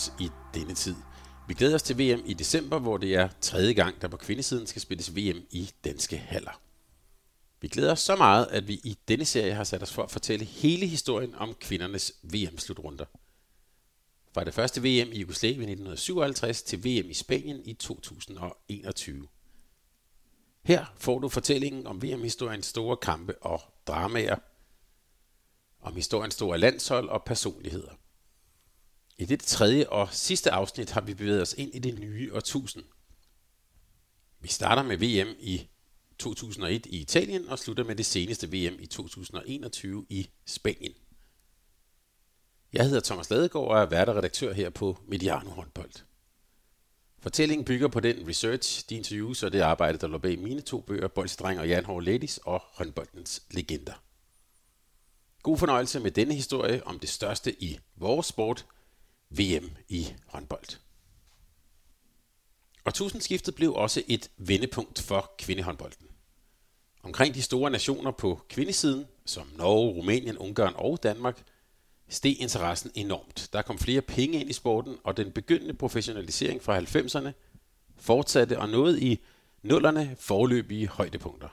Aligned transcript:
Os 0.00 0.12
i 0.20 0.30
denne 0.54 0.74
tid. 0.74 0.94
Vi 1.48 1.54
glæder 1.54 1.74
os 1.74 1.82
til 1.82 1.98
VM 1.98 2.22
i 2.26 2.34
december, 2.34 2.78
hvor 2.78 2.96
det 2.96 3.14
er 3.14 3.28
tredje 3.40 3.72
gang, 3.72 4.02
der 4.02 4.08
på 4.08 4.16
kvindesiden 4.16 4.66
skal 4.66 4.82
spilles 4.82 5.16
VM 5.16 5.42
i 5.50 5.70
danske 5.84 6.16
haller. 6.16 6.60
Vi 7.60 7.68
glæder 7.68 7.92
os 7.92 8.00
så 8.00 8.16
meget, 8.16 8.46
at 8.46 8.68
vi 8.68 8.74
i 8.74 8.98
denne 9.08 9.24
serie 9.24 9.54
har 9.54 9.64
sat 9.64 9.82
os 9.82 9.92
for 9.92 10.02
at 10.02 10.10
fortælle 10.10 10.44
hele 10.44 10.86
historien 10.86 11.34
om 11.34 11.54
kvindernes 11.54 12.12
VM-slutrunder. 12.22 13.04
Fra 14.34 14.44
det 14.44 14.54
første 14.54 14.80
VM 14.80 15.12
i 15.12 15.20
Jugoslavien 15.20 15.68
i 15.68 15.72
1957 15.72 16.62
til 16.62 16.78
VM 16.78 17.10
i 17.10 17.14
Spanien 17.14 17.60
i 17.64 17.74
2021. 17.74 19.28
Her 20.62 20.84
får 20.96 21.18
du 21.18 21.28
fortællingen 21.28 21.86
om 21.86 22.02
VM-historiens 22.02 22.66
store 22.66 22.96
kampe 22.96 23.42
og 23.42 23.60
dramaer, 23.86 24.38
om 25.80 25.94
historiens 25.94 26.34
store 26.34 26.58
landshold 26.58 27.08
og 27.08 27.22
personligheder. 27.24 27.99
I 29.20 29.24
dette 29.24 29.46
tredje 29.46 29.88
og 29.88 30.08
sidste 30.12 30.50
afsnit 30.50 30.90
har 30.90 31.00
vi 31.00 31.14
bevæget 31.14 31.42
os 31.42 31.54
ind 31.58 31.74
i 31.74 31.78
det 31.78 31.98
nye 31.98 32.34
årtusind. 32.34 32.84
Vi 34.40 34.48
starter 34.48 34.82
med 34.82 34.96
VM 34.96 35.36
i 35.40 35.68
2001 36.18 36.86
i 36.86 37.00
Italien 37.00 37.48
og 37.48 37.58
slutter 37.58 37.84
med 37.84 37.96
det 37.96 38.06
seneste 38.06 38.46
VM 38.46 38.76
i 38.80 38.86
2021 38.86 40.06
i 40.08 40.30
Spanien. 40.46 40.92
Jeg 42.72 42.84
hedder 42.84 43.00
Thomas 43.00 43.30
Ladegaard 43.30 43.68
og 43.68 43.80
er 43.80 43.86
vært 43.86 44.08
og 44.08 44.16
redaktør 44.16 44.52
her 44.52 44.70
på 44.70 44.98
Mediano 45.08 45.50
Håndbold. 45.50 45.92
Fortællingen 47.18 47.64
bygger 47.64 47.88
på 47.88 48.00
den 48.00 48.28
research, 48.28 48.88
de 48.88 48.96
interviews 48.96 49.42
og 49.42 49.52
det 49.52 49.60
arbejde, 49.60 49.98
der 49.98 50.08
lå 50.08 50.18
bag 50.18 50.38
mine 50.38 50.60
to 50.60 50.80
bøger, 50.80 51.08
Bolsjedreng 51.08 51.60
og 51.60 51.68
Jan 51.68 51.84
Hård 51.84 52.02
Ladies 52.02 52.38
og 52.38 52.62
håndboldens 52.64 53.42
legender. 53.50 54.02
God 55.42 55.58
fornøjelse 55.58 56.00
med 56.00 56.10
denne 56.10 56.34
historie 56.34 56.86
om 56.86 56.98
det 56.98 57.08
største 57.08 57.62
i 57.62 57.78
vores 57.96 58.26
sport, 58.26 58.66
VM 59.30 59.70
i 59.88 60.14
håndbold. 60.26 60.78
Og 62.84 62.94
tusindskiftet 62.94 63.54
blev 63.54 63.74
også 63.74 64.02
et 64.08 64.30
vendepunkt 64.36 65.02
for 65.02 65.32
kvindehåndbolden. 65.38 66.06
Omkring 67.02 67.34
de 67.34 67.42
store 67.42 67.70
nationer 67.70 68.10
på 68.10 68.40
kvindesiden, 68.48 69.06
som 69.26 69.46
Norge, 69.56 69.92
Rumænien, 69.92 70.38
Ungarn 70.38 70.74
og 70.76 71.02
Danmark, 71.02 71.42
steg 72.08 72.40
interessen 72.40 72.90
enormt. 72.94 73.48
Der 73.52 73.62
kom 73.62 73.78
flere 73.78 74.02
penge 74.02 74.40
ind 74.40 74.50
i 74.50 74.52
sporten, 74.52 74.96
og 75.04 75.16
den 75.16 75.32
begyndende 75.32 75.74
professionalisering 75.74 76.62
fra 76.62 76.80
90'erne 76.80 77.30
fortsatte 77.96 78.58
og 78.58 78.68
nåede 78.68 79.00
i 79.00 79.20
nullerne 79.62 80.16
forløbige 80.18 80.88
højdepunkter. 80.88 81.48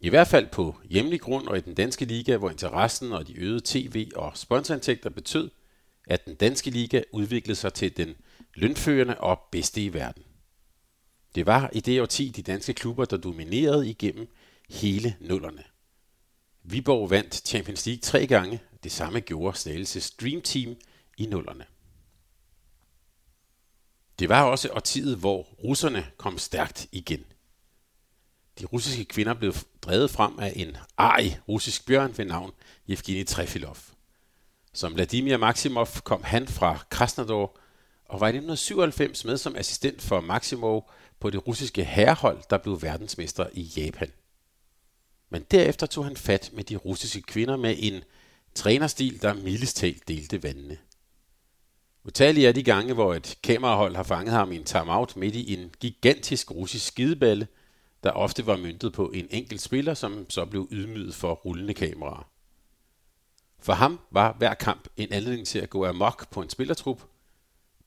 I 0.00 0.08
hvert 0.08 0.28
fald 0.28 0.46
på 0.52 0.76
hjemlig 0.84 1.20
grund 1.20 1.48
og 1.48 1.58
i 1.58 1.60
den 1.60 1.74
danske 1.74 2.04
liga, 2.04 2.36
hvor 2.36 2.50
interessen 2.50 3.12
og 3.12 3.28
de 3.28 3.38
øgede 3.38 3.60
tv- 3.64 4.10
og 4.16 4.36
sponsorindtægter 4.36 5.10
betød, 5.10 5.50
at 6.06 6.26
den 6.26 6.34
danske 6.34 6.70
liga 6.70 7.02
udviklede 7.12 7.56
sig 7.56 7.74
til 7.74 7.96
den 7.96 8.14
lønførende 8.54 9.20
og 9.20 9.40
bedste 9.52 9.84
i 9.84 9.92
verden. 9.92 10.22
Det 11.34 11.46
var 11.46 11.70
i 11.72 11.80
det 11.80 12.02
årti 12.02 12.28
de 12.28 12.42
danske 12.42 12.74
klubber, 12.74 13.04
der 13.04 13.16
dominerede 13.16 13.90
igennem 13.90 14.34
hele 14.70 15.16
nullerne. 15.20 15.64
Viborg 16.62 17.10
vandt 17.10 17.48
Champions 17.48 17.86
League 17.86 18.00
tre 18.00 18.26
gange, 18.26 18.60
det 18.82 18.92
samme 18.92 19.20
gjorde 19.20 19.58
Slagelses 19.58 20.10
Dream 20.10 20.42
Team 20.42 20.76
i 21.18 21.26
nullerne. 21.26 21.64
Det 24.18 24.28
var 24.28 24.42
også 24.42 24.68
årtiet, 24.72 25.16
hvor 25.16 25.42
russerne 25.42 26.06
kom 26.16 26.38
stærkt 26.38 26.88
igen. 26.92 27.24
De 28.60 28.66
russiske 28.66 29.04
kvinder 29.04 29.34
blev 29.34 29.54
drevet 29.82 30.10
frem 30.10 30.38
af 30.38 30.52
en 30.56 30.76
arg 30.96 31.48
russisk 31.48 31.86
bjørn 31.86 32.18
ved 32.18 32.24
navn 32.24 32.52
Evgeni 32.88 33.24
Trefilov. 33.24 33.76
Som 34.74 34.94
Vladimir 34.94 35.36
Maximov 35.36 35.88
kom 36.04 36.22
han 36.22 36.48
fra 36.48 36.78
Krasnodar 36.90 37.50
og 38.04 38.20
var 38.20 38.26
i 38.26 38.36
1997 38.36 39.24
med 39.24 39.36
som 39.36 39.56
assistent 39.56 40.02
for 40.02 40.20
Maximov 40.20 40.90
på 41.20 41.30
det 41.30 41.46
russiske 41.46 41.84
herrehold, 41.84 42.42
der 42.50 42.58
blev 42.58 42.82
verdensmester 42.82 43.46
i 43.52 43.72
Japan. 43.76 44.10
Men 45.30 45.42
derefter 45.50 45.86
tog 45.86 46.04
han 46.04 46.16
fat 46.16 46.50
med 46.52 46.64
de 46.64 46.76
russiske 46.76 47.22
kvinder 47.22 47.56
med 47.56 47.74
en 47.78 48.02
trænerstil, 48.54 49.22
der 49.22 49.34
mildest 49.34 49.76
talt 49.76 50.08
delte 50.08 50.42
vandene. 50.42 50.78
Utallige 52.04 52.48
er 52.48 52.52
de 52.52 52.62
gange, 52.62 52.94
hvor 52.94 53.14
et 53.14 53.38
kamerahold 53.42 53.96
har 53.96 54.02
fanget 54.02 54.34
ham 54.34 54.52
i 54.52 54.56
en 54.56 54.64
timeout 54.64 55.16
midt 55.16 55.34
i 55.34 55.54
en 55.54 55.70
gigantisk 55.80 56.50
russisk 56.50 56.86
skideballe, 56.86 57.46
der 58.04 58.10
ofte 58.10 58.46
var 58.46 58.56
myntet 58.56 58.92
på 58.92 59.10
en 59.10 59.26
enkelt 59.30 59.60
spiller, 59.60 59.94
som 59.94 60.30
så 60.30 60.44
blev 60.44 60.68
ydmyget 60.70 61.14
for 61.14 61.34
rullende 61.34 61.74
kameraer. 61.74 62.31
For 63.62 63.72
ham 63.72 64.00
var 64.10 64.32
hver 64.32 64.54
kamp 64.54 64.88
en 64.96 65.12
anledning 65.12 65.46
til 65.46 65.58
at 65.58 65.70
gå 65.70 65.86
amok 65.86 66.30
på 66.30 66.42
en 66.42 66.50
spillertrup, 66.50 67.02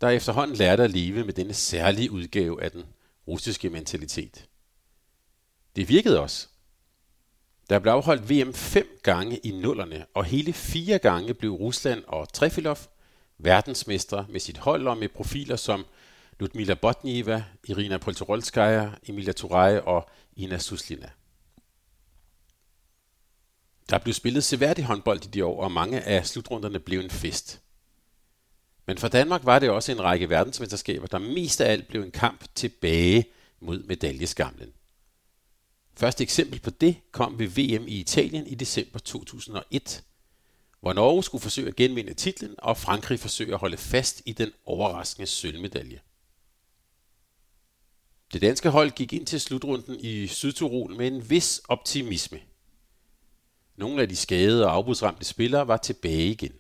der 0.02 0.10
efterhånden 0.10 0.56
lærte 0.56 0.84
at 0.84 0.92
leve 0.92 1.24
med 1.24 1.34
denne 1.34 1.54
særlige 1.54 2.12
udgave 2.12 2.64
af 2.64 2.72
den 2.72 2.84
russiske 3.28 3.70
mentalitet. 3.70 4.48
Det 5.76 5.90
virkede 5.90 6.20
også. 6.20 6.48
Der 7.70 7.80
blev 7.80 7.92
afholdt 7.92 8.30
VM 8.30 8.54
fem 8.54 9.00
gange 9.04 9.38
i 9.38 9.52
nullerne, 9.52 10.06
og 10.14 10.26
hele 10.26 10.54
fire 10.54 10.98
gange 10.98 11.34
blev 11.34 11.52
Rusland 11.52 12.04
og 12.08 12.34
Trefilov 12.34 12.78
verdensmestre 13.38 14.26
med 14.30 14.40
sit 14.40 14.58
hold 14.58 14.88
og 14.88 14.98
med 14.98 15.10
profiler 15.10 15.56
som 15.56 15.86
Ludmila 16.40 16.74
Botnieva, 16.74 17.44
Irina 17.64 17.98
Poltorolskaya, 17.98 18.90
Emilia 19.08 19.34
Turay 19.34 19.80
og 19.80 20.10
Ina 20.36 20.58
Suslina. 20.58 21.10
Der 23.90 23.98
blev 23.98 24.14
spillet 24.14 24.44
seværdig 24.44 24.86
håndbold 24.86 25.26
i 25.26 25.28
de 25.28 25.46
år, 25.46 25.64
og 25.64 25.72
mange 25.72 26.02
af 26.02 26.28
slutrunderne 26.28 26.80
blev 26.80 27.00
en 27.00 27.10
fest. 27.10 27.62
Men 28.88 28.98
for 28.98 29.08
Danmark 29.08 29.46
var 29.46 29.60
det 29.60 29.70
også 29.70 29.92
en 29.92 30.02
række 30.02 30.30
verdensmesterskaber, 30.30 31.08
der 31.08 31.20
mest 31.20 31.62
af 31.62 31.72
alt 31.72 31.88
blev 31.88 32.02
en 32.02 32.12
kamp 32.12 32.46
tilbage 32.56 33.26
mod 33.60 33.84
medaljeskamlen. 33.84 34.74
Første 35.94 36.24
eksempel 36.24 36.60
på 36.60 36.70
det 36.70 36.96
kom 37.12 37.40
ved 37.40 37.48
VM 37.48 37.88
i 37.88 38.00
Italien 38.00 38.48
i 38.48 38.56
december 38.56 39.00
2001, 39.00 40.04
hvor 40.80 40.94
Norge 40.94 41.24
skulle 41.24 41.42
forsøge 41.42 41.68
at 41.68 41.76
genvinde 41.76 42.14
titlen, 42.14 42.56
og 42.58 42.78
Frankrig 42.78 43.20
forsøge 43.20 43.54
at 43.54 43.60
holde 43.60 43.78
fast 43.78 44.22
i 44.26 44.34
den 44.34 44.52
overraskende 44.66 45.28
sølvmedalje. 45.28 46.00
Det 48.34 48.42
danske 48.42 48.70
hold 48.70 48.92
gik 48.92 49.14
ind 49.14 49.26
til 49.26 49.42
slutrunden 49.42 50.00
i 50.00 50.28
Sydtirol 50.28 50.96
med 50.96 51.08
en 51.08 51.30
vis 51.30 51.62
optimisme. 51.68 52.40
Nogle 53.76 54.02
af 54.02 54.10
de 54.10 54.16
skadede 54.16 54.66
og 54.66 54.74
afbudsramte 54.74 55.26
spillere 55.26 55.68
var 55.68 55.78
tilbage 55.78 56.28
igen. 56.28 56.54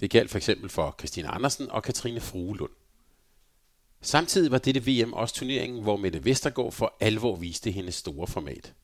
Det 0.00 0.10
galt 0.10 0.30
for 0.30 0.36
eksempel 0.38 0.68
for 0.68 0.94
Christine 0.98 1.28
Andersen 1.28 1.70
og 1.70 1.82
Katrine 1.82 2.20
Fruelund. 2.20 2.72
Samtidig 4.00 4.50
var 4.50 4.58
dette 4.58 4.86
VM 4.86 5.12
også 5.12 5.34
turneringen, 5.34 5.82
hvor 5.82 5.96
Mette 5.96 6.24
Vestergaard 6.24 6.72
for 6.72 6.96
alvor 7.00 7.36
viste 7.36 7.70
hendes 7.70 7.94
store 7.94 8.26
format. 8.26 8.74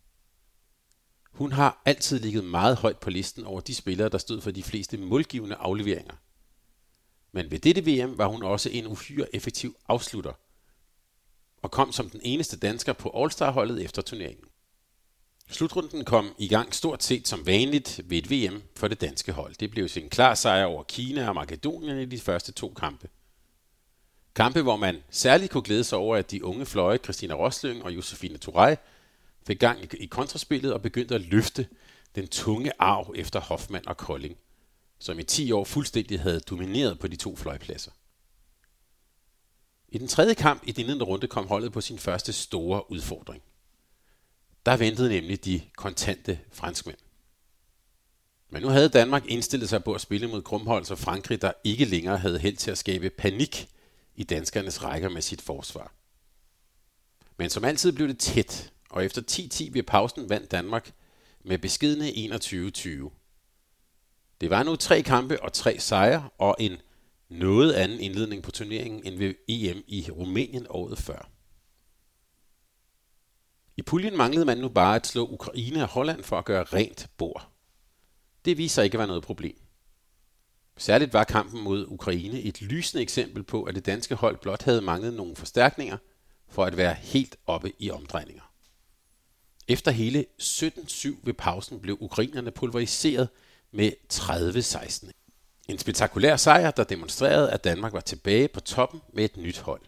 Hun 1.30 1.52
har 1.52 1.82
altid 1.84 2.18
ligget 2.18 2.44
meget 2.44 2.76
højt 2.76 2.98
på 2.98 3.10
listen 3.10 3.44
over 3.44 3.60
de 3.60 3.74
spillere, 3.74 4.08
der 4.08 4.18
stod 4.18 4.40
for 4.40 4.50
de 4.50 4.62
fleste 4.62 4.98
målgivende 4.98 5.56
afleveringer. 5.56 6.14
Men 7.32 7.50
ved 7.50 7.58
dette 7.58 7.84
VM 7.84 8.18
var 8.18 8.26
hun 8.26 8.42
også 8.42 8.70
en 8.70 8.86
uhyre 8.86 9.34
effektiv 9.34 9.76
afslutter, 9.88 10.32
og 11.62 11.70
kom 11.70 11.92
som 11.92 12.10
den 12.10 12.20
eneste 12.24 12.58
dansker 12.58 12.92
på 12.92 13.22
All-Star-holdet 13.22 13.84
efter 13.84 14.02
turneringen. 14.02 14.49
Slutrunden 15.50 16.04
kom 16.04 16.34
i 16.38 16.48
gang 16.48 16.74
stort 16.74 17.02
set 17.02 17.28
som 17.28 17.46
vanligt 17.46 18.00
ved 18.04 18.18
et 18.18 18.30
VM 18.30 18.62
for 18.76 18.88
det 18.88 19.00
danske 19.00 19.32
hold. 19.32 19.54
Det 19.60 19.70
blev 19.70 19.88
en 19.96 20.10
klar 20.10 20.34
sejr 20.34 20.64
over 20.64 20.82
Kina 20.82 21.28
og 21.28 21.34
Makedonien 21.34 21.98
i 21.98 22.04
de 22.04 22.20
første 22.20 22.52
to 22.52 22.68
kampe. 22.68 23.08
Kampe, 24.34 24.62
hvor 24.62 24.76
man 24.76 25.02
særligt 25.10 25.52
kunne 25.52 25.62
glæde 25.62 25.84
sig 25.84 25.98
over, 25.98 26.16
at 26.16 26.30
de 26.30 26.44
unge 26.44 26.66
fløje 26.66 26.98
Christina 26.98 27.34
Roslyng 27.34 27.84
og 27.84 27.94
Josefine 27.94 28.38
Turay 28.38 28.76
fik 29.46 29.58
gang 29.58 29.94
i 29.94 30.06
kontraspillet 30.06 30.72
og 30.72 30.82
begyndte 30.82 31.14
at 31.14 31.20
løfte 31.20 31.66
den 32.14 32.28
tunge 32.28 32.72
arv 32.78 33.14
efter 33.16 33.40
Hoffmann 33.40 33.88
og 33.88 33.96
Kolding, 33.96 34.36
som 34.98 35.18
i 35.18 35.22
10 35.22 35.52
år 35.52 35.64
fuldstændig 35.64 36.20
havde 36.20 36.40
domineret 36.40 36.98
på 36.98 37.08
de 37.08 37.16
to 37.16 37.36
fløjpladser. 37.36 37.90
I 39.88 39.98
den 39.98 40.08
tredje 40.08 40.34
kamp 40.34 40.62
i 40.66 40.72
den 40.72 40.80
indledende 40.80 41.04
runde 41.04 41.26
kom 41.26 41.46
holdet 41.46 41.72
på 41.72 41.80
sin 41.80 41.98
første 41.98 42.32
store 42.32 42.90
udfordring. 42.90 43.42
Der 44.66 44.76
ventede 44.76 45.08
nemlig 45.08 45.44
de 45.44 45.60
kontante 45.76 46.40
franskmænd. 46.52 46.98
Men 48.48 48.62
nu 48.62 48.68
havde 48.68 48.88
Danmark 48.88 49.26
indstillet 49.26 49.68
sig 49.68 49.84
på 49.84 49.94
at 49.94 50.00
spille 50.00 50.26
mod 50.26 50.42
Krumholz 50.42 50.90
og 50.90 50.98
Frankrig, 50.98 51.42
der 51.42 51.52
ikke 51.64 51.84
længere 51.84 52.18
havde 52.18 52.38
held 52.38 52.56
til 52.56 52.70
at 52.70 52.78
skabe 52.78 53.10
panik 53.10 53.68
i 54.16 54.24
danskernes 54.24 54.84
rækker 54.84 55.08
med 55.08 55.22
sit 55.22 55.42
forsvar. 55.42 55.92
Men 57.36 57.50
som 57.50 57.64
altid 57.64 57.92
blev 57.92 58.08
det 58.08 58.18
tæt, 58.18 58.72
og 58.90 59.04
efter 59.04 59.22
10-10 59.30 59.72
ved 59.72 59.82
pausen 59.82 60.28
vandt 60.28 60.50
Danmark 60.50 60.92
med 61.44 61.58
beskedne 61.58 62.08
21-20. 62.08 63.10
Det 64.40 64.50
var 64.50 64.62
nu 64.62 64.76
tre 64.76 65.02
kampe 65.02 65.42
og 65.42 65.52
tre 65.52 65.78
sejre 65.78 66.28
og 66.38 66.56
en 66.58 66.76
noget 67.28 67.72
anden 67.72 68.00
indledning 68.00 68.42
på 68.42 68.50
turneringen 68.50 69.06
end 69.06 69.14
ved 69.18 69.34
EM 69.48 69.84
i 69.86 70.10
Rumænien 70.10 70.66
året 70.70 70.98
før. 70.98 71.30
I 73.80 73.82
puljen 73.82 74.16
manglede 74.16 74.44
man 74.44 74.58
nu 74.58 74.68
bare 74.68 74.96
at 74.96 75.06
slå 75.06 75.26
Ukraine 75.26 75.82
og 75.82 75.88
Holland 75.88 76.22
for 76.22 76.38
at 76.38 76.44
gøre 76.44 76.64
rent 76.64 77.10
bord. 77.16 77.48
Det 78.44 78.58
viser 78.58 78.74
sig 78.74 78.84
ikke 78.84 78.94
at 78.94 78.98
være 78.98 79.08
noget 79.08 79.22
problem. 79.22 79.56
Særligt 80.76 81.12
var 81.12 81.24
kampen 81.24 81.62
mod 81.62 81.86
Ukraine 81.88 82.40
et 82.40 82.62
lysende 82.62 83.02
eksempel 83.02 83.42
på, 83.42 83.62
at 83.62 83.74
det 83.74 83.86
danske 83.86 84.14
hold 84.14 84.38
blot 84.38 84.62
havde 84.62 84.80
manglet 84.80 85.14
nogle 85.14 85.36
forstærkninger 85.36 85.96
for 86.48 86.64
at 86.64 86.76
være 86.76 86.94
helt 86.94 87.36
oppe 87.46 87.72
i 87.78 87.90
omdrejninger. 87.90 88.52
Efter 89.68 89.90
hele 89.90 90.24
17-7 90.42 91.16
ved 91.22 91.34
pausen 91.34 91.80
blev 91.80 91.96
ukrainerne 92.00 92.50
pulveriseret 92.50 93.28
med 93.72 93.92
30-16. 94.12 95.10
En 95.68 95.78
spektakulær 95.78 96.36
sejr, 96.36 96.70
der 96.70 96.84
demonstrerede, 96.84 97.50
at 97.50 97.64
Danmark 97.64 97.92
var 97.92 98.00
tilbage 98.00 98.48
på 98.48 98.60
toppen 98.60 99.00
med 99.12 99.24
et 99.24 99.36
nyt 99.36 99.58
hold. 99.58 99.80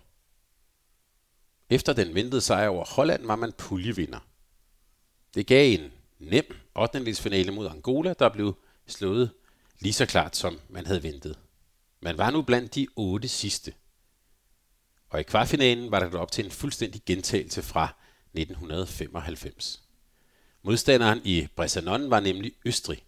Efter 1.72 1.92
den 1.92 2.14
ventede 2.14 2.40
sejr 2.40 2.68
over 2.68 2.84
Holland 2.84 3.26
var 3.26 3.36
man 3.36 3.52
puljevinder. 3.52 4.18
Det 5.34 5.46
gav 5.46 5.72
en 5.72 5.92
nem 6.18 6.44
8. 6.74 7.14
finale 7.14 7.52
mod 7.52 7.68
Angola, 7.68 8.14
der 8.18 8.28
blev 8.28 8.58
slået 8.86 9.30
lige 9.80 9.92
så 9.92 10.06
klart, 10.06 10.36
som 10.36 10.60
man 10.68 10.86
havde 10.86 11.02
ventet. 11.02 11.38
Man 12.00 12.18
var 12.18 12.30
nu 12.30 12.42
blandt 12.42 12.74
de 12.74 12.86
otte 12.96 13.28
sidste. 13.28 13.74
Og 15.08 15.20
i 15.20 15.22
kvartfinalen 15.22 15.90
var 15.90 15.98
der 15.98 16.18
op 16.18 16.32
til 16.32 16.44
en 16.44 16.50
fuldstændig 16.50 17.02
gentagelse 17.06 17.62
fra 17.62 17.94
1995. 18.34 19.82
Modstanderen 20.62 21.20
i 21.24 21.48
Bressanon 21.56 22.10
var 22.10 22.20
nemlig 22.20 22.52
Østrig, 22.64 23.04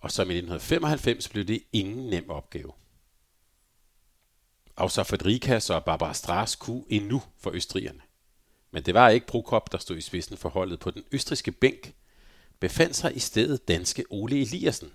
og 0.00 0.12
som 0.12 0.30
i 0.30 0.34
1995 0.34 1.28
blev 1.28 1.44
det 1.44 1.62
ingen 1.72 2.06
nem 2.10 2.30
opgave. 2.30 2.72
Außer 4.80 5.02
Federikas 5.02 5.70
og 5.70 5.84
Barbara 5.84 6.14
Stras 6.14 6.56
kunne 6.56 6.84
endnu 6.88 7.22
for 7.38 7.50
østrigerne. 7.50 8.00
Men 8.70 8.82
det 8.82 8.94
var 8.94 9.08
ikke 9.08 9.26
Prokop, 9.26 9.72
der 9.72 9.78
stod 9.78 9.96
i 9.96 10.00
spidsen 10.00 10.36
for 10.36 10.48
holdet. 10.48 10.80
På 10.80 10.90
den 10.90 11.04
østriske 11.12 11.52
bænk 11.52 11.94
befandt 12.60 12.96
sig 12.96 13.16
i 13.16 13.18
stedet 13.18 13.68
danske 13.68 14.04
Ole 14.10 14.40
Eliassen, 14.40 14.92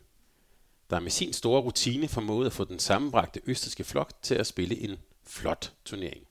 der 0.89 0.99
med 0.99 1.11
sin 1.11 1.33
store 1.33 1.61
rutine 1.61 2.07
formåede 2.07 2.45
at 2.45 2.53
få 2.53 2.63
den 2.63 2.79
sammenbragte 2.79 3.41
østriske 3.45 3.83
flok 3.83 4.13
til 4.21 4.35
at 4.35 4.47
spille 4.47 4.79
en 4.79 4.97
flot 5.23 5.73
turnering. 5.85 6.23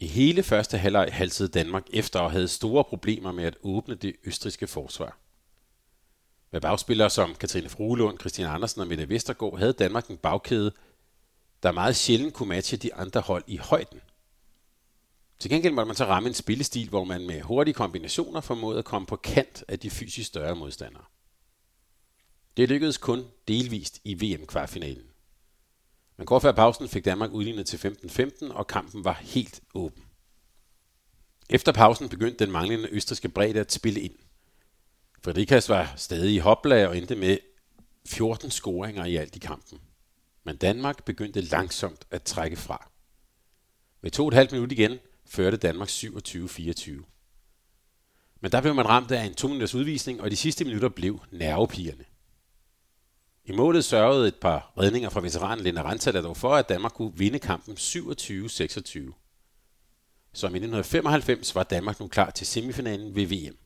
I 0.00 0.06
hele 0.06 0.42
første 0.42 0.78
halvleg 0.78 1.08
halsede 1.12 1.48
Danmark 1.48 1.86
efter 1.92 2.20
og 2.20 2.30
havde 2.30 2.48
store 2.48 2.84
problemer 2.84 3.32
med 3.32 3.44
at 3.44 3.56
åbne 3.62 3.94
det 3.94 4.16
østriske 4.24 4.66
forsvar. 4.66 5.18
Med 6.50 6.60
bagspillere 6.60 7.10
som 7.10 7.34
Katrine 7.34 7.68
Fruelund, 7.68 8.18
Christian 8.18 8.50
Andersen 8.50 8.80
og 8.80 8.86
Mette 8.86 9.08
Vestergaard 9.08 9.58
havde 9.58 9.72
Danmark 9.72 10.08
en 10.08 10.16
bagkæde, 10.16 10.72
der 11.62 11.72
meget 11.72 11.96
sjældent 11.96 12.34
kunne 12.34 12.48
matche 12.48 12.76
de 12.76 12.94
andre 12.94 13.20
hold 13.20 13.44
i 13.46 13.56
højden. 13.56 14.00
Til 15.38 15.50
gengæld 15.50 15.74
måtte 15.74 15.86
man 15.86 15.96
så 15.96 16.04
ramme 16.04 16.28
en 16.28 16.34
spillestil, 16.34 16.88
hvor 16.88 17.04
man 17.04 17.26
med 17.26 17.40
hurtige 17.40 17.74
kombinationer 17.74 18.40
formåede 18.40 18.78
at 18.78 18.84
komme 18.84 19.06
på 19.06 19.16
kant 19.16 19.64
af 19.68 19.78
de 19.78 19.90
fysisk 19.90 20.28
større 20.28 20.56
modstandere. 20.56 21.04
Det 22.56 22.68
lykkedes 22.68 22.98
kun 22.98 23.24
delvist 23.48 24.00
i 24.04 24.14
VM-kvartfinalen. 24.14 25.06
Men 26.16 26.26
kort 26.26 26.42
før 26.42 26.52
pausen 26.52 26.88
fik 26.88 27.04
Danmark 27.04 27.32
udlignet 27.32 27.66
til 27.66 27.76
15-15, 27.76 28.52
og 28.52 28.66
kampen 28.66 29.04
var 29.04 29.12
helt 29.12 29.60
åben. 29.74 30.04
Efter 31.50 31.72
pausen 31.72 32.08
begyndte 32.08 32.44
den 32.44 32.52
manglende 32.52 32.88
østriske 32.88 33.28
bredde 33.28 33.60
at 33.60 33.72
spille 33.72 34.00
ind. 34.00 34.14
Fredrikas 35.24 35.68
var 35.68 35.94
stadig 35.96 36.34
i 36.34 36.38
hoplag 36.38 36.86
og 36.86 36.98
endte 36.98 37.14
med 37.14 37.38
14 38.06 38.50
scoringer 38.50 39.04
i 39.04 39.16
alt 39.16 39.36
i 39.36 39.38
kampen. 39.38 39.80
Men 40.44 40.56
Danmark 40.56 41.04
begyndte 41.04 41.40
langsomt 41.40 42.06
at 42.10 42.22
trække 42.22 42.56
fra. 42.56 42.90
Med 44.00 44.10
to 44.10 44.22
og 44.22 44.28
et 44.28 44.34
halvt 44.34 44.52
minut 44.52 44.72
igen 44.72 44.98
førte 45.26 45.56
Danmark 45.56 45.88
27-24. 45.88 46.90
Men 48.40 48.52
der 48.52 48.60
blev 48.60 48.74
man 48.74 48.88
ramt 48.88 49.10
af 49.10 49.24
en 49.24 49.34
to 49.34 49.48
minutters 49.48 49.74
udvisning, 49.74 50.20
og 50.20 50.30
de 50.30 50.36
sidste 50.36 50.64
minutter 50.64 50.88
blev 50.88 51.20
nervepigerne. 51.30 52.04
I 53.44 53.52
målet 53.52 53.84
sørgede 53.84 54.28
et 54.28 54.34
par 54.34 54.72
redninger 54.78 55.10
fra 55.10 55.20
veteranen 55.20 55.64
Lena 55.64 55.82
Ranta 55.82 56.20
dog 56.20 56.36
for, 56.36 56.54
at 56.56 56.68
Danmark 56.68 56.92
kunne 56.92 57.16
vinde 57.16 57.38
kampen 57.38 57.74
27-26. 57.74 57.78
Som 60.32 60.54
i 60.54 60.58
1995 60.58 61.54
var 61.54 61.62
Danmark 61.62 62.00
nu 62.00 62.08
klar 62.08 62.30
til 62.30 62.46
semifinalen 62.46 63.14
ved 63.14 63.26
VM. 63.26 63.56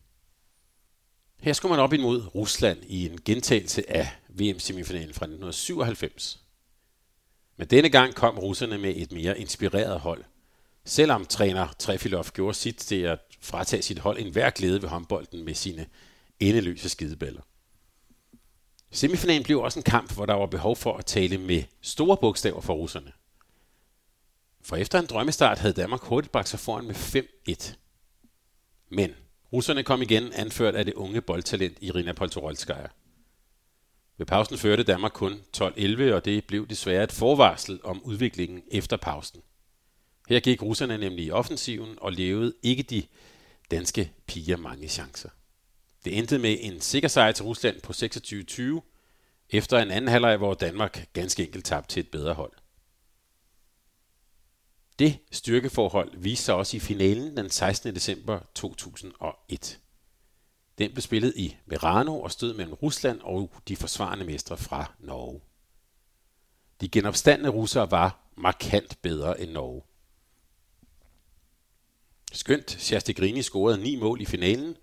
Her 1.41 1.53
skulle 1.53 1.71
man 1.71 1.81
op 1.81 1.93
imod 1.93 2.35
Rusland 2.35 2.79
i 2.87 3.07
en 3.07 3.21
gentagelse 3.25 3.91
af 3.91 4.09
VM-semifinalen 4.29 5.15
fra 5.15 5.25
1997. 5.25 6.46
Men 7.57 7.67
denne 7.67 7.89
gang 7.89 8.15
kom 8.15 8.39
russerne 8.39 8.79
med 8.79 8.97
et 8.97 9.13
mere 9.13 9.39
inspireret 9.39 10.01
hold. 10.01 10.25
Selvom 10.85 11.27
træner 11.27 11.69
Trefilov 11.79 12.25
gjorde 12.25 12.55
sit 12.55 12.77
til 12.77 13.01
at 13.01 13.19
fratage 13.41 13.83
sit 13.83 13.99
hold 13.99 14.19
en 14.19 14.33
hver 14.33 14.51
glæde 14.51 14.83
ved 14.83 14.89
håndbolden 14.89 15.45
med 15.45 15.55
sine 15.55 15.87
endeløse 16.41 16.89
skideballer. 16.89 17.41
Semifinalen 18.91 19.43
blev 19.43 19.61
også 19.61 19.79
en 19.79 19.83
kamp, 19.83 20.15
hvor 20.15 20.27
der 20.27 20.35
var 20.35 20.47
behov 20.47 20.77
for 20.77 20.97
at 20.97 21.07
tale 21.07 21.39
med 21.39 21.63
store 21.81 22.17
bogstaver 22.17 22.61
for 22.61 22.75
russerne. 22.75 23.13
For 24.63 24.77
efter 24.77 24.99
en 24.99 25.07
drømmestart 25.07 25.59
havde 25.59 25.75
Danmark 25.75 26.03
hurtigt 26.03 26.33
bragt 26.33 26.49
sig 26.49 26.61
foran 26.61 26.87
med 26.87 26.95
5-1. 26.95 27.75
Men 28.89 29.15
russerne 29.53 29.83
kom 29.83 30.03
igen 30.03 30.33
anført 30.33 30.75
af 30.75 30.85
det 30.85 30.95
unge 30.95 31.21
boldtalent 31.21 31.79
Irina 31.81 32.13
Poltorolskaya. 32.13 32.87
Ved 34.19 34.27
pausen 34.27 34.59
førte 34.59 34.83
Danmark 34.83 35.13
kun 35.13 35.41
12-11, 35.57 36.13
og 36.13 36.25
det 36.25 36.45
blev 36.45 36.69
desværre 36.69 37.05
et 37.05 37.13
forvarsel 37.13 37.81
om 37.85 38.03
udviklingen 38.03 38.63
efter 38.71 38.97
pausen. 38.97 39.43
Her 40.29 40.41
gik 40.41 40.63
russerne 40.63 40.99
nemlig 40.99 41.25
i 41.25 41.31
offensiven 41.31 41.99
og 42.01 42.13
levede 42.13 42.55
ikke 42.63 42.83
de 42.83 43.03
danske 43.71 44.13
piger 44.27 44.57
mange 44.57 44.89
chancer. 44.89 45.29
Det 46.05 46.19
endte 46.19 46.39
med 46.39 46.57
en 46.61 46.81
sikker 46.81 47.09
sejr 47.09 47.33
til 47.33 47.45
Rusland 47.45 47.81
på 47.81 47.93
26-20, 47.93 48.93
efter 49.51 49.79
en 49.79 49.91
anden 49.91 50.09
halvleg, 50.09 50.37
hvor 50.37 50.55
Danmark 50.55 51.09
ganske 51.13 51.47
enkelt 51.47 51.65
tabte 51.65 51.95
til 51.95 52.01
et 52.01 52.11
bedre 52.11 52.35
hold. 52.35 52.53
Det 54.99 55.19
styrkeforhold 55.33 56.19
viste 56.19 56.45
sig 56.45 56.55
også 56.55 56.77
i 56.77 56.81
finalen 56.81 57.37
den 57.37 57.51
16. 57.51 57.95
december 57.95 58.41
2001. 58.55 59.79
Den 60.79 60.93
blev 60.93 61.03
spillet 61.03 61.33
i 61.37 61.57
Verano 61.67 62.21
og 62.21 62.31
stod 62.31 62.55
mellem 62.55 62.75
Rusland 62.75 63.21
og 63.21 63.53
de 63.69 63.77
forsvarende 63.77 64.25
mestre 64.25 64.57
fra 64.57 64.93
Norge. 64.99 65.41
De 66.81 66.89
genopstandende 66.89 67.51
russere 67.51 67.91
var 67.91 68.21
markant 68.37 69.03
bedre 69.03 69.41
end 69.41 69.51
Norge. 69.51 69.83
Skønt 72.33 72.71
Sjastegrini 72.71 73.43
scorede 73.43 73.79
ni 73.79 73.97
mål 73.97 74.21
i 74.21 74.25
finalen, 74.25 74.77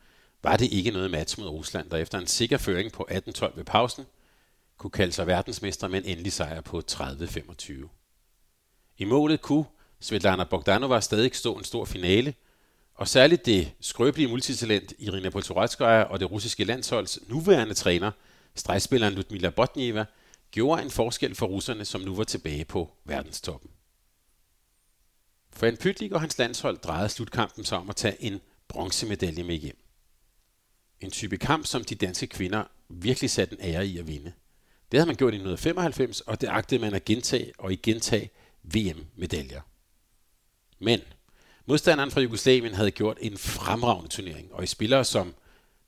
var 0.43 0.57
det 0.57 0.71
ikke 0.71 0.91
noget 0.91 1.11
match 1.11 1.39
mod 1.39 1.47
Rusland, 1.47 1.89
der 1.89 1.97
efter 1.97 2.17
en 2.17 2.27
sikker 2.27 2.57
føring 2.57 2.91
på 2.91 3.07
18-12 3.11 3.55
ved 3.55 3.63
pausen, 3.63 4.05
kunne 4.77 4.91
kalde 4.91 5.13
sig 5.13 5.27
verdensmester 5.27 5.87
med 5.87 5.99
en 5.99 6.05
endelig 6.05 6.33
sejr 6.33 6.61
på 6.61 6.81
30-25. 6.91 7.73
I 8.97 9.05
målet 9.05 9.41
kunne 9.41 9.65
Svetlana 9.99 10.43
Bogdanova 10.43 10.99
stadig 10.99 11.35
stå 11.35 11.57
en 11.57 11.63
stor 11.63 11.85
finale, 11.85 12.33
og 12.95 13.07
særligt 13.07 13.45
det 13.45 13.71
skrøbelige 13.79 14.27
multitalent 14.27 14.93
Irina 14.99 15.29
Poltoretskaya 15.29 16.01
og 16.01 16.19
det 16.19 16.31
russiske 16.31 16.63
landsholds 16.63 17.19
nuværende 17.29 17.73
træner, 17.73 18.11
stregspilleren 18.55 19.13
Ludmila 19.13 19.49
Botnieva, 19.49 20.05
gjorde 20.51 20.81
en 20.81 20.91
forskel 20.91 21.35
for 21.35 21.45
russerne, 21.45 21.85
som 21.85 22.01
nu 22.01 22.15
var 22.15 22.23
tilbage 22.23 22.65
på 22.65 22.91
verdenstoppen. 23.05 23.71
For 25.51 25.67
en 25.67 25.77
Pytlik 25.77 26.11
og 26.11 26.21
hans 26.21 26.37
landshold 26.37 26.77
drejede 26.77 27.09
slutkampen 27.09 27.63
sig 27.63 27.77
om 27.77 27.89
at 27.89 27.95
tage 27.95 28.23
en 28.23 28.41
bronzemedalje 28.67 29.43
med 29.43 29.55
hjem. 29.55 29.77
En 30.99 31.11
type 31.11 31.37
kamp, 31.37 31.65
som 31.65 31.83
de 31.83 31.95
danske 31.95 32.27
kvinder 32.27 32.63
virkelig 32.89 33.29
satte 33.29 33.55
en 33.55 33.73
ære 33.73 33.87
i 33.87 33.97
at 33.97 34.07
vinde. 34.07 34.33
Det 34.91 34.99
havde 34.99 35.07
man 35.07 35.15
gjort 35.15 35.33
i 35.33 35.37
1995, 35.37 36.21
og 36.21 36.41
det 36.41 36.47
agtede 36.47 36.81
man 36.81 36.93
at 36.93 37.05
gentage 37.05 37.51
og 37.57 37.73
igen 37.73 37.99
tage 37.99 38.29
VM-medaljer. 38.63 39.61
Men 40.79 41.01
modstanderen 41.65 42.11
fra 42.11 42.21
Jugoslavien 42.21 42.73
havde 42.73 42.91
gjort 42.91 43.17
en 43.21 43.37
fremragende 43.37 44.09
turnering, 44.09 44.53
og 44.53 44.63
i 44.63 44.67
spillere 44.67 45.03
som 45.03 45.33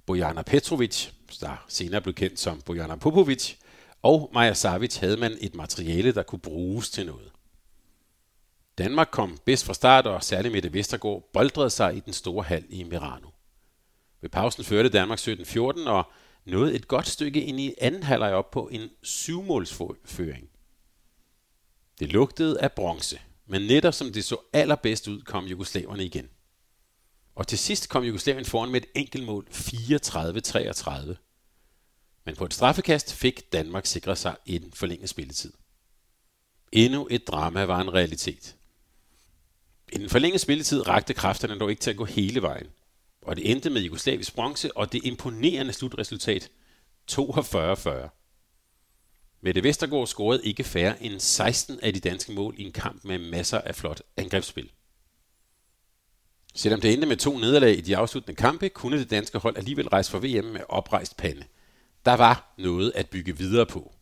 Bojana 0.05 0.41
Petrovic, 0.41 1.08
der 1.41 1.65
senere 1.67 2.01
blev 2.01 2.13
kendt 2.13 2.39
som 2.39 2.62
Bojana 2.62 2.96
Popovic, 2.96 3.53
og 4.01 4.29
Maja 4.34 4.53
Savic 4.53 4.98
havde 4.98 5.17
man 5.17 5.38
et 5.41 5.55
materiale, 5.55 6.12
der 6.12 6.24
kunne 6.24 6.39
bruges 6.39 6.89
til 6.89 7.05
noget. 7.05 7.32
Danmark 8.77 9.08
kom 9.12 9.38
bedst 9.46 9.65
fra 9.65 9.74
start, 9.74 10.08
og 10.08 10.24
særligt 10.24 10.51
Mette 10.51 10.74
Vestergaard 10.74 11.29
boldrede 11.34 11.70
sig 11.70 11.96
i 11.96 12.00
den 12.00 12.13
store 12.13 12.44
hal 12.44 12.65
i 12.70 12.84
Mirano. 12.84 13.29
Ved 14.22 14.29
pausen 14.29 14.63
førte 14.63 14.89
Danmark 14.89 15.20
17-14 15.20 15.89
og 15.89 16.03
nåede 16.46 16.75
et 16.75 16.88
godt 16.88 17.08
stykke 17.08 17.44
ind 17.44 17.60
i 17.60 17.74
anden 17.77 18.03
halvleg 18.03 18.34
op 18.34 18.51
på 18.51 18.70
en 18.72 18.89
syvmålsføring. 19.03 20.50
Det 22.00 22.13
lugtede 22.13 22.62
af 22.62 22.72
bronze, 22.72 23.20
men 23.47 23.61
netop 23.61 23.93
som 23.93 24.13
det 24.13 24.25
så 24.25 24.37
allerbedst 24.53 25.07
ud, 25.07 25.21
kom 25.21 25.45
jugoslaverne 25.45 26.05
igen. 26.05 26.29
Og 27.35 27.47
til 27.47 27.57
sidst 27.57 27.89
kom 27.89 28.03
Jugoslavien 28.03 28.45
foran 28.45 28.71
med 28.71 28.81
et 28.81 28.87
enkelt 28.95 29.23
mål 29.25 29.47
34-33. 29.51 31.15
Men 32.25 32.35
på 32.35 32.45
et 32.45 32.53
straffekast 32.53 33.13
fik 33.13 33.53
Danmark 33.53 33.85
sikret 33.85 34.17
sig 34.17 34.35
en 34.45 34.71
forlænget 34.73 35.09
spilletid. 35.09 35.53
Endnu 36.71 37.07
et 37.11 37.27
drama 37.27 37.63
var 37.63 37.81
en 37.81 37.93
realitet. 37.93 38.55
I 39.93 39.97
den 39.97 40.09
forlængede 40.09 40.39
spilletid 40.39 40.87
rakte 40.87 41.13
kræfterne 41.13 41.59
dog 41.59 41.69
ikke 41.69 41.79
til 41.79 41.89
at 41.91 41.97
gå 41.97 42.05
hele 42.05 42.41
vejen. 42.41 42.67
Og 43.21 43.35
det 43.35 43.51
endte 43.51 43.69
med 43.69 43.81
jugoslavisk 43.81 44.35
bronze 44.35 44.77
og 44.77 44.91
det 44.91 45.05
imponerende 45.05 45.73
slutresultat 45.73 46.51
42-40. 47.11 48.25
Mette 49.45 49.63
Vestergaard 49.63 50.07
scorede 50.07 50.45
ikke 50.45 50.63
færre 50.63 51.03
end 51.03 51.19
16 51.19 51.79
af 51.79 51.93
de 51.93 51.99
danske 51.99 52.31
mål 52.31 52.55
i 52.57 52.63
en 52.63 52.71
kamp 52.71 53.03
med 53.03 53.19
masser 53.19 53.61
af 53.61 53.75
flot 53.75 54.01
angrebsspil. 54.17 54.71
Selvom 56.55 56.81
det 56.81 56.93
endte 56.93 57.07
med 57.07 57.17
to 57.17 57.37
nederlag 57.37 57.77
i 57.77 57.81
de 57.81 57.97
afsluttende 57.97 58.35
kampe, 58.35 58.69
kunne 58.69 58.99
det 58.99 59.09
danske 59.09 59.37
hold 59.37 59.57
alligevel 59.57 59.87
rejse 59.87 60.11
for 60.11 60.19
VM 60.19 60.45
med 60.45 60.61
oprejst 60.69 61.17
pande. 61.17 61.43
Der 62.05 62.13
var 62.13 62.53
noget 62.57 62.91
at 62.95 63.09
bygge 63.09 63.37
videre 63.37 63.65
på, 63.65 63.93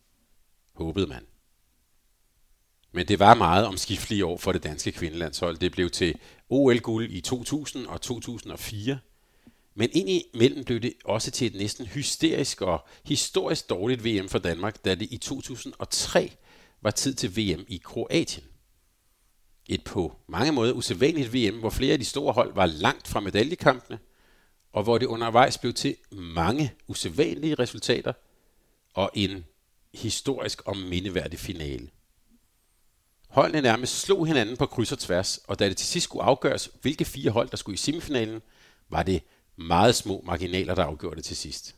håbede 0.74 1.06
man. 1.06 1.26
Men 2.92 3.08
det 3.08 3.18
var 3.18 3.34
meget 3.34 3.66
omskiftelige 3.66 4.26
år 4.26 4.38
for 4.38 4.52
det 4.52 4.62
danske 4.62 4.92
kvindelandshold. 4.92 5.56
Det 5.56 5.72
blev 5.72 5.90
til 5.90 6.14
OL-guld 6.48 7.10
i 7.10 7.20
2000 7.20 7.86
og 7.86 8.00
2004. 8.00 8.98
Men 9.74 9.90
indimellem 9.92 10.64
blev 10.64 10.80
det 10.80 10.94
også 11.04 11.30
til 11.30 11.46
et 11.46 11.54
næsten 11.54 11.86
hysterisk 11.86 12.62
og 12.62 12.86
historisk 13.04 13.70
dårligt 13.70 14.04
VM 14.04 14.28
for 14.28 14.38
Danmark, 14.38 14.84
da 14.84 14.94
det 14.94 15.08
i 15.10 15.16
2003 15.16 16.32
var 16.82 16.90
tid 16.90 17.14
til 17.14 17.30
VM 17.30 17.64
i 17.68 17.80
Kroatien. 17.84 18.44
Et 19.68 19.84
på 19.84 20.16
mange 20.26 20.52
måder 20.52 20.72
usædvanligt 20.72 21.34
VM, 21.34 21.58
hvor 21.58 21.70
flere 21.70 21.92
af 21.92 21.98
de 21.98 22.04
store 22.04 22.32
hold 22.32 22.54
var 22.54 22.66
langt 22.66 23.08
fra 23.08 23.20
medaljekampene, 23.20 23.98
og 24.72 24.82
hvor 24.82 24.98
det 24.98 25.06
undervejs 25.06 25.58
blev 25.58 25.72
til 25.72 25.96
mange 26.12 26.72
usædvanlige 26.86 27.54
resultater 27.54 28.12
og 28.94 29.10
en 29.14 29.44
historisk 29.94 30.62
og 30.62 30.76
mindeværdig 30.76 31.38
finale. 31.38 31.90
Holdene 33.28 33.62
nærmest 33.62 34.00
slog 34.00 34.26
hinanden 34.26 34.56
på 34.56 34.66
kryds 34.66 34.92
og 34.92 34.98
tværs, 34.98 35.38
og 35.38 35.58
da 35.58 35.68
det 35.68 35.76
til 35.76 35.86
sidst 35.86 36.04
skulle 36.04 36.22
afgøres, 36.22 36.70
hvilke 36.82 37.04
fire 37.04 37.30
hold, 37.30 37.48
der 37.48 37.56
skulle 37.56 37.74
i 37.74 37.76
semifinalen, 37.76 38.42
var 38.88 39.02
det 39.02 39.22
meget 39.56 39.94
små 39.94 40.22
marginaler, 40.26 40.74
der 40.74 40.84
afgjorde 40.84 41.16
det 41.16 41.24
til 41.24 41.36
sidst. 41.36 41.74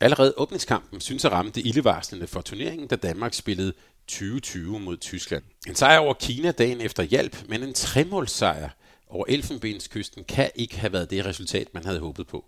Allerede 0.00 0.34
åbningskampen 0.36 1.00
synes 1.00 1.24
at 1.24 1.32
ramme 1.32 1.50
det 1.50 1.66
ildevarslende 1.66 2.26
for 2.26 2.40
turneringen, 2.40 2.88
da 2.88 2.96
Danmark 2.96 3.34
spillede 3.34 3.72
2020 4.06 4.80
mod 4.80 4.96
Tyskland. 4.96 5.44
En 5.68 5.74
sejr 5.74 5.98
over 5.98 6.14
Kina 6.14 6.50
dagen 6.50 6.80
efter 6.80 7.02
hjælp, 7.02 7.44
men 7.48 7.62
en 7.62 7.74
tremålssejr 7.74 8.70
over 9.06 9.24
Elfenbenskysten 9.28 10.24
kan 10.24 10.50
ikke 10.54 10.78
have 10.78 10.92
været 10.92 11.10
det 11.10 11.24
resultat, 11.24 11.74
man 11.74 11.84
havde 11.84 12.00
håbet 12.00 12.26
på. 12.26 12.44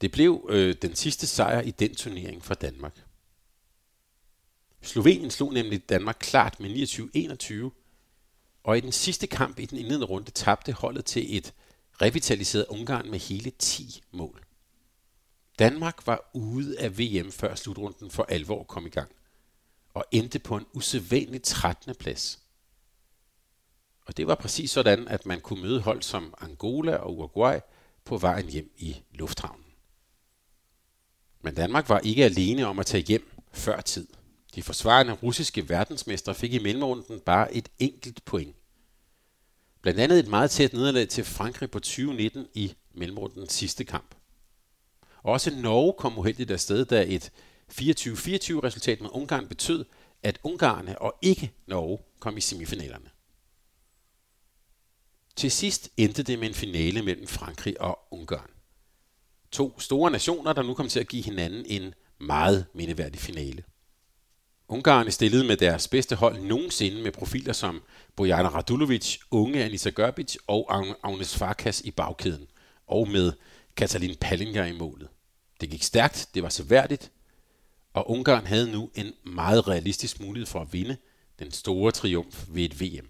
Det 0.00 0.12
blev 0.12 0.46
øh, 0.50 0.74
den 0.82 0.94
sidste 0.94 1.26
sejr 1.26 1.60
i 1.60 1.70
den 1.70 1.94
turnering 1.94 2.44
for 2.44 2.54
Danmark. 2.54 3.04
Slovenien 4.82 5.30
slog 5.30 5.52
nemlig 5.52 5.88
Danmark 5.88 6.16
klart 6.20 6.60
med 6.60 6.70
29-21, 7.70 8.60
og 8.64 8.78
i 8.78 8.80
den 8.80 8.92
sidste 8.92 9.26
kamp 9.26 9.58
i 9.58 9.64
den 9.64 9.78
indledende 9.78 10.06
runde 10.06 10.30
tabte 10.30 10.72
holdet 10.72 11.04
til 11.04 11.36
et 11.36 11.54
revitaliserede 12.02 12.70
Ungarn 12.70 13.10
med 13.10 13.18
hele 13.18 13.50
10 13.50 14.02
mål. 14.10 14.44
Danmark 15.58 16.06
var 16.06 16.30
ude 16.34 16.80
af 16.80 16.98
VM 16.98 17.32
før 17.32 17.54
slutrunden 17.54 18.10
for 18.10 18.22
alvor 18.22 18.62
kom 18.62 18.86
i 18.86 18.90
gang, 18.90 19.10
og 19.94 20.04
endte 20.10 20.38
på 20.38 20.56
en 20.56 20.66
usædvanlig 20.72 21.42
13. 21.42 21.94
plads. 21.94 22.38
Og 24.06 24.16
det 24.16 24.26
var 24.26 24.34
præcis 24.34 24.70
sådan, 24.70 25.08
at 25.08 25.26
man 25.26 25.40
kunne 25.40 25.62
møde 25.62 25.80
hold 25.80 26.02
som 26.02 26.34
Angola 26.40 26.96
og 26.96 27.16
Uruguay 27.16 27.58
på 28.04 28.18
vejen 28.18 28.48
hjem 28.48 28.72
i 28.76 28.96
lufthavnen. 29.10 29.64
Men 31.40 31.54
Danmark 31.54 31.88
var 31.88 31.98
ikke 31.98 32.24
alene 32.24 32.66
om 32.66 32.78
at 32.78 32.86
tage 32.86 33.04
hjem 33.04 33.30
før 33.52 33.80
tid. 33.80 34.06
De 34.54 34.62
forsvarende 34.62 35.12
russiske 35.12 35.68
verdensmestre 35.68 36.34
fik 36.34 36.54
i 36.54 36.58
mellemrunden 36.58 37.20
bare 37.20 37.54
et 37.54 37.68
enkelt 37.78 38.24
point. 38.24 38.56
Blandt 39.82 40.00
andet 40.00 40.18
et 40.18 40.28
meget 40.28 40.50
tæt 40.50 40.72
nederlag 40.72 41.08
til 41.08 41.24
Frankrig 41.24 41.70
på 41.70 41.78
2019 41.78 42.46
i 42.54 42.74
mellemrundens 42.94 43.52
sidste 43.52 43.84
kamp. 43.84 44.14
Også 45.22 45.50
Norge 45.54 45.92
kom 45.98 46.18
uheldigt 46.18 46.50
afsted, 46.50 46.84
da 46.84 47.04
et 47.08 47.32
24-24 47.72 47.74
resultat 47.74 49.00
med 49.00 49.10
Ungarn 49.12 49.48
betød, 49.48 49.84
at 50.22 50.38
Ungarne 50.42 51.02
og 51.02 51.14
ikke 51.22 51.52
Norge 51.66 51.98
kom 52.20 52.36
i 52.36 52.40
semifinalerne. 52.40 53.10
Til 55.36 55.50
sidst 55.50 55.90
endte 55.96 56.22
det 56.22 56.38
med 56.38 56.48
en 56.48 56.54
finale 56.54 57.02
mellem 57.02 57.26
Frankrig 57.26 57.80
og 57.80 57.98
Ungarn. 58.10 58.50
To 59.52 59.80
store 59.80 60.10
nationer, 60.10 60.52
der 60.52 60.62
nu 60.62 60.74
kom 60.74 60.88
til 60.88 61.00
at 61.00 61.08
give 61.08 61.22
hinanden 61.22 61.64
en 61.66 61.94
meget 62.20 62.66
mindeværdig 62.74 63.20
finale. 63.20 63.64
Ungarerne 64.68 65.10
stillede 65.10 65.44
med 65.44 65.56
deres 65.56 65.88
bedste 65.88 66.16
hold 66.16 66.40
nogensinde 66.40 67.02
med 67.02 67.12
profiler 67.12 67.52
som 67.52 67.82
Bojana 68.18 68.48
Radulovic, 68.48 69.18
unge 69.30 69.64
Anissa 69.64 69.90
Gørbic 69.90 70.36
og 70.46 70.76
Agnes 71.02 71.36
Farkas 71.36 71.80
i 71.80 71.90
bagkæden, 71.90 72.46
og 72.86 73.08
med 73.08 73.32
Katalin 73.76 74.16
Pallinger 74.20 74.64
i 74.64 74.72
målet. 74.72 75.08
Det 75.60 75.70
gik 75.70 75.82
stærkt, 75.82 76.28
det 76.34 76.42
var 76.42 76.48
seværdigt, 76.48 77.12
og 77.92 78.10
Ungarn 78.10 78.46
havde 78.46 78.72
nu 78.72 78.90
en 78.94 79.12
meget 79.24 79.68
realistisk 79.68 80.20
mulighed 80.20 80.46
for 80.46 80.60
at 80.60 80.72
vinde 80.72 80.96
den 81.38 81.52
store 81.52 81.92
triumf 81.92 82.44
ved 82.48 82.64
et 82.64 82.80
VM. 82.80 83.08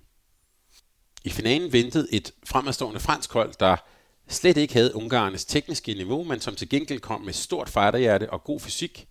I 1.25 1.31
finalen 1.31 1.73
ventede 1.73 2.09
et 2.13 2.33
fremadstående 2.45 3.01
fransk 3.01 3.33
hold, 3.33 3.55
der 3.61 3.77
slet 4.29 4.57
ikke 4.57 4.75
havde 4.75 4.95
Ungarnes 4.95 5.45
tekniske 5.45 5.95
niveau, 5.95 6.25
men 6.25 6.41
som 6.41 6.57
til 6.57 6.69
gengæld 6.69 7.01
kom 7.01 7.21
med 7.21 7.33
stort 7.33 7.69
fighterhjerte 7.69 8.31
og 8.31 8.45
god 8.45 8.61
fysik– 8.61 9.07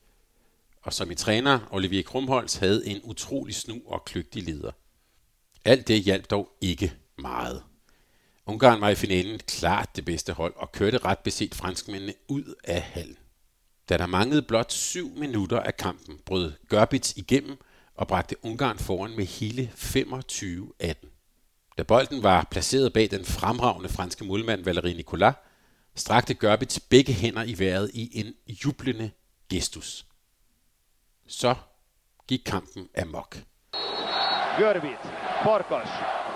og 0.81 0.93
som 0.93 1.11
i 1.11 1.15
træner 1.15 1.59
Olivier 1.71 2.03
Krumholz 2.03 2.55
havde 2.55 2.87
en 2.87 3.01
utrolig 3.03 3.55
snu 3.55 3.81
og 3.85 4.05
kløgtig 4.05 4.43
leder. 4.43 4.71
Alt 5.67 5.87
det 5.87 6.01
hjalp 6.01 6.29
dog 6.29 6.49
ikke 6.61 6.93
meget. 7.17 7.63
Ungarn 8.45 8.81
var 8.81 8.89
i 8.89 8.95
finalen 8.95 9.39
klart 9.39 9.95
det 9.95 10.05
bedste 10.05 10.33
hold 10.33 10.53
og 10.55 10.71
kørte 10.71 10.97
ret 10.97 11.19
beset 11.19 11.55
franskmændene 11.55 12.13
ud 12.27 12.55
af 12.63 12.81
halen. 12.81 13.17
Da 13.89 13.97
der 13.97 14.05
manglede 14.05 14.41
blot 14.41 14.71
syv 14.71 15.17
minutter 15.17 15.59
af 15.59 15.77
kampen, 15.77 16.19
brød 16.25 16.53
Gørbits 16.69 17.17
igennem 17.17 17.57
og 17.95 18.07
bragte 18.07 18.45
Ungarn 18.45 18.77
foran 18.77 19.15
med 19.15 19.25
hele 19.25 19.71
25-18. 19.75 20.93
Da 21.77 21.83
bolden 21.83 22.23
var 22.23 22.47
placeret 22.51 22.93
bag 22.93 23.11
den 23.11 23.25
fremragende 23.25 23.89
franske 23.89 24.25
målmand 24.25 24.67
Valérie 24.67 24.95
Nicolas, 24.95 25.35
strakte 25.95 26.33
Gørbits 26.33 26.79
begge 26.79 27.13
hænder 27.13 27.43
i 27.43 27.59
vejret 27.59 27.91
i 27.93 28.19
en 28.19 28.33
jublende 28.65 29.11
gestus 29.49 30.05
så 31.27 31.55
gik 32.27 32.41
kampen 32.45 32.89
amok. 32.97 33.37
Gørbits 34.57 35.26
Farkas, 35.47 35.89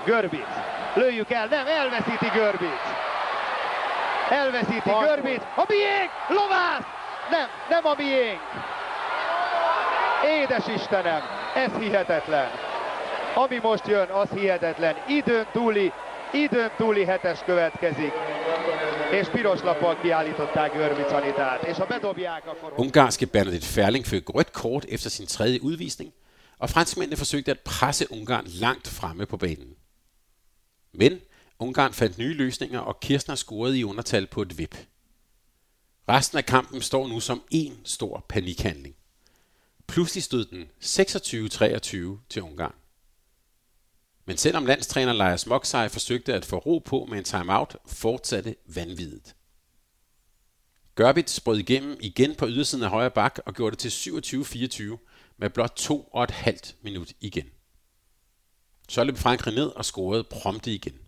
Görbit, 0.06 0.48
lőjük 0.94 1.32
el, 1.32 1.48
nem, 1.48 1.68
elveszíti 1.68 2.26
Görbit. 2.34 2.82
Elveszíti 4.30 4.90
Farkas. 4.90 5.06
Görbit, 5.06 5.42
a 5.56 5.64
miénk, 5.68 6.10
Lovász! 6.28 6.84
Nem, 7.30 7.48
nem 7.70 7.86
a 7.86 7.94
miénk. 7.98 8.40
Édes 10.26 10.68
Istenem, 10.68 11.22
ez 11.56 11.72
hihetetlen. 11.80 12.50
Ami 13.34 13.60
most 13.62 13.88
jön, 13.88 14.10
az 14.10 14.30
hihetetlen. 14.30 14.96
Időn 15.08 15.46
túli, 15.52 15.92
időn 16.32 16.72
túli 16.78 17.06
hetes 17.06 17.40
következik 17.46 18.14
és 19.12 19.28
piros 19.28 19.62
lappal 19.62 19.98
kiállították 20.02 20.74
Görvic 20.74 21.12
Anitát, 21.12 21.64
és 21.64 21.78
ha 21.78 21.86
bedobják, 21.86 22.44
akkor... 22.48 22.74
Ungarske 22.76 23.26
Bernadette 23.32 23.66
Ferling 23.66 24.06
fik 24.06 24.30
rødt 24.34 24.52
kort 24.52 24.92
efter 24.92 25.12
sin 25.12 25.26
tredje 25.26 25.60
udvisning, 25.62 26.12
og 26.62 26.70
franskmændene 26.70 27.18
forsøgte 27.18 27.52
at 27.52 27.60
presse 27.60 28.12
Ungarn 28.12 28.48
langt 28.48 28.88
fremme 28.88 29.26
på 29.26 29.38
banen. 29.38 29.76
Men 30.92 31.20
Ungarn 31.60 31.94
fandt 31.94 32.18
nye 32.18 32.34
løsninger, 32.34 32.80
og 32.80 33.00
Kirchner 33.00 33.36
scorede 33.36 33.80
i 33.80 33.84
undertal 33.84 34.28
på 34.28 34.42
et 34.42 34.58
vip. 34.58 34.76
Resten 36.10 36.38
af 36.38 36.46
kampen 36.46 36.82
står 36.82 37.08
nu 37.08 37.20
som 37.20 37.44
en 37.52 37.82
stor 37.86 38.26
panikhandling. 38.30 38.96
Pludselig 39.88 40.24
stod 40.24 40.46
den 40.46 40.70
26-23 40.82 42.26
til 42.30 42.42
Ungarn. 42.42 42.76
Men 44.26 44.38
selvom 44.38 44.66
landstræner 44.66 45.14
Lars 45.14 45.46
Moksej 45.46 45.88
forsøgte 45.90 46.34
at 46.34 46.46
få 46.46 46.58
ro 46.58 46.80
på 46.80 47.06
med 47.10 47.18
en 47.18 47.24
timeout, 47.24 47.78
fortsatte 47.86 48.56
vanvittigt. 48.66 49.36
Gørbit 50.96 51.30
sprød 51.30 51.60
igennem 51.60 51.98
igen 52.02 52.36
på 52.36 52.48
ydersiden 52.48 52.84
af 52.84 52.90
højre 52.90 53.12
bak 53.12 53.40
og 53.46 53.54
gjorde 53.54 53.76
det 53.76 53.92
til 53.92 54.10
27-24 54.10 55.11
med 55.42 55.50
blot 55.50 55.74
to 55.76 56.02
og 56.02 56.24
et 56.24 56.32
halvt 56.32 56.76
minut 56.82 57.14
igen. 57.20 57.50
Så 58.90 59.04
løb 59.04 59.18
Frankrig 59.18 59.54
ned 59.54 59.66
og 59.66 59.86
scorede 59.86 60.24
prompte 60.24 60.74
igen. 60.74 61.00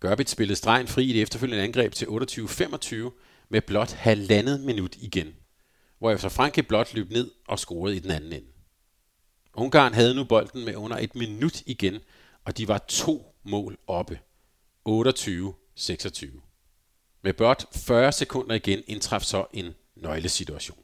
Gørbit 0.00 0.30
spillede 0.30 0.56
stregen 0.56 0.88
fri 0.88 1.04
i 1.04 1.12
det 1.12 1.22
efterfølgende 1.22 1.64
angreb 1.64 1.92
til 1.92 2.06
28-25 2.06 2.94
med 3.48 3.60
blot 3.60 3.92
halvandet 3.92 4.60
minut 4.60 4.96
igen, 4.96 5.34
hvorefter 5.98 6.28
Frankrig 6.28 6.66
blot 6.66 6.94
løb 6.94 7.10
ned 7.10 7.30
og 7.48 7.58
scorede 7.58 7.96
i 7.96 7.98
den 7.98 8.10
anden 8.10 8.32
ende. 8.32 8.48
Ungarn 9.54 9.94
havde 9.94 10.14
nu 10.14 10.24
bolden 10.24 10.64
med 10.64 10.76
under 10.76 10.96
et 10.96 11.14
minut 11.14 11.62
igen, 11.66 12.00
og 12.44 12.58
de 12.58 12.68
var 12.68 12.78
to 12.78 13.34
mål 13.42 13.78
oppe. 13.86 14.20
28-26. 14.88 16.26
Med 17.22 17.32
blot 17.32 17.76
40 17.76 18.12
sekunder 18.12 18.54
igen 18.54 18.82
indtraf 18.86 19.22
så 19.22 19.46
en 19.52 19.74
nøglesituation. 19.96 20.81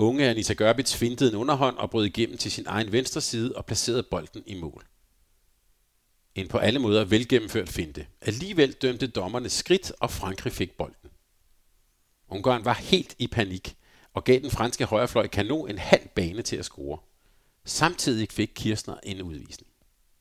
Unge 0.00 0.28
Anita 0.28 0.52
Gørbits 0.52 0.96
fintede 0.96 1.30
en 1.30 1.36
underhånd 1.36 1.76
og 1.76 1.90
brød 1.90 2.06
igennem 2.06 2.38
til 2.38 2.50
sin 2.50 2.66
egen 2.66 2.92
venstre 2.92 3.20
side 3.20 3.56
og 3.56 3.66
placerede 3.66 4.02
bolden 4.02 4.42
i 4.46 4.54
mål. 4.54 4.86
En 6.34 6.48
på 6.48 6.58
alle 6.58 6.78
måder 6.78 7.04
velgennemført 7.04 7.68
finte. 7.68 8.06
Alligevel 8.20 8.72
dømte 8.72 9.06
dommerne 9.06 9.48
skridt, 9.48 9.92
og 10.00 10.10
Frankrig 10.10 10.52
fik 10.52 10.76
bolden. 10.76 11.10
Ungarn 12.28 12.64
var 12.64 12.74
helt 12.74 13.14
i 13.18 13.26
panik 13.26 13.76
og 14.14 14.24
gav 14.24 14.40
den 14.40 14.50
franske 14.50 14.84
højrefløj 14.84 15.26
Kano 15.26 15.64
en 15.66 15.78
halv 15.78 16.08
bane 16.14 16.42
til 16.42 16.56
at 16.56 16.64
score. 16.64 16.98
Samtidig 17.64 18.28
fik 18.30 18.50
Kirchner 18.54 18.96
en 19.02 19.22
udvisning. 19.22 19.70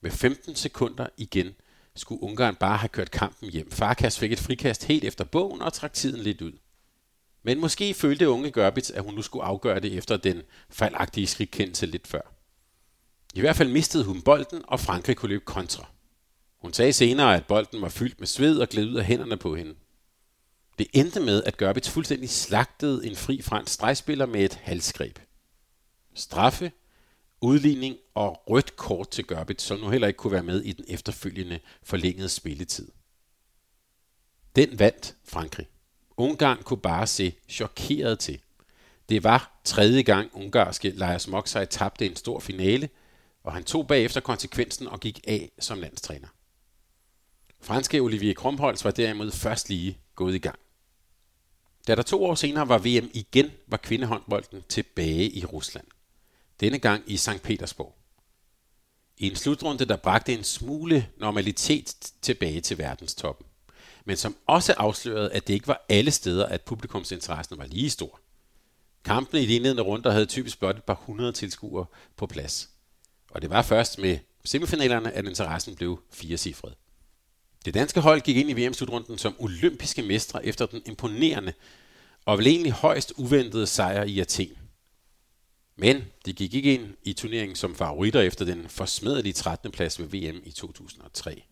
Med 0.02 0.12
15 0.12 0.56
sekunder 0.56 1.08
igen 1.18 1.56
skulle 1.96 2.24
Ungarn 2.24 2.56
bare 2.56 2.78
have 2.78 2.90
kørt 2.90 3.12
kampen 3.12 3.50
hjem. 3.50 3.72
Farkas 3.72 4.20
fik 4.20 4.32
et 4.32 4.40
frikast 4.40 4.84
helt 4.84 5.04
efter 5.04 5.24
bogen 5.24 5.62
og 5.62 5.74
trak 5.74 5.94
tiden 5.94 6.22
lidt 6.22 6.42
ud. 6.42 6.54
Men 7.44 7.60
måske 7.60 7.94
følte 7.94 8.30
unge 8.30 8.52
Gørbits, 8.52 8.92
at 8.92 9.04
hun 9.04 9.14
nu 9.14 9.22
skulle 9.22 9.46
afgøre 9.46 9.80
det 9.80 9.98
efter 9.98 10.18
den 10.18 10.42
fejlagtige 10.70 11.28
skrigkendelse 11.28 11.86
lidt 11.86 12.08
før. 12.08 12.22
I 13.34 13.40
hvert 13.40 13.56
fald 13.56 13.70
mistede 13.70 14.04
hun 14.04 14.22
bolden, 14.22 14.62
og 14.68 14.80
Frankrig 14.80 15.16
kunne 15.16 15.30
løbe 15.30 15.46
kontra. 15.46 15.88
Hun 16.58 16.74
sagde 16.74 16.94
senere, 16.94 17.36
at 17.36 17.46
bolden 17.46 17.82
var 17.82 17.90
fyldt 17.90 18.20
med 18.20 18.28
sved 18.28 18.58
og 18.58 18.68
gled 18.70 18.90
ud 18.90 18.96
af 18.96 19.06
hænderne 19.06 19.38
på 19.38 19.56
hende. 19.56 19.76
Det 20.80 20.88
endte 20.94 21.20
med, 21.20 21.44
at 21.44 21.58
Gørbits 21.58 21.90
fuldstændig 21.90 22.30
slagtede 22.30 23.08
en 23.08 23.16
fri 23.16 23.42
fransk 23.42 23.74
stregspiller 23.74 24.26
med 24.26 24.46
et 24.46 24.54
halsgreb. 24.54 25.20
Straffe, 26.14 26.72
udligning 27.42 27.96
og 28.14 28.44
rødt 28.50 28.76
kort 28.76 29.10
til 29.10 29.26
Gørbits, 29.26 29.64
som 29.64 29.80
nu 29.80 29.90
heller 29.90 30.08
ikke 30.08 30.18
kunne 30.18 30.34
være 30.34 30.44
med 30.44 30.62
i 30.62 30.72
den 30.72 30.86
efterfølgende 30.88 31.60
forlængede 31.84 32.30
spilletid. 32.30 32.92
Den 34.56 34.80
vandt 34.80 35.16
Frankrig. 35.24 35.68
Ungarn 36.20 36.64
kunne 36.64 36.82
bare 36.82 37.08
se 37.08 37.34
chokeret 37.50 38.20
til. 38.20 38.40
Det 39.10 39.24
var 39.24 39.60
tredje 39.64 40.02
gang 40.02 40.30
ungarske 40.34 40.90
Lajos 40.90 41.28
Moksaj 41.28 41.66
tabte 41.66 42.06
en 42.06 42.16
stor 42.16 42.40
finale, 42.40 42.90
og 43.44 43.54
han 43.54 43.64
tog 43.64 43.88
bagefter 43.88 44.22
konsekvensen 44.22 44.88
og 44.88 45.00
gik 45.00 45.20
af 45.28 45.52
som 45.60 45.80
landstræner. 45.80 46.28
Franske 47.62 48.00
Olivier 48.00 48.34
Krumholz 48.34 48.84
var 48.84 48.92
derimod 48.92 49.32
først 49.32 49.70
lige 49.70 49.98
gået 50.16 50.36
i 50.36 50.40
gang. 50.40 50.60
Da 51.88 51.96
der 51.96 52.02
to 52.02 52.26
år 52.26 52.36
senere 52.36 52.68
var 52.68 52.78
VM 52.78 53.10
igen, 53.14 53.52
var 53.68 53.78
kvindehåndbolden 53.78 54.64
tilbage 54.70 55.30
i 55.30 55.46
Rusland. 55.46 55.88
Denne 56.60 56.80
gang 56.80 57.04
i 57.08 57.18
St. 57.18 57.42
Petersborg. 57.44 57.96
I 59.18 59.28
en 59.28 59.36
slutrunde, 59.36 59.86
der 59.86 59.96
bragte 59.96 60.34
en 60.34 60.44
smule 60.44 61.10
normalitet 61.18 62.14
tilbage 62.22 62.62
til 62.62 62.78
verdenstoppen 62.78 63.46
men 64.10 64.18
som 64.18 64.36
også 64.48 64.74
afslørede, 64.78 65.32
at 65.32 65.48
det 65.48 65.54
ikke 65.54 65.68
var 65.68 65.86
alle 65.90 66.12
steder, 66.12 66.46
at 66.46 66.62
publikumsinteressen 66.62 67.58
var 67.58 67.66
lige 67.66 67.90
stor. 67.90 68.20
Kampene 69.06 69.44
i 69.44 69.46
de 69.46 69.56
indledende 69.56 69.84
runder 69.84 70.12
havde 70.12 70.26
typisk 70.26 70.60
blot 70.60 70.78
et 70.78 70.84
par 70.84 70.94
hundrede 70.94 71.32
tilskuere 71.32 71.86
på 72.18 72.28
plads. 72.28 72.70
Og 73.32 73.42
det 73.42 73.50
var 73.50 73.62
først 73.62 74.00
med 74.00 74.18
semifinalerne, 74.46 75.12
at 75.12 75.26
interessen 75.26 75.76
blev 75.76 76.00
firecifret. 76.12 76.76
Det 77.66 77.74
danske 77.74 78.02
hold 78.02 78.22
gik 78.22 78.38
ind 78.38 78.50
i 78.50 78.54
VM-slutrunden 78.54 79.18
som 79.18 79.36
olympiske 79.40 80.02
mestre 80.02 80.46
efter 80.46 80.66
den 80.66 80.82
imponerende 80.86 81.54
og 82.26 82.38
vel 82.38 82.48
egentlig 82.48 82.72
højst 82.72 83.14
uventede 83.18 83.68
sejr 83.68 84.04
i 84.04 84.20
Athen. 84.20 84.58
Men 85.76 86.04
de 86.26 86.34
gik 86.34 86.54
ikke 86.54 86.74
ind 86.74 86.94
i 87.04 87.14
turneringen 87.14 87.56
som 87.56 87.76
favoritter 87.76 88.22
efter 88.22 88.46
den 88.46 88.70
forsmedelige 88.70 89.34
13. 89.34 89.72
plads 89.72 90.00
ved 90.00 90.08
VM 90.08 90.42
i 90.46 90.52
2003. 90.52 91.44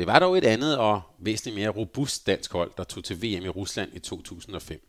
Det 0.00 0.06
var 0.06 0.18
dog 0.18 0.38
et 0.38 0.44
andet 0.44 0.78
og 0.78 1.02
væsentligt 1.18 1.54
mere 1.54 1.68
robust 1.68 2.26
dansk 2.26 2.52
hold, 2.52 2.72
der 2.76 2.84
tog 2.84 3.04
til 3.04 3.16
VM 3.16 3.44
i 3.44 3.48
Rusland 3.48 3.90
i 3.94 3.98
2005. 3.98 4.88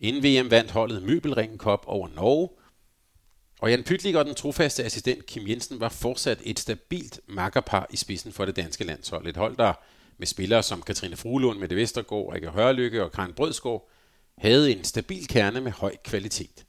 Inden 0.00 0.22
VM 0.22 0.50
vandt 0.50 0.70
holdet 0.70 1.02
Møbelringen 1.02 1.58
Cup 1.58 1.84
over 1.86 2.08
Norge, 2.08 2.48
og 3.60 3.70
Jan 3.70 3.84
Pytlik 3.84 4.14
og 4.14 4.24
den 4.24 4.34
trofaste 4.34 4.84
assistent 4.84 5.26
Kim 5.26 5.48
Jensen 5.48 5.80
var 5.80 5.88
fortsat 5.88 6.38
et 6.44 6.58
stabilt 6.58 7.20
makkerpar 7.26 7.86
i 7.90 7.96
spidsen 7.96 8.32
for 8.32 8.44
det 8.44 8.56
danske 8.56 8.84
landshold. 8.84 9.26
Et 9.26 9.36
hold, 9.36 9.56
der 9.56 9.72
med 10.18 10.26
spillere 10.26 10.62
som 10.62 10.82
Katrine 10.82 11.16
Fruelund, 11.16 11.58
Mette 11.58 11.76
Vestergaard, 11.76 12.32
Rikke 12.32 12.50
Hørlykke 12.50 13.04
og 13.04 13.12
Karen 13.12 13.32
Brødsgaard, 13.32 13.88
havde 14.38 14.72
en 14.72 14.84
stabil 14.84 15.28
kerne 15.28 15.60
med 15.60 15.72
høj 15.72 15.96
kvalitet. 16.04 16.66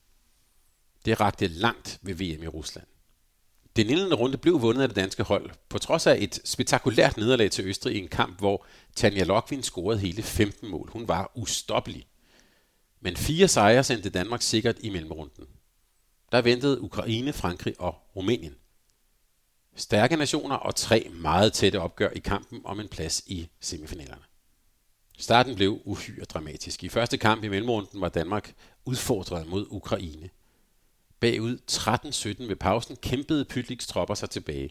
Det 1.06 1.20
rakte 1.20 1.48
langt 1.48 2.00
ved 2.02 2.14
VM 2.14 2.44
i 2.44 2.48
Rusland. 2.48 2.88
Den 3.78 3.90
indledende 3.90 4.16
runde 4.16 4.38
blev 4.38 4.62
vundet 4.62 4.82
af 4.82 4.90
det 4.90 4.96
danske 4.96 5.24
hold, 5.24 5.50
på 5.70 5.80
trods 5.80 6.08
af 6.08 6.18
et 6.20 6.40
spektakulært 6.44 7.18
nederlag 7.18 7.52
til 7.52 7.66
Østrig 7.66 7.96
i 7.96 8.00
en 8.00 8.08
kamp, 8.08 8.40
hvor 8.40 8.66
Tanja 8.96 9.24
Lokvin 9.24 9.64
scorede 9.64 10.00
hele 10.00 10.24
15 10.24 10.70
mål. 10.70 10.90
Hun 10.92 11.08
var 11.08 11.32
ustoppelig. 11.36 12.08
Men 13.02 13.18
fire 13.18 13.48
sejre 13.48 13.84
sendte 13.84 14.10
Danmark 14.10 14.42
sikkert 14.42 14.76
i 14.80 14.90
mellemrunden. 14.90 15.46
Der 16.32 16.42
ventede 16.42 16.82
Ukraine, 16.82 17.34
Frankrig 17.34 17.82
og 17.82 17.96
Rumænien. 18.16 18.56
Stærke 19.76 20.16
nationer 20.16 20.56
og 20.56 20.76
tre 20.76 21.12
meget 21.14 21.54
tætte 21.54 21.82
opgør 21.82 22.10
i 22.10 22.20
kampen 22.20 22.62
om 22.66 22.80
en 22.80 22.88
plads 22.88 23.24
i 23.28 23.50
semifinalerne. 23.60 24.24
Starten 25.18 25.56
blev 25.56 25.82
uhyre 25.86 26.26
dramatisk. 26.26 26.84
I 26.84 26.90
første 26.90 27.18
kamp 27.18 27.44
i 27.44 27.48
mellemrunden 27.48 28.02
var 28.02 28.10
Danmark 28.10 28.54
udfordret 28.86 29.48
mod 29.48 29.68
Ukraine. 29.70 30.30
Bagud 31.20 31.58
13-17 31.72 32.48
ved 32.48 32.56
pausen 32.56 32.96
kæmpede 32.96 33.46
Pytliks 33.46 33.88
tropper 33.88 34.16
sig 34.16 34.30
tilbage. 34.30 34.70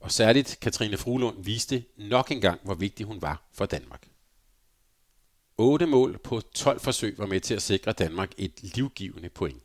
Og 0.00 0.12
særligt 0.12 0.58
Katrine 0.60 0.96
Fruelund 0.96 1.44
viste 1.44 1.84
nok 1.96 2.30
engang, 2.30 2.60
hvor 2.64 2.74
vigtig 2.74 3.06
hun 3.06 3.22
var 3.22 3.48
for 3.52 3.66
Danmark. 3.66 4.08
8 5.56 5.86
mål 5.86 6.18
på 6.18 6.40
12 6.40 6.80
forsøg 6.80 7.18
var 7.18 7.26
med 7.26 7.40
til 7.40 7.54
at 7.54 7.62
sikre 7.62 7.92
Danmark 7.92 8.32
et 8.36 8.62
livgivende 8.62 9.28
point. 9.28 9.62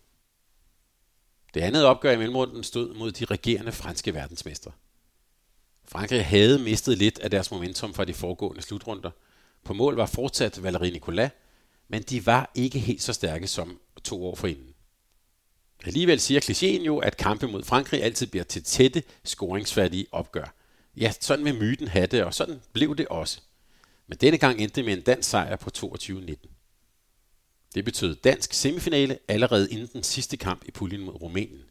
Det 1.53 1.61
andet 1.61 1.85
opgør 1.85 2.11
i 2.11 2.17
mellemrunden 2.17 2.63
stod 2.63 2.93
mod 2.93 3.11
de 3.11 3.25
regerende 3.25 3.71
franske 3.71 4.13
verdensmestre. 4.13 4.71
Frankrig 5.85 6.25
havde 6.25 6.59
mistet 6.59 6.97
lidt 6.97 7.19
af 7.19 7.31
deres 7.31 7.51
momentum 7.51 7.93
fra 7.93 8.05
de 8.05 8.13
foregående 8.13 8.61
slutrunder. 8.61 9.11
På 9.63 9.73
mål 9.73 9.95
var 9.95 10.05
fortsat 10.05 10.57
Valérie 10.57 10.91
Nicolas, 10.91 11.31
men 11.87 12.01
de 12.01 12.25
var 12.25 12.51
ikke 12.55 12.79
helt 12.79 13.01
så 13.01 13.13
stærke 13.13 13.47
som 13.47 13.79
to 14.03 14.25
år 14.25 14.35
forinden. 14.35 14.73
Alligevel 15.85 16.19
siger 16.19 16.41
klichéen 16.41 16.85
jo, 16.85 16.97
at 16.97 17.17
kampe 17.17 17.47
mod 17.47 17.63
Frankrig 17.63 18.03
altid 18.03 18.27
bliver 18.27 18.43
til 18.43 18.63
tætte, 18.63 19.03
scoringsfattige 19.23 20.07
opgør. 20.11 20.55
Ja, 20.97 21.13
sådan 21.19 21.45
vil 21.45 21.55
myten 21.55 21.87
have 21.87 22.07
det, 22.07 22.23
og 22.23 22.33
sådan 22.33 22.61
blev 22.73 22.95
det 22.95 23.07
også. 23.07 23.41
Men 24.07 24.17
denne 24.17 24.37
gang 24.37 24.59
endte 24.61 24.75
det 24.75 24.85
med 24.85 24.93
en 24.93 25.01
dansk 25.01 25.29
sejr 25.29 25.55
på 25.55 25.69
22-19. 25.77 26.47
Det 27.75 27.85
betød 27.85 28.15
dansk 28.15 28.53
semifinale 28.53 29.19
allerede 29.27 29.71
inden 29.71 29.89
den 29.93 30.03
sidste 30.03 30.37
kamp 30.37 30.63
i 30.65 30.71
puljen 30.71 31.01
mod 31.01 31.21
Rumænien. 31.21 31.63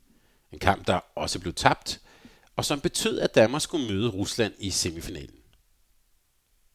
En 0.52 0.58
kamp, 0.58 0.86
der 0.86 1.00
også 1.14 1.38
blev 1.40 1.54
tabt, 1.54 2.00
og 2.56 2.64
som 2.64 2.80
betød, 2.80 3.18
at 3.18 3.34
Danmark 3.34 3.62
skulle 3.62 3.92
møde 3.92 4.08
Rusland 4.08 4.54
i 4.58 4.70
semifinalen. 4.70 5.34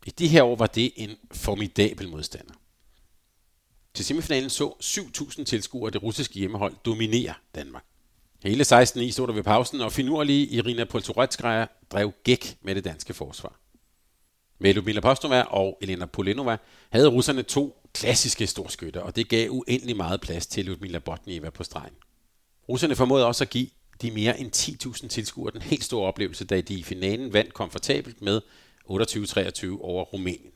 I 0.05 0.09
de 0.09 0.27
her 0.27 0.43
år 0.43 0.55
var 0.55 0.67
det 0.67 0.91
en 0.95 1.17
formidabel 1.31 2.09
modstander. 2.09 2.53
Til 3.93 4.05
semifinalen 4.05 4.49
så 4.49 4.73
7.000 4.83 5.43
tilskuere 5.43 5.91
det 5.91 6.03
russiske 6.03 6.39
hjemmehold 6.39 6.75
dominere 6.85 7.33
Danmark. 7.55 7.83
Hele 8.43 8.63
16 8.63 9.01
i 9.01 9.11
stod 9.11 9.27
der 9.27 9.33
ved 9.33 9.43
pausen, 9.43 9.81
og 9.81 9.91
finurlige 9.91 10.47
Irina 10.47 10.83
Poltoretskaya 10.83 11.65
drev 11.91 12.11
gæk 12.23 12.57
med 12.61 12.75
det 12.75 12.83
danske 12.83 13.13
forsvar. 13.13 13.59
Med 14.59 14.73
Ludmila 14.73 14.99
Postova 14.99 15.41
og 15.41 15.77
Elena 15.81 16.05
Polenova 16.05 16.57
havde 16.89 17.07
russerne 17.07 17.43
to 17.43 17.89
klassiske 17.93 18.47
storskytter, 18.47 19.01
og 19.01 19.15
det 19.15 19.29
gav 19.29 19.49
uendelig 19.49 19.97
meget 19.97 20.21
plads 20.21 20.47
til 20.47 20.65
Ludmila 20.65 20.99
Botnieva 20.99 21.49
på 21.49 21.63
stregen. 21.63 21.93
Russerne 22.69 22.95
formåede 22.95 23.25
også 23.25 23.43
at 23.43 23.49
give 23.49 23.67
de 24.01 24.11
mere 24.11 24.39
end 24.39 24.55
10.000 24.55 25.07
tilskuere 25.07 25.53
den 25.53 25.61
helt 25.61 25.83
store 25.83 26.07
oplevelse, 26.07 26.45
da 26.45 26.61
de 26.61 26.73
i 26.73 26.83
finalen 26.83 27.33
vandt 27.33 27.53
komfortabelt 27.53 28.21
med 28.21 28.41
28-23 28.89 28.91
over 29.81 30.03
Rumænien. 30.03 30.51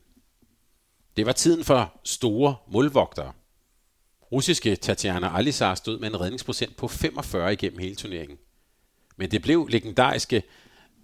Det 1.17 1.25
var 1.25 1.32
tiden 1.32 1.63
for 1.63 1.99
store 2.03 2.56
målvogtere. 2.71 3.34
Russiske 4.32 4.75
Tatiana 4.75 5.38
Alisar 5.38 5.75
stod 5.75 5.99
med 5.99 6.08
en 6.08 6.19
redningsprocent 6.21 6.75
på 6.75 6.88
45 6.88 7.53
igennem 7.53 7.80
hele 7.80 7.95
turneringen. 7.95 8.38
Men 9.15 9.32
det 9.32 9.41
blev 9.41 9.67
legendariske 9.67 10.43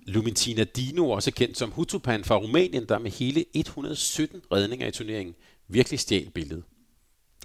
Lumentina 0.08 0.64
Dino, 0.64 1.10
også 1.10 1.32
kendt 1.32 1.58
som 1.58 1.72
Hutupan 1.72 2.24
fra 2.24 2.38
Rumænien, 2.38 2.86
der 2.90 3.00
med 3.00 3.12
hele 3.12 3.46
117 3.54 4.42
redninger 4.52 4.88
i 4.88 4.92
turneringen 4.92 5.36
virkelig 5.68 6.00
stjal 6.00 6.30
billedet. 6.30 6.64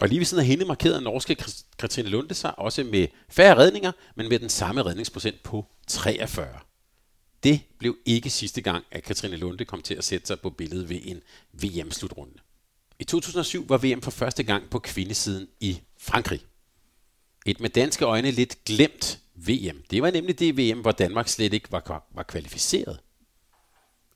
Og 0.01 0.09
lige 0.09 0.19
ved 0.19 0.27
siden 0.27 0.41
af 0.41 0.47
hende 0.47 0.65
markerede 0.65 1.01
norske 1.01 1.37
Katrine 1.79 2.09
Lunde 2.09 2.35
sig 2.35 2.59
også 2.59 2.85
med 2.85 3.07
færre 3.29 3.57
redninger, 3.57 3.93
men 4.17 4.29
med 4.29 4.39
den 4.39 4.49
samme 4.49 4.83
redningsprocent 4.83 5.43
på 5.43 5.67
43. 5.87 6.59
Det 7.43 7.61
blev 7.79 7.97
ikke 8.05 8.31
sidste 8.31 8.61
gang, 8.61 8.85
at 8.91 9.03
Katrine 9.03 9.37
Lunde 9.37 9.65
kom 9.65 9.83
til 9.83 9.95
at 9.95 10.05
sætte 10.05 10.27
sig 10.27 10.41
på 10.41 10.51
billedet 10.51 10.89
ved 10.89 11.01
en 11.03 11.23
VM-slutrunde. 11.53 12.39
I 13.01 13.05
2007 13.05 13.69
var 13.69 13.79
VM 13.79 14.03
for 14.03 14.11
første 14.11 14.43
gang 14.43 14.71
på 14.71 14.79
kvindesiden 14.79 15.49
i 15.61 15.81
Frankrig. 15.99 16.41
Et 17.47 17.61
med 17.61 17.71
danske 17.71 18.05
øjne 18.05 18.31
lidt 18.31 18.65
glemt 18.65 19.21
VM. 19.35 19.83
Det 19.91 20.03
var 20.03 20.11
nemlig 20.11 20.39
det 20.39 20.59
VM, 20.59 20.81
hvor 20.81 20.93
Danmark 20.93 21.29
slet 21.29 21.53
ikke 21.53 21.73
var, 21.73 22.09
var 22.15 22.23
kvalificeret. 22.23 23.01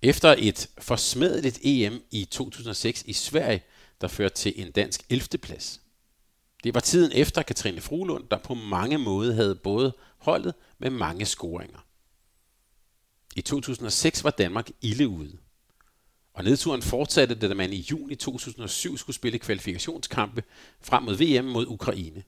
Efter 0.02 0.34
et 0.38 0.70
forsmedeligt 0.78 1.58
EM 1.62 2.02
i 2.10 2.24
2006 2.24 3.04
i 3.06 3.12
Sverige, 3.12 3.62
der 4.00 4.08
førte 4.08 4.34
til 4.34 4.52
en 4.56 4.70
dansk 4.70 5.02
11. 5.10 5.38
plads. 5.42 5.80
Det 6.64 6.74
var 6.74 6.80
tiden 6.80 7.12
efter 7.12 7.42
Katrine 7.42 7.80
Frulund, 7.80 8.28
der 8.30 8.38
på 8.38 8.54
mange 8.54 8.98
måder 8.98 9.34
havde 9.34 9.54
både 9.54 9.96
holdet 10.18 10.54
med 10.78 10.90
mange 10.90 11.24
scoringer. 11.24 11.86
I 13.36 13.40
2006 13.40 14.24
var 14.24 14.30
Danmark 14.30 14.70
ilde 14.80 15.08
ude. 15.08 15.38
Og 16.34 16.44
nedturen 16.44 16.82
fortsatte, 16.82 17.34
da 17.34 17.54
man 17.54 17.72
i 17.72 17.86
juni 17.90 18.14
2007 18.14 18.96
skulle 18.96 19.16
spille 19.16 19.38
kvalifikationskampe 19.38 20.42
frem 20.80 21.02
mod 21.02 21.16
VM 21.16 21.44
mod 21.44 21.66
Ukraine. 21.66 22.22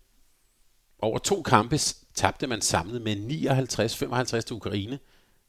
Over 0.98 1.18
to 1.18 1.42
kampe 1.42 1.78
tabte 2.14 2.46
man 2.46 2.60
samlet 2.60 3.02
med 3.02 3.16
59-55 3.16 4.40
til 4.40 4.56
Ukraine, 4.56 4.98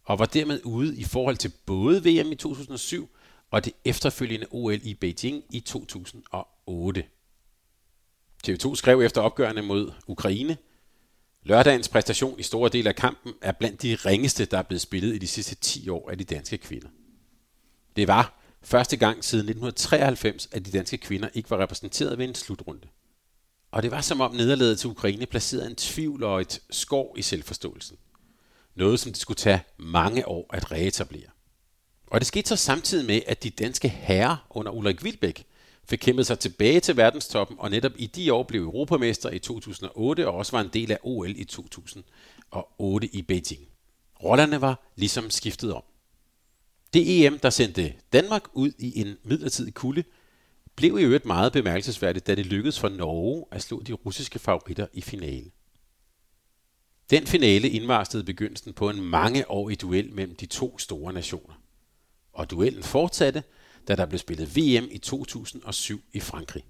og 0.04 0.20
var 0.20 0.26
dermed 0.26 0.62
ude 0.64 0.98
i 0.98 1.04
forhold 1.04 1.38
til 1.38 1.52
både 1.66 2.04
VM 2.04 2.32
i 2.32 2.36
2007 2.36 3.10
og 3.52 3.66
det 3.66 3.74
efterfølgende 3.86 4.48
OL 4.52 4.80
i 4.84 4.94
Beijing 4.94 5.44
i 5.50 5.60
2008. 5.60 7.04
TV2 8.48 8.76
skrev 8.76 9.02
efter 9.02 9.22
opgørende 9.22 9.62
mod 9.62 9.92
Ukraine, 10.08 10.58
Lørdagens 11.46 11.90
præstation 11.90 12.40
i 12.40 12.44
store 12.44 12.70
dele 12.70 12.90
af 12.90 12.96
kampen 12.96 13.34
er 13.42 13.52
blandt 13.52 13.82
de 13.82 13.96
ringeste, 13.96 14.46
der 14.46 14.58
er 14.58 14.64
blevet 14.64 14.82
spillet 14.82 15.16
i 15.16 15.18
de 15.18 15.28
sidste 15.28 15.56
10 15.56 15.90
år 15.90 16.10
af 16.10 16.18
de 16.18 16.24
danske 16.24 16.58
kvinder. 16.58 16.88
Det 17.96 18.08
var 18.08 18.45
første 18.66 18.98
gang 18.98 19.24
siden 19.24 19.50
1993, 19.50 20.50
at 20.52 20.66
de 20.66 20.72
danske 20.72 20.98
kvinder 20.98 21.30
ikke 21.34 21.50
var 21.50 21.58
repræsenteret 21.58 22.18
ved 22.18 22.26
en 22.26 22.36
slutrunde. 22.36 22.88
Og 23.72 23.84
det 23.84 23.92
var 23.92 24.02
som 24.02 24.22
om 24.22 24.36
nederlaget 24.36 24.80
til 24.80 24.90
Ukraine 24.90 25.26
placerede 25.26 25.70
en 25.70 25.76
tvivl 25.76 26.24
og 26.24 26.42
et 26.42 26.62
skov 26.70 27.16
i 27.18 27.22
selvforståelsen. 27.22 27.98
Noget, 28.76 29.00
som 29.00 29.12
det 29.12 29.22
skulle 29.22 29.38
tage 29.38 29.62
mange 29.78 30.28
år 30.28 30.50
at 30.54 30.72
reetablere. 30.72 31.30
Og 32.08 32.22
det 32.22 32.28
skete 32.28 32.50
så 32.50 32.56
samtidig 32.56 33.06
med, 33.06 33.22
at 33.28 33.44
de 33.44 33.50
danske 33.50 33.90
herrer 33.90 34.48
under 34.50 34.72
Ulrik 34.72 35.04
Vilbæk 35.04 35.46
fik 35.90 36.00
kæmpet 36.00 36.28
sig 36.28 36.40
tilbage 36.40 36.80
til 36.80 36.98
verdenstoppen, 36.98 37.58
og 37.60 37.70
netop 37.70 37.92
i 37.96 38.08
de 38.08 38.34
år 38.34 38.44
blev 38.44 38.62
europamester 38.62 39.30
i 39.30 39.40
2008 39.40 40.28
og 40.28 40.36
også 40.36 40.52
var 40.52 40.62
en 40.62 40.70
del 40.74 40.92
af 40.92 40.98
OL 41.04 41.40
i 41.40 41.44
2008 41.44 43.16
i 43.16 43.22
Beijing. 43.22 43.68
Rollerne 44.24 44.62
var 44.62 44.92
ligesom 44.96 45.30
skiftet 45.30 45.74
om. 45.74 45.84
Det 46.96 47.26
EM, 47.26 47.40
der 47.40 47.50
sendte 47.50 47.94
Danmark 48.14 48.44
ud 48.54 48.72
i 48.80 49.02
en 49.02 49.18
midlertidig 49.24 49.74
kulde, 49.74 50.04
blev 50.76 51.00
i 51.00 51.04
øvrigt 51.04 51.26
meget 51.26 51.54
bemærkelsesværdigt, 51.54 52.28
da 52.28 52.36
det 52.36 52.46
lykkedes 52.46 52.80
for 52.80 52.90
Norge 52.90 53.46
at 53.52 53.62
slå 53.62 53.82
de 53.82 53.94
russiske 53.94 54.40
favoritter 54.40 54.88
i 54.94 55.02
finalen. 55.02 55.52
Den 57.10 57.28
finale 57.28 57.70
indvarslede 57.70 58.24
begyndelsen 58.24 58.74
på 58.74 58.90
en 58.90 59.02
mangeårig 59.02 59.82
duel 59.82 60.14
mellem 60.14 60.36
de 60.36 60.46
to 60.46 60.78
store 60.78 61.14
nationer. 61.14 61.62
Og 62.34 62.50
duellen 62.50 62.84
fortsatte, 62.84 63.44
da 63.88 63.96
der 63.96 64.06
blev 64.06 64.20
spillet 64.20 64.56
VM 64.56 64.88
i 64.92 64.98
2007 64.98 66.02
i 66.14 66.20
Frankrig. 66.20 66.64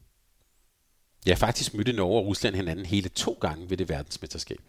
Ja, 1.26 1.34
faktisk 1.34 1.74
mødte 1.74 1.94
Norge 1.94 2.20
og 2.20 2.26
Rusland 2.26 2.56
hinanden 2.56 2.86
hele 2.86 3.10
to 3.10 3.38
gange 3.42 3.70
ved 3.70 3.78
det 3.78 3.90
verdensmesterskab. 3.90 4.62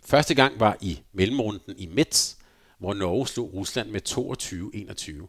Første 0.00 0.34
gang 0.34 0.60
var 0.60 0.76
i 0.80 1.00
mellemrunden 1.12 1.78
i 1.78 1.86
Metz, 1.86 2.43
hvor 2.78 2.94
Norge 2.94 3.28
slog 3.28 3.54
Rusland 3.54 3.90
med 3.90 4.00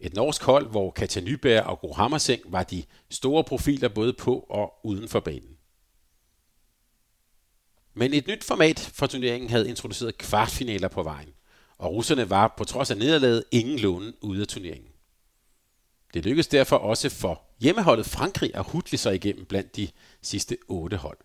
Et 0.00 0.14
norsk 0.14 0.42
hold, 0.42 0.70
hvor 0.70 0.90
Katja 0.90 1.20
Nyberg 1.22 1.64
og 1.64 1.78
Gro 1.78 1.92
Hammerseng 1.92 2.42
var 2.46 2.62
de 2.62 2.84
store 3.10 3.44
profiler 3.44 3.88
både 3.88 4.12
på 4.12 4.38
og 4.38 4.72
uden 4.84 5.08
for 5.08 5.20
banen. 5.20 5.56
Men 7.94 8.14
et 8.14 8.26
nyt 8.26 8.44
format 8.44 8.90
for 8.94 9.06
turneringen 9.06 9.50
havde 9.50 9.68
introduceret 9.68 10.18
kvartfinaler 10.18 10.88
på 10.88 11.02
vejen, 11.02 11.28
og 11.78 11.92
russerne 11.92 12.30
var 12.30 12.54
på 12.58 12.64
trods 12.64 12.90
af 12.90 12.96
nederlaget 12.96 13.44
ingen 13.50 13.78
låne 13.78 14.12
ude 14.20 14.40
af 14.40 14.48
turneringen. 14.48 14.90
Det 16.14 16.24
lykkedes 16.24 16.46
derfor 16.46 16.76
også 16.76 17.08
for 17.08 17.42
hjemmeholdet 17.60 18.06
Frankrig 18.06 18.50
at 18.54 18.64
hudle 18.64 18.98
sig 18.98 19.14
igennem 19.14 19.44
blandt 19.44 19.76
de 19.76 19.88
sidste 20.22 20.58
otte 20.68 20.96
hold. 20.96 21.18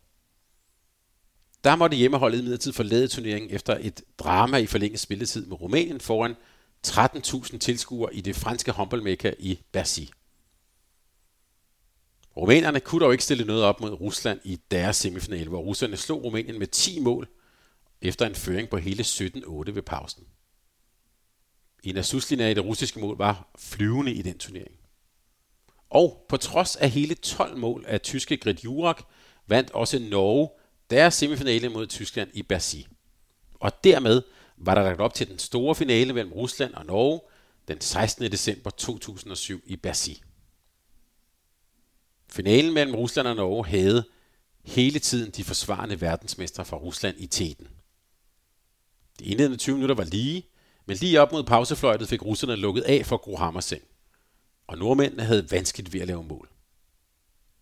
Der 1.63 1.75
måtte 1.75 1.97
hjemmeholdet 1.97 2.39
imidlertid 2.39 2.73
forlade 2.73 3.07
turneringen 3.07 3.51
efter 3.51 3.77
et 3.81 4.01
drama 4.19 4.57
i 4.57 4.65
forlænget 4.65 4.99
spilletid 4.99 5.45
med 5.45 5.61
Rumænien 5.61 5.99
foran 5.99 6.35
13.000 6.87 7.57
tilskuere 7.57 8.15
i 8.15 8.21
det 8.21 8.35
franske 8.35 8.71
håndboldmekka 8.71 9.33
i 9.39 9.59
Bercy. 9.71 10.01
Rumænerne 12.37 12.79
kunne 12.79 13.05
dog 13.05 13.11
ikke 13.11 13.23
stille 13.23 13.45
noget 13.45 13.63
op 13.63 13.81
mod 13.81 13.91
Rusland 13.91 14.39
i 14.43 14.59
deres 14.71 14.95
semifinale, 14.95 15.49
hvor 15.49 15.61
russerne 15.61 15.97
slog 15.97 16.23
Rumænien 16.23 16.59
med 16.59 16.67
10 16.67 16.99
mål 16.99 17.27
efter 18.01 18.25
en 18.25 18.35
føring 18.35 18.69
på 18.69 18.77
hele 18.77 19.03
17-8 19.03 19.71
ved 19.71 19.81
pausen. 19.81 20.23
En 21.83 22.03
Suslina 22.03 22.49
i 22.49 22.53
det 22.53 22.65
russiske 22.65 22.99
mål 22.99 23.17
var 23.17 23.51
flyvende 23.57 24.13
i 24.13 24.21
den 24.21 24.37
turnering. 24.37 24.75
Og 25.89 26.25
på 26.29 26.37
trods 26.37 26.75
af 26.75 26.89
hele 26.89 27.15
12 27.15 27.57
mål 27.57 27.85
af 27.87 28.01
tyske 28.01 28.37
Grit 28.37 28.63
Jurak, 28.63 29.03
vandt 29.47 29.71
også 29.71 29.99
Norge 29.99 30.49
deres 30.91 31.13
semifinale 31.13 31.69
mod 31.69 31.87
Tyskland 31.87 32.29
i 32.33 32.43
Bercy. 32.43 32.75
Og 33.59 33.83
dermed 33.83 34.21
var 34.57 34.75
der 34.75 34.81
lagt 34.81 35.01
op 35.01 35.13
til 35.13 35.29
den 35.29 35.39
store 35.39 35.75
finale 35.75 36.13
mellem 36.13 36.33
Rusland 36.33 36.73
og 36.73 36.85
Norge 36.85 37.21
den 37.67 37.81
16. 37.81 38.31
december 38.31 38.69
2007 38.69 39.61
i 39.65 39.75
Bercy. 39.75 40.09
Finalen 42.29 42.73
mellem 42.73 42.95
Rusland 42.95 43.27
og 43.27 43.35
Norge 43.35 43.65
havde 43.65 44.03
hele 44.65 44.99
tiden 44.99 45.31
de 45.31 45.43
forsvarende 45.43 46.01
verdensmestre 46.01 46.65
fra 46.65 46.77
Rusland 46.77 47.15
i 47.19 47.27
teten. 47.27 47.67
De 49.19 49.25
indledende 49.25 49.57
20 49.57 49.75
minutter 49.75 49.95
var 49.95 50.03
lige, 50.03 50.45
men 50.85 50.97
lige 50.97 51.21
op 51.21 51.31
mod 51.31 51.43
pausefløjtet 51.43 52.07
fik 52.07 52.25
russerne 52.25 52.55
lukket 52.55 52.81
af 52.81 53.05
for 53.05 53.17
Gro 53.17 53.35
Hammerseng. 53.35 53.83
Og 54.67 54.77
nordmændene 54.77 55.23
havde 55.23 55.51
vanskeligt 55.51 55.93
ved 55.93 56.01
at 56.01 56.07
lave 56.07 56.23
mål. 56.23 56.49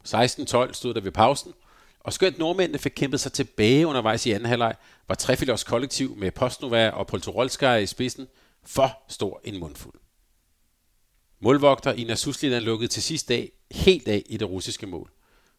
16-12 0.08 0.74
stod 0.74 0.94
der 0.94 1.02
ved 1.02 1.12
pausen, 1.12 1.54
og 2.00 2.14
skønt 2.14 2.38
nordmændene 2.38 2.80
fik 2.80 2.92
kæmpet 2.96 3.20
sig 3.20 3.34
tilbage 3.34 3.88
undervejs 3.88 4.26
i 4.26 4.32
anden 4.32 4.50
halvleg, 4.50 4.76
var 5.08 5.16
Trefilers 5.16 5.64
kollektiv 5.64 6.16
med 6.16 6.32
Postnova 6.32 6.90
og 6.90 7.08
Poltorolskaya 7.08 7.78
i 7.78 7.86
spidsen 7.86 8.28
for 8.64 9.04
stor 9.08 9.42
en 9.44 9.60
mundfuld. 9.60 10.00
Målvogter 11.40 11.94
Ina 11.94 12.16
Suslina 12.16 12.60
lukkede 12.60 12.88
til 12.88 13.04
sidst 13.04 13.30
dag 13.30 13.52
helt 13.72 14.08
af 14.08 14.24
i 14.26 14.38
det 14.38 14.50
russiske 14.50 14.88
mål. 14.88 15.12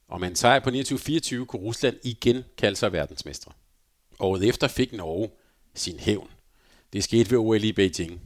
Og 0.09 0.21
med 0.21 0.29
en 0.29 0.37
sejr 0.37 0.61
på 0.61 0.71
29-24 0.71 1.45
kunne 1.45 1.63
Rusland 1.63 1.97
igen 2.03 2.45
kalde 2.57 2.77
sig 2.77 2.93
verdensmestre. 2.93 3.53
Året 4.19 4.49
efter 4.49 4.69
fik 4.69 4.93
Norge 4.93 5.31
sin 5.75 5.99
hævn. 5.99 6.31
Det 6.93 7.05
skete 7.05 7.31
ved 7.31 7.39
OL 7.39 7.65
i 7.65 7.73
Beijing. 7.73 8.21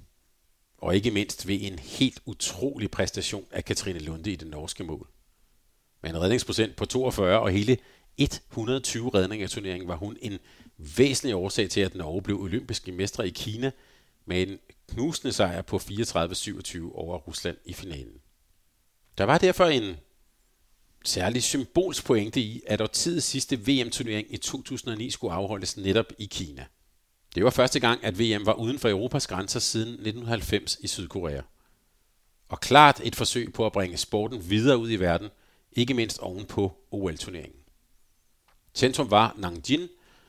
Og 0.79 0.95
ikke 0.95 1.11
mindst 1.11 1.49
ved 1.49 1.59
en 1.61 1.79
helt 1.79 2.21
utrolig 2.27 2.91
præstation 2.91 3.47
af 3.51 3.65
Katrine 3.65 3.99
Lunde 3.99 4.33
i 4.33 4.37
det 4.37 4.49
norske 4.49 4.85
mål. 4.85 5.09
Med 6.03 6.11
en 6.11 6.21
redningsprocent 6.21 6.77
på 6.77 6.85
42 6.85 7.41
og 7.41 7.51
hele 7.51 7.77
120 8.19 9.11
redninger 9.15 9.47
i 9.47 9.49
turneringen 9.49 9.89
var 9.89 9.97
hun 9.97 10.17
en 10.21 10.39
væsentlig 10.77 11.35
årsag 11.35 11.71
til, 11.71 11.81
at 11.81 11.95
Norge 11.95 12.23
blev 12.23 12.41
olympiske 12.41 12.93
mestre 12.93 13.27
i 13.27 13.31
Kina 13.31 13.71
med 14.27 14.43
en 14.43 14.59
knusende 14.89 15.33
sejr 15.33 15.63
på 15.63 15.77
34-27 15.77 15.83
over 16.95 17.19
Rusland 17.19 17.57
i 17.65 17.73
finalen. 17.73 18.21
Der 19.19 19.25
var 19.25 19.39
derfor 19.39 19.65
en 19.65 19.97
særlig 21.05 21.43
symbolsk 21.43 22.05
pointe 22.05 22.41
i, 22.41 22.63
at 22.67 22.81
årtidets 22.81 23.27
sidste 23.27 23.59
VM-turnering 23.67 24.35
i 24.35 24.37
2009 24.37 25.11
skulle 25.11 25.35
afholdes 25.35 25.77
netop 25.77 26.13
i 26.19 26.25
Kina. 26.25 26.67
Det 27.35 27.45
var 27.45 27.51
første 27.51 27.81
gang, 27.81 28.05
at 28.05 28.19
VM 28.19 28.47
var 28.47 28.53
uden 28.53 28.79
for 28.79 28.89
Europas 28.89 29.27
grænser 29.27 29.61
siden 29.61 29.89
1990 29.89 30.79
i 30.81 30.87
Sydkorea. 30.87 31.43
Og 32.49 32.61
klart 32.61 33.01
et 33.05 33.17
forsøg 33.17 33.53
på 33.53 33.67
at 33.67 33.73
bringe 33.73 33.97
sporten 33.97 34.51
videre 34.51 34.79
ud 34.79 34.91
i 34.91 34.97
verden, 34.97 35.29
ikke 35.73 35.95
mindst 35.95 36.19
oven 36.19 36.45
på 36.45 36.73
OL-turneringen. 36.91 37.64
Centrum 38.75 39.11
var 39.11 39.35
Nanjing, 39.39 39.89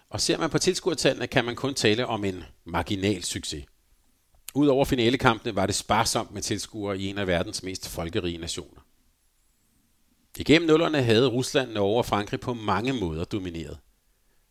og 0.09 0.21
ser 0.21 0.37
man 0.37 0.49
på 0.49 0.57
tilskuertallene, 0.57 1.27
kan 1.27 1.45
man 1.45 1.55
kun 1.55 1.73
tale 1.73 2.07
om 2.07 2.25
en 2.25 2.43
marginal 2.65 3.23
succes. 3.23 3.65
Udover 4.53 4.85
finalekampene 4.85 5.55
var 5.55 5.65
det 5.65 5.75
sparsomt 5.75 6.31
med 6.31 6.41
tilskuere 6.41 6.99
i 6.99 7.07
en 7.07 7.17
af 7.17 7.27
verdens 7.27 7.63
mest 7.63 7.89
folkerige 7.89 8.37
nationer. 8.37 8.81
Igennem 10.37 10.67
nullerne 10.67 11.03
havde 11.03 11.27
Rusland, 11.27 11.71
Norge 11.71 11.97
og 11.97 12.05
Frankrig 12.05 12.39
på 12.39 12.53
mange 12.53 12.93
måder 12.93 13.23
domineret 13.23 13.77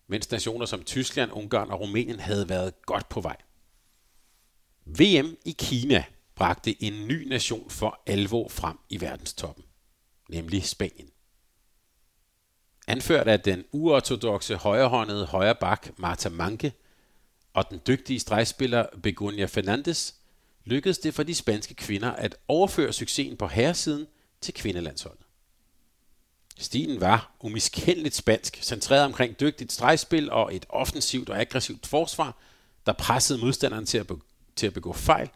mens 0.07 0.31
nationer 0.31 0.67
som 0.67 0.83
Tyskland, 0.83 1.33
Ungarn 1.33 1.71
og 1.71 1.81
Rumænien 1.81 2.21
havde 2.21 2.49
været 2.49 2.83
godt 2.83 3.09
på 3.09 3.21
vej. 3.21 3.37
VM 4.85 5.37
i 5.45 5.55
Kina 5.59 6.05
bragte 6.35 6.83
en 6.83 7.09
ny 7.09 7.29
nation 7.29 7.71
for 7.71 8.03
alvor 8.07 8.49
frem 8.49 8.79
i 8.89 9.01
verdenstoppen, 9.01 9.65
nemlig 10.29 10.65
Spanien 10.65 11.11
anført 12.87 13.29
af 13.29 13.41
den 13.41 13.65
uortodoxe 13.73 14.57
højrehåndede 14.57 15.27
højre 15.27 15.55
bak 15.55 15.99
Marta 15.99 16.29
Manke 16.29 16.73
og 17.53 17.71
den 17.71 17.81
dygtige 17.87 18.21
stregspiller 18.21 18.87
Begonia 19.03 19.45
Fernandes, 19.45 20.15
lykkedes 20.65 20.99
det 20.99 21.15
for 21.15 21.23
de 21.23 21.35
spanske 21.35 21.75
kvinder 21.75 22.11
at 22.11 22.37
overføre 22.49 22.93
succesen 22.93 23.37
på 23.37 23.47
herresiden 23.47 24.07
til 24.41 24.55
kvindelandsholdet. 24.55 25.25
Stilen 26.59 27.01
var 27.01 27.37
umiskendeligt 27.41 28.15
spansk, 28.15 28.59
centreret 28.63 29.05
omkring 29.05 29.41
dygtigt 29.41 29.73
stregspil 29.73 30.31
og 30.31 30.55
et 30.55 30.67
offensivt 30.69 31.31
og 31.31 31.41
aggressivt 31.41 31.87
forsvar, 31.87 32.37
der 32.87 32.93
pressede 32.93 33.39
modstanderen 33.39 33.87
til 33.87 33.99
at, 33.99 34.07
be- 34.07 34.21
til 34.57 34.67
at 34.67 34.75
begå 34.75 34.93
fejl, 34.93 35.31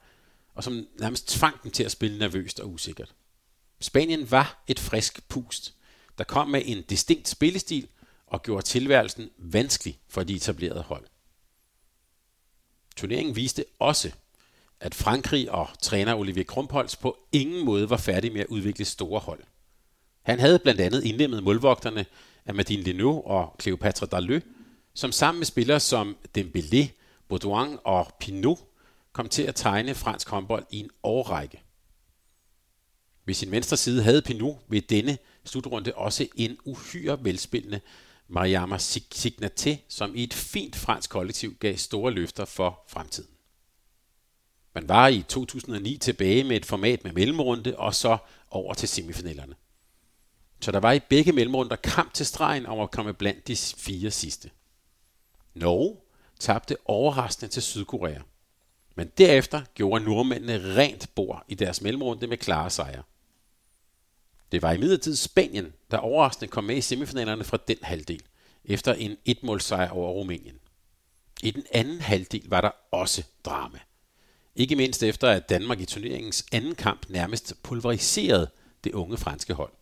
og 0.55 0.65
som 0.65 0.87
nærmest 0.99 1.29
tvang 1.29 1.63
dem 1.63 1.71
til 1.71 1.85
at 1.85 1.91
spille 1.91 2.19
nervøst 2.19 2.61
og 2.61 2.73
usikkert. 2.73 3.15
Spanien 3.81 4.31
var 4.31 4.63
et 4.67 4.81
frisk 4.81 5.29
pust, 5.29 5.75
der 6.19 6.25
kom 6.25 6.49
med 6.49 6.63
en 6.65 6.83
distinkt 6.83 7.29
spillestil 7.29 7.89
og 8.27 8.43
gjorde 8.43 8.67
tilværelsen 8.67 9.31
vanskelig 9.39 9.99
for 10.09 10.23
de 10.23 10.35
etablerede 10.35 10.83
hold. 10.83 11.05
Turneringen 12.97 13.37
viste 13.37 13.65
også, 13.79 14.13
at 14.81 14.95
Frankrig 14.95 15.51
og 15.51 15.69
træner 15.83 16.15
Olivier 16.15 16.45
Krumpholz 16.45 16.97
på 16.97 17.19
ingen 17.33 17.65
måde 17.65 17.91
var 17.91 17.97
færdig 17.97 18.33
med 18.33 18.41
at 18.41 18.47
udvikle 18.47 18.85
store 18.85 19.21
hold. 19.21 19.43
Han 20.23 20.39
havde 20.39 20.59
blandt 20.59 20.81
andet 20.81 21.05
indlemmet 21.05 21.43
målvogterne 21.43 22.07
Amadine 22.47 22.83
Leno 22.83 23.21
og 23.21 23.57
Cleopatra 23.61 24.07
Dalø, 24.07 24.41
som 24.95 25.13
sammen 25.13 25.39
med 25.39 25.47
spillere 25.47 25.81
som 25.81 26.17
Dembélé, 26.39 26.87
Baudouin 27.29 27.79
og 27.85 28.07
Pinot 28.21 28.59
kom 29.13 29.29
til 29.29 29.43
at 29.43 29.55
tegne 29.55 29.95
fransk 29.95 30.29
håndbold 30.29 30.67
i 30.71 30.79
en 30.79 30.91
årrække. 31.03 31.63
Ved 33.25 33.35
sin 33.35 33.51
venstre 33.51 33.77
side 33.77 34.03
havde 34.03 34.23
Pinot 34.23 34.57
ved 34.69 34.83
denne 34.83 35.19
slutrunde 35.49 35.95
også 35.95 36.27
en 36.37 36.57
uhyre 36.65 37.25
velspillende 37.25 37.81
Mariama 38.29 38.77
Signaté, 38.77 39.77
som 39.89 40.17
i 40.17 40.23
et 40.23 40.35
fint 40.35 40.77
fransk 40.77 41.11
kollektiv 41.11 41.55
gav 41.61 41.77
store 41.77 42.13
løfter 42.13 42.45
for 42.45 42.85
fremtiden. 42.89 43.31
Man 44.75 44.89
var 44.89 45.09
i 45.09 45.25
2009 45.29 45.97
tilbage 45.97 46.45
med 46.45 46.57
et 46.57 46.67
format 46.67 47.05
med 47.05 47.13
mellemrunde 47.13 47.79
og 47.79 47.95
så 47.95 48.19
over 48.51 48.75
til 48.75 48.89
semifinalerne. 48.89 49.55
Så 50.61 50.73
der 50.73 50.81
var 50.81 50.93
i 50.93 51.01
begge 51.01 51.33
mellemrunder 51.33 51.77
kamp 51.77 52.15
til 52.15 52.27
stregen 52.27 52.67
om 52.67 52.81
at 52.81 52.91
komme 52.91 53.13
blandt 53.13 53.49
de 53.49 53.57
fire 53.57 54.11
sidste. 54.11 54.51
Norge 55.55 55.97
tabte 56.41 56.77
overraskende 56.85 57.53
til 57.53 57.63
Sydkorea. 57.63 58.21
Men 58.95 59.09
derefter 59.19 59.63
gjorde 59.75 60.05
nordmændene 60.05 60.77
rent 60.77 61.15
bord 61.15 61.45
i 61.49 61.55
deres 61.55 61.81
mellemrunde 61.81 62.27
med 62.27 62.37
klare 62.37 62.71
sejre. 62.71 63.03
Det 64.53 64.63
var 64.63 64.73
imidlertid 64.73 65.17
Spanien, 65.17 65.73
der 65.91 65.99
overraskende 65.99 66.51
kom 66.51 66.65
med 66.65 66.77
i 66.77 66.81
semifinalerne 66.81 67.45
fra 67.45 67.59
den 67.69 67.77
halvdel, 67.83 68.23
efter 68.65 68.95
en 68.95 69.17
etmålsejr 69.25 69.91
over 69.91 70.11
Rumænien. 70.11 70.59
I 71.43 71.51
den 71.51 71.65
anden 71.73 72.01
halvdel 72.01 72.45
var 72.49 72.61
der 72.61 72.71
også 72.91 73.23
drama. 73.45 73.79
Ikke 74.57 74.77
mindst 74.77 75.03
efter, 75.03 75.29
at 75.29 75.49
Danmark 75.49 75.81
i 75.81 75.85
turneringens 75.85 76.47
anden 76.53 76.75
kamp 76.75 77.07
nærmest 77.09 77.55
pulveriserede 77.63 78.51
det 78.85 78.93
unge 78.93 79.17
franske 79.17 79.55
hold. 79.55 79.73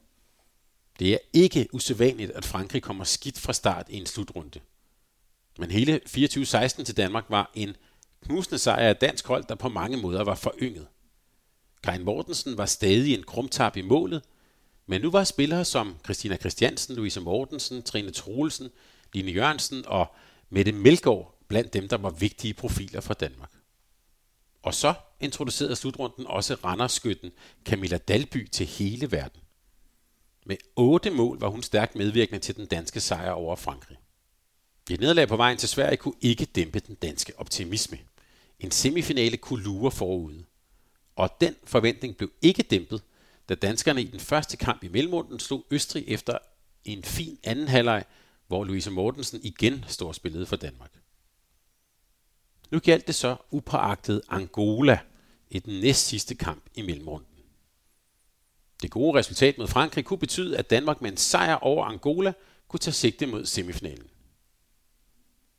Det 0.98 1.12
er 1.12 1.18
ikke 1.32 1.68
usædvanligt, 1.72 2.30
at 2.30 2.44
Frankrig 2.44 2.82
kommer 2.82 3.04
skidt 3.04 3.38
fra 3.38 3.52
start 3.52 3.86
i 3.88 3.96
en 3.96 4.06
slutrunde. 4.06 4.60
Men 5.58 5.70
hele 5.70 6.00
24-16 6.08 6.84
til 6.84 6.96
Danmark 6.96 7.24
var 7.28 7.50
en 7.54 7.76
knusende 8.24 8.58
sejr 8.58 8.88
af 8.88 8.96
dansk 8.96 9.26
hold, 9.26 9.44
der 9.48 9.54
på 9.54 9.68
mange 9.68 9.96
måder 9.96 10.24
var 10.24 10.34
forynget. 10.34 10.86
Karin 11.82 12.04
Mortensen 12.04 12.58
var 12.58 12.66
stadig 12.66 13.14
en 13.14 13.22
krumtab 13.22 13.76
i 13.76 13.82
målet, 13.82 14.22
men 14.86 15.00
nu 15.00 15.10
var 15.10 15.24
spillere 15.24 15.64
som 15.64 15.96
Christina 16.04 16.36
Christiansen, 16.36 16.96
Louise 16.96 17.20
Mortensen, 17.20 17.82
Trine 17.82 18.10
Troelsen, 18.10 18.70
Line 19.12 19.30
Jørgensen 19.30 19.84
og 19.86 20.06
Mette 20.50 20.72
Melgaard 20.72 21.38
blandt 21.48 21.72
dem, 21.72 21.88
der 21.88 21.96
var 21.96 22.10
vigtige 22.10 22.54
profiler 22.54 23.00
for 23.00 23.14
Danmark. 23.14 23.52
Og 24.62 24.74
så 24.74 24.94
introducerede 25.20 25.76
slutrunden 25.76 26.26
også 26.26 26.54
Randerskytten 26.54 27.32
Camilla 27.64 27.98
Dalby 27.98 28.48
til 28.48 28.66
hele 28.66 29.12
verden. 29.12 29.40
Med 30.46 30.56
otte 30.76 31.10
mål 31.10 31.40
var 31.40 31.48
hun 31.48 31.62
stærkt 31.62 31.94
medvirkende 31.94 32.38
til 32.38 32.56
den 32.56 32.66
danske 32.66 33.00
sejr 33.00 33.30
over 33.30 33.56
Frankrig. 33.56 33.96
Et 34.90 35.00
nederlag 35.00 35.28
på 35.28 35.36
vejen 35.36 35.58
til 35.58 35.68
Sverige 35.68 35.96
kunne 35.96 36.14
ikke 36.20 36.44
dæmpe 36.44 36.80
den 36.80 36.94
danske 36.94 37.32
optimisme. 37.36 37.98
En 38.60 38.70
semifinale 38.70 39.36
kunne 39.36 39.64
lure 39.64 39.90
forude. 39.90 40.44
Og 41.16 41.30
den 41.40 41.56
forventning 41.64 42.16
blev 42.16 42.30
ikke 42.42 42.62
dæmpet, 42.62 43.02
da 43.48 43.54
danskerne 43.54 44.02
i 44.02 44.06
den 44.06 44.20
første 44.20 44.56
kamp 44.56 44.84
i 44.84 44.88
mellemrunden 44.88 45.38
slog 45.38 45.66
Østrig 45.70 46.04
efter 46.08 46.38
en 46.84 47.04
fin 47.04 47.38
anden 47.44 47.68
halvleg, 47.68 48.04
hvor 48.46 48.64
Louise 48.64 48.90
Mortensen 48.90 49.40
igen 49.42 49.84
står 49.88 50.12
spillet 50.12 50.48
for 50.48 50.56
Danmark. 50.56 50.92
Nu 52.70 52.78
galt 52.78 53.06
det 53.06 53.14
så 53.14 53.36
upåagtet 53.50 54.22
Angola 54.28 54.98
i 55.50 55.58
den 55.58 55.80
næst 55.80 56.06
sidste 56.06 56.34
kamp 56.34 56.64
i 56.74 56.82
mellemrunden. 56.82 57.28
Det 58.82 58.90
gode 58.90 59.18
resultat 59.18 59.58
mod 59.58 59.66
Frankrig 59.66 60.04
kunne 60.04 60.18
betyde, 60.18 60.58
at 60.58 60.70
Danmark 60.70 61.02
med 61.02 61.10
en 61.10 61.16
sejr 61.16 61.54
over 61.54 61.84
Angola 61.84 62.32
kunne 62.68 62.80
tage 62.80 62.94
sigte 62.94 63.26
mod 63.26 63.46
semifinalen. 63.46 64.06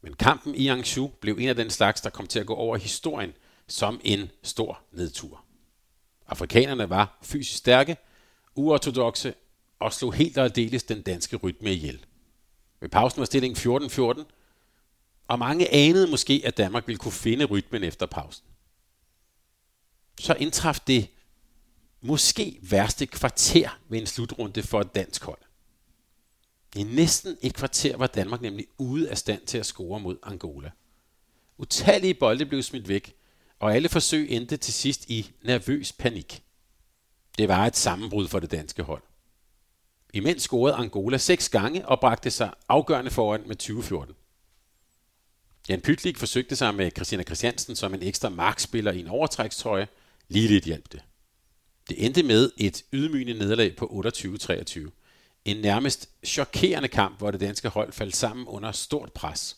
Men 0.02 0.14
kampen 0.14 0.56
i 0.56 0.68
Angsu 0.68 1.08
blev 1.08 1.38
en 1.40 1.50
af 1.50 1.56
den 1.56 1.70
slags, 1.70 2.02
der 2.02 2.10
kom 2.10 2.28
til 2.28 2.40
at 2.40 2.46
gå 2.46 2.56
over 2.56 2.78
historien 2.78 3.34
som 3.68 4.02
en 4.04 4.32
stor 4.44 4.82
nedtur. 4.92 5.44
Afrikanerne 6.28 6.90
var 6.90 7.20
fysisk 7.22 7.58
stærke, 7.58 7.98
uortodoxe 8.56 9.34
og 9.80 9.94
slog 9.94 10.14
helt 10.14 10.38
og 10.38 10.44
aldeles 10.44 10.84
den 10.84 11.02
danske 11.02 11.36
rytme 11.36 11.72
ihjel. 11.74 12.06
Ved 12.80 12.90
pausen 12.90 13.20
var 13.20 13.26
stillingen 13.26 13.82
14-14, 13.84 14.24
og 15.28 15.40
mange 15.40 15.74
anede 15.74 16.08
måske, 16.08 16.42
at 16.46 16.58
Danmark 16.58 16.88
ville 16.88 17.00
kunne 17.00 17.12
finde 17.12 17.46
rytmen 17.46 17.84
efter 17.84 18.06
pausen. 18.06 18.46
Så 20.20 20.34
indtraf 20.34 20.80
det 20.88 21.08
måske 22.02 22.60
værste 22.62 23.06
kvarter 23.06 23.80
ved 23.90 24.00
en 24.00 24.06
slutrunde 24.06 24.64
for 24.64 24.82
et 24.82 24.96
dansk 24.96 25.24
hold. 25.24 25.40
I 26.76 26.84
næsten 26.84 27.38
et 27.42 27.54
kvarter 27.54 27.98
var 27.98 28.08
Danmark 28.08 28.42
nemlig 28.42 28.68
ude 28.78 29.10
af 29.10 29.18
stand 29.18 29.46
til 29.46 29.58
at 29.58 29.66
score 29.66 30.00
mod 30.00 30.18
Angola. 30.24 30.72
Utallige 31.58 32.14
bolde 32.14 32.46
blev 32.46 32.64
smidt 32.64 32.88
væk, 32.88 33.17
og 33.60 33.76
alle 33.76 33.90
forsøg 33.90 34.32
endte 34.32 34.58
til 34.58 34.74
sidst 34.74 35.10
i 35.10 35.32
nervøs 35.44 35.94
panik. 35.94 36.44
Det 37.38 37.48
var 37.48 37.66
et 37.66 37.76
sammenbrud 37.76 38.28
for 38.28 38.40
det 38.40 38.52
danske 38.52 38.84
hold. 38.84 39.04
Imens 40.14 40.42
scorede 40.42 40.76
Angola 40.76 41.18
seks 41.18 41.50
gange 41.50 41.88
og 41.88 42.00
bragte 42.00 42.32
sig 42.32 42.54
afgørende 42.70 43.12
foran 43.12 43.44
med 43.48 43.56
2014. 43.56 44.16
Jan 45.70 45.82
Pytlik 45.82 46.18
forsøgte 46.18 46.56
sig 46.56 46.76
med 46.76 46.92
Christina 46.96 47.24
Christiansen 47.24 47.76
som 47.76 47.94
en 47.94 48.04
ekstra 48.04 48.30
markspiller 48.30 48.92
i 48.92 49.00
en 49.00 49.08
overtrækstrøje. 49.08 49.88
Lige 50.28 50.48
lidt 50.48 50.66
hjalp 50.66 50.92
det. 50.92 51.02
Det 51.90 52.06
endte 52.06 52.24
med 52.24 52.52
et 52.58 52.84
ydmygende 52.94 53.34
nederlag 53.34 53.76
på 53.76 54.04
28-23. 54.08 54.90
En 55.46 55.58
nærmest 55.58 56.10
chokerende 56.26 56.88
kamp, 56.88 57.18
hvor 57.18 57.32
det 57.32 57.40
danske 57.40 57.70
hold 57.70 57.92
faldt 57.92 58.16
sammen 58.16 58.48
under 58.48 58.72
stort 58.72 59.14
pres. 59.14 59.58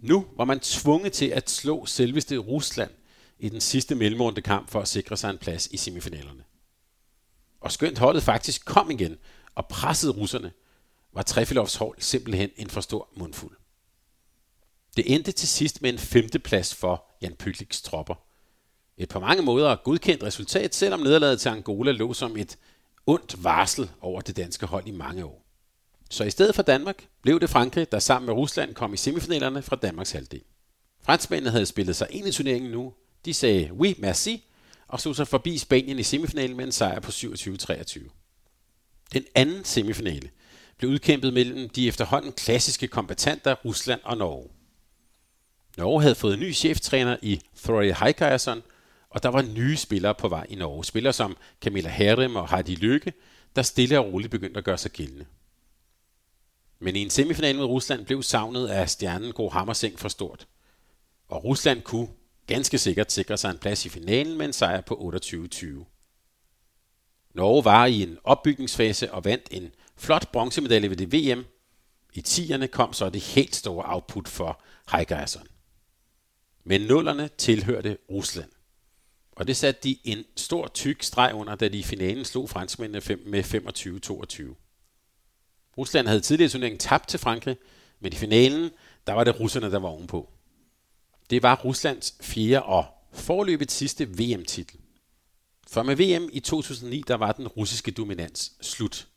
Nu 0.00 0.26
var 0.36 0.44
man 0.44 0.60
tvunget 0.60 1.12
til 1.12 1.26
at 1.26 1.50
slå 1.50 1.86
selveste 1.86 2.36
Rusland 2.36 2.90
i 3.38 3.48
den 3.48 3.60
sidste 3.60 3.94
mellemrunde 3.94 4.42
kamp 4.42 4.70
for 4.70 4.80
at 4.80 4.88
sikre 4.88 5.16
sig 5.16 5.30
en 5.30 5.38
plads 5.38 5.66
i 5.66 5.76
semifinalerne. 5.76 6.44
Og 7.60 7.72
skønt 7.72 7.98
holdet 7.98 8.22
faktisk 8.22 8.64
kom 8.64 8.90
igen 8.90 9.16
og 9.54 9.66
pressede 9.66 10.12
russerne, 10.12 10.52
var 11.14 11.22
Trefilovs 11.22 11.74
hold 11.74 11.96
simpelthen 12.00 12.50
en 12.56 12.70
for 12.70 12.80
stor 12.80 13.08
mundfuld. 13.16 13.56
Det 14.96 15.14
endte 15.14 15.32
til 15.32 15.48
sidst 15.48 15.82
med 15.82 15.92
en 15.92 15.98
femteplads 15.98 16.74
for 16.74 17.04
Jan 17.22 17.34
Pytliks 17.34 17.82
tropper. 17.82 18.14
Et 18.96 19.08
på 19.08 19.20
mange 19.20 19.42
måder 19.42 19.76
godkendt 19.76 20.22
resultat, 20.22 20.74
selvom 20.74 21.00
nederlaget 21.00 21.40
til 21.40 21.48
Angola 21.48 21.92
lå 21.92 22.12
som 22.12 22.36
et 22.36 22.58
ondt 23.06 23.44
varsel 23.44 23.90
over 24.00 24.20
det 24.20 24.36
danske 24.36 24.66
hold 24.66 24.86
i 24.86 24.90
mange 24.90 25.24
år. 25.24 25.41
Så 26.12 26.24
i 26.24 26.30
stedet 26.30 26.54
for 26.54 26.62
Danmark 26.62 27.06
blev 27.22 27.40
det 27.40 27.50
Frankrig, 27.50 27.92
der 27.92 27.98
sammen 27.98 28.26
med 28.26 28.34
Rusland 28.34 28.74
kom 28.74 28.94
i 28.94 28.96
semifinalerne 28.96 29.62
fra 29.62 29.76
Danmarks 29.76 30.12
halvdel. 30.12 30.42
Franskmændene 31.02 31.50
havde 31.50 31.66
spillet 31.66 31.96
sig 31.96 32.06
ind 32.10 32.28
i 32.28 32.32
turneringen 32.32 32.70
nu. 32.70 32.94
De 33.24 33.34
sagde 33.34 33.72
oui, 33.72 33.94
merci, 33.98 34.44
og 34.88 35.00
slog 35.00 35.16
sig 35.16 35.28
forbi 35.28 35.58
Spanien 35.58 35.98
i 35.98 36.02
semifinalen 36.02 36.56
med 36.56 36.64
en 36.64 36.72
sejr 36.72 37.00
på 37.00 37.10
27-23. 37.10 39.08
Den 39.12 39.24
anden 39.34 39.64
semifinale 39.64 40.30
blev 40.78 40.90
udkæmpet 40.90 41.34
mellem 41.34 41.68
de 41.68 41.88
efterhånden 41.88 42.32
klassiske 42.32 42.88
kombatanter 42.88 43.54
Rusland 43.64 44.00
og 44.04 44.16
Norge. 44.16 44.48
Norge 45.76 46.02
havde 46.02 46.14
fået 46.14 46.34
en 46.34 46.40
ny 46.40 46.54
cheftræner 46.54 47.16
i 47.22 47.40
Thorey 47.64 47.92
Heikajason, 48.00 48.62
og 49.10 49.22
der 49.22 49.28
var 49.28 49.42
nye 49.42 49.76
spillere 49.76 50.14
på 50.14 50.28
vej 50.28 50.46
i 50.48 50.54
Norge. 50.54 50.84
Spillere 50.84 51.12
som 51.12 51.36
Camilla 51.60 51.90
Herrem 51.90 52.36
og 52.36 52.50
Heidi 52.50 52.74
Lykke, 52.74 53.12
der 53.56 53.62
stille 53.62 53.98
og 53.98 54.12
roligt 54.12 54.30
begyndte 54.30 54.58
at 54.58 54.64
gøre 54.64 54.78
sig 54.78 54.90
gældende. 54.90 55.24
Men 56.82 56.96
i 56.96 57.00
en 57.00 57.10
semifinal 57.10 57.56
med 57.56 57.64
Rusland 57.64 58.06
blev 58.06 58.22
savnet 58.22 58.68
af 58.68 58.90
stjernen 58.90 59.32
Gro 59.32 59.48
Hammerseng 59.48 59.98
for 59.98 60.08
stort. 60.08 60.46
Og 61.28 61.44
Rusland 61.44 61.82
kunne 61.82 62.08
ganske 62.46 62.78
sikkert 62.78 63.12
sikre 63.12 63.36
sig 63.36 63.50
en 63.50 63.58
plads 63.58 63.86
i 63.86 63.88
finalen 63.88 64.38
med 64.38 64.46
en 64.46 64.52
sejr 64.52 64.80
på 64.80 64.94
28-20. 64.94 65.64
Norge 67.34 67.64
var 67.64 67.86
i 67.86 68.02
en 68.02 68.18
opbygningsfase 68.24 69.12
og 69.12 69.24
vandt 69.24 69.48
en 69.50 69.74
flot 69.96 70.32
bronzemedalje 70.32 70.90
ved 70.90 70.96
det 70.96 71.12
VM. 71.12 71.44
I 72.14 72.22
10'erne 72.28 72.66
kom 72.66 72.92
så 72.92 73.10
det 73.10 73.22
helt 73.22 73.56
store 73.56 73.94
output 73.94 74.28
for 74.28 74.62
Heigerson. 74.92 75.46
Men 76.64 76.80
nullerne 76.80 77.30
tilhørte 77.38 77.98
Rusland. 78.10 78.50
Og 79.36 79.46
det 79.46 79.56
satte 79.56 79.80
de 79.84 79.98
en 80.04 80.24
stor 80.36 80.66
tyk 80.66 81.02
streg 81.02 81.34
under, 81.34 81.54
da 81.54 81.68
de 81.68 81.78
i 81.78 81.82
finalen 81.82 82.24
slog 82.24 82.50
franskmændene 82.50 83.16
med 83.26 83.44
25-22. 84.54 84.61
Rusland 85.78 86.06
havde 86.06 86.20
tidligere 86.20 86.46
i 86.46 86.50
turneringen 86.50 86.78
tabt 86.78 87.08
til 87.08 87.18
Frankrig, 87.18 87.56
men 88.00 88.12
i 88.12 88.16
finalen, 88.16 88.70
der 89.06 89.12
var 89.12 89.24
det 89.24 89.40
russerne, 89.40 89.70
der 89.70 89.78
var 89.78 89.88
ovenpå. 89.88 90.32
Det 91.30 91.42
var 91.42 91.60
Ruslands 91.64 92.14
fjerde 92.20 92.62
og 92.62 92.86
forløbet 93.12 93.72
sidste 93.72 94.08
VM-titel. 94.08 94.78
For 95.68 95.82
med 95.82 95.96
VM 95.96 96.28
i 96.32 96.40
2009, 96.40 97.02
der 97.08 97.14
var 97.14 97.32
den 97.32 97.48
russiske 97.48 97.90
dominans 97.90 98.52
slut. 98.60 99.08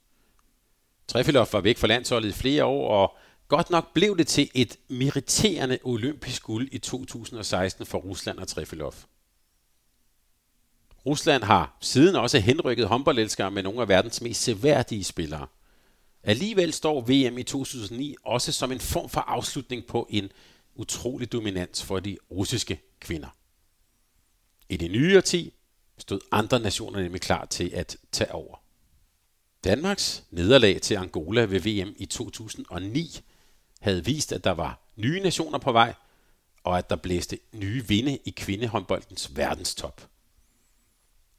Trefilov 1.07 1.47
var 1.51 1.61
væk 1.61 1.77
fra 1.77 1.87
landsholdet 1.87 2.29
i 2.29 2.31
flere 2.31 2.65
år, 2.65 3.03
og 3.03 3.17
godt 3.47 3.69
nok 3.69 3.93
blev 3.93 4.17
det 4.17 4.27
til 4.27 4.49
et 4.53 4.77
meriterende 4.87 5.79
olympisk 5.83 6.43
guld 6.43 6.69
i 6.71 6.77
2016 6.77 7.85
for 7.85 7.97
Rusland 7.97 8.39
og 8.39 8.47
Trefilov. 8.47 8.93
Rusland 11.05 11.43
har 11.43 11.77
siden 11.81 12.15
også 12.15 12.39
henrykket 12.39 12.87
håndboldelskere 12.87 13.51
med 13.51 13.63
nogle 13.63 13.81
af 13.81 13.87
verdens 13.87 14.21
mest 14.21 14.41
seværdige 14.41 15.03
spillere. 15.03 15.47
Alligevel 16.27 16.73
står 16.73 17.01
VM 17.01 17.37
i 17.37 17.43
2009 17.43 18.15
også 18.23 18.51
som 18.51 18.71
en 18.71 18.79
form 18.79 19.09
for 19.09 19.21
afslutning 19.21 19.85
på 19.85 20.07
en 20.09 20.31
utrolig 20.75 21.31
dominans 21.31 21.83
for 21.83 21.99
de 21.99 22.17
russiske 22.31 22.81
kvinder. 22.99 23.27
I 24.69 24.77
det 24.77 24.91
nye 24.91 25.17
årti 25.17 25.53
stod 25.97 26.19
andre 26.31 26.59
nationer 26.59 27.01
nemlig 27.01 27.21
klar 27.21 27.45
til 27.45 27.71
at 27.73 27.97
tage 28.11 28.31
over. 28.31 28.57
Danmarks 29.63 30.23
nederlag 30.31 30.81
til 30.81 30.95
Angola 30.95 31.41
ved 31.41 31.59
VM 31.59 31.95
i 31.97 32.05
2009 32.05 33.19
havde 33.79 34.05
vist, 34.05 34.31
at 34.31 34.43
der 34.43 34.51
var 34.51 34.79
nye 34.95 35.19
nationer 35.19 35.57
på 35.57 35.71
vej, 35.71 35.93
og 36.63 36.77
at 36.77 36.89
der 36.89 36.95
blæste 36.95 37.39
nye 37.51 37.87
vinde 37.87 38.19
i 38.25 38.29
kvindehåndboldens 38.29 39.37
verdenstop. 39.37 40.09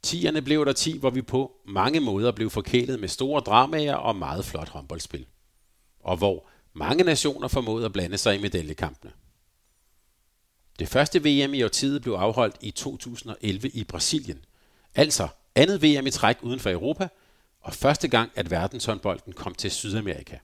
Tierne 0.07 0.41
blev 0.41 0.65
der 0.65 0.73
10, 0.73 0.97
hvor 0.97 1.09
vi 1.09 1.21
på 1.21 1.51
mange 1.65 1.99
måder 1.99 2.31
blev 2.31 2.49
forkælet 2.49 2.99
med 2.99 3.07
store 3.07 3.41
dramaer 3.41 3.95
og 3.95 4.15
meget 4.15 4.45
flot 4.45 4.69
håndboldspil. 4.69 5.25
Og 5.99 6.17
hvor 6.17 6.47
mange 6.73 7.03
nationer 7.03 7.47
formåede 7.47 7.85
at 7.85 7.93
blande 7.93 8.17
sig 8.17 8.35
i 8.35 8.41
medaljekampene. 8.41 9.11
Det 10.79 10.87
første 10.87 11.19
VM 11.19 11.53
i 11.53 11.63
årtiet 11.63 12.01
blev 12.01 12.13
afholdt 12.13 12.55
i 12.61 12.71
2011 12.71 13.69
i 13.69 13.83
Brasilien. 13.83 14.45
Altså 14.95 15.27
andet 15.55 15.83
VM 15.83 16.07
i 16.07 16.11
træk 16.11 16.37
uden 16.41 16.59
for 16.59 16.69
Europa, 16.69 17.07
og 17.61 17.73
første 17.73 18.07
gang, 18.07 18.31
at 18.35 18.51
verdenshåndbolden 18.51 19.33
kom 19.33 19.55
til 19.55 19.71
Sydamerika. 19.71 20.37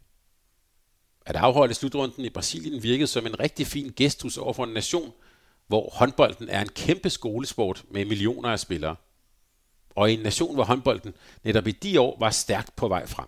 At 1.25 1.35
afholde 1.35 1.73
slutrunden 1.73 2.25
i 2.25 2.29
Brasilien 2.29 2.83
virkede 2.83 3.07
som 3.07 3.25
en 3.25 3.39
rigtig 3.39 3.67
fin 3.67 3.93
gestus 3.95 4.37
over 4.37 4.53
for 4.53 4.63
en 4.63 4.73
nation, 4.73 5.13
hvor 5.67 5.89
håndbolden 5.93 6.49
er 6.49 6.61
en 6.61 6.69
kæmpe 6.69 7.09
skolesport 7.09 7.83
med 7.91 8.05
millioner 8.05 8.49
af 8.49 8.59
spillere. 8.59 8.95
Og 9.95 10.11
i 10.11 10.13
en 10.13 10.19
nation, 10.19 10.55
hvor 10.55 10.63
håndbolden 10.63 11.13
netop 11.43 11.67
i 11.67 11.71
de 11.71 12.01
år 12.01 12.17
var 12.19 12.29
stærkt 12.29 12.75
på 12.75 12.87
vej 12.87 13.05
frem. 13.05 13.27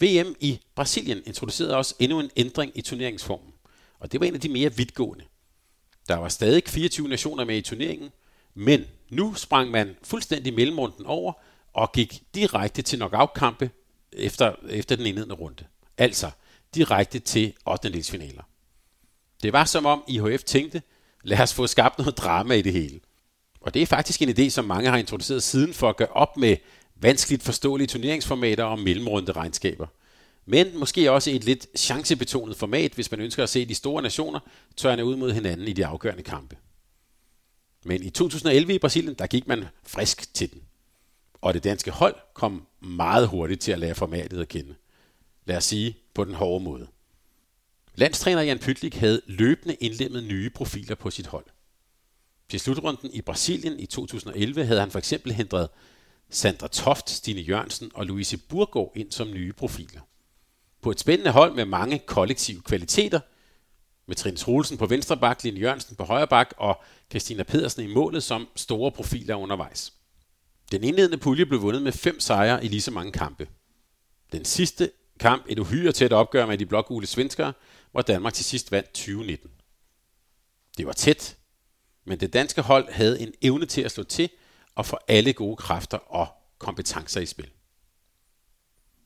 VM 0.00 0.34
i 0.40 0.60
Brasilien 0.74 1.22
introducerede 1.26 1.76
også 1.76 1.94
endnu 1.98 2.20
en 2.20 2.30
ændring 2.36 2.72
i 2.74 2.80
turneringsformen, 2.80 3.52
og 3.98 4.12
det 4.12 4.20
var 4.20 4.26
en 4.26 4.34
af 4.34 4.40
de 4.40 4.48
mere 4.48 4.74
vidtgående. 4.76 5.24
Der 6.08 6.16
var 6.16 6.28
stadig 6.28 6.62
24 6.66 7.08
nationer 7.08 7.44
med 7.44 7.56
i 7.56 7.60
turneringen, 7.60 8.10
men 8.54 8.84
nu 9.10 9.34
sprang 9.34 9.70
man 9.70 9.96
fuldstændig 10.02 10.54
mellemrunden 10.54 11.06
over 11.06 11.32
og 11.72 11.92
gik 11.92 12.22
direkte 12.34 12.82
til 12.82 12.98
knockout-kampe 12.98 13.70
efter, 14.12 14.54
efter 14.68 14.96
den 14.96 15.06
indledende 15.06 15.34
runde. 15.34 15.64
Altså 15.98 16.30
direkte 16.74 17.18
til 17.18 17.54
8. 17.66 18.02
Det 19.42 19.52
var 19.52 19.64
som 19.64 19.86
om 19.86 20.04
IHF 20.08 20.42
tænkte, 20.44 20.82
lad 21.22 21.40
os 21.40 21.54
få 21.54 21.66
skabt 21.66 21.98
noget 21.98 22.18
drama 22.18 22.54
i 22.54 22.62
det 22.62 22.72
hele. 22.72 23.00
Og 23.60 23.74
det 23.74 23.82
er 23.82 23.86
faktisk 23.86 24.22
en 24.22 24.28
idé, 24.28 24.48
som 24.48 24.64
mange 24.64 24.90
har 24.90 24.96
introduceret 24.96 25.42
siden 25.42 25.74
for 25.74 25.88
at 25.88 25.96
gøre 25.96 26.08
op 26.08 26.36
med 26.36 26.56
vanskeligt 26.96 27.42
forståelige 27.42 27.86
turneringsformater 27.86 28.64
og 28.64 28.78
mellemrunde 28.78 29.32
regnskaber. 29.32 29.86
Men 30.46 30.78
måske 30.78 31.12
også 31.12 31.30
et 31.30 31.44
lidt 31.44 31.66
chancebetonet 31.78 32.56
format, 32.56 32.92
hvis 32.92 33.10
man 33.10 33.20
ønsker 33.20 33.42
at 33.42 33.48
se 33.48 33.64
de 33.64 33.74
store 33.74 34.02
nationer 34.02 34.40
tørne 34.76 35.04
ud 35.04 35.16
mod 35.16 35.32
hinanden 35.32 35.68
i 35.68 35.72
de 35.72 35.86
afgørende 35.86 36.22
kampe. 36.22 36.56
Men 37.84 38.02
i 38.02 38.10
2011 38.10 38.74
i 38.74 38.78
Brasilien, 38.78 39.14
der 39.14 39.26
gik 39.26 39.48
man 39.48 39.64
frisk 39.86 40.34
til 40.34 40.52
den. 40.52 40.62
Og 41.40 41.54
det 41.54 41.64
danske 41.64 41.90
hold 41.90 42.14
kom 42.34 42.66
meget 42.80 43.28
hurtigt 43.28 43.60
til 43.60 43.72
at 43.72 43.78
lære 43.78 43.94
formatet 43.94 44.40
at 44.40 44.48
kende. 44.48 44.74
Lad 45.44 45.56
os 45.56 45.64
sige 45.64 45.96
på 46.14 46.24
den 46.24 46.34
hårde 46.34 46.64
måde. 46.64 46.86
Landstræner 47.94 48.42
Jan 48.42 48.58
Pytlik 48.58 48.94
havde 48.94 49.20
løbende 49.26 49.74
indlemmet 49.74 50.24
nye 50.24 50.50
profiler 50.50 50.94
på 50.94 51.10
sit 51.10 51.26
hold. 51.26 51.44
Til 52.50 52.60
slutrunden 52.60 53.10
i 53.12 53.20
Brasilien 53.20 53.80
i 53.80 53.86
2011 53.86 54.64
havde 54.64 54.80
han 54.80 54.90
for 54.90 54.98
eksempel 54.98 55.32
hindret 55.32 55.68
Sandra 56.30 56.68
Toft, 56.68 57.10
Stine 57.10 57.40
Jørgensen 57.40 57.90
og 57.94 58.06
Louise 58.06 58.36
Burgård 58.36 58.92
ind 58.94 59.12
som 59.12 59.30
nye 59.30 59.52
profiler. 59.52 60.00
På 60.82 60.90
et 60.90 61.00
spændende 61.00 61.30
hold 61.30 61.54
med 61.54 61.64
mange 61.64 61.98
kollektive 61.98 62.62
kvaliteter, 62.62 63.20
med 64.06 64.16
Trine 64.16 64.36
Troelsen 64.36 64.78
på 64.78 64.86
venstre 64.86 65.16
bak, 65.16 65.44
Line 65.44 65.60
Jørgensen 65.60 65.96
på 65.96 66.04
højre 66.04 66.26
bak 66.26 66.54
og 66.56 66.82
Christina 67.10 67.42
Pedersen 67.42 67.90
i 67.90 67.94
målet 67.94 68.22
som 68.22 68.48
store 68.56 68.92
profiler 68.92 69.34
undervejs. 69.34 69.92
Den 70.72 70.84
indledende 70.84 71.18
pulje 71.18 71.46
blev 71.46 71.62
vundet 71.62 71.82
med 71.82 71.92
fem 71.92 72.20
sejre 72.20 72.64
i 72.64 72.68
lige 72.68 72.80
så 72.80 72.90
mange 72.90 73.12
kampe. 73.12 73.48
Den 74.32 74.44
sidste 74.44 74.90
kamp 75.20 75.44
et 75.48 75.58
uhyre 75.58 75.92
tæt 75.92 76.12
opgør 76.12 76.46
med 76.46 76.58
de 76.58 76.66
blågule 76.66 77.06
svenskere, 77.06 77.52
hvor 77.92 78.02
Danmark 78.02 78.34
til 78.34 78.44
sidst 78.44 78.72
vandt 78.72 78.88
2019. 78.92 79.50
Det 80.76 80.86
var 80.86 80.92
tæt, 80.92 81.37
men 82.08 82.20
det 82.20 82.32
danske 82.32 82.62
hold 82.62 82.92
havde 82.92 83.20
en 83.20 83.32
evne 83.42 83.66
til 83.66 83.82
at 83.82 83.90
slå 83.90 84.04
til 84.04 84.30
og 84.74 84.86
få 84.86 84.98
alle 85.08 85.32
gode 85.32 85.56
kræfter 85.56 85.98
og 85.98 86.28
kompetencer 86.58 87.20
i 87.20 87.26
spil. 87.26 87.50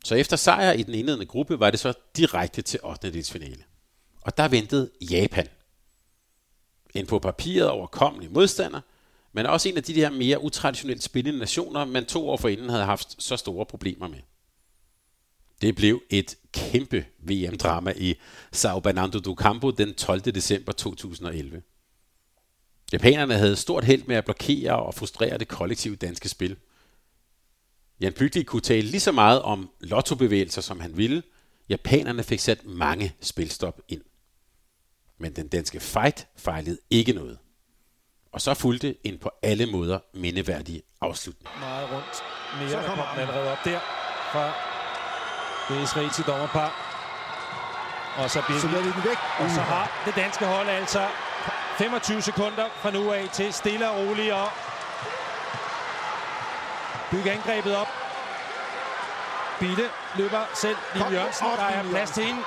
Så 0.04 0.14
efter 0.14 0.36
sejr 0.36 0.72
i 0.72 0.82
den 0.82 0.94
indledende 0.94 1.26
gruppe 1.26 1.60
var 1.60 1.70
det 1.70 1.80
så 1.80 1.92
direkte 2.16 2.62
til 2.62 2.80
8. 2.82 3.22
finale. 3.22 3.64
Og 4.20 4.36
der 4.36 4.48
ventede 4.48 4.90
Japan. 5.00 5.48
En 6.94 7.06
på 7.06 7.18
papiret 7.18 7.68
overkommelig 7.68 8.32
modstander, 8.32 8.80
men 9.32 9.46
også 9.46 9.68
en 9.68 9.76
af 9.76 9.82
de 9.82 9.94
der 9.94 10.10
mere 10.10 10.42
utraditionelt 10.42 11.02
spillende 11.02 11.38
nationer, 11.38 11.84
man 11.84 12.04
to 12.04 12.28
år 12.28 12.36
forinden 12.36 12.68
havde 12.68 12.84
haft 12.84 13.22
så 13.22 13.36
store 13.36 13.66
problemer 13.66 14.08
med. 14.08 14.18
Det 15.60 15.76
blev 15.76 16.02
et 16.10 16.36
kæmpe 16.52 17.06
VM-drama 17.18 17.92
i 17.96 18.14
Sao 18.52 18.80
Bernardo 18.80 19.18
do 19.18 19.34
Campo 19.34 19.70
den 19.70 19.94
12. 19.94 20.20
december 20.20 20.72
2011. 20.72 21.62
Japanerne 22.92 23.34
havde 23.34 23.56
stort 23.56 23.84
held 23.84 24.04
med 24.04 24.16
at 24.16 24.24
blokere 24.24 24.76
og 24.76 24.94
frustrere 24.94 25.38
det 25.38 25.48
kollektive 25.48 25.96
danske 25.96 26.28
spil. 26.28 26.56
Jan 28.00 28.12
Bygli 28.12 28.42
kunne 28.42 28.62
tale 28.62 28.82
lige 28.82 29.00
så 29.00 29.12
meget 29.12 29.42
om 29.42 29.70
lottobevægelser, 29.80 30.62
som 30.62 30.80
han 30.80 30.96
ville. 30.96 31.22
Japanerne 31.68 32.22
fik 32.22 32.40
sat 32.40 32.64
mange 32.64 33.14
spilstop 33.20 33.80
ind. 33.88 34.02
Men 35.18 35.36
den 35.36 35.48
danske 35.48 35.80
fight 35.80 36.26
fejlede 36.36 36.78
ikke 36.90 37.12
noget. 37.12 37.38
Og 38.32 38.40
så 38.40 38.54
fulgte 38.54 39.06
en 39.06 39.18
på 39.18 39.30
alle 39.42 39.66
måder 39.66 39.98
mindeværdig 40.14 40.82
afslutning. 41.00 41.48
Meget 41.60 41.90
rundt. 41.92 42.22
Mere 42.58 42.70
så 42.70 42.88
kommer 42.88 43.04
den 43.10 43.20
allerede 43.20 43.52
op 43.52 43.58
der 43.64 43.80
fra 44.32 44.52
det 45.68 45.82
israelske 45.82 46.22
dommerpar. 46.22 46.70
Og 48.18 48.30
så 48.30 48.42
bliver 48.46 48.60
den 48.60 49.04
væk. 49.04 49.18
Og 49.38 49.50
så 49.50 49.60
har 49.60 50.02
det 50.06 50.14
danske 50.14 50.46
hold 50.46 50.68
altså 50.68 51.08
25 51.78 52.22
sekunder 52.22 52.66
fra 52.82 52.90
nu 52.90 53.12
af 53.12 53.28
til 53.32 53.52
stille 53.52 53.90
og 53.90 53.96
roligt 53.96 54.32
og 54.32 54.48
bygge 57.10 57.32
angrebet 57.32 57.76
op. 57.76 57.88
Bille 59.60 59.90
løber 60.14 60.44
selv. 60.54 60.76
Lille 60.94 61.10
Jørgensen, 61.10 61.46
der 61.46 61.64
er 61.64 61.82
plads 61.82 62.10
til 62.10 62.24
hende. 62.24 62.42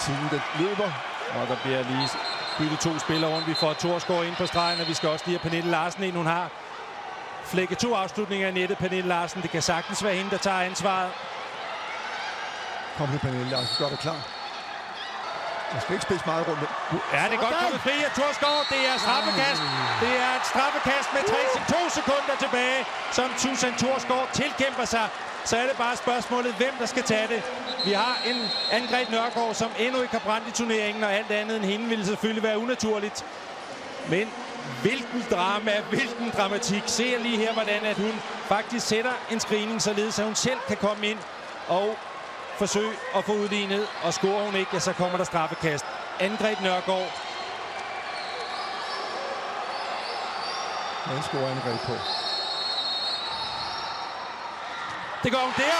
Tiden 0.00 0.28
den 0.30 0.40
løber. 0.58 0.90
Og 1.34 1.48
der 1.48 1.56
bliver 1.62 1.82
lige 1.82 2.08
byttet 2.58 2.80
to 2.80 2.98
spillere 2.98 3.34
rundt. 3.34 3.48
Vi 3.48 3.54
får 3.54 3.72
Torsgaard 3.72 4.24
ind 4.24 4.36
på 4.36 4.46
stregen, 4.46 4.80
og 4.80 4.88
vi 4.88 4.94
skal 4.94 5.08
også 5.08 5.24
lige 5.26 5.38
have 5.38 5.50
Pernille 5.50 5.70
Larsen 5.70 6.02
ind. 6.02 6.16
Hun 6.16 6.26
har 6.26 6.50
flækket 7.44 7.78
to 7.78 7.94
afslutninger 7.94 8.48
i 8.48 8.52
nettet. 8.52 8.78
Pernille 8.78 9.08
Larsen, 9.08 9.42
det 9.42 9.50
kan 9.50 9.62
sagtens 9.62 10.04
være 10.04 10.14
hende, 10.14 10.30
der 10.30 10.36
tager 10.36 10.60
ansvaret. 10.60 11.10
Kom 12.96 13.08
nu, 13.08 13.18
Pernille 13.18 13.50
Larsen. 13.50 13.76
Gør 13.78 13.88
dig 13.88 13.98
klar. 13.98 14.16
Jeg 15.74 15.80
skal 15.82 15.92
ikke 15.96 16.06
spille 16.08 16.22
meget 16.32 16.44
rundt. 16.48 16.62
Ja, 17.14 17.22
det 17.30 17.36
er 17.38 17.42
godt 17.46 17.56
kommet 17.64 17.80
fri 17.86 17.96
af 18.08 18.12
Torsgaard. 18.18 18.64
Det 18.74 18.82
er 18.90 18.96
straffekast. 19.04 19.62
Det 20.04 20.12
er 20.24 20.32
et 20.40 20.46
straffekast 20.52 21.08
med 21.16 21.22
3, 21.28 21.36
2 21.68 21.88
sekunder 21.98 22.34
tilbage, 22.44 22.80
som 23.16 23.28
Susan 23.42 23.74
Torsgaard 23.82 24.28
tilkæmper 24.40 24.84
sig. 24.94 25.06
Så 25.44 25.56
er 25.56 25.66
det 25.70 25.76
bare 25.84 25.96
spørgsmålet, 25.96 26.54
hvem 26.54 26.74
der 26.80 26.86
skal 26.86 27.02
tage 27.02 27.28
det. 27.28 27.42
Vi 27.84 27.92
har 27.92 28.14
en 28.30 28.38
angreb 28.70 29.10
Nørgaard, 29.10 29.54
som 29.54 29.70
endnu 29.78 30.02
ikke 30.02 30.12
har 30.18 30.24
brændt 30.28 30.48
i 30.48 30.50
turneringen, 30.50 31.04
og 31.04 31.12
alt 31.12 31.30
andet 31.30 31.56
end 31.56 31.64
hende 31.64 31.86
ville 31.88 32.06
selvfølgelig 32.06 32.42
være 32.42 32.58
unaturligt. 32.58 33.24
Men 34.08 34.26
hvilken 34.82 35.24
drama, 35.30 35.72
hvilken 35.90 36.30
dramatik. 36.36 36.82
Se 36.86 37.16
lige 37.18 37.38
her, 37.38 37.52
hvordan 37.52 37.84
at 37.84 37.96
hun 37.96 38.14
faktisk 38.46 38.86
sætter 38.86 39.12
en 39.30 39.40
screening, 39.40 39.82
således 39.82 40.18
at 40.18 40.24
hun 40.24 40.34
selv 40.34 40.60
kan 40.68 40.76
komme 40.76 41.06
ind 41.06 41.18
og 41.68 41.98
forsøge 42.58 42.92
at 43.16 43.24
få 43.24 43.32
udlignet. 43.32 43.86
Og 44.02 44.14
scorer 44.14 44.44
hun 44.44 44.54
ikke, 44.54 44.70
ja, 44.72 44.78
så 44.78 44.92
kommer 44.92 45.16
der 45.16 45.24
straffekast. 45.24 45.84
Angreb 46.20 46.60
Nørgaard. 46.60 47.10
Han 51.04 51.22
scorer 51.22 51.50
angreb 51.50 51.80
på. 51.90 51.94
Det 55.24 55.32
går 55.32 55.42
hun 55.48 55.54
der. 55.56 55.78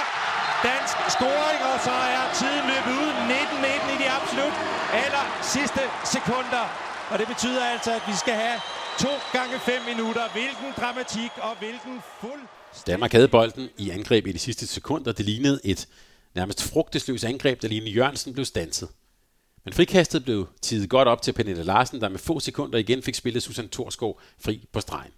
Dansk 0.70 0.96
scoring, 1.16 1.60
og 1.72 1.76
så 1.86 1.94
er 2.16 2.22
tiden 2.40 2.64
løbet 2.72 2.94
ud. 3.04 3.12
19-19 3.12 3.94
i 3.94 3.96
de 4.02 4.08
absolut 4.18 4.56
aller 5.04 5.24
sidste 5.54 5.82
sekunder. 6.04 6.64
Og 7.10 7.18
det 7.18 7.26
betyder 7.26 7.64
altså, 7.64 7.90
at 7.94 8.02
vi 8.06 8.16
skal 8.22 8.34
have 8.34 8.60
to 8.98 9.12
gange 9.32 9.58
fem 9.58 9.82
minutter. 9.90 10.24
Hvilken 10.32 10.68
dramatik 10.80 11.32
og 11.36 11.52
hvilken 11.58 12.02
fuld... 12.20 12.42
Danmark 12.86 13.12
havde 13.12 13.28
bolden 13.28 13.68
i 13.78 13.90
angreb 13.90 14.26
i 14.26 14.32
de 14.32 14.38
sidste 14.38 14.66
sekunder. 14.66 15.12
Det 15.12 15.24
lignede 15.24 15.60
et 15.64 15.88
nærmest 16.34 16.62
frugtesløs 16.62 17.24
angreb, 17.24 17.62
da 17.62 17.66
Line 17.66 17.90
Jørgensen 17.90 18.32
blev 18.32 18.44
stanset. 18.44 18.88
Men 19.64 19.74
frikastet 19.74 20.24
blev 20.24 20.48
tidet 20.62 20.90
godt 20.90 21.08
op 21.08 21.22
til 21.22 21.32
Pernille 21.32 21.62
Larsen, 21.62 22.00
der 22.00 22.08
med 22.08 22.18
få 22.18 22.40
sekunder 22.40 22.78
igen 22.78 23.02
fik 23.02 23.14
spillet 23.14 23.42
Susan 23.42 23.68
Torskov 23.68 24.20
fri 24.38 24.66
på 24.72 24.80
stregen. 24.80 25.12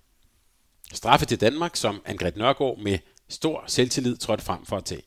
Straffe 0.92 1.26
til 1.26 1.40
Danmark, 1.40 1.76
som 1.76 2.02
Angret 2.04 2.36
Nørgaard 2.36 2.78
med 2.78 2.98
stor 3.28 3.64
selvtillid 3.66 4.16
trådte 4.16 4.44
frem 4.44 4.66
for 4.66 4.76
at 4.76 4.84
tage. 4.84 5.02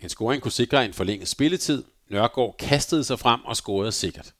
En 0.00 0.08
scoring 0.08 0.42
kunne 0.42 0.52
sikre 0.52 0.84
en 0.84 0.92
forlænget 0.92 1.28
spilletid. 1.28 1.84
Nørgaard 2.10 2.56
kastede 2.58 3.04
sig 3.04 3.18
frem 3.18 3.44
og 3.44 3.56
scorede 3.56 3.92
sikkert. 3.92 4.34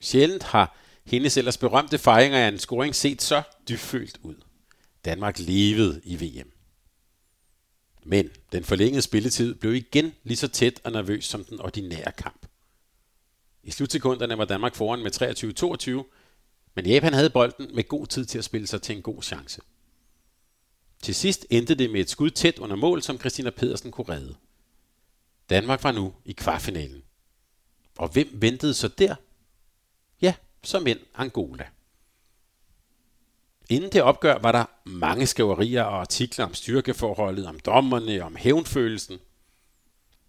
Sjældent 0.00 0.42
har 0.42 0.76
hendes 1.06 1.36
ellers 1.36 1.58
berømte 1.58 1.98
fejringer 1.98 2.38
af 2.38 2.48
en 2.48 2.58
scoring 2.58 2.94
set 2.94 3.22
så 3.22 3.42
dybfølt 3.68 4.18
ud. 4.22 4.34
Danmark 5.04 5.38
levede 5.38 6.00
i 6.04 6.16
VM. 6.16 6.51
Men 8.02 8.30
den 8.52 8.64
forlængede 8.64 9.02
spilletid 9.02 9.54
blev 9.54 9.74
igen 9.74 10.12
lige 10.22 10.36
så 10.36 10.48
tæt 10.48 10.80
og 10.84 10.92
nervøs 10.92 11.24
som 11.24 11.44
den 11.44 11.60
ordinære 11.60 12.12
kamp. 12.12 12.46
I 13.62 13.70
slutsekunderne 13.70 14.38
var 14.38 14.44
Danmark 14.44 14.74
foran 14.74 15.02
med 15.02 16.02
23-22, 16.04 16.72
men 16.74 16.86
Japan 16.86 17.12
havde 17.12 17.30
bolden 17.30 17.74
med 17.74 17.88
god 17.88 18.06
tid 18.06 18.24
til 18.24 18.38
at 18.38 18.44
spille 18.44 18.66
sig 18.66 18.82
til 18.82 18.96
en 18.96 19.02
god 19.02 19.22
chance. 19.22 19.60
Til 21.02 21.14
sidst 21.14 21.46
endte 21.50 21.74
det 21.74 21.90
med 21.90 22.00
et 22.00 22.10
skud 22.10 22.30
tæt 22.30 22.58
under 22.58 22.76
mål, 22.76 23.02
som 23.02 23.18
Christina 23.18 23.50
Pedersen 23.50 23.90
kunne 23.90 24.08
redde. 24.08 24.34
Danmark 25.50 25.84
var 25.84 25.92
nu 25.92 26.14
i 26.24 26.32
kvartfinalen. 26.32 27.02
Og 27.98 28.08
hvem 28.08 28.28
ventede 28.32 28.74
så 28.74 28.88
der? 28.88 29.14
Ja, 30.22 30.34
som 30.62 30.86
end 30.86 31.00
Angola. 31.14 31.66
Inden 33.70 33.92
det 33.92 34.02
opgør 34.02 34.38
var 34.38 34.52
der 34.52 34.64
mange 34.84 35.26
skriverier 35.26 35.82
og 35.82 36.00
artikler 36.00 36.44
om 36.44 36.54
styrkeforholdet, 36.54 37.46
om 37.46 37.60
dommerne, 37.60 38.20
om 38.20 38.36
hævnfølelsen. 38.36 39.18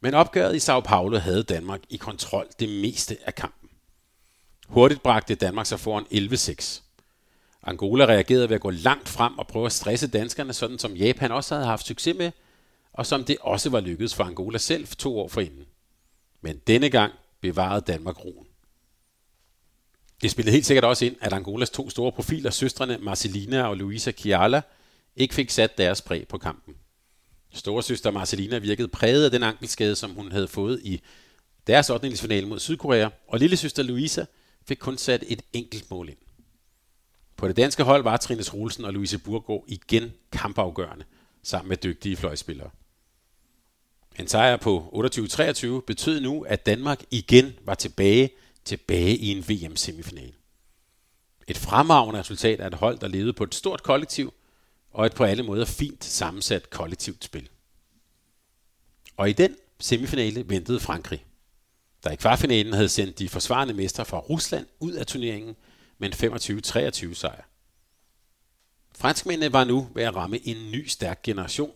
Men 0.02 0.14
opgøret 0.14 0.56
i 0.56 0.60
Sao 0.60 0.80
Paulo 0.80 1.18
havde 1.18 1.44
Danmark 1.44 1.80
i 1.90 1.98
kontrol 1.98 2.48
det 2.60 2.70
meste 2.70 3.18
af 3.26 3.36
kampen. 3.36 3.70
Hurtigt 4.68 5.04
bragte 5.04 5.36
Danmark 5.36 5.66
sig 5.66 5.80
foran 5.80 6.06
11-6. 6.12 6.82
Angola 7.64 8.06
reagerede 8.06 8.50
ved 8.50 8.56
at 8.56 8.62
gå 8.62 8.70
langt 8.70 9.10
frem 9.10 9.38
og 9.38 9.48
prøve 9.48 9.66
at 9.66 9.72
stresse 9.72 10.08
danskerne, 10.08 10.54
sådan 10.54 10.80
som 10.80 10.94
Japan 10.94 11.32
også 11.32 11.56
havde 11.56 11.68
haft 11.68 11.86
succes 11.86 12.18
med, 12.18 12.32
og 12.94 13.06
som 13.06 13.24
det 13.24 13.38
også 13.42 13.70
var 13.70 13.80
lykkedes 13.80 14.16
for 14.16 14.24
Angola 14.24 14.58
selv 14.58 14.88
to 14.88 15.20
år 15.20 15.28
forinden. 15.28 15.66
Men 16.42 16.58
denne 16.68 16.90
gang 16.90 17.14
bevarede 17.42 17.92
Danmark 17.92 18.26
roen. 18.26 18.48
Det 20.24 20.32
spillede 20.32 20.54
helt 20.54 20.66
sikkert 20.66 20.84
også 20.84 21.06
ind, 21.06 21.16
at 21.22 21.34
Angolas 21.34 21.70
to 21.70 21.90
store 21.90 22.12
profiler, 22.12 22.50
søstrene 22.50 22.98
Marcelina 22.98 23.64
og 23.64 23.78
Luisa 23.78 24.12
Kiala, 24.12 24.62
ikke 25.16 25.36
fik 25.36 25.50
sat 25.50 25.78
deres 25.78 26.02
præg 26.02 26.28
på 26.28 26.38
kampen. 26.38 26.76
Storesøster 27.54 28.12
Marcelina 28.12 28.58
virkede 28.58 28.88
præget 28.88 29.26
af 29.26 29.32
den 29.32 29.44
ankelskade, 29.44 29.96
som 29.96 30.12
hun 30.12 30.32
havde 30.32 30.48
fået 30.48 30.82
i 30.84 31.02
deres 31.68 31.90
8. 31.90 32.46
mod 32.46 32.60
Sydkorea, 32.60 33.10
og 33.28 33.40
lille 33.40 33.58
søster 33.58 33.84
Luisa 33.84 34.26
fik 34.68 34.78
kun 34.78 34.98
sat 34.98 35.24
et 35.28 35.42
enkelt 35.54 35.92
mål 35.92 36.10
ind. 36.10 36.18
På 37.38 37.48
det 37.48 37.56
danske 37.56 37.84
hold 37.84 38.04
var 38.04 38.18
Trines 38.18 38.54
Rolsen 38.54 38.86
og 38.86 38.94
Louise 38.94 39.18
Burgård 39.18 39.66
igen 39.68 40.14
kampafgørende, 40.32 41.06
sammen 41.44 41.70
med 41.70 41.78
dygtige 41.78 42.16
fløjspillere. 42.16 42.70
En 44.20 44.28
sejr 44.28 44.58
på 44.58 45.08
28-23 45.80 45.86
betød 45.88 46.22
nu, 46.22 46.42
at 46.42 46.66
Danmark 46.66 47.04
igen 47.12 47.54
var 47.66 47.76
tilbage, 47.76 48.30
tilbage 48.66 49.18
i 49.18 49.32
en 49.32 49.49
VM-semifinal. 49.49 50.34
Et 51.47 51.57
fremragende 51.57 52.20
resultat 52.20 52.59
af 52.59 52.68
et 52.68 52.74
hold, 52.74 52.99
der 52.99 53.07
levede 53.07 53.34
på 53.34 53.43
et 53.43 53.55
stort 53.55 53.84
kollektiv 53.84 54.34
og 54.91 55.05
et 55.05 55.16
på 55.16 55.24
alle 55.24 55.43
måder 55.43 55.66
fint 55.66 56.03
sammensat 56.03 56.70
kollektivt 56.70 57.24
spil. 57.24 57.49
Og 59.18 59.30
i 59.30 59.34
den 59.34 59.55
semifinale 59.80 60.49
ventede 60.49 60.80
Frankrig, 60.80 61.26
der 62.03 62.11
i 62.11 62.16
kvartfinalen 62.16 62.74
havde 62.74 62.89
sendt 62.89 63.20
de 63.20 63.30
forsvarende 63.30 63.74
mestre 63.74 64.05
fra 64.05 64.20
Rusland 64.20 64.68
ud 64.80 64.91
af 64.91 65.05
turneringen 65.05 65.55
med 65.97 66.24
en 66.24 66.34
25-23 66.34 67.14
sejr. 67.14 67.43
Franskmændene 68.95 69.53
var 69.53 69.64
nu 69.64 69.89
ved 69.93 70.03
at 70.03 70.16
ramme 70.16 70.47
en 70.47 70.72
ny 70.72 70.88
stærk 70.88 71.22
generation, 71.24 71.72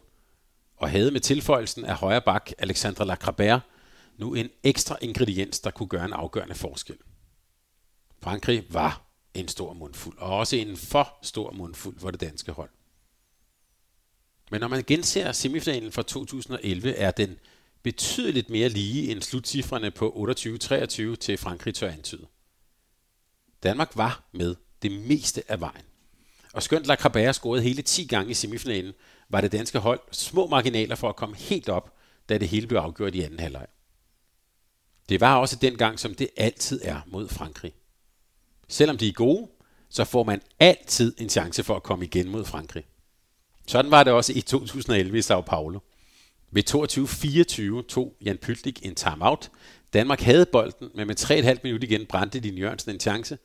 og 0.77 0.89
havde 0.89 1.11
med 1.11 1.21
tilføjelsen 1.21 1.85
af 1.85 1.95
højre 1.95 2.21
bak 2.21 2.51
Alexandre 2.57 3.05
Lacrabert 3.05 3.61
nu 4.17 4.33
en 4.33 4.49
ekstra 4.63 4.97
ingrediens, 5.01 5.59
der 5.59 5.71
kunne 5.71 5.89
gøre 5.89 6.05
en 6.05 6.13
afgørende 6.13 6.55
forskel. 6.55 6.97
Frankrig 8.21 8.65
var 8.69 9.01
en 9.33 9.47
stor 9.47 9.73
mundfuld, 9.73 10.17
og 10.17 10.37
også 10.37 10.55
en 10.55 10.77
for 10.77 11.17
stor 11.21 11.51
mundfuld 11.51 11.99
for 11.99 12.11
det 12.11 12.21
danske 12.21 12.51
hold. 12.51 12.69
Men 14.51 14.61
når 14.61 14.67
man 14.67 14.83
genser 14.87 15.31
semifinalen 15.31 15.91
fra 15.91 16.01
2011, 16.01 16.93
er 16.93 17.11
den 17.11 17.39
betydeligt 17.83 18.49
mere 18.49 18.69
lige 18.69 19.11
end 19.11 19.21
slutcifrene 19.21 19.91
på 19.91 20.29
28-23 20.31 21.15
til 21.15 21.37
Frankrig 21.37 21.75
tør 21.75 21.91
antyde. 21.91 22.27
Danmark 23.63 23.91
var 23.95 24.29
med 24.31 24.55
det 24.81 24.91
meste 24.91 25.51
af 25.51 25.59
vejen. 25.59 25.83
Og 26.53 26.63
skønt 26.63 26.85
Lacrabert 26.85 27.35
scorede 27.35 27.63
hele 27.63 27.81
10 27.81 28.05
gange 28.05 28.31
i 28.31 28.33
semifinalen, 28.33 28.93
var 29.29 29.41
det 29.41 29.51
danske 29.51 29.79
hold 29.79 29.99
små 30.11 30.47
marginaler 30.47 30.95
for 30.95 31.09
at 31.09 31.15
komme 31.15 31.35
helt 31.35 31.69
op, 31.69 31.97
da 32.29 32.37
det 32.37 32.47
hele 32.47 32.67
blev 32.67 32.79
afgjort 32.79 33.15
i 33.15 33.21
anden 33.21 33.39
halvleg. 33.39 33.67
Det 35.09 35.21
var 35.21 35.35
også 35.35 35.55
dengang, 35.55 35.99
som 35.99 36.15
det 36.15 36.29
altid 36.37 36.81
er 36.83 37.01
mod 37.07 37.27
Frankrig. 37.27 37.73
Selvom 38.67 38.97
de 38.97 39.07
er 39.07 39.13
gode, 39.13 39.47
så 39.89 40.03
får 40.03 40.23
man 40.23 40.41
altid 40.59 41.13
en 41.17 41.29
chance 41.29 41.63
for 41.63 41.75
at 41.75 41.83
komme 41.83 42.05
igen 42.05 42.29
mod 42.29 42.45
Frankrig. 42.45 42.83
Sådan 43.67 43.91
var 43.91 44.03
det 44.03 44.13
også 44.13 44.33
i 44.33 44.41
2011 44.41 45.17
i 45.17 45.21
Sao 45.21 45.41
Paulo. 45.41 45.79
Ved 46.51 47.83
22-24 47.83 47.87
tog 47.87 48.15
Jan 48.21 48.37
Pytlik 48.37 48.85
en 48.85 48.95
timeout. 48.95 49.51
Danmark 49.93 50.21
havde 50.21 50.45
bolden, 50.45 50.89
men 50.95 51.07
med 51.07 51.19
3,5 51.19 51.59
minutter 51.63 51.87
igen 51.87 52.05
brændte 52.05 52.39
Din 52.39 52.57
Jørgensen 52.57 52.91
en 52.91 52.99
chance, 52.99 53.37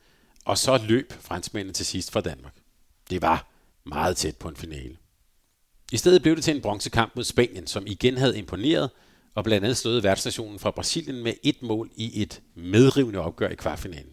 og 0.45 0.57
så 0.57 0.77
løb 0.87 1.13
franskmændene 1.19 1.73
til 1.73 1.85
sidst 1.85 2.11
fra 2.11 2.21
Danmark. 2.21 2.55
Det 3.09 3.21
var 3.21 3.51
meget 3.85 4.17
tæt 4.17 4.37
på 4.37 4.49
en 4.49 4.55
finale. 4.55 4.97
I 5.91 5.97
stedet 5.97 6.21
blev 6.21 6.35
det 6.35 6.43
til 6.43 6.55
en 6.55 6.61
bronzekamp 6.61 7.15
mod 7.15 7.23
Spanien, 7.23 7.67
som 7.67 7.87
igen 7.87 8.17
havde 8.17 8.37
imponeret, 8.37 8.89
og 9.35 9.43
blandt 9.43 9.65
andet 9.65 9.77
slået 9.77 10.03
værtsnationen 10.03 10.59
fra 10.59 10.71
Brasilien 10.71 11.23
med 11.23 11.33
et 11.43 11.61
mål 11.61 11.89
i 11.95 12.21
et 12.21 12.41
medrivende 12.55 13.19
opgør 13.19 13.49
i 13.49 13.55
kvartfinalen. 13.55 14.11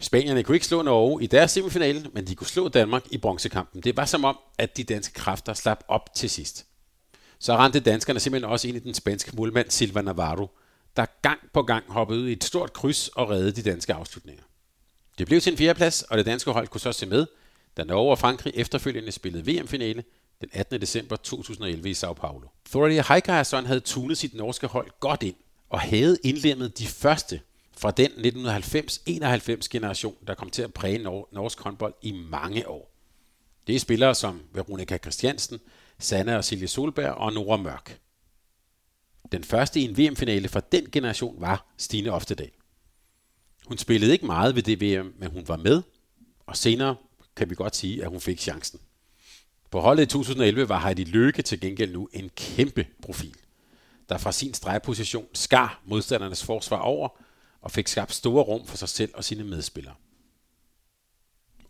Spanierne 0.00 0.42
kunne 0.42 0.56
ikke 0.56 0.66
slå 0.66 0.82
Norge 0.82 1.22
i 1.22 1.26
deres 1.26 1.50
semifinale, 1.50 2.10
men 2.12 2.26
de 2.26 2.34
kunne 2.34 2.46
slå 2.46 2.68
Danmark 2.68 3.02
i 3.10 3.18
bronzekampen. 3.18 3.82
Det 3.82 3.96
var 3.96 4.04
som 4.04 4.24
om, 4.24 4.38
at 4.58 4.76
de 4.76 4.84
danske 4.84 5.14
kræfter 5.14 5.54
slap 5.54 5.84
op 5.88 6.14
til 6.14 6.30
sidst. 6.30 6.66
Så 7.38 7.56
rendte 7.56 7.80
danskerne 7.80 8.20
simpelthen 8.20 8.50
også 8.50 8.68
ind 8.68 8.76
i 8.76 8.80
den 8.80 8.94
spanske 8.94 9.36
målmand 9.36 9.70
Silva 9.70 10.02
Navarro, 10.02 10.50
der 10.96 11.06
gang 11.22 11.38
på 11.54 11.62
gang 11.62 11.84
hoppede 11.88 12.20
ud 12.20 12.28
i 12.28 12.32
et 12.32 12.44
stort 12.44 12.72
kryds 12.72 13.08
og 13.08 13.30
reddede 13.30 13.52
de 13.52 13.70
danske 13.70 13.94
afslutninger. 13.94 14.42
Det 15.18 15.26
blev 15.26 15.40
til 15.40 15.52
en 15.52 15.58
fjerdeplads, 15.58 16.02
og 16.02 16.18
det 16.18 16.26
danske 16.26 16.50
hold 16.50 16.68
kunne 16.68 16.80
så 16.80 16.92
se 16.92 17.06
med, 17.06 17.26
da 17.76 17.84
Norge 17.84 18.10
og 18.10 18.18
Frankrig 18.18 18.52
efterfølgende 18.56 19.12
spillede 19.12 19.52
VM-finale 19.52 20.04
den 20.40 20.48
18. 20.52 20.80
december 20.80 21.16
2011 21.16 21.90
i 21.90 21.94
Sao 21.94 22.12
Paulo. 22.12 22.48
Thorir 22.70 23.12
Heikarsson 23.12 23.66
havde 23.66 23.80
tunet 23.80 24.18
sit 24.18 24.34
norske 24.34 24.66
hold 24.66 24.90
godt 25.00 25.22
ind 25.22 25.36
og 25.68 25.80
havde 25.80 26.18
indlemmet 26.24 26.78
de 26.78 26.86
første 26.86 27.40
fra 27.78 27.90
den 27.90 28.10
1990-91 28.10 29.68
generation, 29.70 30.16
der 30.26 30.34
kom 30.34 30.50
til 30.50 30.62
at 30.62 30.74
præge 30.74 30.98
norsk 30.98 31.60
håndbold 31.60 31.94
i 32.02 32.12
mange 32.12 32.68
år. 32.68 32.94
Det 33.66 33.74
er 33.74 33.80
spillere 33.80 34.14
som 34.14 34.42
Veronika 34.52 34.98
Christiansen, 34.98 35.60
Sanna 35.98 36.36
og 36.36 36.44
Silje 36.44 36.66
Solberg 36.66 37.12
og 37.12 37.32
Nora 37.32 37.56
Mørk. 37.56 38.00
Den 39.32 39.44
første 39.44 39.80
i 39.80 39.84
en 39.84 39.98
VM-finale 39.98 40.48
fra 40.48 40.60
den 40.72 40.90
generation 40.90 41.40
var 41.40 41.66
Stine 41.76 42.12
Oftedal. 42.12 42.50
Hun 43.66 43.78
spillede 43.78 44.12
ikke 44.12 44.26
meget 44.26 44.54
ved 44.54 44.62
det 44.62 44.80
VM, 44.80 45.14
men 45.18 45.30
hun 45.30 45.48
var 45.48 45.56
med, 45.56 45.82
og 46.46 46.56
senere 46.56 46.96
kan 47.36 47.50
vi 47.50 47.54
godt 47.54 47.76
sige, 47.76 48.02
at 48.02 48.08
hun 48.08 48.20
fik 48.20 48.40
chancen. 48.40 48.80
På 49.70 49.80
holdet 49.80 50.02
i 50.02 50.06
2011 50.06 50.68
var 50.68 50.80
Heidi 50.80 51.04
Løkke 51.04 51.42
til 51.42 51.60
gengæld 51.60 51.92
nu 51.92 52.08
en 52.12 52.30
kæmpe 52.36 52.86
profil, 53.02 53.36
der 54.08 54.18
fra 54.18 54.32
sin 54.32 54.54
stregposition 54.54 55.26
skar 55.34 55.82
modstandernes 55.84 56.44
forsvar 56.44 56.78
over 56.78 57.08
og 57.60 57.70
fik 57.70 57.88
skabt 57.88 58.14
store 58.14 58.42
rum 58.42 58.66
for 58.66 58.76
sig 58.76 58.88
selv 58.88 59.10
og 59.14 59.24
sine 59.24 59.44
medspillere. 59.44 59.94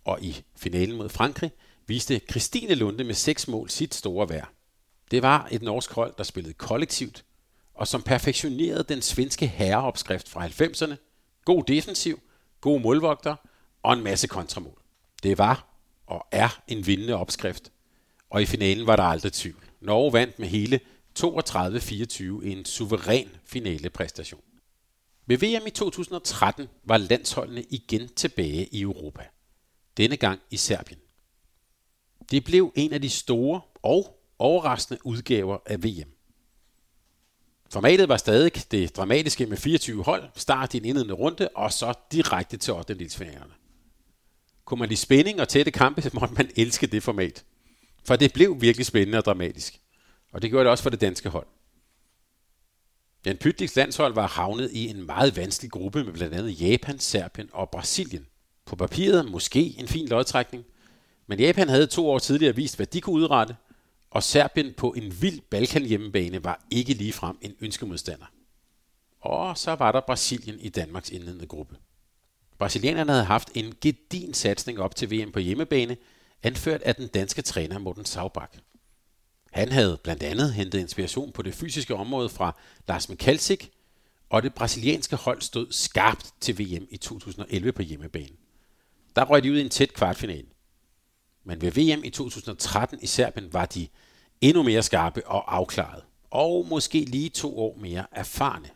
Og 0.04 0.22
i 0.22 0.42
finalen 0.56 0.96
mod 0.96 1.08
Frankrig 1.08 1.50
viste 1.86 2.20
Christine 2.30 2.74
Lunde 2.74 3.04
med 3.04 3.14
seks 3.14 3.48
mål 3.48 3.70
sit 3.70 3.94
store 3.94 4.28
værd. 4.28 4.48
Det 5.10 5.22
var 5.22 5.48
et 5.50 5.62
norsk 5.62 5.92
hold, 5.92 6.14
der 6.18 6.24
spillede 6.24 6.54
kollektivt, 6.54 7.24
og 7.74 7.88
som 7.88 8.02
perfektionerede 8.02 8.84
den 8.88 9.02
svenske 9.02 9.46
herreopskrift 9.46 10.28
fra 10.28 10.46
90'erne. 10.46 10.94
God 11.44 11.64
defensiv, 11.64 12.20
gode 12.60 12.80
målvogter 12.80 13.36
og 13.82 13.92
en 13.92 14.04
masse 14.04 14.26
kontramål. 14.26 14.78
Det 15.22 15.38
var 15.38 15.68
og 16.06 16.26
er 16.32 16.60
en 16.68 16.86
vindende 16.86 17.14
opskrift, 17.14 17.72
og 18.30 18.42
i 18.42 18.46
finalen 18.46 18.86
var 18.86 18.96
der 18.96 19.02
aldrig 19.02 19.32
tvivl. 19.32 19.64
Norge 19.80 20.12
vandt 20.12 20.38
med 20.38 20.48
hele 20.48 20.80
32-24 21.18 22.22
i 22.22 22.52
en 22.52 22.64
suveræn 22.64 23.28
finalepræstation. 23.44 24.40
Ved 25.26 25.38
VM 25.38 25.66
i 25.66 25.70
2013 25.70 26.68
var 26.84 26.96
landsholdene 26.96 27.62
igen 27.62 28.08
tilbage 28.08 28.66
i 28.66 28.80
Europa. 28.80 29.22
Denne 29.96 30.16
gang 30.16 30.40
i 30.50 30.56
Serbien. 30.56 31.00
Det 32.30 32.44
blev 32.44 32.72
en 32.76 32.92
af 32.92 33.02
de 33.02 33.10
store 33.10 33.60
og 33.82 34.20
overraskende 34.38 35.06
udgaver 35.06 35.58
af 35.66 35.84
VM. 35.84 36.12
Formatet 37.70 38.08
var 38.08 38.16
stadig 38.16 38.52
det 38.70 38.96
dramatiske 38.96 39.46
med 39.46 39.56
24 39.56 40.04
hold, 40.04 40.24
start 40.36 40.74
i 40.74 40.76
en 40.76 40.84
indledende 40.84 41.14
runde 41.14 41.48
og 41.48 41.72
så 41.72 41.94
direkte 42.12 42.56
til 42.56 42.72
8. 42.74 43.08
Kunne 44.64 44.78
man 44.78 44.88
lide 44.88 45.00
spænding 45.00 45.40
og 45.40 45.48
tætte 45.48 45.70
kampe, 45.70 46.02
så 46.02 46.10
måtte 46.12 46.34
man 46.34 46.50
elske 46.56 46.86
det 46.86 47.02
format. 47.02 47.44
For 48.04 48.16
det 48.16 48.32
blev 48.32 48.60
virkelig 48.60 48.86
spændende 48.86 49.18
og 49.18 49.24
dramatisk. 49.24 49.80
Og 50.32 50.42
det 50.42 50.50
gjorde 50.50 50.64
det 50.64 50.70
også 50.70 50.82
for 50.82 50.90
det 50.90 51.00
danske 51.00 51.28
hold. 51.28 51.46
Jan 53.26 53.36
Pytliks 53.36 53.76
landshold 53.76 54.14
var 54.14 54.26
havnet 54.26 54.70
i 54.72 54.88
en 54.88 55.06
meget 55.06 55.36
vanskelig 55.36 55.70
gruppe 55.70 56.04
med 56.04 56.12
blandt 56.12 56.34
andet 56.34 56.60
Japan, 56.60 56.98
Serbien 56.98 57.48
og 57.52 57.70
Brasilien. 57.70 58.26
På 58.64 58.76
papiret 58.76 59.30
måske 59.30 59.74
en 59.78 59.88
fin 59.88 60.08
lodtrækning, 60.08 60.64
men 61.26 61.40
Japan 61.40 61.68
havde 61.68 61.86
to 61.86 62.10
år 62.10 62.18
tidligere 62.18 62.56
vist, 62.56 62.76
hvad 62.76 62.86
de 62.86 63.00
kunne 63.00 63.22
udrette, 63.22 63.56
og 64.10 64.22
Serbien 64.22 64.74
på 64.76 64.92
en 64.92 65.22
vild 65.22 65.40
Balkan 65.50 65.84
hjemmebane 65.84 66.44
var 66.44 66.66
ikke 66.70 66.94
ligefrem 66.94 67.38
en 67.40 67.54
ønskemodstander. 67.60 68.26
Og 69.20 69.58
så 69.58 69.74
var 69.74 69.92
der 69.92 70.00
Brasilien 70.00 70.60
i 70.60 70.68
Danmarks 70.68 71.10
indledende 71.10 71.46
gruppe. 71.46 71.76
Brasilianerne 72.58 73.12
havde 73.12 73.24
haft 73.24 73.50
en 73.54 73.74
gedin 73.80 74.34
satsning 74.34 74.80
op 74.80 74.96
til 74.96 75.10
VM 75.10 75.32
på 75.32 75.38
hjemmebane, 75.38 75.96
anført 76.42 76.82
af 76.82 76.94
den 76.94 77.08
danske 77.08 77.42
træner 77.42 77.78
Morten 77.78 78.04
Saubak. 78.04 78.56
Han 79.50 79.72
havde 79.72 79.98
blandt 80.04 80.22
andet 80.22 80.54
hentet 80.54 80.78
inspiration 80.78 81.32
på 81.32 81.42
det 81.42 81.54
fysiske 81.54 81.94
område 81.94 82.28
fra 82.28 82.56
Lars 82.88 83.08
Mikalsik, 83.08 83.70
og 84.30 84.42
det 84.42 84.54
brasilianske 84.54 85.16
hold 85.16 85.42
stod 85.42 85.66
skarpt 85.70 86.32
til 86.40 86.58
VM 86.58 86.86
i 86.90 86.96
2011 86.96 87.72
på 87.72 87.82
hjemmebane. 87.82 88.36
Der 89.16 89.24
røg 89.24 89.42
de 89.42 89.52
ud 89.52 89.58
i 89.58 89.60
en 89.60 89.68
tæt 89.68 89.92
kvartfinale. 89.92 90.46
Men 91.44 91.60
ved 91.60 91.70
VM 91.70 92.04
i 92.04 92.10
2013 92.10 92.98
i 93.02 93.06
Serbien 93.06 93.52
var 93.52 93.66
de 93.66 93.88
endnu 94.40 94.62
mere 94.62 94.82
skarpe 94.82 95.26
og 95.26 95.56
afklaret, 95.56 96.02
og 96.30 96.66
måske 96.68 97.00
lige 97.00 97.28
to 97.28 97.58
år 97.58 97.76
mere 97.80 98.06
erfarne. 98.12 98.70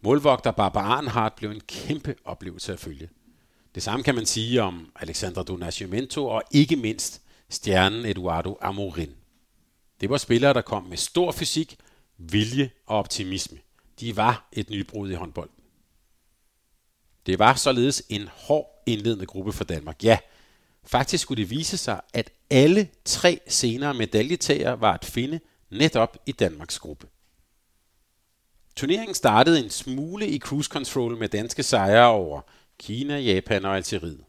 Målvogter 0.00 0.50
Barbara 0.50 0.96
Arnhardt 0.96 1.36
blev 1.36 1.50
en 1.50 1.60
kæmpe 1.60 2.14
oplevelse 2.24 2.72
at 2.72 2.80
følge. 2.80 3.08
Det 3.74 3.82
samme 3.82 4.02
kan 4.02 4.14
man 4.14 4.26
sige 4.26 4.62
om 4.62 4.92
Alexandra 4.96 5.42
Donacimento 5.42 6.26
og 6.26 6.42
ikke 6.50 6.76
mindst 6.76 7.22
stjernen 7.48 8.06
Eduardo 8.06 8.58
Amorin. 8.60 9.14
Det 10.00 10.10
var 10.10 10.16
spillere, 10.16 10.54
der 10.54 10.60
kom 10.60 10.82
med 10.82 10.96
stor 10.96 11.32
fysik, 11.32 11.76
vilje 12.16 12.70
og 12.86 12.98
optimisme. 12.98 13.58
De 14.00 14.16
var 14.16 14.48
et 14.52 14.70
nybrud 14.70 15.10
i 15.10 15.14
håndbold. 15.14 15.50
Det 17.26 17.38
var 17.38 17.54
således 17.54 18.02
en 18.08 18.28
hård 18.32 18.82
indledende 18.86 19.26
gruppe 19.26 19.52
for 19.52 19.64
Danmark. 19.64 20.04
Ja, 20.04 20.18
faktisk 20.84 21.22
skulle 21.22 21.42
det 21.42 21.50
vise 21.50 21.76
sig, 21.76 22.00
at 22.12 22.30
alle 22.50 22.88
tre 23.04 23.40
senere 23.48 23.94
medaljetager 23.94 24.72
var 24.72 24.92
at 24.92 25.04
finde 25.04 25.40
netop 25.70 26.16
i 26.26 26.32
Danmarks 26.32 26.78
gruppe. 26.78 27.06
Turneringen 28.76 29.14
startede 29.14 29.64
en 29.64 29.70
smule 29.70 30.28
i 30.28 30.38
cruise 30.38 30.70
control 30.70 31.16
med 31.16 31.28
danske 31.28 31.62
sejre 31.62 32.08
over 32.08 32.40
Kina, 32.78 33.18
Japan 33.18 33.64
og 33.64 33.76
Algeriet. 33.76 34.24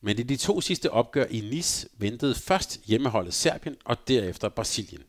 Men 0.00 0.18
i 0.18 0.22
de 0.22 0.36
to 0.36 0.60
sidste 0.60 0.90
opgør 0.90 1.24
i 1.30 1.40
Nice 1.40 1.88
ventede 1.98 2.34
først 2.34 2.80
hjemmeholdet 2.84 3.34
Serbien 3.34 3.76
og 3.84 3.96
derefter 4.08 4.48
Brasilien. 4.48 5.02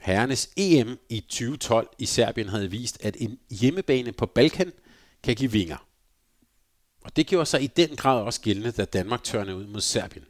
Herrenes 0.00 0.50
EM 0.56 0.98
i 1.08 1.20
2012 1.20 1.88
i 1.98 2.06
Serbien 2.06 2.48
havde 2.48 2.70
vist, 2.70 3.04
at 3.04 3.16
en 3.18 3.38
hjemmebane 3.50 4.12
på 4.12 4.26
Balkan 4.26 4.72
kan 5.22 5.36
give 5.36 5.52
vinger. 5.52 5.86
Og 7.04 7.16
det 7.16 7.26
gjorde 7.26 7.46
sig 7.46 7.62
i 7.62 7.66
den 7.66 7.96
grad 7.96 8.22
også 8.22 8.40
gældende, 8.40 8.70
da 8.70 8.84
Danmark 8.84 9.24
tørnede 9.24 9.56
ud 9.56 9.66
mod 9.66 9.80
Serbien. 9.80 10.24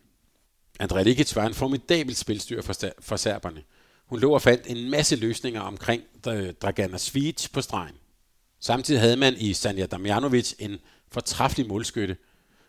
Andrej 0.80 1.02
Likic 1.02 1.36
var 1.36 1.46
en 1.46 1.54
formidabel 1.54 2.16
spilstyr 2.16 2.62
for, 2.62 2.74
for 3.00 3.16
serberne. 3.16 3.62
Hun 4.06 4.20
lå 4.20 4.34
og 4.34 4.42
fandt 4.42 4.66
en 4.66 4.90
masse 4.90 5.16
løsninger 5.16 5.60
omkring 5.60 6.02
øh, 6.28 6.54
Dragana 6.54 6.98
Svic 6.98 7.48
på 7.52 7.60
stregen. 7.60 7.99
Samtidig 8.60 9.00
havde 9.00 9.16
man 9.16 9.36
i 9.36 9.52
Sanja 9.52 9.86
Damjanovic 9.86 10.54
en 10.58 10.78
fortræffelig 11.12 11.68
målskytte, 11.68 12.16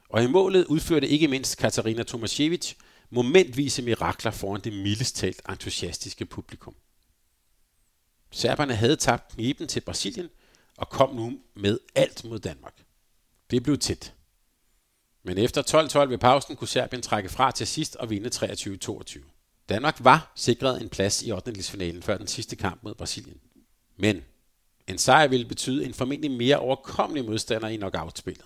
og 0.09 0.23
i 0.23 0.27
målet 0.27 0.65
udførte 0.65 1.07
ikke 1.07 1.27
mindst 1.27 1.57
Katarina 1.57 2.03
Tomasiewicz 2.03 2.73
momentvise 3.09 3.81
mirakler 3.81 4.31
foran 4.31 4.61
det 4.61 4.73
mildest 4.73 5.15
talt 5.15 5.41
entusiastiske 5.49 6.25
publikum. 6.25 6.75
Serberne 8.31 8.75
havde 8.75 8.95
tabt 8.95 9.33
kniben 9.33 9.67
til 9.67 9.81
Brasilien 9.81 10.29
og 10.77 10.89
kom 10.89 11.15
nu 11.15 11.39
med 11.55 11.79
alt 11.95 12.23
mod 12.23 12.39
Danmark. 12.39 12.83
Det 13.51 13.63
blev 13.63 13.77
tæt. 13.77 14.13
Men 15.23 15.37
efter 15.37 15.61
12-12 16.05 16.09
ved 16.09 16.17
pausen 16.17 16.55
kunne 16.55 16.67
Serbien 16.67 17.01
trække 17.01 17.29
fra 17.29 17.51
til 17.51 17.67
sidst 17.67 17.95
og 17.95 18.09
vinde 18.09 18.29
23-22. 18.29 19.19
Danmark 19.69 19.97
var 19.99 20.31
sikret 20.35 20.81
en 20.81 20.89
plads 20.89 21.23
i 21.23 21.31
8. 21.31 22.01
før 22.01 22.17
den 22.17 22.27
sidste 22.27 22.55
kamp 22.55 22.83
mod 22.83 22.95
Brasilien. 22.95 23.39
Men 23.97 24.21
en 24.87 24.97
sejr 24.97 25.27
ville 25.27 25.45
betyde 25.45 25.85
en 25.85 25.93
formentlig 25.93 26.31
mere 26.31 26.59
overkommelig 26.59 27.25
modstander 27.25 27.67
i 27.67 27.75
knockoutspillet. 27.75 28.45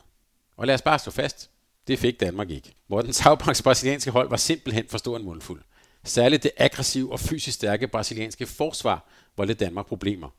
Og 0.57 0.67
lad 0.67 0.75
os 0.75 0.81
bare 0.81 0.99
stå 0.99 1.11
fast, 1.11 1.49
det 1.87 1.99
fik 1.99 2.19
Danmark 2.19 2.49
ikke. 2.49 2.73
Morten 2.87 3.13
Saubanks 3.13 3.61
brasilianske 3.61 4.11
hold 4.11 4.29
var 4.29 4.37
simpelthen 4.37 4.85
for 4.89 4.97
stor 4.97 5.17
en 5.17 5.25
mundfuld. 5.25 5.61
Særligt 6.03 6.43
det 6.43 6.51
aggressive 6.57 7.11
og 7.11 7.19
fysisk 7.19 7.55
stærke 7.55 7.87
brasilianske 7.87 8.45
forsvar 8.45 9.09
voldte 9.37 9.53
Danmark 9.53 9.87
problemer. 9.87 10.29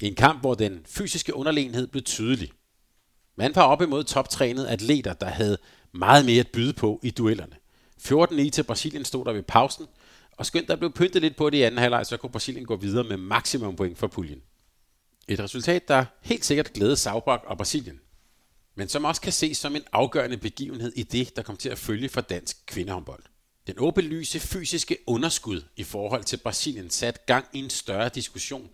I 0.00 0.06
en 0.06 0.14
kamp, 0.14 0.40
hvor 0.40 0.54
den 0.54 0.80
fysiske 0.86 1.34
underlegenhed 1.34 1.86
blev 1.86 2.02
tydelig. 2.02 2.52
Man 3.36 3.54
var 3.54 3.62
op 3.62 3.82
imod 3.82 4.04
toptrænede 4.04 4.68
atleter, 4.68 5.12
der 5.12 5.26
havde 5.26 5.58
meget 5.92 6.24
mere 6.24 6.40
at 6.40 6.48
byde 6.48 6.72
på 6.72 7.00
i 7.02 7.10
duellerne. 7.10 7.56
14-9 8.00 8.50
til 8.50 8.62
Brasilien 8.62 9.04
stod 9.04 9.24
der 9.24 9.32
ved 9.32 9.42
pausen, 9.42 9.86
og 10.32 10.46
skønt 10.46 10.68
der 10.68 10.76
blev 10.76 10.92
pyntet 10.92 11.22
lidt 11.22 11.36
på 11.36 11.50
det 11.50 11.58
i 11.58 11.62
anden 11.62 11.78
halvleg, 11.78 12.06
så 12.06 12.16
kunne 12.16 12.30
Brasilien 12.30 12.66
gå 12.66 12.76
videre 12.76 13.04
med 13.04 13.16
maksimum 13.16 13.76
point 13.76 13.98
for 13.98 14.06
puljen. 14.06 14.42
Et 15.28 15.40
resultat, 15.40 15.88
der 15.88 16.04
helt 16.22 16.44
sikkert 16.44 16.72
glædede 16.72 16.96
Saubak 16.96 17.40
og 17.46 17.56
Brasilien, 17.56 18.00
men 18.74 18.88
som 18.88 19.04
også 19.04 19.20
kan 19.20 19.32
ses 19.32 19.58
som 19.58 19.76
en 19.76 19.82
afgørende 19.92 20.36
begivenhed 20.36 20.92
i 20.96 21.02
det, 21.02 21.36
der 21.36 21.42
kom 21.42 21.56
til 21.56 21.68
at 21.68 21.78
følge 21.78 22.08
for 22.08 22.20
dansk 22.20 22.66
kvindehåndbold. 22.66 23.22
Den 23.66 23.74
åbenlyse 23.78 24.40
fysiske 24.40 24.98
underskud 25.06 25.62
i 25.76 25.84
forhold 25.84 26.24
til 26.24 26.36
Brasilien 26.36 26.90
satte 26.90 27.20
gang 27.26 27.46
i 27.52 27.58
en 27.58 27.70
større 27.70 28.08
diskussion 28.08 28.70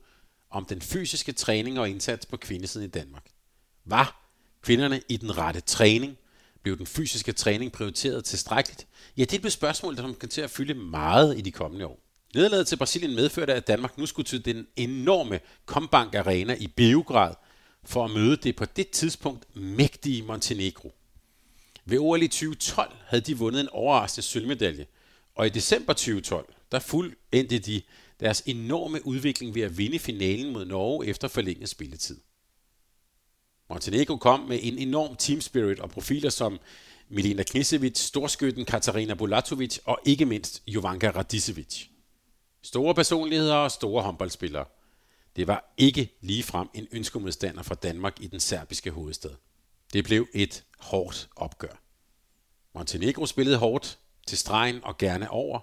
om 0.50 0.64
den 0.64 0.80
fysiske 0.80 1.32
træning 1.32 1.80
og 1.80 1.88
indsats 1.88 2.26
på 2.26 2.36
kvindesiden 2.36 2.86
i 2.86 2.90
Danmark. 2.90 3.26
Var 3.84 4.32
kvinderne 4.62 5.02
i 5.08 5.16
den 5.16 5.38
rette 5.38 5.60
træning? 5.60 6.18
Blev 6.62 6.78
den 6.78 6.86
fysiske 6.86 7.32
træning 7.32 7.72
prioriteret 7.72 8.24
tilstrækkeligt? 8.24 8.86
Ja, 9.16 9.24
det 9.24 9.40
blev 9.40 9.50
spørgsmål, 9.50 9.96
der 9.96 10.02
kommer 10.02 10.26
til 10.30 10.40
at 10.40 10.50
fylde 10.50 10.74
meget 10.74 11.38
i 11.38 11.40
de 11.40 11.52
kommende 11.52 11.86
år. 11.86 12.09
Nederlaget 12.34 12.66
til 12.66 12.76
Brasilien 12.76 13.14
medførte, 13.14 13.54
at 13.54 13.66
Danmark 13.66 13.98
nu 13.98 14.06
skulle 14.06 14.26
til 14.26 14.44
den 14.44 14.66
enorme 14.76 15.40
Kombank 15.66 16.14
Arena 16.14 16.56
i 16.60 16.66
Beograd 16.66 17.34
for 17.84 18.04
at 18.04 18.10
møde 18.10 18.36
det 18.36 18.56
på 18.56 18.64
det 18.64 18.90
tidspunkt 18.90 19.56
mægtige 19.56 20.22
Montenegro. 20.22 20.94
Ved 21.84 21.98
OL 21.98 22.22
i 22.22 22.28
2012 22.28 22.96
havde 23.06 23.22
de 23.22 23.38
vundet 23.38 23.60
en 23.60 23.68
overraskende 23.68 24.26
sølvmedalje, 24.26 24.86
og 25.34 25.46
i 25.46 25.50
december 25.50 25.92
2012, 25.92 26.54
der 26.72 26.78
fuldendte 26.78 27.58
de 27.58 27.82
deres 28.20 28.42
enorme 28.46 29.06
udvikling 29.06 29.54
ved 29.54 29.62
at 29.62 29.78
vinde 29.78 29.98
finalen 29.98 30.52
mod 30.52 30.64
Norge 30.64 31.06
efter 31.06 31.28
forlænget 31.28 31.68
spilletid. 31.68 32.20
Montenegro 33.68 34.16
kom 34.16 34.40
med 34.40 34.58
en 34.62 34.78
enorm 34.78 35.16
team 35.16 35.40
spirit 35.40 35.80
og 35.80 35.90
profiler 35.90 36.30
som 36.30 36.58
Milena 37.08 37.42
Knisevic, 37.42 37.98
storskytten 37.98 38.64
Katarina 38.64 39.14
Bulatovic 39.14 39.78
og 39.84 39.98
ikke 40.04 40.26
mindst 40.26 40.62
Jovanka 40.66 41.10
Radicevic. 41.10 41.86
Store 42.62 42.94
personligheder 42.94 43.54
og 43.54 43.70
store 43.70 44.02
håndboldspillere. 44.02 44.64
Det 45.36 45.46
var 45.46 45.72
ikke 45.76 46.16
ligefrem 46.20 46.68
en 46.74 46.88
ønskemodstander 46.92 47.62
for 47.62 47.74
Danmark 47.74 48.20
i 48.20 48.26
den 48.26 48.40
serbiske 48.40 48.90
hovedstad. 48.90 49.30
Det 49.92 50.04
blev 50.04 50.26
et 50.34 50.64
hårdt 50.78 51.28
opgør. 51.36 51.82
Montenegro 52.74 53.26
spillede 53.26 53.56
hårdt, 53.56 53.98
til 54.26 54.38
stregen 54.38 54.84
og 54.84 54.98
gerne 54.98 55.30
over, 55.30 55.60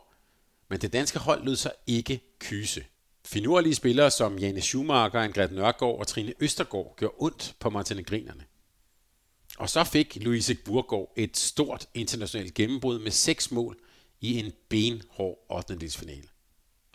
men 0.70 0.82
det 0.82 0.93
danske 0.93 1.20
hold 1.20 1.43
lød 1.43 1.56
sig 1.56 1.72
ikke 1.88 2.22
kyse. 2.39 2.86
Finurlige 3.26 3.76
spillere 3.76 4.12
som 4.12 4.38
Jane 4.39 4.62
Schumacher, 4.62 5.20
Angret 5.20 5.52
Nørgaard 5.52 6.00
og 6.00 6.08
Trine 6.08 6.34
Østergaard 6.39 6.95
gjorde 6.98 7.16
ondt 7.18 7.56
på 7.60 7.70
montenegrinerne. 7.70 8.45
Og 9.58 9.70
så 9.70 9.84
fik 9.84 10.16
Louise 10.16 10.56
Burgård 10.66 11.14
et 11.16 11.38
stort 11.38 11.88
internationalt 11.93 12.54
gennembrud 12.54 13.00
med 13.00 13.12
seks 13.12 13.52
mål 13.52 13.78
i 14.22 14.39
en 14.39 14.52
benhård 14.70 15.45
8. 15.50 15.89
finale. 15.89 16.28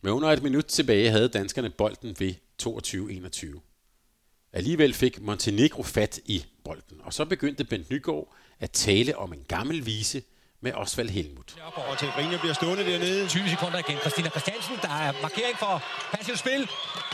Med 0.04 0.12
under 0.12 0.28
et 0.28 0.42
minut 0.42 0.64
tilbage 0.64 1.10
havde 1.10 1.28
danskerne 1.28 1.70
bolden 1.70 2.16
ved 2.18 2.34
22-21. 2.62 4.52
Alligevel 4.52 4.94
fik 4.94 5.20
Montenegro 5.20 5.82
fat 5.82 6.20
i 6.24 6.44
bolden, 6.64 7.00
og 7.04 7.12
så 7.14 7.24
begyndte 7.24 7.64
Bent 7.64 7.90
Nygaard 7.90 8.34
at 8.60 8.70
tale 8.70 9.16
om 9.16 9.32
en 9.32 9.44
gammel 9.48 9.86
vise 9.86 10.22
med 10.60 10.72
Osvald 10.72 11.08
Helmut. 11.08 11.56
Og 11.90 11.98
til 11.98 12.08
Grine 12.08 12.38
bliver 12.38 12.54
stående 12.54 12.84
dernede. 12.84 13.28
20 13.28 13.48
sekunder 13.48 13.78
igen. 13.78 13.98
Christina 13.98 14.28
Christiansen, 14.30 14.76
der 14.82 14.88
er 14.88 15.12
markering 15.22 15.56
for 15.58 15.82
passivt 16.12 16.38
spil. 16.38 16.70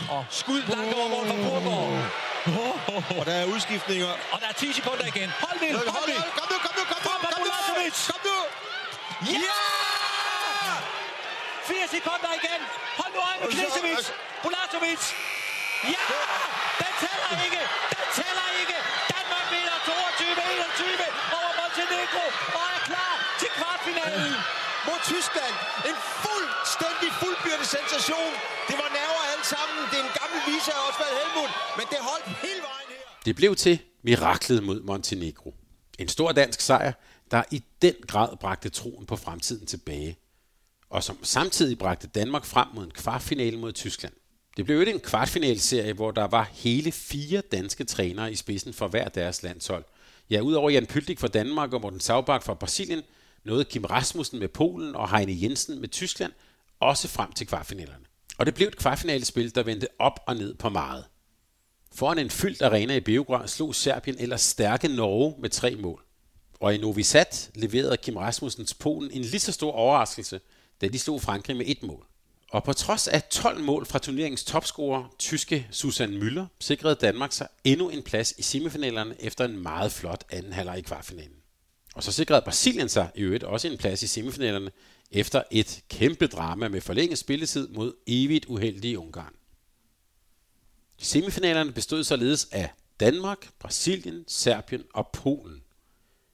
Og 0.09 0.25
skud 0.29 0.61
langt 0.73 0.93
over 0.97 1.09
mål 1.15 1.25
for 1.27 1.37
Burgård. 1.45 3.19
Og 3.19 3.25
der 3.25 3.35
er 3.41 3.45
udskiftninger. 3.45 4.11
Og 4.33 4.37
der 4.41 4.47
er 4.47 4.53
10 4.53 4.73
sekunder 4.73 5.05
igen. 5.13 5.29
Hold 5.43 5.59
det, 5.63 5.69
Hold, 5.95 6.07
det. 6.11 6.19
Kom 6.37 6.47
nu, 6.51 6.57
kom 6.65 6.73
nu, 6.79 6.83
kom 6.91 6.99
nu, 7.01 7.05
Kom, 7.05 7.17
kom 7.23 7.41
nu, 7.45 7.51
kom 8.09 8.21
nu. 8.29 8.37
Ja! 9.33 9.78
4 11.69 11.87
sekunder 11.95 12.31
igen. 12.41 12.61
Hold 12.99 13.11
nu 13.15 13.19
øje 13.29 13.37
med 13.41 13.49
Klisevic. 13.55 14.05
Bulatovic. 14.43 15.03
Ja! 15.93 16.03
Den 16.81 16.93
tæller 17.03 17.31
ikke. 17.45 17.61
Den 17.95 18.07
tæller 18.17 18.47
ikke. 18.61 18.77
Danmark 19.13 19.45
vinder 19.53 19.77
22-21 19.87 21.37
over 21.37 21.51
Montenegro 21.59 22.25
og 22.57 22.65
er 22.75 22.81
klar 22.89 23.13
til 23.41 23.49
kvartfinalen. 23.57 24.33
Mod 24.87 24.99
Tyskland. 25.11 25.55
En 25.89 25.97
fuldstændig 26.25 27.09
fuldbyrdet 27.21 27.67
sensation. 27.77 28.31
Det 28.69 28.75
var 28.81 28.89
nerver 28.97 29.23
alle 29.31 29.45
sammen. 29.53 29.79
Det 29.91 29.97
er 30.01 30.05
en 30.09 30.15
gammel 30.19 30.39
vise 30.49 30.69
af 30.75 30.79
Osvald 30.87 31.13
Helmut. 31.19 31.51
Men 31.77 31.85
det 31.91 31.99
holdt 32.09 32.27
hele 32.45 32.61
vejen 32.69 32.87
her. 32.95 33.05
Det 33.27 33.33
blev 33.39 33.51
til 33.65 33.75
miraklet 34.07 34.59
mod 34.67 34.79
Montenegro. 34.89 35.49
En 36.01 36.09
stor 36.15 36.29
dansk 36.41 36.59
sejr, 36.69 36.93
der 37.31 37.41
i 37.57 37.59
den 37.85 37.95
grad 38.11 38.29
bragte 38.43 38.69
troen 38.69 39.05
på 39.11 39.15
fremtiden 39.25 39.65
tilbage, 39.73 40.11
og 40.89 41.03
som 41.03 41.17
samtidig 41.23 41.77
bragte 41.77 42.07
Danmark 42.07 42.45
frem 42.45 42.67
mod 42.73 42.83
en 42.83 42.91
kvartfinale 42.91 43.57
mod 43.57 43.71
Tyskland. 43.71 44.13
Det 44.57 44.65
blev 44.65 44.77
jo 44.77 44.85
en 44.85 44.99
kvartfinalserie, 44.99 45.93
hvor 45.93 46.11
der 46.11 46.27
var 46.27 46.49
hele 46.53 46.91
fire 46.91 47.41
danske 47.51 47.83
trænere 47.83 48.31
i 48.31 48.35
spidsen 48.35 48.73
for 48.73 48.87
hver 48.87 49.09
deres 49.09 49.43
landshold. 49.43 49.83
Ja, 50.29 50.39
udover 50.39 50.69
Jan 50.69 50.85
Pyldik 50.85 51.19
fra 51.19 51.27
Danmark 51.27 51.73
og 51.73 51.81
Morten 51.81 51.99
Saubach 51.99 52.45
fra 52.45 52.53
Brasilien, 52.53 53.01
nåede 53.43 53.65
Kim 53.65 53.85
Rasmussen 53.85 54.39
med 54.39 54.47
Polen 54.47 54.95
og 54.95 55.17
Heine 55.17 55.41
Jensen 55.41 55.81
med 55.81 55.89
Tyskland 55.89 56.31
også 56.79 57.07
frem 57.07 57.31
til 57.31 57.47
kvartfinalerne. 57.47 58.05
Og 58.37 58.45
det 58.45 58.53
blev 58.53 58.67
et 58.67 58.77
kvartfinalespil, 58.77 59.55
der 59.55 59.63
vendte 59.63 59.87
op 59.99 60.19
og 60.27 60.35
ned 60.35 60.55
på 60.55 60.69
meget. 60.69 61.05
Foran 61.91 62.19
en 62.19 62.29
fyldt 62.29 62.61
arena 62.61 62.95
i 62.95 62.99
Beograd 62.99 63.47
slog 63.47 63.75
Serbien 63.75 64.17
eller 64.19 64.37
stærke 64.37 64.87
Norge 64.87 65.35
med 65.39 65.49
tre 65.49 65.75
mål. 65.75 66.03
Og 66.59 66.75
i 66.75 66.77
Novi 66.77 67.03
Sad 67.03 67.51
leverede 67.55 67.97
Kim 67.97 68.17
Rasmussens 68.17 68.73
Polen 68.73 69.11
en 69.11 69.21
lige 69.21 69.39
så 69.39 69.51
stor 69.51 69.71
overraskelse, 69.71 70.39
da 70.81 70.87
de 70.87 70.99
slog 70.99 71.21
Frankrig 71.21 71.57
med 71.57 71.65
et 71.67 71.83
mål. 71.83 72.05
Og 72.51 72.63
på 72.63 72.73
trods 72.73 73.07
af 73.07 73.23
12 73.23 73.61
mål 73.61 73.85
fra 73.85 73.99
turneringens 73.99 74.43
topscorer, 74.43 75.13
tyske 75.19 75.67
Susan 75.71 76.21
Müller, 76.21 76.45
sikrede 76.59 76.95
Danmark 76.95 77.31
sig 77.31 77.47
endnu 77.63 77.89
en 77.89 78.03
plads 78.03 78.33
i 78.37 78.41
semifinalerne 78.41 79.15
efter 79.19 79.45
en 79.45 79.63
meget 79.63 79.91
flot 79.91 80.23
anden 80.29 80.53
halvleg 80.53 80.77
i 80.77 80.81
kvartfinalen. 80.81 81.35
Og 81.95 82.03
så 82.03 82.11
sikrede 82.11 82.41
Brasilien 82.41 82.89
sig 82.89 83.09
i 83.15 83.21
øvrigt 83.21 83.43
også 83.43 83.67
en 83.67 83.77
plads 83.77 84.03
i 84.03 84.07
semifinalerne 84.07 84.71
efter 85.11 85.43
et 85.51 85.83
kæmpe 85.89 86.27
drama 86.27 86.67
med 86.67 86.81
forlænget 86.81 87.17
spilletid 87.17 87.67
mod 87.67 87.93
evigt 88.07 88.45
uheldige 88.45 88.99
Ungarn. 88.99 89.33
Semifinalerne 90.97 91.71
bestod 91.71 92.03
således 92.03 92.47
af 92.51 92.69
Danmark, 92.99 93.49
Brasilien, 93.59 94.23
Serbien 94.27 94.83
og 94.93 95.09
Polen. 95.13 95.61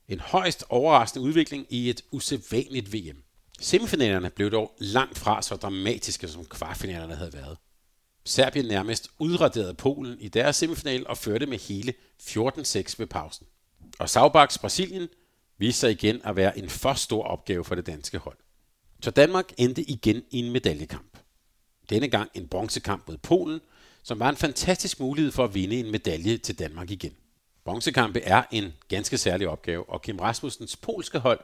En 0.08 0.20
højst 0.20 0.64
overraskende 0.70 1.26
udvikling 1.26 1.66
i 1.70 1.90
et 1.90 2.02
usædvanligt 2.12 2.94
VM. 2.94 3.25
Semifinalerne 3.62 4.30
blev 4.30 4.52
dog 4.52 4.76
langt 4.80 5.18
fra 5.18 5.42
så 5.42 5.56
dramatiske, 5.56 6.28
som 6.28 6.46
kvartfinalerne 6.46 7.16
havde 7.16 7.34
været. 7.34 7.58
Serbien 8.26 8.66
nærmest 8.66 9.10
udraderede 9.20 9.74
Polen 9.74 10.20
i 10.20 10.28
deres 10.28 10.56
semifinal 10.56 11.08
og 11.08 11.18
førte 11.18 11.46
med 11.46 11.60
hele 11.60 11.94
14-6 12.22 12.96
ved 12.98 13.06
pausen. 13.06 13.48
Og 14.00 14.10
Saubaks 14.10 14.58
Brasilien 14.58 15.08
viste 15.58 15.80
sig 15.80 15.92
igen 15.92 16.22
at 16.24 16.36
være 16.36 16.58
en 16.58 16.70
for 16.70 16.94
stor 16.94 17.24
opgave 17.24 17.64
for 17.64 17.76
det 17.76 17.86
danske 17.86 18.18
hold. 18.18 18.38
Så 19.02 19.12
Danmark 19.12 19.54
endte 19.58 19.82
igen 19.82 20.24
i 20.32 20.40
en 20.40 20.52
medaljekamp. 20.52 21.18
Denne 21.90 22.08
gang 22.08 22.30
en 22.34 22.48
bronzekamp 22.48 23.08
mod 23.08 23.18
Polen, 23.18 23.60
som 24.04 24.20
var 24.20 24.30
en 24.30 24.36
fantastisk 24.36 25.00
mulighed 25.00 25.32
for 25.32 25.44
at 25.44 25.54
vinde 25.54 25.80
en 25.80 25.92
medalje 25.92 26.38
til 26.38 26.60
Danmark 26.60 26.92
igen. 26.92 27.16
Bronzekampe 27.66 28.22
er 28.22 28.44
en 28.52 28.74
ganske 28.88 29.18
særlig 29.18 29.48
opgave, 29.48 29.90
og 29.90 30.02
Kim 30.02 30.20
Rasmussens 30.20 30.76
polske 30.76 31.20
hold 31.20 31.40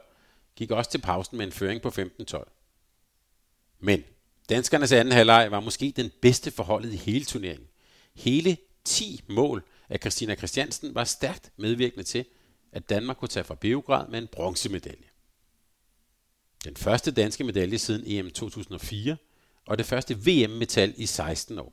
gik 0.56 0.70
også 0.70 0.90
til 0.90 0.98
pausen 0.98 1.38
med 1.38 1.46
en 1.46 1.52
føring 1.52 1.82
på 1.82 1.88
15-12. 1.88 3.78
Men 3.80 4.04
danskernes 4.48 4.92
anden 4.92 5.12
halvleg 5.12 5.50
var 5.50 5.60
måske 5.60 5.92
den 5.96 6.10
bedste 6.22 6.50
forholdet 6.50 6.92
i 6.92 6.96
hele 6.96 7.24
turneringen. 7.24 7.68
Hele 8.14 8.56
10 8.84 9.20
mål 9.28 9.64
af 9.88 9.98
Christina 10.00 10.34
Christiansen 10.34 10.94
var 10.94 11.04
stærkt 11.04 11.52
medvirkende 11.56 12.04
til, 12.04 12.24
at 12.72 12.88
Danmark 12.88 13.16
kunne 13.16 13.28
tage 13.28 13.44
fra 13.44 13.54
Beograd 13.54 14.08
med 14.08 14.18
en 14.18 14.28
bronzemedalje. 14.32 15.08
Den 16.64 16.76
første 16.76 17.10
danske 17.10 17.44
medalje 17.44 17.78
siden 17.78 18.02
EM 18.06 18.30
2004, 18.30 19.16
og 19.66 19.78
det 19.78 19.86
første 19.86 20.16
VM-metal 20.16 20.94
i 20.96 21.06
16 21.06 21.58
år. 21.58 21.72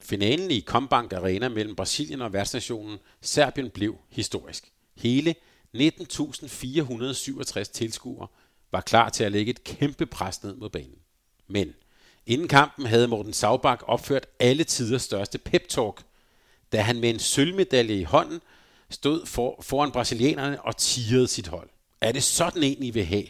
Finalen 0.00 0.50
i 0.50 0.60
Combank 0.60 1.12
Arena 1.12 1.48
mellem 1.48 1.76
Brasilien 1.76 2.22
og 2.22 2.32
værtsnationen 2.32 2.98
Serbien 3.20 3.70
blev 3.70 3.98
historisk. 4.08 4.72
Hele 4.96 5.34
19.467 5.76 7.62
tilskuere 7.62 8.26
var 8.72 8.80
klar 8.80 9.08
til 9.08 9.24
at 9.24 9.32
lægge 9.32 9.50
et 9.50 9.64
kæmpe 9.64 10.06
pres 10.06 10.42
ned 10.42 10.54
mod 10.56 10.70
banen. 10.70 10.98
Men 11.46 11.74
inden 12.26 12.48
kampen 12.48 12.86
havde 12.86 13.08
Morten 13.08 13.32
Saubak 13.32 13.82
opført 13.86 14.26
alle 14.38 14.64
tiders 14.64 15.02
største 15.02 15.38
pep-talk, 15.38 16.02
da 16.72 16.80
han 16.80 17.00
med 17.00 17.10
en 17.10 17.18
sølvmedalje 17.18 17.94
i 17.94 18.02
hånden 18.02 18.40
stod 18.90 19.26
for, 19.26 19.62
foran 19.62 19.92
brasilianerne 19.92 20.62
og 20.62 20.76
tirede 20.76 21.28
sit 21.28 21.46
hold. 21.46 21.68
Er 22.00 22.12
det 22.12 22.22
sådan 22.22 22.62
en, 22.62 22.82
I 22.82 22.90
vil 22.90 23.04
have? 23.04 23.26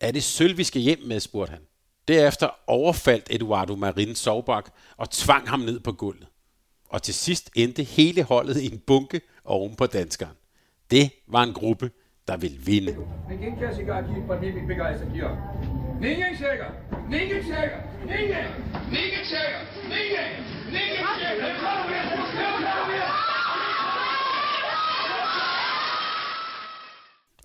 Er 0.00 0.10
det 0.10 0.24
sølv, 0.24 0.56
vi 0.56 0.64
skal 0.64 0.82
hjem 0.82 0.98
med, 1.06 1.20
spurgte 1.20 1.50
han. 1.50 1.62
Derefter 2.08 2.50
overfaldt 2.66 3.26
Eduardo 3.30 3.76
Marin 3.76 4.14
Sovbak 4.14 4.74
og 4.96 5.10
tvang 5.10 5.48
ham 5.48 5.60
ned 5.60 5.80
på 5.80 5.92
gulvet. 5.92 6.26
Og 6.84 7.02
til 7.02 7.14
sidst 7.14 7.50
endte 7.54 7.82
hele 7.82 8.22
holdet 8.22 8.60
i 8.60 8.66
en 8.66 8.78
bunke 8.78 9.20
oven 9.44 9.76
på 9.76 9.86
danskeren. 9.86 10.36
Det 10.90 11.10
var 11.26 11.42
en 11.42 11.52
gruppe, 11.52 11.90
der 12.28 12.36
ville 12.36 12.58
vinde. 12.58 12.96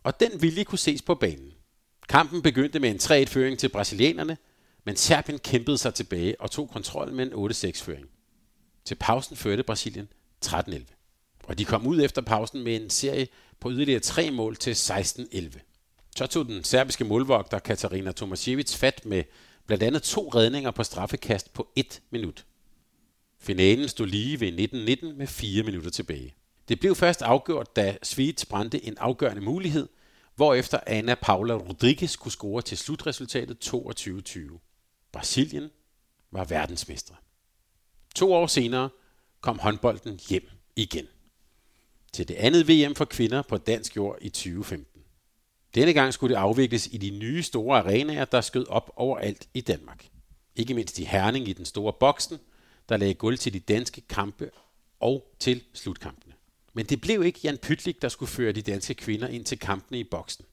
Og 0.03 0.19
den 0.19 0.41
vilje 0.41 0.63
kunne 0.63 0.79
ses 0.79 1.01
på 1.01 1.15
banen. 1.15 1.53
Kampen 2.09 2.41
begyndte 2.41 2.79
med 2.79 2.89
en 2.89 2.95
3-1-føring 2.95 3.59
til 3.59 3.69
brasilianerne, 3.69 4.37
men 4.83 4.95
Serbien 4.95 5.39
kæmpede 5.39 5.77
sig 5.77 5.93
tilbage 5.93 6.41
og 6.41 6.51
tog 6.51 6.69
kontrollen 6.69 7.15
med 7.15 7.25
en 7.25 7.33
8-6-føring. 7.33 8.09
Til 8.85 8.95
pausen 8.95 9.35
førte 9.35 9.63
Brasilien 9.63 10.07
13-11. 10.45 11.02
Og 11.43 11.57
de 11.57 11.65
kom 11.65 11.87
ud 11.87 12.01
efter 12.01 12.21
pausen 12.21 12.63
med 12.63 12.75
en 12.75 12.89
serie 12.89 13.27
på 13.59 13.71
yderligere 13.71 13.99
tre 13.99 14.31
mål 14.31 14.55
til 14.55 14.71
16-11. 14.71 15.59
Så 16.15 16.27
tog 16.27 16.45
den 16.45 16.63
serbiske 16.63 17.03
målvogter 17.03 17.59
Katarina 17.59 18.11
Tomasiewicz 18.11 18.75
fat 18.75 19.05
med 19.05 19.23
blandt 19.67 19.83
andet 19.83 20.03
to 20.03 20.29
redninger 20.29 20.71
på 20.71 20.83
straffekast 20.83 21.53
på 21.53 21.67
et 21.75 22.01
minut. 22.09 22.45
Finalen 23.39 23.89
stod 23.89 24.07
lige 24.07 24.39
ved 24.39 24.51
19-19 25.11 25.17
med 25.17 25.27
fire 25.27 25.63
minutter 25.63 25.89
tilbage. 25.89 26.35
Det 26.67 26.79
blev 26.79 26.95
først 26.95 27.21
afgjort, 27.21 27.75
da 27.75 27.97
Svits 28.03 28.45
brændte 28.45 28.85
en 28.85 28.97
afgørende 28.97 29.41
mulighed, 29.41 29.89
hvorefter 30.35 30.79
Anna 30.87 31.15
Paula 31.15 31.53
Rodriguez 31.53 32.15
kunne 32.15 32.31
score 32.31 32.61
til 32.61 32.77
slutresultatet 32.77 33.73
22-20. 33.73 34.39
Brasilien 35.11 35.69
var 36.31 36.45
verdensmestre. 36.45 37.15
To 38.15 38.33
år 38.33 38.47
senere 38.47 38.89
kom 39.41 39.59
håndbolden 39.59 40.19
hjem 40.29 40.49
igen. 40.75 41.07
Til 42.13 42.27
det 42.27 42.35
andet 42.35 42.67
VM 42.67 42.95
for 42.95 43.05
kvinder 43.05 43.41
på 43.41 43.57
dansk 43.57 43.95
jord 43.95 44.17
i 44.21 44.29
2015. 44.29 45.01
Denne 45.75 45.93
gang 45.93 46.13
skulle 46.13 46.35
det 46.35 46.41
afvikles 46.41 46.89
i 46.91 46.97
de 46.97 47.09
nye 47.09 47.43
store 47.43 47.79
arenaer, 47.79 48.25
der 48.25 48.41
skød 48.41 48.67
op 48.67 48.91
overalt 48.95 49.47
i 49.53 49.61
Danmark. 49.61 50.07
Ikke 50.55 50.73
mindst 50.73 50.99
i 50.99 51.03
Herning 51.03 51.47
i 51.47 51.53
den 51.53 51.65
store 51.65 51.93
boksen, 51.93 52.37
der 52.89 52.97
lagde 52.97 53.13
guld 53.13 53.37
til 53.37 53.53
de 53.53 53.59
danske 53.59 54.01
kampe 54.01 54.49
og 54.99 55.35
til 55.39 55.63
slutkampene. 55.73 56.33
Men 56.73 56.85
det 56.85 57.01
blev 57.01 57.23
ikke 57.23 57.39
Jan 57.43 57.57
Pytlik, 57.57 58.01
der 58.01 58.09
skulle 58.09 58.31
føre 58.31 58.51
de 58.51 58.61
danske 58.61 58.93
kvinder 58.93 59.27
ind 59.27 59.45
til 59.45 59.59
kampene 59.59 59.99
i 59.99 60.03
boksen. 60.03 60.45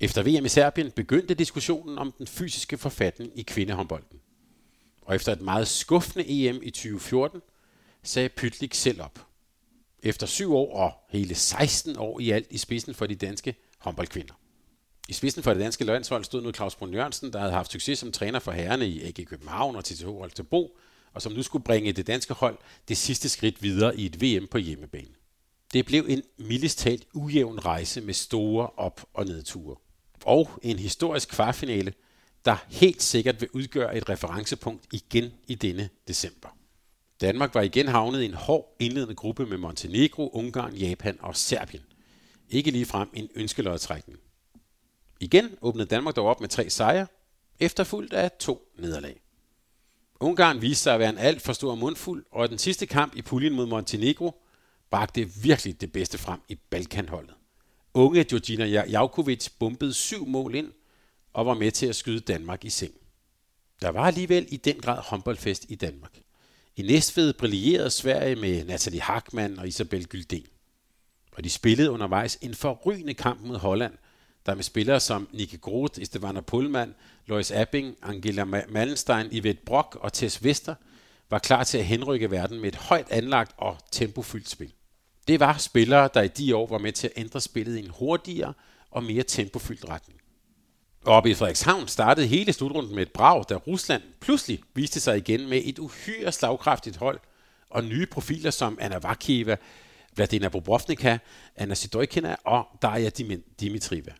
Efter 0.00 0.22
VM 0.22 0.44
i 0.44 0.48
Serbien 0.48 0.90
begyndte 0.90 1.34
diskussionen 1.34 1.98
om 1.98 2.12
den 2.18 2.26
fysiske 2.26 2.78
forfatning 2.78 3.38
i 3.38 3.42
kvindehåndbolden. 3.42 4.20
Og 5.02 5.14
efter 5.14 5.32
et 5.32 5.40
meget 5.40 5.68
skuffende 5.68 6.24
EM 6.28 6.60
i 6.62 6.70
2014, 6.70 7.40
sagde 8.02 8.28
Pytlik 8.28 8.74
selv 8.74 9.02
op. 9.02 9.29
Efter 10.02 10.26
syv 10.26 10.54
år 10.54 10.74
og 10.74 10.92
hele 11.08 11.34
16 11.34 11.96
år 11.98 12.20
i 12.20 12.30
alt 12.30 12.46
i 12.50 12.58
spidsen 12.58 12.94
for 12.94 13.06
de 13.06 13.14
danske 13.14 13.54
håndboldkvinder. 13.78 14.34
I 15.08 15.12
spidsen 15.12 15.42
for 15.42 15.52
det 15.52 15.60
danske 15.60 15.84
landshold 15.84 16.24
stod 16.24 16.42
nu 16.42 16.52
Claus 16.52 16.74
Brun 16.74 16.94
Jørgensen, 16.94 17.32
der 17.32 17.38
havde 17.38 17.52
haft 17.52 17.72
succes 17.72 17.98
som 17.98 18.12
træner 18.12 18.38
for 18.38 18.52
herrerne 18.52 18.88
i 18.88 19.02
AG 19.02 19.26
København 19.26 19.76
og 19.76 19.84
TTH 19.84 20.06
Holstebro, 20.06 20.76
og 21.12 21.22
som 21.22 21.32
nu 21.32 21.42
skulle 21.42 21.64
bringe 21.64 21.92
det 21.92 22.06
danske 22.06 22.34
hold 22.34 22.58
det 22.88 22.96
sidste 22.96 23.28
skridt 23.28 23.62
videre 23.62 23.96
i 23.96 24.06
et 24.06 24.22
VM 24.22 24.46
på 24.46 24.58
hjemmebane. 24.58 25.14
Det 25.72 25.86
blev 25.86 26.06
en 26.08 26.22
mildest 26.38 26.78
talt 26.78 27.06
ujævn 27.14 27.58
rejse 27.58 28.00
med 28.00 28.14
store 28.14 28.66
op- 28.76 29.06
og 29.14 29.24
nedture. 29.24 29.76
Og 30.24 30.50
en 30.62 30.78
historisk 30.78 31.28
kvartfinale, 31.28 31.92
der 32.44 32.56
helt 32.68 33.02
sikkert 33.02 33.40
vil 33.40 33.48
udgøre 33.52 33.96
et 33.96 34.08
referencepunkt 34.08 34.84
igen 34.92 35.32
i 35.46 35.54
denne 35.54 35.88
december. 36.08 36.48
Danmark 37.20 37.54
var 37.54 37.62
igen 37.62 37.88
havnet 37.88 38.22
i 38.22 38.24
en 38.24 38.34
hård 38.34 38.76
indledende 38.78 39.14
gruppe 39.14 39.46
med 39.46 39.58
Montenegro, 39.58 40.28
Ungarn, 40.28 40.74
Japan 40.74 41.18
og 41.20 41.36
Serbien. 41.36 41.82
Ikke 42.48 42.70
lige 42.70 42.86
frem 42.86 43.08
en 43.14 43.28
ønskelodtrækning. 43.34 44.18
Igen 45.20 45.56
åbnede 45.60 45.86
Danmark 45.86 46.16
dog 46.16 46.26
op 46.26 46.40
med 46.40 46.48
tre 46.48 46.70
sejre, 46.70 47.06
efterfulgt 47.60 48.12
af 48.12 48.30
to 48.40 48.72
nederlag. 48.78 49.20
Ungarn 50.20 50.62
viste 50.62 50.82
sig 50.82 50.94
at 50.94 51.00
være 51.00 51.10
en 51.10 51.18
alt 51.18 51.42
for 51.42 51.52
stor 51.52 51.74
mundfuld, 51.74 52.24
og 52.32 52.48
den 52.48 52.58
sidste 52.58 52.86
kamp 52.86 53.16
i 53.16 53.22
puljen 53.22 53.54
mod 53.54 53.66
Montenegro 53.66 54.42
bragte 54.90 55.28
virkelig 55.42 55.80
det 55.80 55.92
bedste 55.92 56.18
frem 56.18 56.40
i 56.48 56.54
Balkanholdet. 56.54 57.34
Unge 57.94 58.24
Georgina 58.24 58.64
Javkovic 58.64 59.48
bumpede 59.58 59.94
syv 59.94 60.26
mål 60.26 60.54
ind 60.54 60.72
og 61.32 61.46
var 61.46 61.54
med 61.54 61.70
til 61.70 61.86
at 61.86 61.96
skyde 61.96 62.20
Danmark 62.20 62.64
i 62.64 62.70
seng. 62.70 62.94
Der 63.82 63.88
var 63.88 64.06
alligevel 64.06 64.46
i 64.48 64.56
den 64.56 64.80
grad 64.80 65.02
håndboldfest 65.02 65.66
i 65.68 65.74
Danmark. 65.74 66.20
I 66.80 66.82
Næstved 66.82 67.32
brillerede 67.32 67.90
Sverige 67.90 68.36
med 68.36 68.64
Natalie 68.64 69.00
Hackmann 69.00 69.58
og 69.58 69.68
Isabel 69.68 70.06
Gylden. 70.06 70.46
Og 71.32 71.44
de 71.44 71.50
spillede 71.50 71.90
undervejs 71.90 72.38
en 72.40 72.54
forrygende 72.54 73.14
kamp 73.14 73.40
mod 73.40 73.56
Holland, 73.56 73.92
der 74.46 74.54
med 74.54 74.62
spillere 74.62 75.00
som 75.00 75.28
Nicky 75.32 75.60
Groth, 75.60 76.02
Estevana 76.02 76.40
Pullman, 76.40 76.94
Lois 77.26 77.50
Abing, 77.50 77.96
Angela 78.02 78.44
Mallenstein, 78.44 79.26
Yvette 79.32 79.62
Brock 79.64 79.96
og 80.00 80.12
Tess 80.12 80.44
Vester 80.44 80.74
var 81.30 81.38
klar 81.38 81.64
til 81.64 81.78
at 81.78 81.84
henrykke 81.84 82.30
verden 82.30 82.60
med 82.60 82.68
et 82.68 82.76
højt 82.76 83.06
anlagt 83.10 83.52
og 83.56 83.76
tempofyldt 83.92 84.48
spil. 84.48 84.72
Det 85.28 85.40
var 85.40 85.58
spillere, 85.58 86.08
der 86.14 86.22
i 86.22 86.28
de 86.28 86.56
år 86.56 86.66
var 86.66 86.78
med 86.78 86.92
til 86.92 87.06
at 87.06 87.12
ændre 87.16 87.40
spillet 87.40 87.76
i 87.76 87.84
en 87.84 87.90
hurtigere 87.90 88.52
og 88.90 89.04
mere 89.04 89.22
tempofyldt 89.22 89.88
retning. 89.88 90.19
Oppe 91.04 91.30
i 91.30 91.34
Frederikshavn 91.34 91.88
startede 91.88 92.26
hele 92.26 92.52
slutrunden 92.52 92.94
med 92.94 93.02
et 93.02 93.12
brag, 93.12 93.44
da 93.48 93.54
Rusland 93.54 94.02
pludselig 94.20 94.60
viste 94.74 95.00
sig 95.00 95.16
igen 95.16 95.48
med 95.48 95.62
et 95.64 95.78
uhyre 95.78 96.32
slagkraftigt 96.32 96.96
hold 96.96 97.20
og 97.70 97.84
nye 97.84 98.06
profiler 98.06 98.50
som 98.50 98.78
Anna 98.80 98.98
Vakieva, 98.98 99.56
Vladina 100.16 100.48
Bobrovnika, 100.48 101.18
Anna 101.56 101.74
Sidorkina 101.74 102.36
og 102.44 102.66
Daria 102.82 103.10
Dimitrieva. 103.60 104.12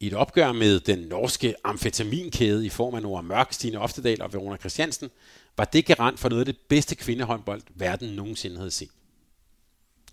I 0.00 0.06
et 0.06 0.14
opgør 0.14 0.52
med 0.52 0.80
den 0.80 0.98
norske 0.98 1.54
amfetaminkæde 1.64 2.66
i 2.66 2.68
form 2.68 2.94
af 2.94 3.02
Nora 3.02 3.22
Mørk, 3.22 3.52
Stine 3.52 3.78
Oftedal 3.78 4.22
og 4.22 4.32
Verona 4.32 4.56
Christiansen, 4.56 5.10
var 5.56 5.64
det 5.64 5.86
garant 5.86 6.20
for 6.20 6.28
noget 6.28 6.40
af 6.40 6.46
det 6.46 6.56
bedste 6.68 6.94
kvindehåndbold, 6.94 7.62
verden 7.74 8.08
nogensinde 8.08 8.56
havde 8.56 8.70
set. 8.70 8.90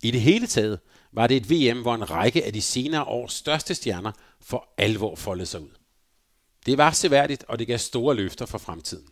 I 0.02 0.12
det 0.12 0.22
hele 0.22 0.48
taget 0.48 0.80
var 1.12 1.28
det 1.28 1.38
et 1.38 1.50
VM, 1.50 1.82
hvor 1.82 1.96
en 1.96 2.10
række 2.10 2.46
af 2.46 2.54
de 2.54 2.62
senere 2.62 3.04
års 3.04 3.34
største 3.34 3.76
stjerner 3.76 4.12
for 4.42 4.68
alvor 4.78 5.16
foldede 5.16 5.46
sig 5.46 5.62
ud. 5.62 5.70
Det 6.66 6.78
var 6.78 6.92
seværdigt, 6.92 7.44
og 7.48 7.60
det 7.60 7.68
gav 7.68 7.78
store 7.78 8.16
løfter 8.16 8.46
for 8.46 8.58
fremtiden. 8.58 9.08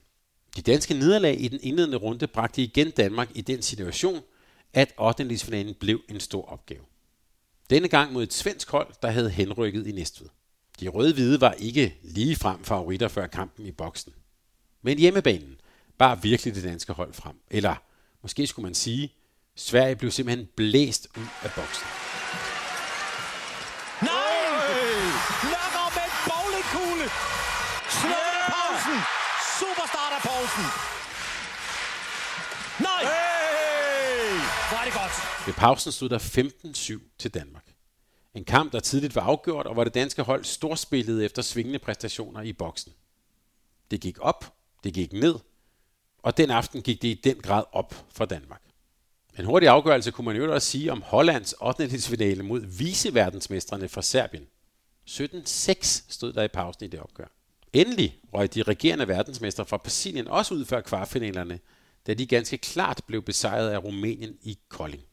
De 0.55 0.61
danske 0.61 0.93
nederlag 0.93 1.41
i 1.41 1.47
den 1.47 1.59
indledende 1.63 1.97
runde 1.97 2.27
bragte 2.27 2.61
igen 2.61 2.91
Danmark 2.91 3.29
i 3.35 3.41
den 3.41 3.61
situation, 3.61 4.21
at 4.73 4.93
8. 4.97 5.73
blev 5.79 6.01
en 6.09 6.19
stor 6.19 6.45
opgave. 6.45 6.81
Denne 7.69 7.87
gang 7.87 8.13
mod 8.13 8.23
et 8.23 8.33
svensk 8.33 8.69
hold, 8.69 8.87
der 9.01 9.09
havde 9.09 9.29
henrykket 9.29 9.87
i 9.87 9.91
Næstved. 9.91 10.27
De 10.79 10.87
røde-hvide 10.87 11.41
var 11.41 11.51
ikke 11.51 11.97
lige 12.03 12.35
frem 12.35 12.63
favoritter 12.63 13.07
før 13.07 13.27
kampen 13.27 13.65
i 13.65 13.71
boksen. 13.71 14.13
Men 14.81 14.99
hjemmebanen 14.99 15.61
bar 15.97 16.15
virkelig 16.15 16.55
det 16.55 16.63
danske 16.63 16.93
hold 16.93 17.13
frem. 17.13 17.35
Eller 17.51 17.75
måske 18.21 18.47
skulle 18.47 18.63
man 18.63 18.73
sige, 18.73 19.13
Sverige 19.55 19.95
blev 19.95 20.11
simpelthen 20.11 20.47
blæst 20.55 21.07
ud 21.17 21.27
af 21.43 21.51
boksen. 21.55 21.87
Nej! 24.01 24.43
Nørgaard 25.43 25.93
med 25.95 26.03
en 26.03 26.15
bowlingkugle! 26.29 27.42
Slår 28.73 28.79
yeah! 28.79 28.95
pausen! 28.95 28.99
Superstart 29.59 30.13
af 30.17 30.21
pausen! 30.29 30.65
Nej! 32.79 33.01
Hey! 33.11 34.37
Hvor 34.69 34.77
er 34.77 34.85
det 34.85 34.93
godt! 34.93 35.45
Ved 35.47 35.53
pausen 35.53 35.91
stod 35.91 36.09
der 36.09 36.19
15-7 36.99 37.15
til 37.19 37.33
Danmark. 37.33 37.65
En 38.33 38.45
kamp, 38.45 38.71
der 38.71 38.79
tidligt 38.79 39.15
var 39.15 39.21
afgjort, 39.21 39.67
og 39.67 39.73
hvor 39.73 39.83
det 39.83 39.93
danske 39.93 40.23
hold 40.23 40.43
storspillede 40.43 41.25
efter 41.25 41.41
svingende 41.41 41.79
præstationer 41.79 42.41
i 42.41 42.53
boksen. 42.53 42.93
Det 43.91 44.01
gik 44.01 44.17
op, 44.19 44.53
det 44.83 44.93
gik 44.93 45.13
ned, 45.13 45.35
og 46.23 46.37
den 46.37 46.51
aften 46.51 46.81
gik 46.81 47.01
det 47.01 47.07
i 47.07 47.21
den 47.23 47.41
grad 47.41 47.63
op 47.71 48.05
for 48.13 48.25
Danmark. 48.25 48.61
En 49.39 49.45
hurtig 49.45 49.69
afgørelse 49.69 50.11
kunne 50.11 50.25
man 50.25 50.35
jo 50.35 50.53
også 50.53 50.67
sige 50.67 50.91
om 50.91 51.01
Hollands 51.01 51.53
8. 51.53 51.89
finale 51.89 52.43
mod 52.43 52.59
viceverdensmestrene 52.77 53.89
fra 53.89 54.01
Serbien. 54.01 54.47
17-6 55.09 56.03
stod 56.09 56.33
der 56.33 56.43
i 56.43 56.47
pausen 56.47 56.85
i 56.85 56.87
det 56.87 56.99
opgør. 56.99 57.27
Endelig 57.73 58.19
røg 58.33 58.53
de 58.53 58.63
regerende 58.63 59.07
verdensmester 59.07 59.63
fra 59.63 59.77
Brasilien 59.77 60.27
også 60.27 60.53
ud 60.53 60.65
før 60.65 60.81
kvartfinalerne, 60.81 61.59
da 62.07 62.13
de 62.13 62.27
ganske 62.27 62.57
klart 62.57 63.01
blev 63.07 63.21
besejret 63.21 63.69
af 63.69 63.83
Rumænien 63.83 64.37
i 64.41 64.59
Kolding. 64.69 65.03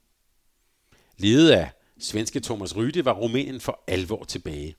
Ledet 1.18 1.50
af 1.50 1.70
svenske 2.00 2.40
Thomas 2.40 2.76
Ryde 2.76 3.04
var 3.04 3.12
Rumænien 3.12 3.60
for 3.60 3.84
alvor 3.86 4.24
tilbage. 4.24 4.76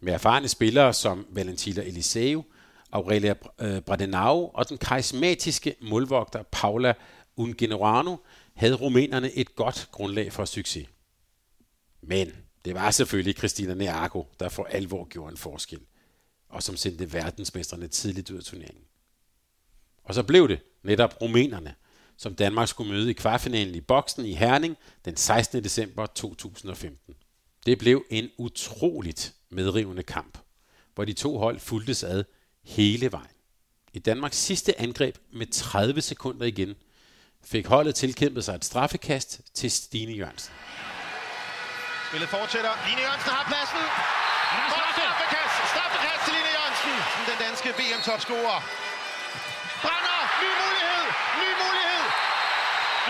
Med 0.00 0.12
erfarne 0.12 0.48
spillere 0.48 0.94
som 0.94 1.26
Valentina 1.30 1.82
Eliseu, 1.82 2.44
Aurelia 2.92 3.34
øh, 3.58 3.80
Bradenau 3.80 4.50
og 4.54 4.68
den 4.68 4.78
karismatiske 4.78 5.74
målvogter 5.80 6.42
Paula 6.42 6.94
Ungenerano 7.36 8.16
havde 8.54 8.74
rumænerne 8.74 9.32
et 9.32 9.54
godt 9.54 9.88
grundlag 9.92 10.32
for 10.32 10.44
succes. 10.44 10.88
Men 12.02 12.32
det 12.64 12.74
var 12.74 12.90
selvfølgelig 12.90 13.36
Christina 13.36 13.74
Neago, 13.74 14.22
der 14.40 14.48
for 14.48 14.64
alvor 14.64 15.04
gjorde 15.04 15.30
en 15.30 15.36
forskel, 15.36 15.80
og 16.48 16.62
som 16.62 16.76
sendte 16.76 17.12
verdensmestrene 17.12 17.88
tidligt 17.88 18.30
ud 18.30 18.38
af 18.38 18.44
turneringen. 18.44 18.84
Og 20.04 20.14
så 20.14 20.22
blev 20.22 20.48
det 20.48 20.60
netop 20.82 21.20
rumænerne, 21.20 21.74
som 22.16 22.34
Danmark 22.34 22.68
skulle 22.68 22.92
møde 22.92 23.10
i 23.10 23.12
kvartfinalen 23.12 23.74
i 23.74 23.80
boksen 23.80 24.24
i 24.24 24.34
Herning 24.34 24.76
den 25.04 25.16
16. 25.16 25.64
december 25.64 26.06
2015. 26.06 27.14
Det 27.66 27.78
blev 27.78 28.04
en 28.10 28.30
utroligt 28.38 29.34
medrivende 29.50 30.02
kamp, 30.02 30.38
hvor 30.94 31.04
de 31.04 31.12
to 31.12 31.38
hold 31.38 31.60
fulgtes 31.60 32.04
ad 32.04 32.24
hele 32.64 33.12
vejen. 33.12 33.36
I 33.92 33.98
Danmarks 33.98 34.36
sidste 34.36 34.80
angreb 34.80 35.18
med 35.32 35.46
30 35.46 36.02
sekunder 36.02 36.46
igen– 36.46 36.74
fik 37.44 37.66
holdet 37.66 37.94
tilkæmpet 37.94 38.44
sig 38.44 38.54
et 38.54 38.64
straffekast 38.64 39.40
til 39.54 39.70
Stine 39.70 40.12
Jørgensen. 40.12 40.54
Spillet 42.08 42.28
fortsætter. 42.28 42.72
Line 42.88 43.00
Jørgensen 43.00 43.30
har 43.36 43.44
pladsen. 43.50 43.84
Straffekast. 44.74 45.54
Straffekast 45.74 46.17
Jørgensen, 46.86 47.26
den 47.28 47.38
danske 47.46 47.68
VM-topscorer. 47.78 48.60
Brænder. 49.82 50.20
Ny 50.42 50.50
mulighed. 50.62 51.04
Ny 51.42 51.50
mulighed. 51.62 52.04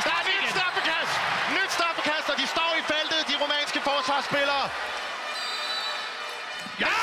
Der 0.06 0.14
er 0.20 0.24
nyt 0.30 0.48
straffekast. 0.56 1.14
Nyt 1.56 1.70
straffekast, 1.78 2.26
og 2.32 2.36
de 2.40 2.46
står 2.46 2.70
i 2.80 2.82
feltet, 2.92 3.20
de 3.30 3.34
romanske 3.42 3.80
forsvarsspillere. 3.80 4.64
Ja! 6.84 6.94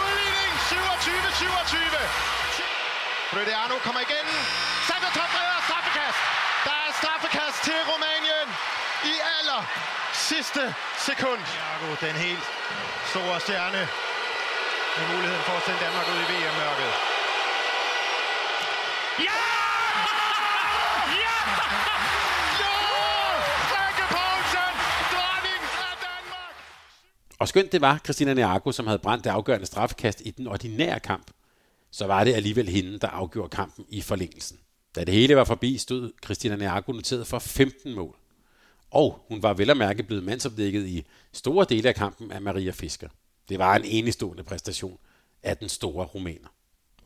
Udligning 0.00 0.52
27-27. 0.70 0.76
Brødeano 3.32 3.76
kommer 3.86 4.00
igen. 4.08 4.26
Sandro 4.86 5.10
Topredder, 5.18 5.58
straffekast. 5.68 6.18
Der 6.66 6.76
er 6.86 6.92
straffekast 7.00 7.58
til 7.66 7.78
Rumænien 7.90 8.48
i 9.12 9.14
aller 9.36 9.62
sidste 10.30 10.62
sekund. 11.08 11.40
Jago, 11.60 11.88
den 12.06 12.16
helt 12.26 12.46
store 13.12 13.36
stjerne 13.40 13.82
med 14.96 15.04
muligheden 15.12 15.44
for 15.48 15.54
at 15.58 15.62
sende 15.66 15.80
Danmark 15.86 16.06
ud 16.12 16.18
i 16.24 16.26
VM-mørket. 16.32 16.92
Ja! 19.26 19.40
Ja! 21.24 21.36
Og 27.38 27.48
skønt 27.48 27.72
det 27.72 27.80
var 27.80 28.00
Christina 28.04 28.34
Niago, 28.34 28.72
som 28.72 28.86
havde 28.86 28.98
brændt 28.98 29.24
det 29.24 29.30
afgørende 29.30 29.66
straffekast 29.66 30.22
i 30.24 30.30
den 30.30 30.46
ordinære 30.46 31.00
kamp, 31.00 31.30
så 31.90 32.06
var 32.06 32.24
det 32.24 32.34
alligevel 32.34 32.68
hende, 32.68 32.98
der 32.98 33.08
afgjorde 33.08 33.48
kampen 33.48 33.84
i 33.88 34.00
forlængelsen. 34.00 34.58
Da 34.96 35.04
det 35.04 35.14
hele 35.14 35.36
var 35.36 35.44
forbi, 35.44 35.78
stod 35.78 36.12
Christina 36.24 36.56
Niago 36.56 36.92
noteret 36.92 37.26
for 37.26 37.38
15 37.38 37.94
mål. 37.94 38.16
Og 38.90 39.24
hun 39.28 39.42
var 39.42 39.54
vel 39.54 39.70
at 39.70 39.76
mærke 39.76 40.02
blevet 40.02 40.24
mandsopdækket 40.24 40.86
i 40.86 41.06
store 41.32 41.66
dele 41.68 41.88
af 41.88 41.94
kampen 41.94 42.32
af 42.32 42.42
Maria 42.42 42.70
Fisker. 42.70 43.08
Det 43.48 43.58
var 43.58 43.76
en 43.76 43.84
enestående 43.84 44.44
præstation 44.44 44.98
af 45.42 45.56
den 45.56 45.68
store 45.68 46.06
rumæner. 46.06 46.48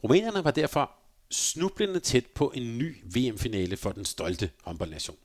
Rumænerne 0.05 0.45
var 0.45 0.51
derfor 0.51 0.91
snublende 1.31 2.01
tæt 2.01 2.26
på 2.26 2.53
en 2.55 2.78
ny 2.78 2.97
VM-finale 3.05 3.76
for 3.76 3.93
den 3.93 4.05
stolte 4.05 4.51
håndboldnation. 4.62 5.16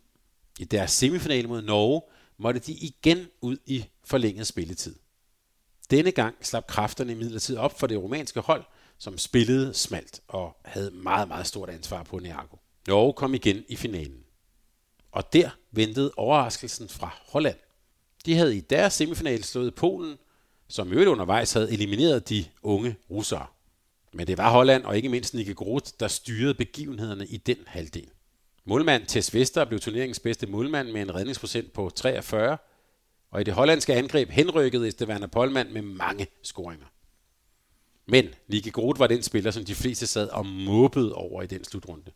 I 0.60 0.66
deres 0.66 0.92
semifinale 0.92 1.48
mod 1.48 1.62
Norge 1.62 2.02
måtte 2.38 2.60
de 2.60 2.74
igen 2.74 3.28
ud 3.42 3.58
i 3.66 3.86
forlænget 4.04 4.48
spilletid. 4.48 4.96
Denne 5.92 6.12
gang 6.12 6.36
slap 6.42 6.68
kræfterne 6.68 7.12
imidlertid 7.12 7.58
op 7.58 7.80
for 7.80 7.88
det 7.88 7.98
romanske 7.98 8.40
hold, 8.40 8.64
som 8.98 9.18
spillede 9.18 9.74
smalt 9.74 10.22
og 10.28 10.58
havde 10.66 10.92
meget, 10.92 11.28
meget 11.28 11.48
stort 11.48 11.70
ansvar 11.70 12.04
på 12.04 12.20
Niago. 12.20 12.58
Norge 12.88 13.14
kom 13.14 13.34
igen 13.34 13.64
i 13.68 13.76
finalen. 13.76 14.25
Og 15.16 15.34
der 15.34 15.50
ventede 15.72 16.12
overraskelsen 16.18 16.90
fra 16.90 17.18
Holland. 17.28 17.56
De 18.26 18.36
havde 18.36 18.58
i 18.58 18.60
deres 18.60 18.94
semifinal 18.94 19.44
slået 19.44 19.76
Polen, 19.76 20.18
som 20.68 20.92
øvrigt 20.92 21.10
undervejs 21.10 21.54
havde 21.54 21.72
elimineret 21.72 22.30
de 22.30 22.46
unge 22.62 22.96
russere. 23.10 23.46
Men 24.14 24.28
det 24.28 24.38
var 24.38 24.52
Holland 24.52 24.84
og 24.84 24.96
ikke 24.96 25.10
mindst 25.10 25.34
Nicky 25.34 25.56
Groth, 25.56 25.92
der 26.00 26.08
styrede 26.08 26.54
begivenhederne 26.54 27.28
i 27.28 27.38
den 27.38 27.58
halvdel. 27.66 28.08
Målmand 28.66 29.06
Tess 29.06 29.34
Vester 29.34 29.66
blev 29.66 29.80
turneringens 29.80 30.20
bedste 30.20 30.48
målmand 30.48 30.92
med 30.92 31.02
en 31.02 31.16
redningsprocent 31.16 31.74
på 31.74 31.90
43, 31.90 32.58
og 33.32 33.42
i 33.42 33.44
det 33.44 33.54
hollandske 33.54 33.94
angreb 33.94 34.30
henrykkede 34.30 34.88
Estevan 34.88 35.30
Polman 35.30 35.74
med 35.74 35.82
mange 35.82 36.28
scoringer. 36.44 36.88
Men 38.06 38.30
Nicky 38.48 38.72
Groth 38.72 39.00
var 39.00 39.08
den 39.08 39.24
spiller, 39.24 39.52
som 39.52 39.66
de 39.66 39.76
fleste 39.76 40.08
sad 40.08 40.30
og 40.30 40.46
måbede 40.46 41.14
over 41.14 41.42
i 41.42 41.48
den 41.48 41.64
slutrunde. 41.64 42.12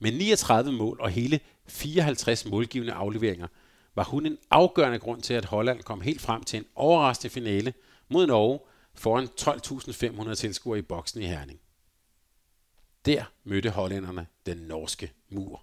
Med 0.00 0.12
39 0.12 0.72
mål 0.72 1.00
og 1.00 1.10
hele 1.10 1.40
54 1.66 2.44
målgivende 2.44 2.92
afleveringer 2.92 3.46
var 3.94 4.04
hun 4.04 4.26
en 4.26 4.38
afgørende 4.50 4.98
grund 4.98 5.22
til, 5.22 5.34
at 5.34 5.44
Holland 5.44 5.82
kom 5.82 6.00
helt 6.00 6.20
frem 6.20 6.44
til 6.44 6.56
en 6.56 6.64
overraskende 6.74 7.32
finale 7.32 7.74
mod 8.08 8.26
Norge 8.26 8.58
foran 8.94 9.28
12.500 10.28 10.34
tilskuere 10.34 10.78
i 10.78 10.82
boksen 10.82 11.22
i 11.22 11.26
Herning. 11.26 11.60
Der 13.06 13.24
mødte 13.44 13.70
hollænderne 13.70 14.26
den 14.46 14.56
norske 14.56 15.12
mur. 15.30 15.62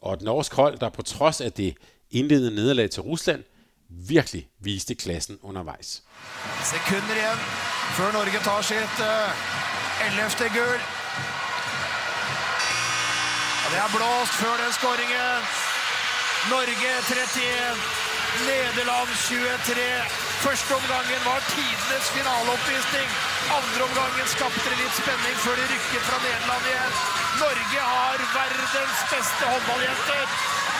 Og 0.00 0.14
et 0.14 0.22
norsk 0.22 0.54
hold, 0.54 0.78
der 0.78 0.88
på 0.88 1.02
trods 1.02 1.40
af 1.40 1.52
det 1.52 1.76
indledende 2.10 2.54
nederlag 2.54 2.90
til 2.90 3.02
Rusland, 3.02 3.44
virkelig 3.88 4.48
viste 4.58 4.94
klassen 4.94 5.38
undervejs. 5.42 6.02
Sekunder 6.64 7.14
igen, 7.14 7.38
før 7.96 8.12
Norge 8.12 8.40
tager 8.44 8.62
sit 8.62 8.96
11. 10.06 10.46
Eh, 10.46 10.54
gul. 10.56 11.05
Og 13.66 13.72
det 13.72 13.80
er 13.82 13.92
blåst 13.98 14.34
før 14.42 14.56
den 14.62 14.72
skåringen. 14.78 15.38
Norge 16.54 16.90
31, 17.10 17.80
Nederland 18.48 19.10
23. 19.28 19.86
Første 20.44 20.70
omgangen 20.78 21.22
var 21.30 21.40
tidenes 21.54 22.06
finaleoppvisning. 22.16 23.08
Andre 23.58 23.80
omgangen 23.88 24.28
skapte 24.34 24.62
det 24.68 24.78
litt 24.82 25.00
spenning 25.00 25.34
før 25.42 25.58
de 25.58 25.66
rykket 25.72 26.06
fra 26.08 26.18
Nederland 26.26 26.68
igjen. 26.70 26.94
Norge 27.42 27.80
har 27.94 28.22
verdens 28.38 29.02
beste 29.14 29.50
håndballjenter. 29.50 30.24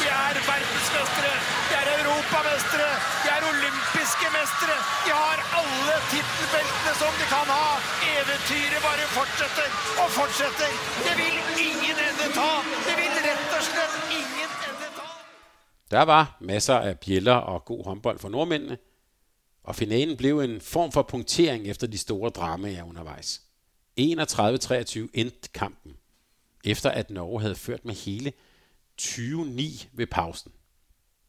De 0.01 0.07
er 0.27 0.37
verdensmestere, 0.51 1.35
de 1.69 1.75
er 1.81 1.89
europamestere, 1.99 2.93
de 3.23 3.29
er 3.37 3.43
olympiske 3.53 4.27
mestere. 4.37 4.77
De 5.07 5.11
har 5.23 5.39
alle 5.59 5.97
tittelbeltene 6.13 6.93
som 7.01 7.13
de 7.21 7.27
kan 7.35 7.49
ha. 7.57 7.67
Eventyret 8.15 8.81
bare 8.87 9.07
fortsetter 9.19 9.69
og 10.03 10.09
fortsetter. 10.19 10.71
Det 11.07 11.15
vil 11.21 11.37
ingen 11.69 11.97
ende 12.09 12.27
ta. 12.39 12.51
Det 12.87 12.95
vil 13.01 13.15
rett 13.27 13.51
og 13.59 13.63
slett 13.71 13.97
ingen 14.19 14.51
ende 14.69 14.89
ta. 14.99 15.07
Der 15.95 16.03
var 16.13 16.25
masser 16.41 16.79
af 16.89 16.95
bjæller 16.99 17.39
og 17.53 17.65
god 17.65 17.85
håndbold 17.85 18.19
for 18.19 18.29
nordmændene, 18.29 18.79
og 19.65 19.77
finalen 19.77 20.17
blev 20.17 20.41
en 20.41 20.61
form 20.61 20.93
for 20.93 21.03
punktering 21.03 21.67
efter 21.73 21.87
de 21.87 21.99
store 21.99 22.31
dramaer 22.31 22.83
undervejs. 22.89 23.41
31-23 24.01 24.03
endte 25.15 25.49
kampen, 25.55 25.93
efter 26.65 26.91
at 26.91 27.11
Norge 27.11 27.41
havde 27.41 27.55
ført 27.55 27.85
med 27.85 27.95
hele 27.95 28.33
20-9 29.03 29.87
ved 29.93 30.07
pausen. 30.07 30.53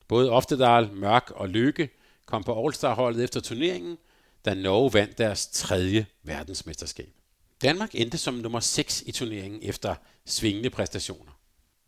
Både 0.07 0.31
Oftedal, 0.31 0.93
Mørk 0.93 1.31
og 1.35 1.49
Lykke 1.49 1.89
kom 2.25 2.43
på 2.43 2.65
All-Star-holdet 2.65 3.23
efter 3.23 3.39
turneringen, 3.39 3.97
da 4.45 4.53
Norge 4.53 4.93
vandt 4.93 5.17
deres 5.17 5.47
tredje 5.47 6.05
verdensmesterskab. 6.23 7.13
Danmark 7.61 7.89
endte 7.93 8.17
som 8.17 8.33
nummer 8.33 8.59
6 8.59 9.03
i 9.05 9.11
turneringen 9.11 9.63
efter 9.63 9.95
svingende 10.25 10.69
præstationer, 10.69 11.39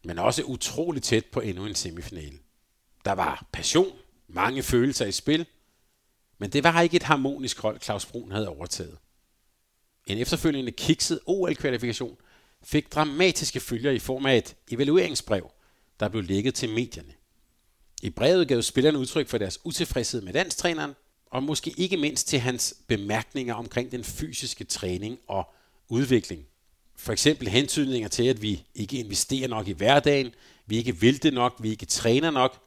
men 0.03 0.19
også 0.19 0.43
utroligt 0.43 1.05
tæt 1.05 1.25
på 1.25 1.39
endnu 1.39 1.65
en 1.65 1.75
semifinale. 1.75 2.39
Der 3.05 3.11
var 3.11 3.47
passion, 3.51 3.97
mange 4.27 4.63
følelser 4.63 5.05
i 5.05 5.11
spil, 5.11 5.45
men 6.38 6.49
det 6.49 6.63
var 6.63 6.82
ikke 6.82 6.95
et 6.95 7.03
harmonisk 7.03 7.59
hold, 7.59 7.82
Claus 7.82 8.05
Brun 8.05 8.32
havde 8.32 8.49
overtaget. 8.49 8.97
En 10.07 10.17
efterfølgende 10.17 10.71
kikset 10.71 11.19
OL-kvalifikation 11.25 12.17
fik 12.63 12.93
dramatiske 12.93 13.59
følger 13.59 13.91
i 13.91 13.99
form 13.99 14.25
af 14.25 14.38
et 14.38 14.55
evalueringsbrev, 14.71 15.51
der 16.00 16.10
blev 16.10 16.24
lægget 16.24 16.56
til 16.56 16.70
medierne. 16.70 17.14
I 18.02 18.10
brevet 18.10 18.47
gav 18.47 18.62
spillerne 18.62 19.00
udtryk 19.00 19.28
for 19.28 19.38
deres 19.38 19.60
utilfredshed 19.64 20.22
med 20.22 20.34
landstræneren, 20.34 20.93
og 21.26 21.43
måske 21.43 21.74
ikke 21.78 21.97
mindst 21.97 22.28
til 22.28 22.39
hans 22.39 22.76
bemærkninger 22.88 23.54
omkring 23.54 23.91
den 23.91 24.04
fysiske 24.04 24.64
træning 24.64 25.20
og 25.28 25.54
udvikling. 25.89 26.45
For 26.95 27.12
eksempel 27.12 27.47
hentydninger 27.47 28.10
til, 28.10 28.24
at 28.24 28.41
vi 28.41 28.64
ikke 28.76 28.97
investerer 28.97 29.47
nok 29.47 29.68
i 29.68 29.72
hverdagen, 29.72 30.34
vi 30.66 30.78
ikke 30.78 30.95
vil 30.95 31.24
det 31.24 31.34
nok, 31.34 31.56
vi 31.60 31.70
ikke 31.70 31.86
træner 31.86 32.32
nok. 32.32 32.60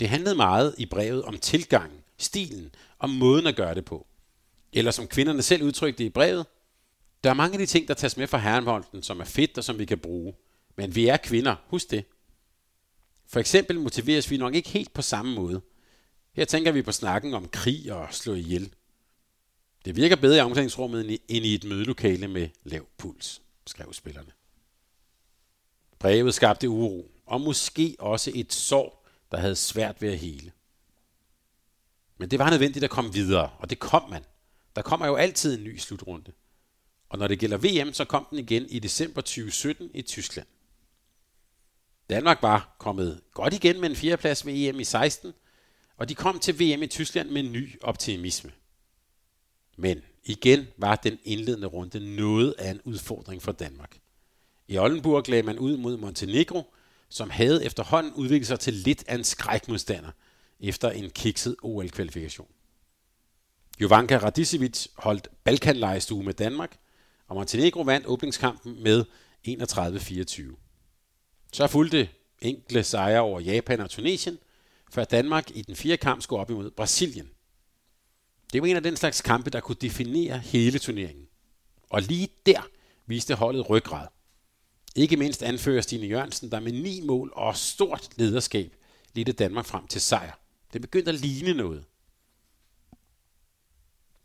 Det 0.00 0.08
handlede 0.08 0.34
meget 0.34 0.74
i 0.78 0.86
brevet 0.86 1.22
om 1.22 1.38
tilgangen, 1.38 1.98
stilen 2.18 2.74
og 2.98 3.10
måden 3.10 3.46
at 3.46 3.56
gøre 3.56 3.74
det 3.74 3.84
på. 3.84 4.06
Eller 4.72 4.90
som 4.90 5.06
kvinderne 5.06 5.42
selv 5.42 5.62
udtrykte 5.62 6.04
i 6.04 6.08
brevet, 6.08 6.46
der 7.24 7.30
er 7.30 7.34
mange 7.34 7.52
af 7.52 7.58
de 7.58 7.66
ting, 7.66 7.88
der 7.88 7.94
tages 7.94 8.16
med 8.16 8.26
fra 8.26 8.38
herrenvolden, 8.38 9.02
som 9.02 9.20
er 9.20 9.24
fedt 9.24 9.58
og 9.58 9.64
som 9.64 9.78
vi 9.78 9.84
kan 9.84 9.98
bruge. 9.98 10.34
Men 10.76 10.94
vi 10.94 11.06
er 11.06 11.16
kvinder, 11.16 11.56
husk 11.66 11.90
det. 11.90 12.04
For 13.32 13.40
eksempel 13.40 13.80
motiveres 13.80 14.30
vi 14.30 14.36
nok 14.36 14.54
ikke 14.54 14.68
helt 14.68 14.92
på 14.92 15.02
samme 15.02 15.34
måde. 15.34 15.60
Her 16.32 16.44
tænker 16.44 16.72
vi 16.72 16.82
på 16.82 16.92
snakken 16.92 17.34
om 17.34 17.48
krig 17.48 17.92
og 17.92 18.14
slå 18.14 18.34
ihjel. 18.34 18.74
Det 19.84 19.96
virker 19.96 20.16
bedre 20.16 20.36
i 20.36 20.40
omklædningsrummet 20.40 21.20
end 21.28 21.46
i 21.46 21.54
et 21.54 21.64
mødelokale 21.64 22.28
med 22.28 22.48
lav 22.64 22.86
puls, 22.98 23.42
skrev 23.66 23.92
spillerne. 23.92 24.30
Brevet 25.98 26.34
skabte 26.34 26.68
uro, 26.68 27.10
og 27.26 27.40
måske 27.40 27.96
også 27.98 28.32
et 28.34 28.52
sår, 28.52 29.06
der 29.30 29.38
havde 29.38 29.56
svært 29.56 30.02
ved 30.02 30.12
at 30.12 30.18
hele. 30.18 30.52
Men 32.18 32.30
det 32.30 32.38
var 32.38 32.50
nødvendigt 32.50 32.84
at 32.84 32.90
komme 32.90 33.12
videre, 33.12 33.50
og 33.58 33.70
det 33.70 33.78
kom 33.78 34.10
man. 34.10 34.24
Der 34.76 34.82
kommer 34.82 35.06
jo 35.06 35.14
altid 35.14 35.58
en 35.58 35.64
ny 35.64 35.78
slutrunde. 35.78 36.32
Og 37.08 37.18
når 37.18 37.28
det 37.28 37.38
gælder 37.38 37.56
VM, 37.56 37.92
så 37.92 38.04
kom 38.04 38.26
den 38.30 38.38
igen 38.38 38.66
i 38.66 38.78
december 38.78 39.20
2017 39.20 39.90
i 39.94 40.02
Tyskland. 40.02 40.46
Danmark 42.12 42.42
var 42.42 42.76
kommet 42.78 43.20
godt 43.34 43.54
igen 43.54 43.80
med 43.80 43.90
en 43.90 43.96
fjerdeplads 43.96 44.46
ved 44.46 44.52
EM 44.54 44.80
i 44.80 44.84
16, 44.84 45.32
og 45.96 46.08
de 46.08 46.14
kom 46.14 46.38
til 46.38 46.54
VM 46.54 46.82
i 46.82 46.86
Tyskland 46.86 47.30
med 47.30 47.42
ny 47.42 47.82
optimisme. 47.82 48.52
Men 49.76 50.02
igen 50.24 50.66
var 50.76 50.96
den 50.96 51.18
indledende 51.24 51.66
runde 51.66 52.16
noget 52.16 52.54
af 52.58 52.70
en 52.70 52.80
udfordring 52.84 53.42
for 53.42 53.52
Danmark. 53.52 53.98
I 54.68 54.78
Oldenburg 54.78 55.28
lagde 55.28 55.42
man 55.42 55.58
ud 55.58 55.76
mod 55.76 55.96
Montenegro, 55.96 56.74
som 57.08 57.30
havde 57.30 57.64
efterhånden 57.64 58.12
udviklet 58.12 58.46
sig 58.46 58.60
til 58.60 58.74
lidt 58.74 59.04
af 59.08 59.14
en 59.14 59.24
skrækmodstander 59.24 60.10
efter 60.60 60.90
en 60.90 61.10
kikset 61.10 61.56
OL-kvalifikation. 61.62 62.48
Jovanka 63.80 64.18
Radicevic 64.18 64.86
holdt 64.96 65.28
Balkanlejestue 65.44 66.22
med 66.22 66.34
Danmark, 66.34 66.76
og 67.28 67.36
Montenegro 67.36 67.80
vandt 67.80 68.06
åbningskampen 68.06 68.82
med 68.82 69.04
31-24. 69.48 70.61
Så 71.52 71.66
fulgte 71.66 72.08
enkle 72.40 72.84
sejre 72.84 73.20
over 73.20 73.40
Japan 73.40 73.80
og 73.80 73.90
Tunesien, 73.90 74.38
før 74.90 75.04
Danmark 75.04 75.50
i 75.50 75.62
den 75.62 75.76
fjerde 75.76 75.96
kamp 75.96 76.22
skulle 76.22 76.40
op 76.40 76.50
imod 76.50 76.70
Brasilien. 76.70 77.30
Det 78.52 78.62
var 78.62 78.68
en 78.68 78.76
af 78.76 78.82
den 78.82 78.96
slags 78.96 79.20
kampe, 79.20 79.50
der 79.50 79.60
kunne 79.60 79.76
definere 79.80 80.38
hele 80.38 80.78
turneringen. 80.78 81.28
Og 81.90 82.02
lige 82.02 82.28
der 82.46 82.68
viste 83.06 83.34
holdet 83.34 83.70
ryggrad. 83.70 84.06
Ikke 84.96 85.16
mindst 85.16 85.42
anfører 85.42 85.80
Stine 85.80 86.06
Jørgensen, 86.06 86.50
der 86.50 86.60
med 86.60 86.72
ni 86.72 87.00
mål 87.00 87.32
og 87.34 87.56
stort 87.56 88.08
lederskab 88.16 88.76
ledte 89.14 89.32
Danmark 89.32 89.66
frem 89.66 89.86
til 89.86 90.00
sejr. 90.00 90.38
Det 90.72 90.80
begyndte 90.80 91.10
at 91.10 91.20
ligne 91.20 91.54
noget. 91.54 91.84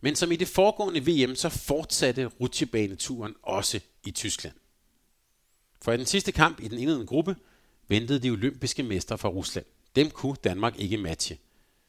Men 0.02 0.16
som 0.16 0.32
i 0.32 0.36
det 0.36 0.48
foregående 0.48 1.06
VM, 1.06 1.36
så 1.36 1.50
fortsatte 1.50 2.26
rutsjebaneturen 2.26 3.36
også 3.44 3.80
i 4.06 4.12
Tyskland. 4.12 4.56
For 5.88 5.92
i 5.94 5.98
den 5.98 6.06
sidste 6.06 6.32
kamp 6.32 6.60
i 6.60 6.68
den 6.68 6.78
indledende 6.78 7.06
gruppe 7.06 7.36
ventede 7.88 8.20
de 8.20 8.30
olympiske 8.30 8.84
mestre 8.84 9.18
fra 9.18 9.30
Rusland. 9.30 9.66
Dem 9.96 10.10
kunne 10.10 10.36
Danmark 10.44 10.80
ikke 10.80 10.98
matche, 10.98 11.38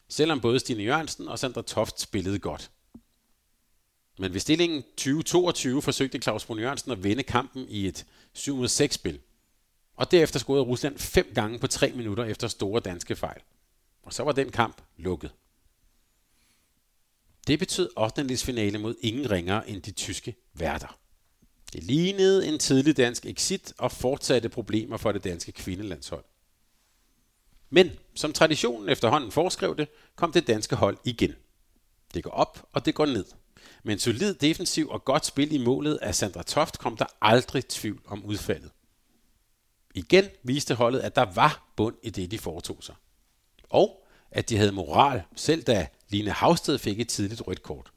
selvom 0.07 0.41
både 0.41 0.59
Stine 0.59 0.83
Jørgensen 0.83 1.27
og 1.27 1.39
Sandra 1.39 1.61
Toft 1.61 1.99
spillede 1.99 2.39
godt. 2.39 2.71
Men 4.19 4.33
ved 4.33 4.39
stillingen 4.39 4.83
2022 4.83 5.81
forsøgte 5.81 6.19
Claus 6.19 6.45
Brun 6.45 6.59
Jørgensen 6.59 6.91
at 6.91 7.03
vinde 7.03 7.23
kampen 7.23 7.65
i 7.69 7.87
et 7.87 8.05
7-6-spil. 8.37 9.19
Og 9.95 10.11
derefter 10.11 10.39
scorede 10.39 10.63
Rusland 10.63 10.97
fem 10.97 11.31
gange 11.35 11.59
på 11.59 11.67
tre 11.67 11.91
minutter 11.91 12.23
efter 12.23 12.47
store 12.47 12.79
danske 12.79 13.15
fejl. 13.15 13.41
Og 14.03 14.13
så 14.13 14.23
var 14.23 14.31
den 14.31 14.49
kamp 14.49 14.81
lukket. 14.97 15.31
Det 17.47 17.59
betød 17.59 17.89
8. 17.97 18.37
finale 18.37 18.77
mod 18.77 18.95
ingen 19.01 19.31
ringere 19.31 19.69
end 19.69 19.81
de 19.81 19.91
tyske 19.91 20.35
værter. 20.53 20.99
Det 21.73 21.83
lignede 21.83 22.47
en 22.47 22.59
tidlig 22.59 22.97
dansk 22.97 23.25
exit 23.25 23.73
og 23.77 23.91
fortsatte 23.91 24.49
problemer 24.49 24.97
for 24.97 25.11
det 25.11 25.23
danske 25.23 25.51
kvindelandshold. 25.51 26.23
Men 27.69 27.91
som 28.15 28.33
traditionen 28.33 28.89
efterhånden 28.89 29.31
foreskrev 29.31 29.77
det, 29.77 29.87
kom 30.15 30.31
det 30.31 30.47
danske 30.47 30.75
hold 30.75 30.97
igen. 31.03 31.35
Det 32.13 32.23
går 32.23 32.31
op, 32.31 32.69
og 32.73 32.85
det 32.85 32.95
går 32.95 33.05
ned. 33.05 33.25
Men 33.83 33.93
en 33.93 33.99
solid 33.99 34.33
defensiv 34.33 34.89
og 34.89 35.05
godt 35.05 35.25
spil 35.25 35.53
i 35.53 35.57
målet 35.57 35.95
af 35.95 36.15
Sandra 36.15 36.43
Toft 36.43 36.79
kom 36.79 36.97
der 36.97 37.05
aldrig 37.21 37.67
tvivl 37.67 38.01
om 38.05 38.25
udfaldet. 38.25 38.71
Igen 39.95 40.25
viste 40.43 40.75
holdet, 40.75 40.99
at 40.99 41.15
der 41.15 41.33
var 41.33 41.73
bund 41.75 41.95
i 42.03 42.09
det, 42.09 42.31
de 42.31 42.37
foretog 42.37 42.83
sig. 42.83 42.95
Og 43.69 44.05
at 44.31 44.49
de 44.49 44.57
havde 44.57 44.71
moral, 44.71 45.23
selv 45.35 45.63
da 45.63 45.87
Line 46.09 46.31
Havsted 46.31 46.77
fik 46.77 46.99
et 46.99 47.09
tidligt 47.09 47.47
rødt 47.47 47.63
kort. 47.63 47.91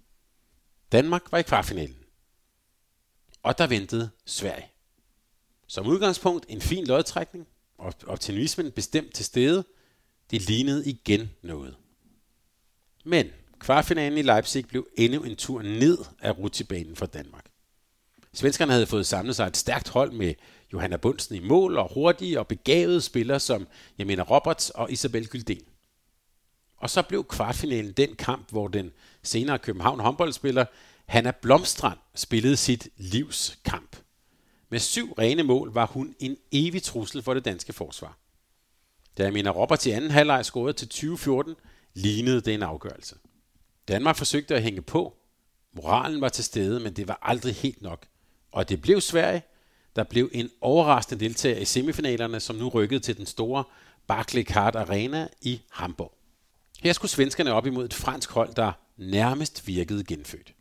Danmark 0.93 1.23
var 1.33 1.39
i 1.39 1.43
kvartfinalen. 1.43 2.02
Og 3.43 3.59
der 3.59 3.67
ventede 3.67 4.11
Sverige. 4.27 4.67
Som 5.67 5.87
udgangspunkt 5.87 6.47
en 6.49 6.61
fin 6.61 6.87
lodtrækning, 6.87 7.47
og 7.79 7.95
optimismen 8.07 8.71
bestemt 8.71 9.15
til 9.15 9.25
stede. 9.25 9.65
Det 10.31 10.43
lignede 10.43 10.89
igen 10.89 11.31
noget. 11.43 11.77
Men 13.05 13.27
kvartfinalen 13.59 14.19
i 14.19 14.23
Leipzig 14.23 14.67
blev 14.67 14.89
endnu 14.95 15.23
en 15.23 15.37
tur 15.37 15.63
ned 15.63 15.99
af 16.21 16.39
rutsjebanen 16.39 16.97
for 16.97 17.07
Danmark. 17.07 17.47
Svenskerne 18.35 18.73
havde 18.73 18.87
fået 18.87 19.07
samlet 19.07 19.37
sig 19.37 19.47
et 19.47 19.57
stærkt 19.57 19.89
hold 19.89 20.13
med 20.13 20.35
Johanna 20.73 20.97
Bunsen 20.97 21.37
i 21.37 21.41
mål 21.41 21.79
og 21.79 21.93
hurtige 21.95 22.39
og 22.39 22.47
begavede 22.47 23.01
spillere 23.01 23.41
som 23.41 23.67
Jamina 23.99 24.23
Roberts 24.23 24.71
og 24.71 24.93
Isabel 24.93 25.29
Gylden. 25.29 25.63
Og 26.77 26.91
så 26.91 27.03
blev 27.03 27.25
kvartfinalen 27.25 27.93
den 27.93 28.15
kamp, 28.15 28.51
hvor 28.51 28.69
den 28.69 28.93
senere 29.23 29.59
København 29.59 30.01
håndboldspiller 30.01 30.65
Hanna 31.07 31.31
Blomstrand 31.43 31.99
spillede 32.15 32.57
sit 32.57 32.89
livs 32.97 33.59
kamp. 33.65 33.97
Med 34.69 34.79
syv 34.79 35.13
rene 35.13 35.43
mål 35.43 35.73
var 35.73 35.87
hun 35.87 36.15
en 36.19 36.37
evig 36.53 36.83
trussel 36.83 37.23
for 37.23 37.35
det 37.35 37.45
danske 37.45 37.73
forsvar. 37.73 38.19
Da 39.19 39.27
Amina 39.27 39.51
Roberts 39.51 39.87
i 39.87 39.91
anden 39.91 40.11
halvleg 40.11 40.45
scorede 40.45 40.73
til 40.73 40.89
2014, 40.89 41.55
lignede 41.95 42.41
det 42.41 42.55
en 42.55 42.63
afgørelse. 42.63 43.17
Danmark 43.89 44.17
forsøgte 44.17 44.55
at 44.55 44.63
hænge 44.63 44.83
på. 44.83 45.17
Moralen 45.73 46.21
var 46.21 46.29
til 46.29 46.45
stede, 46.45 46.81
men 46.81 46.93
det 46.93 47.09
var 47.09 47.19
aldrig 47.23 47.55
helt 47.55 47.83
nok. 47.83 48.07
Og 48.53 48.69
det 48.69 48.83
blev 48.83 49.01
Sverige, 49.01 49.43
der 49.97 50.05
blev 50.05 50.31
en 50.33 50.51
overraskende 50.61 51.25
deltager 51.25 51.59
i 51.59 51.65
semifinalerne, 51.65 52.41
som 52.41 52.57
nu 52.57 52.69
rykkede 52.69 53.01
til 53.01 53.17
den 53.17 53.27
store 53.27 53.65
Barclaycard 54.07 54.77
Arena 54.77 55.29
i 55.41 55.61
Hamburg. 55.71 56.15
Her 56.83 56.93
skulle 56.93 57.11
svenskerne 57.11 57.53
op 57.53 57.67
imod 57.67 57.85
et 57.85 57.95
fransk 57.95 58.31
hold, 58.31 58.55
der 58.55 58.73
nærmest 58.97 59.67
virkede 59.67 60.05
genfødt. 60.05 60.55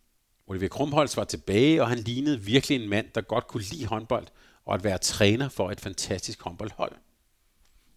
Oliver 0.52 0.68
Krumholz 0.68 1.18
var 1.18 1.24
tilbage, 1.24 1.82
og 1.82 1.90
han 1.90 1.98
lignede 1.98 2.42
virkelig 2.42 2.82
en 2.82 2.90
mand, 2.90 3.08
der 3.16 3.22
godt 3.22 3.48
kunne 3.48 3.64
lide 3.64 3.86
håndbold 3.86 4.28
og 4.66 4.74
at 4.74 4.84
være 4.84 4.98
træner 4.98 5.50
for 5.50 5.72
et 5.72 5.82
fantastisk 5.82 6.42
håndboldhold. 6.42 6.92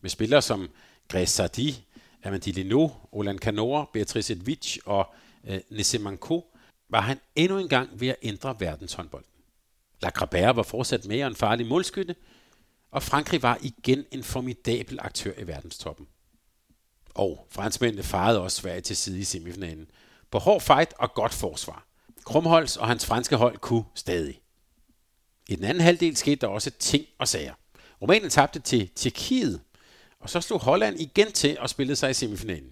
Med 0.01 0.11
spillere 0.11 0.43
som 0.43 0.69
Græs 1.09 1.31
Sardi, 1.31 1.85
Amandi 2.25 2.53
Leno, 2.53 2.89
Olan 3.13 3.39
Kanor, 3.39 3.91
Beatrice 3.93 4.33
Edvich 4.33 4.79
og 4.85 5.15
øh, 5.45 5.61
Nesemanko 5.71 6.57
var 6.89 7.01
han 7.01 7.21
endnu 7.37 7.59
en 7.59 7.69
gang 7.69 8.01
ved 8.01 8.09
at 8.09 8.17
ændre 8.23 8.57
verdenshåndbolden. 8.59 9.31
Lacrabert 10.03 10.57
var 10.57 10.63
fortsat 10.63 11.07
mere 11.07 11.27
en 11.27 11.37
farlig 11.37 11.67
målskytte, 11.67 12.17
og 12.91 13.03
Frankrig 13.03 13.43
var 13.43 13.59
igen 13.63 14.05
en 14.11 14.23
formidabel 14.23 14.99
aktør 15.01 15.33
i 15.39 15.47
verdenstoppen. 15.47 16.07
Og 17.15 17.47
franskmændene 17.51 18.03
farede 18.03 18.41
også 18.41 18.61
Sverige 18.61 18.81
til 18.81 18.97
side 18.97 19.21
i 19.21 19.25
semifinalen. 19.25 19.91
På 20.31 20.39
hård 20.39 20.61
fight 20.61 20.95
og 20.99 21.15
godt 21.15 21.35
forsvar. 21.35 21.87
Krumholz 22.25 22.77
og 22.77 22.87
hans 22.87 23.07
franske 23.07 23.37
hold 23.37 23.59
kunne 23.59 23.85
stadig. 23.95 24.41
I 25.49 25.57
den 25.57 25.65
anden 25.65 25.81
halvdel 25.81 26.17
skete 26.17 26.37
der 26.37 26.47
også 26.47 26.71
ting 26.71 27.07
og 27.19 27.29
sager. 27.29 27.55
Rumænien 28.03 28.31
tabte 28.31 28.59
til 28.59 28.89
Tjekkiet, 28.89 29.61
og 30.21 30.31
så 30.31 30.41
slog 30.41 30.61
Holland 30.61 31.01
igen 31.01 31.33
til 31.33 31.59
og 31.59 31.71
spillede 31.71 31.97
sig 31.97 32.11
i 32.11 32.15
semifinalen. 32.15 32.71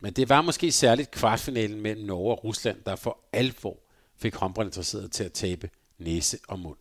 Men 0.00 0.12
det 0.12 0.28
var 0.28 0.42
måske 0.42 0.72
særligt 0.72 1.10
kvartfinalen 1.10 1.80
mellem 1.80 2.06
Norge 2.06 2.32
og 2.32 2.44
Rusland, 2.44 2.82
der 2.86 2.96
for 2.96 3.18
alvor 3.32 3.78
fik 4.16 4.34
håndboldinteresserede 4.34 5.08
til 5.08 5.24
at 5.24 5.32
tabe 5.32 5.70
næse 5.98 6.38
og 6.48 6.58
mund. 6.58 6.78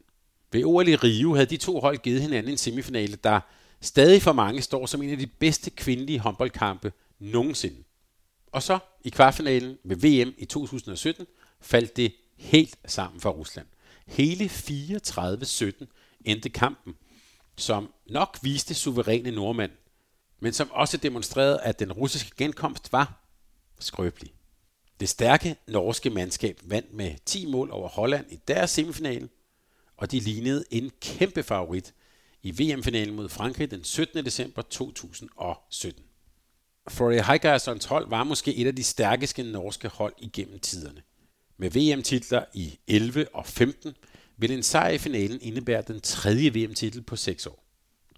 Ved 0.51 0.63
OL 0.65 0.87
i 0.87 0.95
Rio 0.95 1.33
havde 1.33 1.45
de 1.45 1.57
to 1.57 1.79
hold 1.79 1.97
givet 1.97 2.21
hinanden 2.21 2.51
en 2.51 2.57
semifinale, 2.57 3.15
der 3.15 3.39
stadig 3.81 4.21
for 4.21 4.33
mange 4.33 4.61
står 4.61 4.85
som 4.85 5.01
en 5.01 5.09
af 5.09 5.17
de 5.17 5.27
bedste 5.27 5.69
kvindelige 5.69 6.19
håndboldkampe 6.19 6.93
nogensinde. 7.19 7.83
Og 8.51 8.63
så 8.63 8.79
i 9.03 9.09
kvartfinalen 9.09 9.77
ved 9.83 9.97
VM 9.97 10.33
i 10.37 10.45
2017 10.45 11.25
faldt 11.61 11.97
det 11.97 12.15
helt 12.37 12.77
sammen 12.85 13.21
for 13.21 13.29
Rusland. 13.29 13.67
Hele 14.07 14.45
34-17 14.45 15.85
endte 16.25 16.49
kampen, 16.49 16.95
som 17.57 17.93
nok 18.09 18.39
viste 18.41 18.73
suveræne 18.73 19.31
nordmand, 19.31 19.71
men 20.39 20.53
som 20.53 20.71
også 20.71 20.97
demonstrerede, 20.97 21.61
at 21.61 21.79
den 21.79 21.93
russiske 21.93 22.31
genkomst 22.37 22.91
var 22.91 23.25
skrøbelig. 23.79 24.33
Det 24.99 25.09
stærke 25.09 25.55
norske 25.67 26.09
mandskab 26.09 26.59
vandt 26.63 26.93
med 26.93 27.15
10 27.25 27.45
mål 27.45 27.71
over 27.71 27.89
Holland 27.89 28.31
i 28.31 28.39
deres 28.47 28.69
semifinale, 28.69 29.29
og 29.97 30.11
de 30.11 30.19
lignede 30.19 30.65
en 30.71 30.91
kæmpe 31.01 31.43
favorit 31.43 31.93
i 32.43 32.51
VM-finalen 32.51 33.15
mod 33.15 33.29
Frankrig 33.29 33.71
den 33.71 33.83
17. 33.83 34.25
december 34.25 34.61
2017. 34.61 36.03
Florian 36.89 37.23
Heigersons 37.23 37.85
hold 37.85 38.09
var 38.09 38.23
måske 38.23 38.55
et 38.55 38.67
af 38.67 38.75
de 38.75 38.83
stærkeste 38.83 39.43
norske 39.43 39.87
hold 39.87 40.13
igennem 40.17 40.59
tiderne. 40.59 41.01
Med 41.57 41.69
VM-titler 41.69 42.45
i 42.53 42.79
11 42.87 43.35
og 43.35 43.45
15 43.45 43.95
ville 44.37 44.55
en 44.55 44.63
sejr 44.63 44.89
i 44.89 44.97
finalen 44.97 45.41
indebære 45.41 45.81
den 45.81 46.01
tredje 46.01 46.49
VM-titel 46.55 47.01
på 47.01 47.15
6 47.15 47.45
år. 47.45 47.65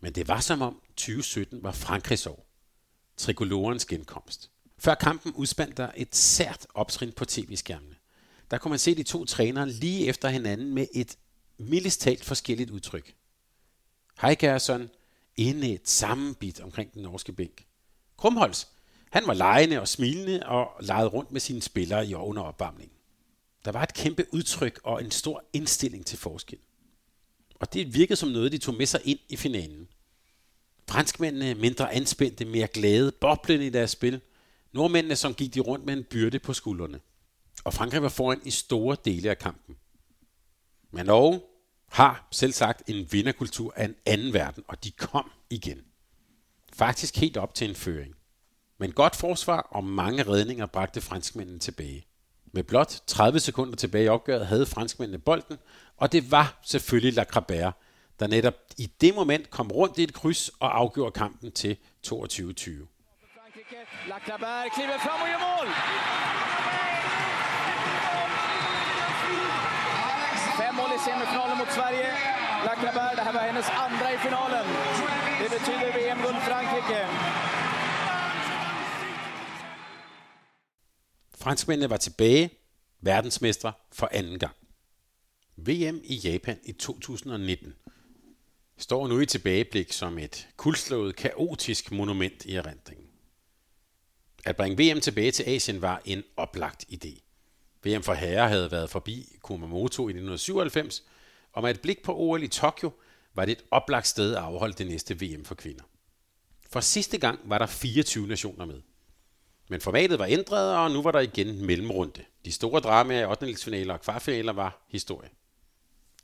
Men 0.01 0.13
det 0.13 0.27
var 0.27 0.39
som 0.39 0.61
om 0.61 0.81
2017 0.95 1.63
var 1.63 1.71
Frankrigs 1.71 2.27
år. 2.27 2.47
Trikolorens 3.17 3.85
genkomst. 3.85 4.51
Før 4.79 4.95
kampen 4.95 5.33
udspandt 5.33 5.77
der 5.77 5.91
et 5.95 6.15
sært 6.15 6.67
optrin 6.73 7.11
på 7.11 7.25
tv-skærmene. 7.25 7.95
Der 8.51 8.57
kunne 8.57 8.69
man 8.69 8.79
se 8.79 8.95
de 8.95 9.03
to 9.03 9.25
trænere 9.25 9.69
lige 9.69 10.07
efter 10.07 10.29
hinanden 10.29 10.73
med 10.73 10.87
et 10.93 11.17
mildest 11.57 12.01
talt 12.01 12.25
forskelligt 12.25 12.69
udtryk. 12.69 13.15
Heigerson 14.21 14.89
inde 15.35 15.73
et 15.73 15.89
sammenbit 15.89 16.59
omkring 16.59 16.93
den 16.93 17.01
norske 17.01 17.33
bænk. 17.33 17.65
Krumholz, 18.17 18.65
han 19.11 19.27
var 19.27 19.33
lejende 19.33 19.81
og 19.81 19.87
smilende 19.87 20.45
og 20.45 20.67
legede 20.81 21.07
rundt 21.07 21.31
med 21.31 21.41
sine 21.41 21.61
spillere 21.61 22.07
i 22.07 22.13
under 22.13 22.41
opvarmningen. 22.41 22.96
Der 23.67 23.73
var 23.73 23.83
et 23.83 23.93
kæmpe 23.93 24.25
udtryk 24.33 24.79
og 24.83 25.03
en 25.03 25.11
stor 25.11 25.43
indstilling 25.53 26.05
til 26.05 26.17
forskel. 26.17 26.59
Og 27.55 27.73
det 27.73 27.93
virkede 27.93 28.15
som 28.15 28.29
noget, 28.29 28.51
de 28.51 28.57
tog 28.57 28.75
med 28.75 28.85
sig 28.85 29.01
ind 29.03 29.19
i 29.29 29.35
finalen. 29.35 29.87
Franskmændene 30.89 31.55
mindre 31.55 31.93
anspændte, 31.93 32.45
mere 32.45 32.67
glade, 32.67 33.11
boblende 33.11 33.65
i 33.65 33.69
deres 33.69 33.91
spil. 33.91 34.21
Nordmændene, 34.71 35.15
som 35.15 35.33
gik 35.33 35.53
de 35.53 35.59
rundt 35.59 35.85
med 35.85 35.93
en 35.93 36.03
byrde 36.03 36.39
på 36.39 36.53
skuldrene. 36.53 36.99
Og 37.63 37.73
Frankrig 37.73 38.01
var 38.01 38.09
foran 38.09 38.41
i 38.45 38.51
store 38.51 38.97
dele 39.05 39.29
af 39.29 39.37
kampen. 39.37 39.77
Men 40.91 41.05
Norge 41.05 41.41
har 41.89 42.27
selv 42.31 42.53
sagt 42.53 42.89
en 42.89 43.11
vinderkultur 43.11 43.73
af 43.75 43.85
en 43.85 43.95
anden 44.05 44.33
verden, 44.33 44.63
og 44.67 44.83
de 44.83 44.91
kom 44.91 45.31
igen. 45.49 45.81
Faktisk 46.73 47.17
helt 47.17 47.37
op 47.37 47.55
til 47.55 47.69
en 47.69 47.75
føring. 47.75 48.15
Men 48.77 48.91
godt 48.91 49.15
forsvar 49.15 49.59
og 49.59 49.83
mange 49.83 50.23
redninger 50.23 50.65
bragte 50.65 51.01
franskmændene 51.01 51.59
tilbage. 51.59 52.06
Med 52.57 52.63
blot 52.63 53.01
30 53.07 53.39
sekunder 53.39 53.75
tilbage 53.75 54.05
i 54.05 54.07
opgøret 54.07 54.47
havde 54.47 54.65
franskmændene 54.65 55.19
bolden, 55.19 55.57
og 55.97 56.11
det 56.11 56.31
var 56.31 56.59
selvfølgelig 56.63 57.13
Lacrabert, 57.13 57.73
der 58.19 58.27
netop 58.27 58.53
i 58.77 58.91
det 59.01 59.15
moment 59.15 59.49
kom 59.49 59.67
rundt 59.71 59.97
i 59.97 60.03
et 60.03 60.13
kryds 60.13 60.49
og 60.49 60.77
afgjorde 60.79 61.11
kampen 61.11 61.51
til 61.51 61.77
22-20. 62.07 62.11
Lacrabert 64.11 64.67
kliver 64.75 64.97
frem 65.05 65.19
og 65.23 65.27
gør 65.31 65.39
mål! 65.47 65.67
Fem 70.61 70.73
mål 70.79 70.91
i 70.97 70.99
semifinalen 71.05 71.57
mod 71.61 71.69
Sverige. 71.77 72.09
Lacrabert, 72.67 73.13
det 73.17 73.23
her 73.27 73.33
var 73.39 73.45
hendes 73.49 73.69
andra 73.85 74.07
i 74.15 74.17
finalen. 74.25 74.67
Det 75.41 75.49
betyder 75.55 75.87
VM-guld 75.97 76.39
Frankrike. 76.47 77.01
Franskmændene 81.47 81.89
var 81.89 81.97
tilbage, 81.97 82.49
verdensmestre 83.01 83.73
for 83.91 84.09
anden 84.11 84.39
gang. 84.39 84.55
VM 85.55 86.01
i 86.03 86.15
Japan 86.15 86.59
i 86.63 86.71
2019 86.71 87.73
står 88.77 89.07
nu 89.07 89.19
i 89.19 89.25
tilbageblik 89.25 89.91
som 89.91 90.17
et 90.17 90.47
kuldslået, 90.57 91.15
kaotisk 91.15 91.91
monument 91.91 92.45
i 92.45 92.55
erindringen. 92.55 93.07
At 94.45 94.55
bringe 94.55 94.93
VM 94.93 95.01
tilbage 95.01 95.31
til 95.31 95.43
Asien 95.43 95.81
var 95.81 96.01
en 96.05 96.23
oplagt 96.37 96.85
idé. 96.91 97.21
VM 97.83 98.03
for 98.03 98.13
herrer 98.13 98.47
havde 98.47 98.71
været 98.71 98.89
forbi 98.89 99.37
Kumamoto 99.41 100.07
i 100.07 100.11
1997, 100.11 101.03
og 101.53 101.63
med 101.63 101.71
et 101.71 101.81
blik 101.81 102.03
på 102.03 102.15
OL 102.15 102.43
i 102.43 102.47
Tokyo 102.47 102.91
var 103.33 103.45
det 103.45 103.51
et 103.51 103.65
oplagt 103.71 104.07
sted 104.07 104.35
at 104.35 104.41
afholde 104.43 104.73
det 104.73 104.87
næste 104.87 105.21
VM 105.21 105.45
for 105.45 105.55
kvinder. 105.55 105.83
For 106.69 106.79
sidste 106.79 107.17
gang 107.17 107.39
var 107.43 107.57
der 107.57 107.65
24 107.65 108.27
nationer 108.27 108.65
med. 108.65 108.81
Men 109.69 109.81
formatet 109.81 110.19
var 110.19 110.25
ændret, 110.25 110.77
og 110.77 110.91
nu 110.91 111.01
var 111.01 111.11
der 111.11 111.19
igen 111.19 111.65
mellemrunde. 111.65 112.23
De 112.45 112.51
store 112.51 112.79
dramaer 112.79 113.21
i 113.21 113.25
8. 113.25 113.91
og 113.91 114.01
kvartfinaler 114.01 114.53
var 114.53 114.85
historie. 114.89 115.29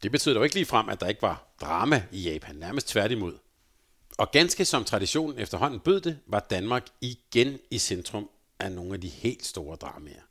Det 0.04 0.12
betød 0.12 0.36
dog 0.36 0.44
ikke 0.44 0.56
lige 0.56 0.66
frem, 0.66 0.90
at 0.90 1.00
der 1.00 1.08
ikke 1.08 1.22
var 1.22 1.54
drama 1.62 2.04
i 2.12 2.22
Japan, 2.22 2.56
nærmest 2.56 2.88
tværtimod. 2.88 3.34
Og 4.18 4.32
ganske 4.32 4.66
som 4.66 4.84
traditionen 4.84 5.40
efterhånden 5.40 5.80
bød 5.80 6.02
det, 6.02 6.20
var 6.28 6.40
Danmark 6.40 6.88
igen 7.02 7.60
i 7.72 7.78
centrum 7.78 8.30
af 8.60 8.72
nogle 8.72 8.94
af 8.94 9.02
de 9.02 9.08
helt 9.08 9.46
store 9.46 9.76
dramaer. 9.76 10.22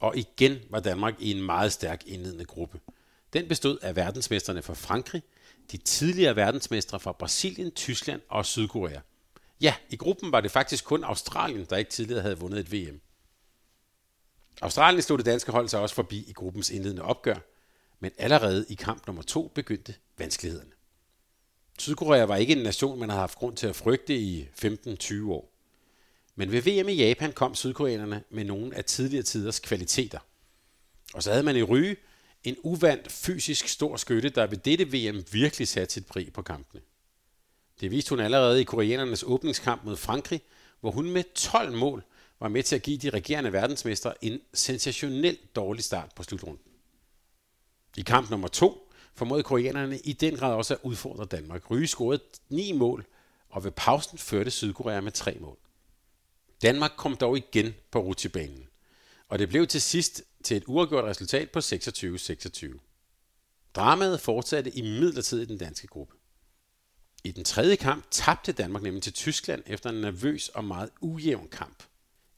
Og 0.00 0.16
igen 0.16 0.58
var 0.70 0.80
Danmark 0.80 1.14
i 1.18 1.30
en 1.30 1.42
meget 1.42 1.72
stærk 1.72 2.02
indledende 2.06 2.44
gruppe. 2.44 2.80
Den 3.32 3.48
bestod 3.48 3.78
af 3.82 3.96
verdensmesterne 3.96 4.62
fra 4.62 4.74
Frankrig, 4.74 5.22
de 5.72 5.76
tidligere 5.76 6.36
verdensmestre 6.36 7.00
fra 7.00 7.12
Brasilien, 7.12 7.70
Tyskland 7.70 8.20
og 8.28 8.46
Sydkorea. 8.46 9.00
Ja, 9.60 9.74
i 9.90 9.96
gruppen 9.96 10.32
var 10.32 10.40
det 10.40 10.50
faktisk 10.50 10.84
kun 10.84 11.04
Australien, 11.04 11.66
der 11.70 11.76
ikke 11.76 11.90
tidligere 11.90 12.22
havde 12.22 12.38
vundet 12.38 12.60
et 12.60 12.72
VM. 12.72 13.00
Australien 14.62 15.02
stod 15.02 15.18
det 15.18 15.26
danske 15.26 15.52
hold 15.52 15.68
sig 15.68 15.80
også 15.80 15.94
forbi 15.94 16.24
i 16.28 16.32
gruppens 16.32 16.70
indledende 16.70 17.02
opgør, 17.02 17.36
men 18.00 18.10
allerede 18.18 18.66
i 18.68 18.74
kamp 18.74 19.06
nummer 19.06 19.22
to 19.22 19.52
begyndte 19.54 19.94
vanskelighederne. 20.18 20.70
Sydkorea 21.78 22.24
var 22.24 22.36
ikke 22.36 22.52
en 22.52 22.62
nation, 22.62 22.98
man 22.98 23.08
havde 23.08 23.20
haft 23.20 23.38
grund 23.38 23.56
til 23.56 23.66
at 23.66 23.76
frygte 23.76 24.16
i 24.16 24.48
15-20 24.64 25.30
år. 25.30 25.50
Men 26.34 26.52
ved 26.52 26.62
VM 26.62 26.88
i 26.88 26.92
Japan 26.92 27.32
kom 27.32 27.54
sydkoreanerne 27.54 28.24
med 28.30 28.44
nogle 28.44 28.76
af 28.76 28.84
tidligere 28.84 29.22
tiders 29.22 29.58
kvaliteter. 29.60 30.18
Og 31.14 31.22
så 31.22 31.30
havde 31.30 31.42
man 31.42 31.56
i 31.56 31.62
Ryge 31.62 31.96
en 32.44 32.56
uvandt 32.62 33.12
fysisk 33.12 33.68
stor 33.68 33.96
skytte, 33.96 34.28
der 34.28 34.46
ved 34.46 34.58
dette 34.58 34.84
VM 34.84 35.24
virkelig 35.32 35.68
satte 35.68 35.94
sit 35.94 36.06
præg 36.06 36.32
på 36.32 36.42
kampene. 36.42 36.82
Det 37.80 37.90
viste 37.90 38.10
hun 38.10 38.20
allerede 38.20 38.60
i 38.60 38.64
koreanernes 38.64 39.24
åbningskamp 39.26 39.84
mod 39.84 39.96
Frankrig, 39.96 40.40
hvor 40.80 40.90
hun 40.90 41.10
med 41.10 41.24
12 41.34 41.76
mål 41.76 42.04
var 42.40 42.48
med 42.48 42.62
til 42.62 42.76
at 42.76 42.82
give 42.82 42.98
de 42.98 43.10
regerende 43.10 43.52
verdensmestre 43.52 44.24
en 44.24 44.40
sensationelt 44.54 45.56
dårlig 45.56 45.84
start 45.84 46.12
på 46.16 46.22
slutrunden. 46.22 46.72
I 47.96 48.02
kamp 48.02 48.30
nummer 48.30 48.48
to 48.48 48.92
formåede 49.14 49.42
koreanerne 49.42 49.98
i 49.98 50.12
den 50.12 50.36
grad 50.36 50.54
også 50.54 50.74
at 50.74 50.80
udfordre 50.82 51.24
Danmark. 51.24 51.70
Ryge 51.70 51.86
scorede 51.86 52.22
9 52.48 52.72
mål, 52.72 53.06
og 53.48 53.64
ved 53.64 53.70
pausen 53.70 54.18
førte 54.18 54.50
Sydkorea 54.50 55.00
med 55.00 55.12
3 55.12 55.36
mål. 55.40 55.58
Danmark 56.62 56.92
kom 56.96 57.16
dog 57.16 57.36
igen 57.36 57.74
på 57.90 57.98
rutsjebanen, 57.98 58.68
og 59.28 59.38
det 59.38 59.48
blev 59.48 59.66
til 59.66 59.80
sidst 59.82 60.22
til 60.44 60.56
et 60.56 60.64
uafgjort 60.66 61.04
resultat 61.04 61.50
på 61.50 61.58
26-26. 61.58 62.78
Dramaet 63.74 64.20
fortsatte 64.20 64.70
i 64.70 64.82
midlertid 64.82 65.42
i 65.42 65.44
den 65.44 65.58
danske 65.58 65.86
gruppe. 65.86 66.13
I 67.24 67.32
den 67.32 67.44
tredje 67.44 67.76
kamp 67.76 68.04
tabte 68.10 68.52
Danmark 68.52 68.82
nemlig 68.82 69.02
til 69.02 69.12
Tyskland 69.12 69.62
efter 69.66 69.90
en 69.90 70.00
nervøs 70.00 70.48
og 70.48 70.64
meget 70.64 70.90
ujævn 71.00 71.48
kamp. 71.48 71.82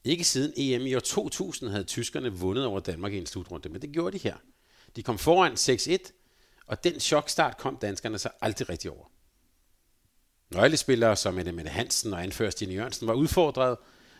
Ikke 0.03 0.23
siden 0.23 0.53
EM 0.57 0.85
i 0.85 0.95
år 0.95 0.99
2000 0.99 1.69
havde 1.69 1.83
tyskerne 1.83 2.33
vundet 2.33 2.65
over 2.65 2.79
Danmark 2.79 3.13
i 3.13 3.17
en 3.17 3.25
slutrunde, 3.25 3.69
men 3.69 3.81
det 3.81 3.91
gjorde 3.91 4.17
de 4.17 4.23
her. 4.23 4.35
De 4.95 5.03
kom 5.03 5.17
foran 5.17 5.53
6-1, 5.53 6.11
og 6.67 6.83
den 6.83 6.99
chokstart 6.99 7.57
kom 7.57 7.77
danskerne 7.81 8.17
så 8.17 8.29
aldrig 8.41 8.69
rigtig 8.69 8.91
over. 8.91 9.05
Nøglespillere 10.49 11.15
som 11.15 11.33
Mette 11.33 11.51
Mette 11.51 11.71
Hansen 11.71 12.13
og 12.13 12.23
anfører 12.23 12.49
Stine 12.49 12.73
Jørgensen 12.73 13.07
var 13.07 13.13
udfordret, 13.13 13.77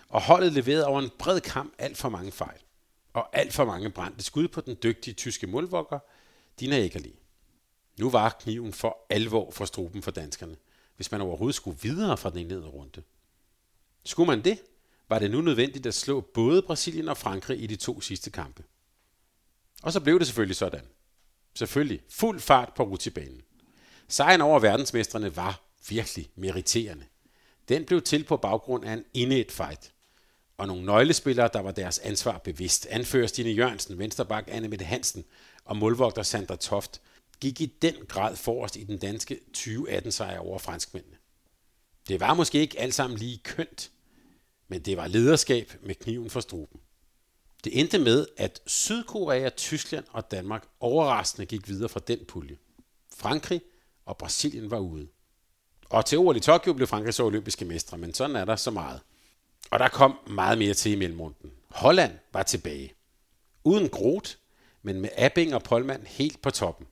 og 0.09 0.21
holdet 0.21 0.53
leverede 0.53 0.87
over 0.87 0.99
en 0.99 1.11
bred 1.19 1.41
kamp 1.41 1.73
alt 1.77 1.97
for 1.97 2.09
mange 2.09 2.31
fejl. 2.31 2.59
Og 3.13 3.37
alt 3.37 3.53
for 3.53 3.65
mange 3.65 3.89
brændte 3.89 4.23
skud 4.23 4.47
på 4.47 4.61
den 4.61 4.77
dygtige 4.83 5.13
tyske 5.13 5.47
målvokker, 5.47 5.99
Dina 6.59 6.77
Eggerli. 6.77 7.19
Nu 7.99 8.09
var 8.09 8.37
kniven 8.39 8.73
for 8.73 8.97
alvor 9.09 9.51
for 9.51 9.65
struben 9.65 10.01
for 10.01 10.11
danskerne, 10.11 10.55
hvis 10.95 11.11
man 11.11 11.21
overhovedet 11.21 11.55
skulle 11.55 11.79
videre 11.81 12.17
fra 12.17 12.29
den 12.29 12.37
indledende 12.37 12.67
runde. 12.67 13.03
Skulle 14.05 14.27
man 14.27 14.43
det, 14.43 14.59
var 15.09 15.19
det 15.19 15.31
nu 15.31 15.41
nødvendigt 15.41 15.85
at 15.85 15.93
slå 15.93 16.21
både 16.21 16.61
Brasilien 16.61 17.07
og 17.07 17.17
Frankrig 17.17 17.63
i 17.63 17.67
de 17.67 17.75
to 17.75 18.01
sidste 18.01 18.31
kampe. 18.31 18.63
Og 19.83 19.93
så 19.93 19.99
blev 19.99 20.19
det 20.19 20.27
selvfølgelig 20.27 20.55
sådan. 20.55 20.85
Selvfølgelig 21.53 22.01
fuld 22.09 22.39
fart 22.39 22.73
på 22.75 22.83
rutibanen. 22.83 23.41
Sejren 24.07 24.41
over 24.41 24.59
verdensmestrene 24.59 25.35
var 25.35 25.61
virkelig 25.89 26.29
meriterende. 26.35 27.05
Den 27.69 27.85
blev 27.85 28.01
til 28.01 28.23
på 28.23 28.37
baggrund 28.37 28.85
af 28.85 28.93
en 28.93 29.03
indet 29.13 29.51
fight. 29.51 29.93
Og 30.57 30.67
nogle 30.67 30.85
nøglespillere, 30.85 31.49
der 31.53 31.59
var 31.59 31.71
deres 31.71 31.99
ansvar 31.99 32.37
bevidst. 32.37 32.85
Anfører 32.89 33.27
Stine 33.27 33.49
Jørgensen, 33.49 33.99
vensterbak 33.99 34.43
Anne 34.47 34.67
Mette 34.67 34.85
Hansen 34.85 35.25
og 35.65 35.77
målvogter 35.77 36.23
Sandra 36.23 36.55
Toft 36.55 37.01
gik 37.41 37.61
i 37.61 37.65
den 37.65 37.95
grad 38.07 38.35
forrest 38.35 38.75
i 38.75 38.83
den 38.83 38.97
danske 38.97 39.39
2018-sejr 39.57 40.39
over 40.39 40.59
franskmændene. 40.59 41.17
Det 42.07 42.19
var 42.19 42.33
måske 42.33 42.59
ikke 42.59 42.79
alt 42.79 42.93
sammen 42.93 43.19
lige 43.19 43.37
kønt, 43.37 43.91
men 44.67 44.81
det 44.81 44.97
var 44.97 45.07
lederskab 45.07 45.73
med 45.83 45.95
kniven 45.95 46.29
for 46.29 46.39
struben. 46.39 46.79
Det 47.63 47.79
endte 47.79 47.99
med, 47.99 48.27
at 48.37 48.61
Sydkorea, 48.67 49.49
Tyskland 49.49 50.05
og 50.09 50.31
Danmark 50.31 50.67
overraskende 50.79 51.45
gik 51.45 51.67
videre 51.67 51.89
fra 51.89 51.99
den 52.07 52.19
pulje. 52.27 52.57
Frankrig 53.17 53.61
og 54.05 54.17
Brasilien 54.17 54.71
var 54.71 54.79
ude. 54.79 55.07
Og 55.89 56.05
til 56.05 56.17
OL 56.17 56.37
i 56.37 56.39
Tokyo 56.39 56.73
blev 56.73 56.87
Frankrig 56.87 57.13
så 57.13 57.25
olympiske 57.25 57.65
mestre, 57.65 57.97
men 57.97 58.13
sådan 58.13 58.35
er 58.35 58.45
der 58.45 58.55
så 58.55 58.71
meget. 58.71 59.01
Og 59.71 59.79
der 59.79 59.87
kom 59.87 60.19
meget 60.27 60.57
mere 60.57 60.73
til 60.73 60.91
i 60.91 60.95
mellemrunden. 60.95 61.51
Holland 61.69 62.11
var 62.33 62.43
tilbage. 62.43 62.93
Uden 63.63 63.89
Groth, 63.89 64.31
men 64.81 65.01
med 65.01 65.09
Abing 65.17 65.55
og 65.55 65.63
Polman 65.63 66.03
helt 66.07 66.41
på 66.41 66.51
toppen. 66.51 66.87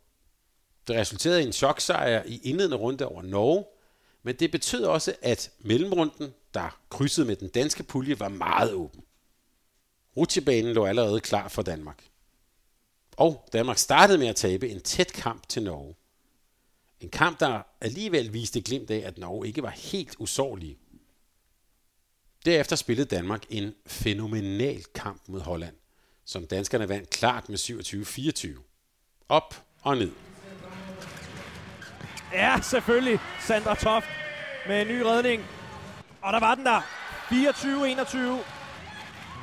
Det 0.87 0.95
resulterede 0.95 1.41
i 1.41 1.45
en 1.45 1.53
choksejr 1.53 2.23
i 2.25 2.41
indledende 2.43 2.77
runde 2.77 3.07
over 3.07 3.21
Norge, 3.21 3.65
men 4.23 4.35
det 4.35 4.51
betød 4.51 4.83
også, 4.83 5.15
at 5.21 5.51
mellemrunden, 5.59 6.33
der 6.53 6.79
krydsede 6.89 7.27
med 7.27 7.35
den 7.35 7.49
danske 7.49 7.83
pulje, 7.83 8.19
var 8.19 8.29
meget 8.29 8.73
åben. 8.73 9.03
Rutsjebanen 10.17 10.73
lå 10.73 10.85
allerede 10.85 11.19
klar 11.19 11.47
for 11.47 11.61
Danmark. 11.61 12.03
Og 13.17 13.49
Danmark 13.53 13.77
startede 13.77 14.17
med 14.17 14.27
at 14.27 14.35
tabe 14.35 14.69
en 14.69 14.81
tæt 14.81 15.13
kamp 15.13 15.47
til 15.49 15.63
Norge. 15.63 15.95
En 16.99 17.09
kamp, 17.09 17.39
der 17.39 17.61
alligevel 17.81 18.33
viste 18.33 18.61
glimt 18.61 18.91
af, 18.91 18.97
at 18.97 19.17
Norge 19.17 19.47
ikke 19.47 19.63
var 19.63 19.69
helt 19.69 20.15
usårlige. 20.19 20.77
Derefter 22.45 22.75
spillede 22.75 23.15
Danmark 23.15 23.45
en 23.49 23.75
fænomenal 23.85 24.83
kamp 24.83 25.21
mod 25.27 25.39
Holland, 25.39 25.75
som 26.25 26.47
danskerne 26.47 26.89
vandt 26.89 27.09
klart 27.09 27.49
med 27.49 27.57
27-24. 28.57 28.61
Op 29.29 29.65
og 29.81 29.97
ned. 29.97 30.11
Ja, 32.35 32.59
selvfølgelig. 32.61 33.19
Sandra 33.39 33.75
Toft 33.75 34.07
med 34.67 34.81
en 34.81 34.87
ny 34.87 35.01
redning. 35.01 35.45
Og 36.21 36.33
der 36.33 36.39
var 36.39 36.55
den 36.55 36.65
der. 36.65 36.81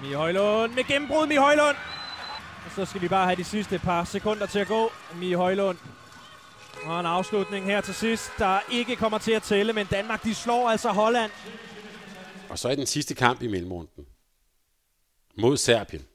24-21. 0.03 0.07
Mi 0.07 0.13
Højlund 0.13 0.73
med 0.73 0.85
gennembrud, 0.85 1.27
Mi 1.27 1.35
Højlund. 1.35 1.77
Og 2.67 2.71
så 2.77 2.85
skal 2.85 3.01
vi 3.01 3.09
bare 3.09 3.25
have 3.25 3.37
de 3.37 3.45
sidste 3.45 3.79
par 3.79 4.05
sekunder 4.05 4.47
til 4.47 4.59
at 4.59 4.67
gå. 4.67 4.93
Mi 5.15 5.33
Højlund. 5.33 5.79
Og 6.85 7.01
en 7.01 7.07
afslutning 7.07 7.67
her 7.67 7.81
til 7.81 7.95
sidst, 7.95 8.31
der 8.39 8.61
ikke 8.71 8.97
kommer 8.97 9.19
til 9.19 9.33
at 9.33 9.43
tælle, 9.43 9.73
men 9.73 9.87
Danmark, 9.87 10.25
de 10.25 10.35
slår 10.35 10.71
altså 10.71 10.89
Holland. 10.89 11.31
Og 12.49 12.59
så 12.59 12.69
er 12.69 12.75
den 12.75 12.87
sidste 12.87 13.15
kamp 13.15 13.43
i 13.43 13.49
mellemrunden. 13.49 14.07
Mod 15.39 15.57
Serbien. 15.57 16.07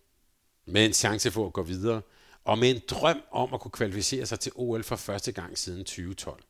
Med 0.65 0.85
en 0.85 0.93
chance 0.93 1.31
for 1.31 1.45
at 1.45 1.53
gå 1.53 1.61
videre. 1.61 2.01
Og 2.45 2.57
med 2.57 2.69
en 2.69 2.81
drøm 2.89 3.21
om 3.31 3.53
at 3.53 3.59
kunne 3.59 3.71
kvalificere 3.71 4.25
sig 4.25 4.39
til 4.39 4.51
OL 4.55 4.83
for 4.83 4.95
første 4.95 5.31
gang 5.31 5.57
siden 5.57 5.85
2012 5.85 6.43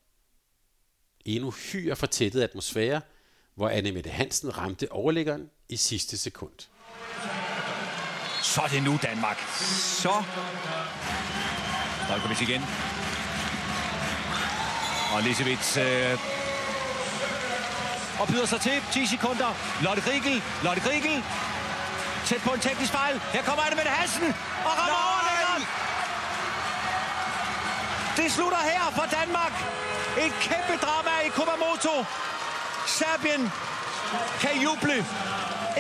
endnu 1.36 1.52
hyre 1.52 1.96
fortættet 1.96 2.42
atmosfære, 2.42 3.02
hvor 3.56 3.70
Anne 3.70 3.92
Mette 3.92 4.10
Hansen 4.10 4.58
ramte 4.58 4.92
overlæggeren 4.92 5.50
i 5.70 5.76
sidste 5.76 6.18
sekund. 6.18 6.54
Så 8.44 8.62
er 8.62 8.68
det 8.68 8.84
nu, 8.84 9.00
Danmark. 9.04 9.40
Så. 10.04 10.24
Stojkovic 12.06 12.42
igen. 12.42 12.62
Og 15.14 15.24
Lisevits 15.24 15.78
øh, 15.78 16.20
og 18.20 18.28
byder 18.28 18.46
sig 18.46 18.62
til 18.62 18.82
10 18.94 19.06
sekunder. 19.06 19.50
Lotte 19.84 20.02
Grigel, 20.02 20.44
Lotte 20.64 20.82
Grigel. 20.82 21.24
Tæt 22.26 22.42
på 22.48 22.54
en 22.54 22.60
teknisk 22.60 22.92
fejl. 22.92 23.16
Her 23.20 23.44
kommer 23.44 23.64
Anne 23.64 23.76
Mette 23.76 23.92
Hansen 23.92 24.28
og 24.68 24.74
rammer 24.80 25.02
overlæggeren. 25.12 25.64
Det 28.20 28.28
slutter 28.32 28.62
her 28.72 28.84
for 28.98 29.06
Danmark. 29.20 29.54
Et 30.26 30.34
kæmpe 30.48 30.76
drama 30.86 31.14
i 31.28 31.30
Kumamoto. 31.38 31.96
Serbien 32.98 33.44
kan 34.44 34.56
juble. 34.66 34.98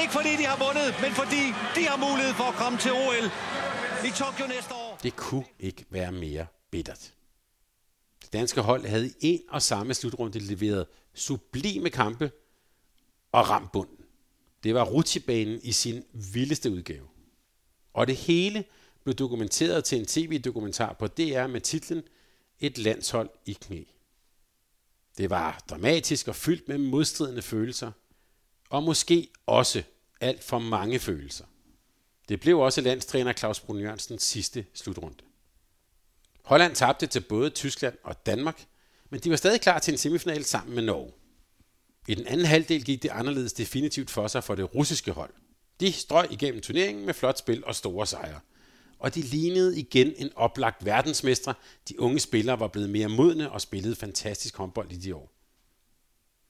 Ikke 0.02 0.14
fordi 0.18 0.32
de 0.42 0.46
har 0.52 0.58
vundet, 0.66 0.90
men 1.04 1.12
fordi 1.22 1.44
de 1.76 1.84
har 1.90 1.98
mulighed 2.08 2.34
for 2.34 2.44
at 2.44 2.56
komme 2.64 2.78
til 2.78 2.92
OL 2.92 3.26
i 4.08 4.12
Tokyo 4.22 4.48
næste 4.48 4.74
år. 4.74 5.00
Det 5.04 5.16
kunne 5.16 5.46
ikke 5.60 5.86
være 5.90 6.12
mere 6.12 6.46
bittert. 6.72 7.14
Det 8.22 8.34
danske 8.34 8.62
hold 8.62 8.86
havde 8.86 9.08
i 9.08 9.14
en 9.22 9.42
og 9.50 9.62
samme 9.62 9.94
slutrunde 9.94 10.40
leveret 10.40 10.86
sublime 11.14 11.90
kampe 11.90 12.32
og 13.32 13.50
ramt 13.50 13.72
bunden. 13.72 13.98
Det 14.64 14.76
var 14.76 14.84
rutsjebanen 14.84 15.60
i 15.64 15.72
sin 15.72 16.04
vildeste 16.34 16.72
udgave. 16.72 17.08
Og 17.94 18.08
det 18.08 18.16
hele 18.16 18.66
blev 19.04 19.16
dokumenteret 19.16 19.84
til 19.84 20.00
en 20.00 20.06
tv-dokumentar 20.06 20.94
på 20.94 21.08
DR 21.08 21.48
med 21.48 21.62
titlen 21.62 22.04
Et 22.60 22.78
landshold 22.78 23.30
i 23.46 23.58
knæ. 23.62 23.84
Det 25.18 25.30
var 25.30 25.64
dramatisk 25.70 26.28
og 26.28 26.36
fyldt 26.36 26.68
med 26.68 26.78
modstridende 26.78 27.42
følelser, 27.42 27.92
og 28.70 28.84
måske 28.84 29.28
også 29.46 29.84
alt 30.22 30.44
for 30.44 30.60
mange 30.60 31.00
følelser. 31.00 31.46
Det 32.30 32.40
blev 32.40 32.60
også 32.60 32.82
landstræner 32.82 33.34
Claus 33.34 33.60
Brun 33.60 33.80
Jørgensens 33.80 34.24
sidste 34.24 34.66
slutrunde. 34.74 35.18
Holland 36.44 36.76
tabte 36.76 37.08
til 37.08 37.20
både 37.20 37.50
Tyskland 37.50 37.98
og 38.04 38.26
Danmark, 38.26 38.66
men 39.10 39.20
de 39.20 39.30
var 39.30 39.36
stadig 39.36 39.62
klar 39.62 39.80
til 39.80 39.92
en 39.92 39.98
semifinal 39.98 40.46
sammen 40.46 40.76
med 40.76 40.84
Norge. 40.84 41.12
I 42.08 42.16
den 42.16 42.28
anden 42.28 42.46
halvdel 42.46 42.84
gik 42.84 43.04
det 43.04 43.10
anderledes 43.10 43.54
definitivt 43.54 44.12
for 44.12 44.28
sig 44.28 44.44
for 44.44 44.56
det 44.56 44.76
russiske 44.76 45.12
hold. 45.12 45.34
De 45.80 45.94
strøg 45.94 46.32
igennem 46.32 46.62
turneringen 46.62 47.06
med 47.06 47.14
flot 47.14 47.38
spil 47.38 47.66
og 47.66 47.76
store 47.76 48.08
sejre. 48.08 48.40
Og 49.00 49.16
de 49.16 49.22
lignede 49.22 49.80
igen 49.80 50.14
en 50.18 50.30
oplagt 50.36 50.86
verdensmestre. 50.86 51.54
De 51.90 52.00
unge 52.00 52.20
spillere 52.20 52.60
var 52.60 52.68
blevet 52.68 52.90
mere 52.90 53.08
modne 53.08 53.52
og 53.52 53.62
spillede 53.62 53.96
fantastisk 53.96 54.58
håndbold 54.58 54.92
i 54.92 54.96
de 54.96 55.16
år. 55.16 55.32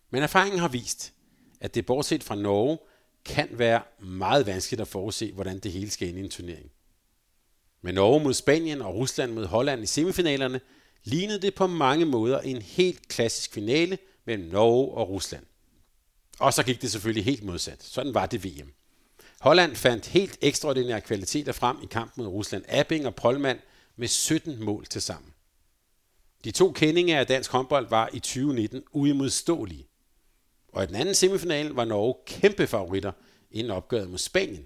Men 0.10 0.24
erfaringen 0.24 0.60
har 0.60 0.68
vist, 0.68 1.14
at 1.62 1.76
det 1.76 1.86
bortset 1.86 2.24
fra 2.24 2.36
Norge 2.36 2.78
kan 3.26 3.50
være 3.52 3.82
meget 4.00 4.46
vanskeligt 4.46 4.82
at 4.82 4.88
forudse, 4.88 5.32
hvordan 5.32 5.60
det 5.60 5.72
hele 5.72 5.90
skal 5.90 6.10
ende 6.10 6.20
i 6.20 6.24
en 6.24 6.30
turnering. 6.30 6.72
Med 7.82 7.94
Norge 7.94 8.24
mod 8.24 8.34
Spanien 8.34 8.82
og 8.82 8.96
Rusland 8.96 9.32
mod 9.32 9.46
Holland 9.46 9.84
i 9.84 9.86
semifinalerne 9.86 10.62
lignede 11.04 11.42
det 11.42 11.56
på 11.56 11.68
mange 11.68 12.06
måder 12.06 12.40
en 12.40 12.62
helt 12.62 13.08
klassisk 13.08 13.54
finale 13.54 13.98
mellem 14.26 14.50
Norge 14.50 14.94
og 14.94 15.10
Rusland. 15.10 15.46
Og 16.40 16.54
så 16.54 16.64
gik 16.64 16.82
det 16.82 16.92
selvfølgelig 16.92 17.26
helt 17.26 17.44
modsat. 17.44 17.84
Sådan 17.84 18.14
var 18.14 18.26
det 18.26 18.44
VM. 18.44 18.74
Holland 19.42 19.76
fandt 19.76 20.06
helt 20.06 20.38
ekstraordinære 20.42 21.02
kvaliteter 21.02 21.52
frem 21.52 21.78
i 21.84 21.86
kampen 21.86 22.24
mod 22.24 22.34
Rusland. 22.34 22.64
Abing 22.68 23.06
og 23.06 23.16
Polman 23.16 23.60
med 23.96 24.08
17 24.08 24.64
mål 24.64 24.86
til 24.86 25.02
sammen. 25.02 25.34
De 26.44 26.52
to 26.52 26.72
kendinger 26.72 27.20
af 27.20 27.28
dansk 27.28 27.52
håndbold 27.52 27.90
var 27.90 28.10
i 28.14 28.20
2019 28.20 28.84
uimodståelige. 28.92 29.88
Og 30.68 30.84
i 30.84 30.88
den 30.88 30.96
anden 30.96 31.16
semifinal 31.16 31.68
var 31.68 31.86
Norge 31.86 32.16
kæmpe 32.26 32.68
favoritter 32.68 33.12
inden 33.52 33.72
opgøret 33.72 34.10
mod 34.10 34.18
Spanien. 34.18 34.66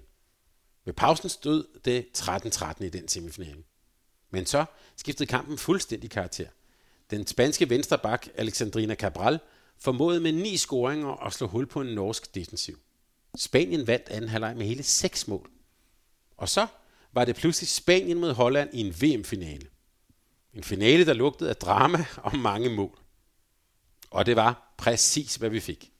Ved 0.84 0.94
pausen 0.94 1.28
stod 1.28 1.64
det 1.84 2.06
13-13 2.18 2.84
i 2.84 2.88
den 2.88 3.08
semifinal. 3.08 3.56
Men 4.30 4.46
så 4.46 4.64
skiftede 4.96 5.26
kampen 5.26 5.58
fuldstændig 5.58 6.10
karakter. 6.10 6.46
Den 7.10 7.26
spanske 7.26 7.70
venstreback 7.70 8.28
Alexandrina 8.34 8.94
Cabral 8.94 9.38
formåede 9.78 10.20
med 10.20 10.32
ni 10.32 10.56
scoringer 10.56 11.26
at 11.26 11.32
slå 11.32 11.46
hul 11.46 11.66
på 11.66 11.80
en 11.80 11.94
norsk 11.94 12.34
defensiv. 12.34 12.78
Spanien 13.36 13.86
vandt 13.86 14.08
anden 14.08 14.30
halvleg 14.30 14.56
med 14.56 14.66
hele 14.66 14.82
seks 14.82 15.28
mål. 15.28 15.50
Og 16.36 16.48
så 16.48 16.66
var 17.12 17.24
det 17.24 17.36
pludselig 17.36 17.68
Spanien 17.68 18.18
mod 18.18 18.32
Holland 18.32 18.70
i 18.72 18.80
en 18.80 18.94
VM-finale. 19.02 19.66
En 20.54 20.64
finale, 20.64 21.06
der 21.06 21.12
lugtede 21.12 21.50
af 21.50 21.56
drama 21.56 22.04
og 22.16 22.36
mange 22.36 22.68
mål. 22.68 22.98
Og 24.10 24.26
det 24.26 24.36
var 24.36 24.74
præcis, 24.76 25.36
hvad 25.36 25.50
vi 25.50 25.60
fik. 25.60 25.92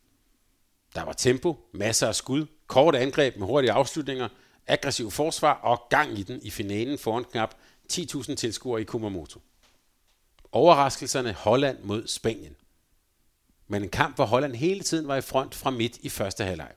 Der 0.94 1.02
var 1.02 1.12
tempo, 1.12 1.68
masser 1.72 2.09
af 2.09 2.14
skud, 2.14 2.46
kort 2.66 2.94
angreb 2.94 3.36
med 3.36 3.46
hurtige 3.46 3.72
afslutninger, 3.72 4.28
aggressiv 4.66 5.10
forsvar 5.10 5.52
og 5.52 5.86
gang 5.90 6.18
i 6.18 6.22
den 6.22 6.42
i 6.42 6.50
finalen 6.50 6.98
foran 6.98 7.24
knap 7.24 7.54
10.000 7.92 8.34
tilskuere 8.34 8.80
i 8.80 8.84
Kumamoto. 8.84 9.40
Overraskelserne 10.52 11.32
Holland 11.32 11.78
mod 11.82 12.06
Spanien. 12.06 12.56
Men 13.68 13.82
en 13.82 13.88
kamp, 13.88 14.16
hvor 14.16 14.24
Holland 14.24 14.54
hele 14.54 14.80
tiden 14.80 15.09
var 15.09 15.16
i 15.16 15.20
front 15.20 15.54
fra 15.54 15.70
midt 15.70 15.96
i 15.96 16.09
første 16.09 16.44
halvleg. 16.44 16.72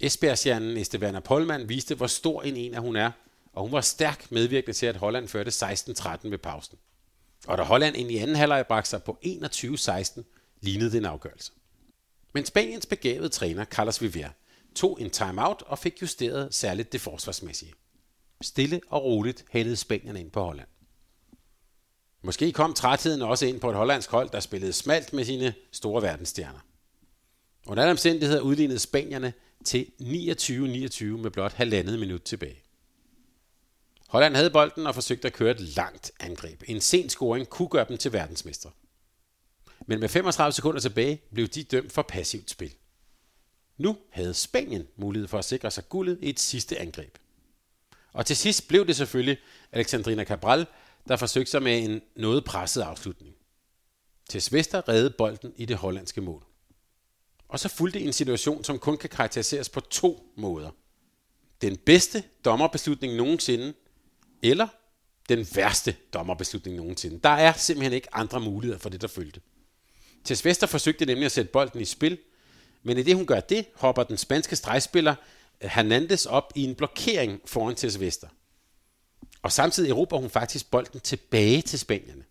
Esbjergstjernen 0.00 0.76
Esteban 0.76 1.22
Polman 1.22 1.68
viste, 1.68 1.94
hvor 1.94 2.06
stor 2.06 2.42
en 2.42 2.56
en 2.56 2.74
af 2.74 2.80
hun 2.80 2.96
er, 2.96 3.10
og 3.52 3.62
hun 3.62 3.72
var 3.72 3.80
stærk 3.80 4.32
medvirkende 4.32 4.72
til, 4.72 4.86
at 4.86 4.96
Holland 4.96 5.28
førte 5.28 5.50
16-13 5.50 6.28
ved 6.28 6.38
pausen. 6.38 6.78
Og 7.46 7.58
da 7.58 7.62
Holland 7.62 7.96
ind 7.96 8.10
i 8.10 8.16
anden 8.16 8.36
halvleg 8.36 8.66
bragte 8.66 8.90
sig 8.90 9.02
på 9.02 9.18
21-16, 9.24 10.22
lignede 10.60 10.90
det 10.90 10.98
en 10.98 11.04
afgørelse. 11.04 11.52
Men 12.32 12.46
Spaniens 12.46 12.86
begavede 12.86 13.28
træner, 13.28 13.64
Carlos 13.64 14.02
Vivier, 14.02 14.30
tog 14.74 15.00
en 15.00 15.10
timeout 15.10 15.62
og 15.62 15.78
fik 15.78 16.02
justeret 16.02 16.54
særligt 16.54 16.92
det 16.92 17.00
forsvarsmæssige. 17.00 17.72
Stille 18.40 18.80
og 18.88 19.04
roligt 19.04 19.44
hældede 19.50 19.76
Spanierne 19.76 20.20
ind 20.20 20.30
på 20.30 20.44
Holland. 20.44 20.68
Måske 22.22 22.52
kom 22.52 22.74
trætheden 22.74 23.22
også 23.22 23.46
ind 23.46 23.60
på 23.60 23.70
et 23.70 23.76
hollandsk 23.76 24.10
hold, 24.10 24.30
der 24.30 24.40
spillede 24.40 24.72
smalt 24.72 25.12
med 25.12 25.24
sine 25.24 25.54
store 25.72 26.02
verdensstjerner. 26.02 26.60
Under 27.66 27.82
alle 27.82 27.90
omstændigheder 27.90 28.40
udlignede 28.40 28.78
Spanierne 28.78 29.32
til 29.64 29.90
29-29 30.00 31.04
med 31.04 31.30
blot 31.30 31.52
halvandet 31.52 31.98
minut 31.98 32.22
tilbage. 32.22 32.62
Holland 34.08 34.34
havde 34.34 34.50
bolden 34.50 34.86
og 34.86 34.94
forsøgte 34.94 35.28
at 35.28 35.32
køre 35.32 35.50
et 35.50 35.60
langt 35.60 36.12
angreb. 36.20 36.62
En 36.66 36.80
sen 36.80 37.08
scoring 37.08 37.48
kunne 37.48 37.68
gøre 37.68 37.86
dem 37.88 37.98
til 37.98 38.12
verdensmestre. 38.12 38.70
Men 39.86 40.00
med 40.00 40.08
35 40.08 40.52
sekunder 40.52 40.80
tilbage 40.80 41.22
blev 41.32 41.48
de 41.48 41.62
dømt 41.62 41.92
for 41.92 42.02
passivt 42.02 42.50
spil. 42.50 42.74
Nu 43.76 43.96
havde 44.10 44.34
Spanien 44.34 44.86
mulighed 44.96 45.28
for 45.28 45.38
at 45.38 45.44
sikre 45.44 45.70
sig 45.70 45.88
guldet 45.88 46.18
i 46.22 46.28
et 46.28 46.40
sidste 46.40 46.80
angreb. 46.80 47.18
Og 48.12 48.26
til 48.26 48.36
sidst 48.36 48.68
blev 48.68 48.86
det 48.86 48.96
selvfølgelig 48.96 49.38
Alexandrina 49.72 50.24
Cabral, 50.24 50.66
der 51.08 51.16
forsøgte 51.16 51.50
sig 51.50 51.62
med 51.62 51.78
en 51.78 52.02
noget 52.16 52.44
presset 52.44 52.82
afslutning. 52.82 53.34
Til 54.28 54.42
Svester 54.42 54.88
redde 54.88 55.10
bolden 55.10 55.52
i 55.56 55.64
det 55.64 55.76
hollandske 55.76 56.20
mål. 56.20 56.44
Og 57.54 57.60
så 57.60 57.68
fulgte 57.68 58.00
en 58.00 58.12
situation, 58.12 58.64
som 58.64 58.78
kun 58.78 58.96
kan 58.96 59.10
karakteriseres 59.10 59.68
på 59.68 59.80
to 59.80 60.32
måder. 60.36 60.70
Den 61.62 61.76
bedste 61.76 62.22
dommerbeslutning 62.44 63.14
nogensinde, 63.14 63.74
eller 64.42 64.68
den 65.28 65.46
værste 65.54 65.96
dommerbeslutning 66.12 66.76
nogensinde. 66.76 67.20
Der 67.22 67.28
er 67.28 67.52
simpelthen 67.52 67.92
ikke 67.92 68.14
andre 68.14 68.40
muligheder 68.40 68.78
for 68.78 68.88
det, 68.88 69.00
der 69.00 69.08
følte. 69.08 69.40
Tess 70.24 70.44
Vester 70.44 70.66
forsøgte 70.66 71.06
nemlig 71.06 71.26
at 71.26 71.32
sætte 71.32 71.50
bolden 71.52 71.80
i 71.80 71.84
spil, 71.84 72.18
men 72.82 72.98
i 72.98 73.02
det 73.02 73.14
hun 73.14 73.26
gør 73.26 73.40
det, 73.40 73.66
hopper 73.74 74.02
den 74.02 74.16
spanske 74.16 74.56
stregspiller 74.56 75.14
eh, 75.60 75.70
Hernandez 75.70 76.26
op 76.26 76.52
i 76.54 76.64
en 76.64 76.74
blokering 76.74 77.40
foran 77.46 77.74
Tess 77.74 78.00
Vester. 78.00 78.28
Og 79.42 79.52
samtidig 79.52 79.90
erobrer 79.90 80.18
hun 80.18 80.30
faktisk 80.30 80.70
bolden 80.70 81.00
tilbage 81.00 81.62
til 81.62 81.78
spanierne. 81.78 82.24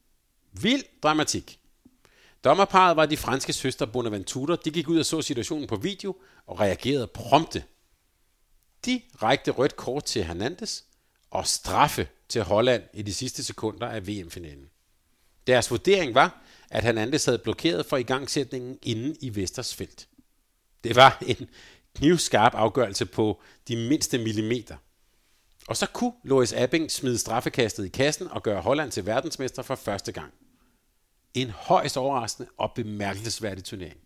Vild 0.51 0.83
dramatik. 1.03 1.59
Dommerparet 2.44 2.95
var 2.95 3.06
de 3.06 3.18
franske 3.18 3.53
søstre 3.53 3.88
Bonaventura. 3.88 4.56
De 4.65 4.72
gik 4.72 4.90
ud 4.90 4.99
og 4.99 5.06
så 5.06 5.22
situationen 5.22 5.68
på 5.68 5.76
video 5.76 6.15
og 6.48 6.60
reagerede 6.60 7.07
prompte. 7.07 7.64
De 8.86 9.02
rækte 9.22 9.52
rødt 9.52 9.76
kort 9.76 10.03
til 10.03 10.24
Hernandez 10.24 10.82
og 11.32 11.48
straffe 11.48 12.07
til 12.30 12.44
Holland 12.44 12.84
i 12.94 13.02
de 13.02 13.14
sidste 13.14 13.44
sekunder 13.44 13.88
af 13.88 14.07
VM-finalen. 14.07 14.70
Deres 15.48 15.72
vurdering 15.72 16.15
var, 16.15 16.41
at 16.70 16.84
Hernandez 16.84 17.26
havde 17.26 17.38
blokeret 17.38 17.86
for 17.86 17.98
igangsætningen 17.98 18.80
inden 18.82 19.15
i 19.22 19.36
Vesters 19.36 19.76
felt. 19.76 20.07
Det 20.84 20.95
var 20.95 21.18
en 21.28 21.49
knivskarp 21.95 22.56
afgørelse 22.56 23.06
på 23.06 23.41
de 23.68 23.76
mindste 23.76 24.18
millimeter. 24.18 24.78
Og 25.68 25.78
så 25.78 25.86
kunne 25.86 26.14
Lois 26.24 26.53
Abing 26.53 26.91
smide 26.91 27.18
straffekastet 27.18 27.86
i 27.86 27.90
kassen 27.90 28.28
og 28.28 28.44
gøre 28.44 28.61
Holland 28.61 28.91
til 28.91 29.06
verdensmester 29.06 29.61
for 29.61 29.76
første 29.76 30.11
gang. 30.11 30.34
En 31.34 31.49
højst 31.49 31.97
overraskende 31.97 32.49
og 32.57 32.72
bemærkelsesværdig 32.76 33.64
turnering. 33.64 33.99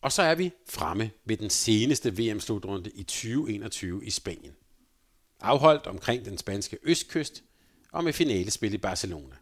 Og 0.00 0.12
så 0.12 0.22
er 0.22 0.34
vi 0.34 0.50
fremme 0.68 1.10
ved 1.24 1.36
den 1.36 1.50
seneste 1.50 2.18
VM-slutrunde 2.18 2.90
i 2.90 3.02
2021 3.02 4.04
i 4.04 4.10
Spanien. 4.10 4.52
Afholdt 5.40 5.86
omkring 5.86 6.24
den 6.24 6.38
spanske 6.38 6.78
østkyst 6.82 7.42
og 7.92 8.04
med 8.04 8.12
finalespil 8.12 8.74
i 8.74 8.78
Barcelona. 8.78 9.36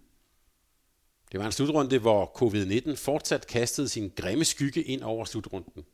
Det 1.33 1.41
var 1.41 1.47
en 1.47 1.53
slutrunde, 1.53 1.99
hvor 1.99 2.33
covid-19 2.43 2.97
fortsat 2.97 3.47
kastede 3.47 3.89
sin 3.89 4.13
grimme 4.17 4.45
skygge 4.45 4.83
ind 4.83 5.03
over 5.03 5.25
slutrunden. 5.25 5.85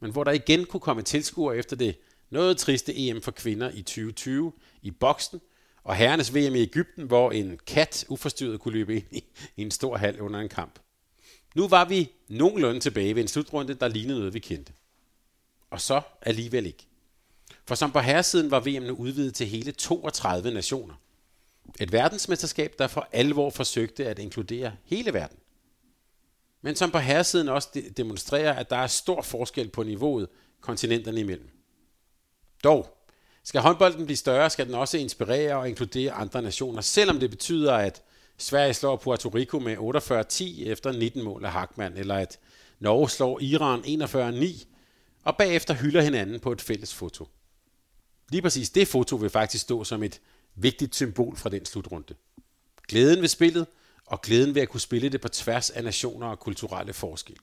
Men 0.00 0.10
hvor 0.10 0.24
der 0.24 0.32
igen 0.32 0.64
kunne 0.64 0.80
komme 0.80 1.02
tilskuere 1.02 1.56
efter 1.56 1.76
det 1.76 1.98
noget 2.30 2.58
triste 2.58 2.96
EM 2.96 3.22
for 3.22 3.30
kvinder 3.30 3.70
i 3.70 3.82
2020 3.82 4.52
i 4.82 4.90
boksen, 4.90 5.40
og 5.86 5.96
herrenes 5.96 6.34
VM 6.34 6.54
i 6.54 6.60
Ægypten, 6.60 7.04
hvor 7.04 7.30
en 7.30 7.60
kat 7.66 8.04
uforstyrret 8.08 8.60
kunne 8.60 8.74
løbe 8.74 8.96
ind 8.96 9.04
i, 9.10 9.24
i 9.56 9.62
en 9.62 9.70
stor 9.70 9.96
hal 9.96 10.20
under 10.20 10.40
en 10.40 10.48
kamp. 10.48 10.78
Nu 11.54 11.68
var 11.68 11.84
vi 11.84 12.12
nogenlunde 12.28 12.80
tilbage 12.80 13.14
ved 13.14 13.22
en 13.22 13.28
slutrunde, 13.28 13.74
der 13.74 13.88
lignede 13.88 14.18
noget, 14.18 14.34
vi 14.34 14.38
kendte. 14.38 14.72
Og 15.70 15.80
så 15.80 16.00
alligevel 16.22 16.66
ikke. 16.66 16.86
For 17.64 17.74
som 17.74 17.92
på 17.92 18.00
herresiden 18.00 18.50
var 18.50 18.60
VM 18.60 18.82
nu 18.82 18.94
udvidet 18.94 19.34
til 19.34 19.46
hele 19.46 19.72
32 19.72 20.50
nationer. 20.50 20.94
Et 21.80 21.92
verdensmesterskab, 21.92 22.74
der 22.78 22.86
for 22.86 23.08
alvor 23.12 23.50
forsøgte 23.50 24.06
at 24.06 24.18
inkludere 24.18 24.72
hele 24.84 25.12
verden. 25.12 25.38
Men 26.62 26.76
som 26.76 26.90
på 26.90 26.98
herresiden 26.98 27.48
også 27.48 27.82
demonstrerer, 27.96 28.52
at 28.52 28.70
der 28.70 28.76
er 28.76 28.86
stor 28.86 29.22
forskel 29.22 29.68
på 29.68 29.82
niveauet 29.82 30.28
kontinenterne 30.60 31.20
imellem. 31.20 31.50
Dog, 32.64 32.95
skal 33.46 33.60
håndbolden 33.60 34.06
blive 34.06 34.16
større, 34.16 34.50
skal 34.50 34.66
den 34.66 34.74
også 34.74 34.98
inspirere 34.98 35.56
og 35.56 35.68
inkludere 35.68 36.12
andre 36.12 36.42
nationer, 36.42 36.80
selvom 36.80 37.20
det 37.20 37.30
betyder, 37.30 37.74
at 37.74 38.02
Sverige 38.38 38.74
slår 38.74 38.96
Puerto 38.96 39.28
Rico 39.28 39.58
med 39.58 39.76
48-10 39.76 40.68
efter 40.68 40.92
19 40.92 41.22
mål 41.22 41.44
af 41.44 41.52
Hackmann, 41.52 41.96
eller 41.96 42.14
at 42.14 42.38
Norge 42.80 43.10
slår 43.10 43.40
Iran 43.40 43.80
41-9, 43.80 44.66
og 45.24 45.36
bagefter 45.36 45.74
hylder 45.74 46.00
hinanden 46.00 46.40
på 46.40 46.52
et 46.52 46.60
fælles 46.60 46.94
foto. 46.94 47.28
Lige 48.28 48.42
præcis 48.42 48.70
det 48.70 48.88
foto 48.88 49.16
vil 49.16 49.30
faktisk 49.30 49.62
stå 49.62 49.84
som 49.84 50.02
et 50.02 50.20
vigtigt 50.54 50.94
symbol 50.94 51.36
fra 51.36 51.50
den 51.50 51.64
slutrunde. 51.64 52.14
Glæden 52.88 53.20
ved 53.20 53.28
spillet, 53.28 53.66
og 54.06 54.22
glæden 54.22 54.54
ved 54.54 54.62
at 54.62 54.68
kunne 54.68 54.80
spille 54.80 55.08
det 55.08 55.20
på 55.20 55.28
tværs 55.28 55.70
af 55.70 55.84
nationer 55.84 56.26
og 56.26 56.38
kulturelle 56.38 56.92
forskelle. 56.92 57.40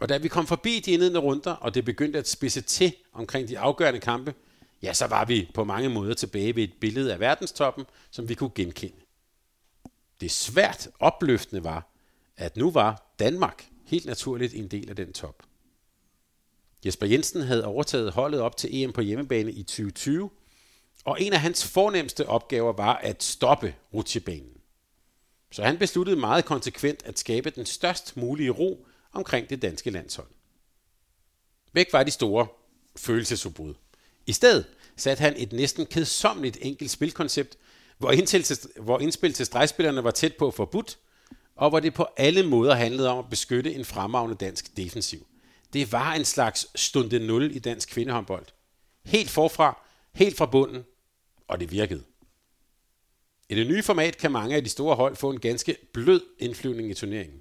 Og 0.00 0.08
da 0.08 0.18
vi 0.18 0.28
kom 0.28 0.46
forbi 0.46 0.80
de 0.80 0.92
indledende 0.92 1.20
runder, 1.20 1.52
og 1.52 1.74
det 1.74 1.84
begyndte 1.84 2.18
at 2.18 2.28
spidse 2.28 2.60
til 2.60 2.94
omkring 3.12 3.48
de 3.48 3.58
afgørende 3.58 4.00
kampe, 4.00 4.34
ja, 4.82 4.92
så 4.92 5.06
var 5.06 5.24
vi 5.24 5.50
på 5.54 5.64
mange 5.64 5.88
måder 5.88 6.14
tilbage 6.14 6.56
ved 6.56 6.62
et 6.62 6.74
billede 6.80 7.12
af 7.12 7.20
verdenstoppen, 7.20 7.84
som 8.10 8.28
vi 8.28 8.34
kunne 8.34 8.52
genkende. 8.54 8.96
Det 10.20 10.30
svært 10.30 10.88
opløftende 10.98 11.64
var, 11.64 11.88
at 12.36 12.56
nu 12.56 12.70
var 12.70 13.14
Danmark 13.18 13.68
helt 13.86 14.06
naturligt 14.06 14.54
en 14.54 14.68
del 14.68 14.90
af 14.90 14.96
den 14.96 15.12
top. 15.12 15.42
Jesper 16.84 17.06
Jensen 17.06 17.42
havde 17.42 17.64
overtaget 17.64 18.12
holdet 18.12 18.40
op 18.40 18.56
til 18.56 18.82
EM 18.82 18.92
på 18.92 19.00
hjemmebane 19.00 19.52
i 19.52 19.62
2020, 19.62 20.30
og 21.04 21.22
en 21.22 21.32
af 21.32 21.40
hans 21.40 21.68
fornemmeste 21.68 22.28
opgaver 22.28 22.72
var 22.72 22.94
at 22.96 23.22
stoppe 23.22 23.74
rutsjebanen. 23.94 24.56
Så 25.52 25.62
han 25.62 25.78
besluttede 25.78 26.16
meget 26.16 26.44
konsekvent 26.44 27.02
at 27.06 27.18
skabe 27.18 27.50
den 27.50 27.66
størst 27.66 28.16
mulige 28.16 28.50
ro 28.50 28.86
omkring 29.12 29.50
det 29.50 29.62
danske 29.62 29.90
landshold. 29.90 30.28
Væk 31.72 31.92
var 31.92 32.02
de 32.02 32.10
store 32.10 32.46
følelsesudbrud. 32.96 33.74
I 34.26 34.32
stedet 34.32 34.66
satte 34.96 35.20
han 35.20 35.34
et 35.36 35.52
næsten 35.52 35.86
kedsomligt 35.86 36.58
enkelt 36.60 36.90
spilkoncept, 36.90 37.56
hvor, 37.98 38.10
indtil 38.10 38.42
til, 38.42 38.58
hvor 38.80 38.98
indspil 38.98 39.32
til 39.32 39.46
stregspillerne 39.46 40.04
var 40.04 40.10
tæt 40.10 40.36
på 40.36 40.50
forbudt, 40.50 40.98
og 41.56 41.70
hvor 41.70 41.80
det 41.80 41.94
på 41.94 42.06
alle 42.16 42.42
måder 42.42 42.74
handlede 42.74 43.08
om 43.08 43.18
at 43.18 43.30
beskytte 43.30 43.74
en 43.74 43.84
fremragende 43.84 44.36
dansk 44.36 44.76
defensiv. 44.76 45.26
Det 45.72 45.92
var 45.92 46.14
en 46.14 46.24
slags 46.24 46.66
stunde 46.74 47.26
0 47.26 47.56
i 47.56 47.58
dansk 47.58 47.88
kvindehåndbold. 47.88 48.46
Helt 49.04 49.30
forfra, 49.30 49.82
helt 50.14 50.36
fra 50.36 50.46
bunden, 50.46 50.84
og 51.48 51.60
det 51.60 51.70
virkede. 51.70 52.04
I 53.48 53.54
det 53.54 53.66
nye 53.66 53.82
format 53.82 54.18
kan 54.18 54.32
mange 54.32 54.56
af 54.56 54.64
de 54.64 54.70
store 54.70 54.96
hold 54.96 55.16
få 55.16 55.30
en 55.30 55.40
ganske 55.40 55.76
blød 55.92 56.22
indflyvning 56.38 56.90
i 56.90 56.94
turneringen. 56.94 57.40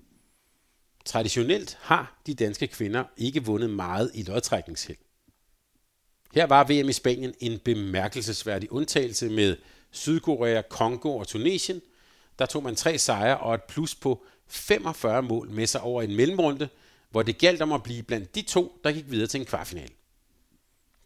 Traditionelt 1.05 1.77
har 1.81 2.21
de 2.27 2.35
danske 2.35 2.67
kvinder 2.67 3.03
ikke 3.17 3.45
vundet 3.45 3.69
meget 3.69 4.11
i 4.13 4.23
lodtrækningsheld. 4.23 4.97
Her 6.33 6.45
var 6.45 6.63
VM 6.63 6.89
i 6.89 6.93
Spanien 6.93 7.33
en 7.39 7.59
bemærkelsesværdig 7.59 8.71
undtagelse 8.71 9.29
med 9.29 9.57
Sydkorea, 9.91 10.61
Kongo 10.61 11.17
og 11.17 11.27
Tunesien. 11.27 11.81
Der 12.39 12.45
tog 12.45 12.63
man 12.63 12.75
tre 12.75 12.97
sejre 12.97 13.37
og 13.37 13.55
et 13.55 13.63
plus 13.63 13.95
på 13.95 14.23
45 14.47 15.21
mål 15.21 15.49
med 15.49 15.67
sig 15.67 15.81
over 15.81 16.01
en 16.01 16.15
mellemrunde, 16.15 16.69
hvor 17.09 17.23
det 17.23 17.37
galt 17.37 17.61
om 17.61 17.71
at 17.71 17.83
blive 17.83 18.03
blandt 18.03 18.35
de 18.35 18.41
to, 18.41 18.79
der 18.83 18.91
gik 18.91 19.11
videre 19.11 19.27
til 19.27 19.39
en 19.39 19.45
kvartfinal. 19.45 19.91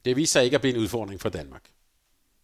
Det 0.05 0.15
viste 0.15 0.33
sig 0.33 0.43
ikke 0.43 0.55
at 0.55 0.61
blive 0.61 0.75
en 0.75 0.81
udfordring 0.81 1.21
for 1.21 1.29
Danmark. 1.29 1.63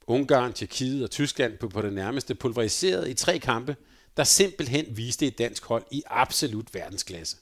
Ungarn, 0.07 0.53
Tjekkiet 0.53 1.03
og 1.03 1.11
Tyskland 1.11 1.57
blev 1.57 1.71
på 1.71 1.81
det 1.81 1.93
nærmeste 1.93 2.35
pulveriseret 2.35 3.09
i 3.09 3.13
tre 3.13 3.39
kampe, 3.39 3.75
der 4.17 4.23
simpelthen 4.23 4.97
viste 4.97 5.27
et 5.27 5.37
dansk 5.37 5.65
hold 5.65 5.83
i 5.91 6.03
absolut 6.07 6.73
verdensklasse. 6.73 7.37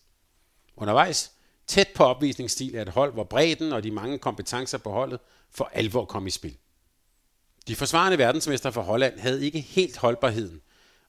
Undervejs, 0.76 1.32
tæt 1.70 1.88
på 1.96 2.04
opvisningsstil 2.04 2.76
af 2.76 2.82
et 2.82 2.90
hold, 2.90 3.14
hvor 3.14 3.24
bredden 3.24 3.74
og 3.74 3.84
de 3.84 3.92
mange 3.92 4.20
kompetencer 4.20 4.78
på 4.78 4.92
holdet 4.92 5.20
for 5.52 5.70
alvor 5.74 6.06
kom 6.06 6.28
i 6.28 6.30
spil. 6.30 6.58
De 7.68 7.76
forsvarende 7.76 8.18
verdensmester 8.18 8.72
for 8.72 8.82
Holland 8.82 9.20
havde 9.20 9.46
ikke 9.46 9.60
helt 9.60 9.98
holdbarheden, 9.98 10.62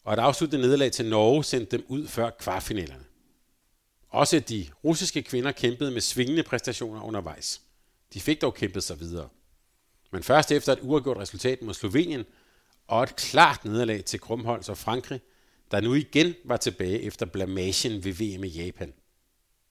og 0.04 0.12
et 0.12 0.18
afsluttende 0.18 0.62
nederlag 0.62 0.92
til 0.92 1.06
Norge 1.06 1.44
sendte 1.44 1.76
dem 1.76 1.86
ud 1.88 2.06
før 2.06 2.30
kvartfinalerne. 2.30 3.04
Også 4.08 4.40
de 4.40 4.66
russiske 4.84 5.22
kvinder 5.22 5.52
kæmpede 5.52 5.90
med 5.90 6.00
svingende 6.00 6.42
præstationer 6.42 7.02
undervejs. 7.02 7.60
De 8.14 8.20
fik 8.20 8.40
dog 8.42 8.54
kæmpet 8.54 8.84
sig 8.84 9.00
videre. 9.00 9.28
Men 10.12 10.22
først 10.22 10.52
efter 10.52 10.72
et 10.72 10.78
uafgjort 10.82 11.16
resultat 11.16 11.62
mod 11.62 11.74
Slovenien 11.74 12.24
og 12.86 13.02
et 13.02 13.16
klart 13.16 13.64
nederlag 13.64 14.04
til 14.04 14.20
Krumholz 14.20 14.68
og 14.68 14.78
Frankrig, 14.78 15.20
der 15.70 15.80
nu 15.80 15.94
igen 15.94 16.34
var 16.44 16.56
tilbage 16.56 17.02
efter 17.02 17.26
blamagen 17.26 18.04
ved 18.04 18.12
VM 18.12 18.44
i 18.44 18.48
Japan, 18.48 18.92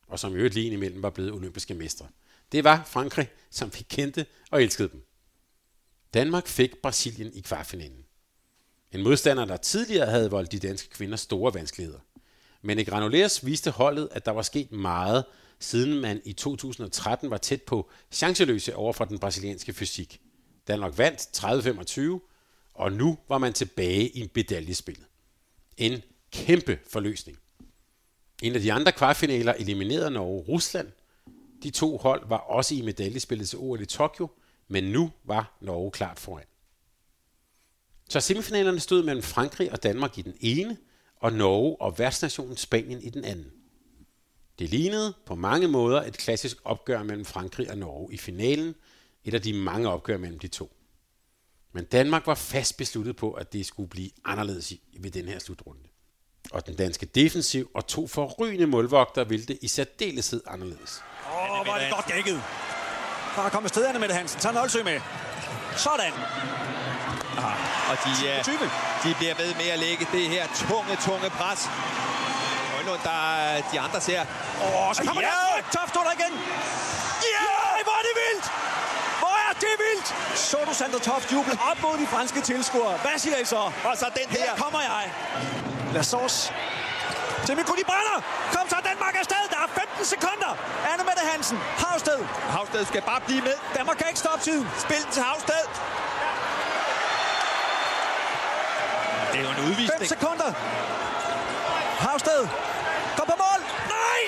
og 0.10 0.20
som 0.20 0.34
i 0.34 0.36
øvrigt 0.36 0.54
lige 0.54 0.72
imellem 0.72 1.04
var 1.04 1.10
blevet 1.10 1.34
olympiske 1.34 1.74
mestre. 1.74 2.08
Det 2.52 2.64
var 2.64 2.84
Frankrig, 2.88 3.30
som 3.50 3.72
vi 3.74 3.86
kendte 3.90 4.26
og 4.52 4.64
elskede 4.64 4.90
dem. 4.90 5.06
Danmark 6.14 6.48
fik 6.48 6.78
Brasilien 6.82 7.34
i 7.34 7.42
kvartfinalen. 7.42 8.06
En 8.92 9.04
modstander, 9.04 9.46
der 9.46 9.58
tidligere 9.58 10.10
havde 10.10 10.32
voldt 10.32 10.52
de 10.52 10.60
danske 10.60 10.90
kvinder 10.90 11.18
store 11.18 11.54
vanskeligheder. 11.54 12.00
Men 12.62 12.80
i 12.80 12.84
Granollers 12.84 13.46
viste 13.46 13.72
holdet, 13.72 14.10
at 14.12 14.26
der 14.26 14.32
var 14.32 14.42
sket 14.42 14.72
meget, 14.72 15.26
siden 15.60 16.02
man 16.02 16.22
i 16.26 16.34
2013 16.34 17.30
var 17.30 17.38
tæt 17.38 17.62
på 17.62 17.90
chanceløse 18.12 18.76
over 18.76 18.94
for 18.94 19.06
den 19.06 19.20
brasilianske 19.20 19.74
fysik. 19.74 20.22
Danmark 20.68 20.98
vandt 20.98 21.38
30-25, 21.38 22.72
og 22.74 22.92
nu 22.92 23.18
var 23.30 23.38
man 23.38 23.54
tilbage 23.54 24.10
i 24.10 24.32
medaljespillet. 24.36 25.06
En 25.78 26.02
kæmpe 26.32 26.80
forløsning. 26.88 27.38
En 28.44 28.56
af 28.56 28.62
de 28.62 28.74
andre 28.74 28.92
kvartfinaler 28.92 29.54
eliminerede 29.54 30.12
Norge 30.12 30.42
Rusland. 30.42 30.92
De 31.64 31.70
to 31.70 31.98
hold 31.98 32.28
var 32.28 32.38
også 32.38 32.76
i 32.76 32.82
medaljespillet 32.82 33.50
til 33.50 33.60
OL 33.60 33.82
i 33.82 33.86
Tokyo, 33.86 34.30
men 34.68 34.84
nu 34.84 35.12
var 35.24 35.58
Norge 35.62 35.92
klart 35.92 36.20
foran. 36.20 36.46
Så 38.10 38.20
semifinalerne 38.20 38.80
stod 38.80 39.04
mellem 39.04 39.24
Frankrig 39.24 39.72
og 39.72 39.84
Danmark 39.84 40.18
i 40.18 40.22
den 40.22 40.34
ene, 40.40 40.78
og 41.16 41.34
Norge 41.34 41.82
og 41.82 42.00
værtsnationen 42.00 42.58
Spanien 42.58 43.02
i 43.02 43.10
den 43.10 43.26
anden. 43.26 43.52
Det 44.60 44.70
lignede 44.70 45.14
på 45.26 45.36
mange 45.36 45.68
måder 45.68 46.04
et 46.04 46.18
klassisk 46.18 46.58
opgør 46.64 47.04
mellem 47.04 47.26
Frankrig 47.26 47.72
og 47.72 47.78
Norge 47.78 48.14
i 48.14 48.18
finalen, 48.18 48.76
et 49.24 49.34
af 49.34 49.42
de 49.42 49.54
mange 49.54 49.90
opgør 49.90 50.18
mellem 50.18 50.40
de 50.40 50.48
to. 50.48 50.76
Men 51.72 51.86
Danmark 51.86 52.28
var 52.28 52.36
fast 52.36 52.78
besluttet 52.78 53.16
på, 53.16 53.32
at 53.32 53.54
det 53.54 53.66
skulle 53.66 53.90
blive 53.90 54.10
anderledes 54.26 54.74
ved 55.00 55.12
den 55.12 55.26
her 55.26 55.40
slutrunde. 55.40 55.89
Og 56.52 56.68
den 56.68 56.76
danske 56.76 57.06
defensiv 57.06 57.70
og 57.76 57.88
to 57.88 58.08
forrygende 58.08 58.68
målvogter 58.68 59.24
ville 59.24 59.46
det 59.46 59.58
i 59.62 59.68
særdeleshed 59.68 60.42
anderledes. 60.48 61.04
Åh, 61.26 61.60
oh, 61.60 61.66
hvor 61.66 61.74
er 61.74 61.80
det 61.80 61.94
godt 61.94 62.08
dækket. 62.08 62.42
For 63.36 63.42
at 63.42 63.52
komme 63.52 63.70
stederne 63.70 64.00
med 64.00 64.08
det, 64.08 64.16
Hansen. 64.16 64.40
Tag 64.40 64.54
Nolsø 64.54 64.84
med. 64.84 65.00
Sådan. 65.78 66.14
Aha. 67.38 67.54
Og 67.92 67.98
de, 68.06 68.12
uh, 68.30 68.70
de 69.04 69.16
bliver 69.20 69.36
ved 69.42 69.56
med 69.56 69.70
at 69.76 69.80
lægge 69.80 70.08
det 70.12 70.26
her 70.30 70.44
tunge, 70.68 70.94
tunge 71.08 71.30
pres. 71.30 71.62
Højlund, 72.74 73.02
der 73.04 73.22
de 73.72 73.80
andre 73.80 74.02
ser. 74.02 74.22
Åh, 74.64 74.88
oh, 74.88 74.96
så 74.96 75.02
kommer 75.04 75.22
ja. 75.22 75.28
der 75.28 75.78
Toft 75.78 75.96
under 76.02 76.14
igen. 76.20 76.34
Ja, 77.26 77.44
yeah! 77.46 77.84
hvor 77.86 77.96
er 78.00 78.04
det 78.10 78.16
vildt! 78.22 78.46
Hvor 79.60 79.68
er 79.68 79.78
det 79.78 79.86
vildt! 79.90 80.08
Så 80.40 80.58
du 80.68 80.74
Sander 80.74 81.00
Toft 81.00 81.32
juble 81.34 81.54
op 81.72 81.78
mod 81.82 81.98
de 81.98 82.08
franske 82.08 82.42
tilskuere. 82.42 82.98
Hvad 83.06 83.18
siger 83.18 83.38
I 83.38 83.46
så? 83.46 83.62
Og 83.90 83.98
så 84.02 84.06
den 84.20 84.30
her. 84.30 84.44
Her 84.44 84.56
kommer 84.64 84.82
jeg. 84.82 85.04
Lassos. 85.94 86.54
Til 87.46 87.56
Mikko, 87.58 87.74
de 87.82 87.84
brænder! 87.92 88.18
Kom 88.56 88.70
så, 88.70 88.76
Danmark 88.90 89.16
er 89.16 89.20
afsted! 89.20 89.44
Der 89.50 89.60
er 89.66 89.68
15 89.68 90.06
sekunder! 90.06 90.52
Anne 90.92 91.04
Mette 91.08 91.24
Hansen, 91.32 91.58
Havsted. 91.78 92.20
Havsted 92.56 92.86
skal 92.86 93.02
bare 93.02 93.22
blive 93.22 93.42
med. 93.42 93.54
Danmark 93.78 93.98
kan 93.98 94.08
ikke 94.08 94.20
stoppe 94.20 94.44
tiden. 94.44 94.68
Spil 94.78 95.04
til 95.12 95.22
Havsted. 95.24 95.64
Det 99.32 99.38
er 99.40 99.44
jo 99.48 99.50
en 99.50 99.60
udvisning. 99.68 100.00
5 100.00 100.08
sekunder. 100.08 100.50
Havsted. 102.06 102.42
Kom 103.18 103.26
på 103.34 103.38
mål. 103.46 103.60
Nej! 103.98 104.22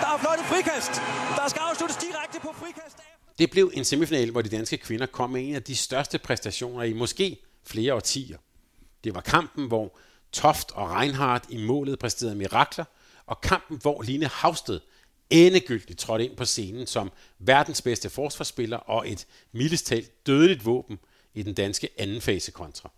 Der 0.00 0.08
er 0.14 0.18
fløjtet 0.18 0.46
frikast. 0.46 0.92
Der 1.36 1.48
skal 1.48 1.60
afsluttes 1.70 1.96
direkte 1.96 2.40
på 2.40 2.54
frikast. 2.60 3.05
Det 3.38 3.50
blev 3.50 3.70
en 3.74 3.84
semifinal, 3.84 4.30
hvor 4.30 4.42
de 4.42 4.48
danske 4.48 4.76
kvinder 4.76 5.06
kom 5.06 5.30
med 5.30 5.48
en 5.48 5.54
af 5.54 5.62
de 5.62 5.76
største 5.76 6.18
præstationer 6.18 6.82
i 6.82 6.92
måske 6.92 7.38
flere 7.64 7.94
årtier. 7.94 8.38
Det 9.04 9.14
var 9.14 9.20
kampen, 9.20 9.66
hvor 9.66 9.98
Toft 10.32 10.70
og 10.70 10.90
Reinhardt 10.90 11.44
i 11.48 11.66
målet 11.66 11.98
præsterede 11.98 12.36
mirakler, 12.36 12.84
og 13.26 13.40
kampen, 13.40 13.78
hvor 13.82 14.02
Line 14.02 14.26
Havsted 14.26 14.80
endegyldigt 15.30 15.98
trådte 15.98 16.24
ind 16.24 16.36
på 16.36 16.44
scenen 16.44 16.86
som 16.86 17.12
verdens 17.38 17.82
bedste 17.82 18.10
forsvarsspiller 18.10 18.76
og 18.76 19.10
et 19.10 19.26
mildestalt 19.52 20.26
dødeligt 20.26 20.64
våben 20.64 20.98
i 21.34 21.42
den 21.42 21.54
danske 21.54 21.88
anden 21.98 22.20
fase 22.20 22.50
kontra. 22.50 22.90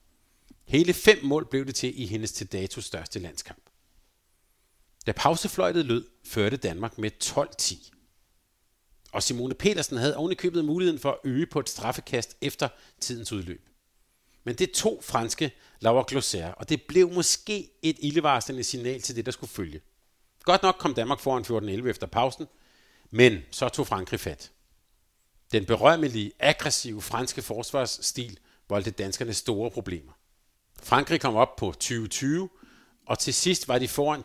Hele 0.65 0.93
fem 0.93 1.19
mål 1.23 1.47
blev 1.51 1.67
det 1.67 1.75
til 1.75 2.03
i 2.03 2.07
hendes 2.07 2.33
til 2.33 2.47
dato 2.53 2.81
største 2.81 3.19
landskamp. 3.19 3.63
Da 5.07 5.13
pausefløjtet 5.13 5.85
lød, 5.87 6.05
førte 6.25 6.57
Danmark 6.57 6.99
med 6.99 7.11
12-10. 7.25 7.98
Og 9.13 9.23
Simone 9.23 9.55
Petersen 9.55 9.99
havde 9.99 10.17
ovenikøbet 10.17 10.65
muligheden 10.65 11.01
for 11.01 11.11
at 11.11 11.19
øge 11.25 11.47
på 11.47 11.61
et 11.61 11.69
straffekast 11.69 12.37
efter 12.41 12.69
tidens 13.01 13.33
udløb. 13.33 13.69
Men 14.45 14.55
det 14.55 14.71
tog 14.71 15.01
franske 15.05 15.53
Laura 15.81 16.05
Glosser, 16.09 16.53
og 16.53 16.69
det 16.69 16.83
blev 16.83 17.13
måske 17.13 17.71
et 17.83 17.97
ildevarslende 17.99 18.65
signal 18.65 19.03
til 19.03 19.17
det, 19.17 19.27
der 19.27 19.33
skulle 19.33 19.51
følge. 19.51 19.81
Godt 20.43 20.63
nok 20.63 20.77
kom 20.79 20.95
Danmark 20.95 21.21
foran 21.21 21.83
14-11 21.85 21.89
efter 21.89 22.07
pausen, 22.07 22.47
men 23.11 23.39
så 23.51 23.69
tog 23.69 23.87
Frankrig 23.87 24.21
fat. 24.21 24.51
Den 25.53 25.65
berømmelige, 25.65 26.33
aggressive 26.41 27.03
franske 27.03 27.43
forsvarsstil 27.43 28.39
voldte 28.69 28.91
danskerne 28.91 29.35
store 29.35 29.71
problemer. 29.71 30.13
Frankrig 30.83 31.21
kom 31.21 31.37
op 31.37 31.57
på 31.57 31.67
2020, 31.67 32.49
og 33.07 33.19
til 33.19 33.35
sidst 33.35 33.69
var 33.69 33.79
de 33.79 33.89
foran 33.89 34.21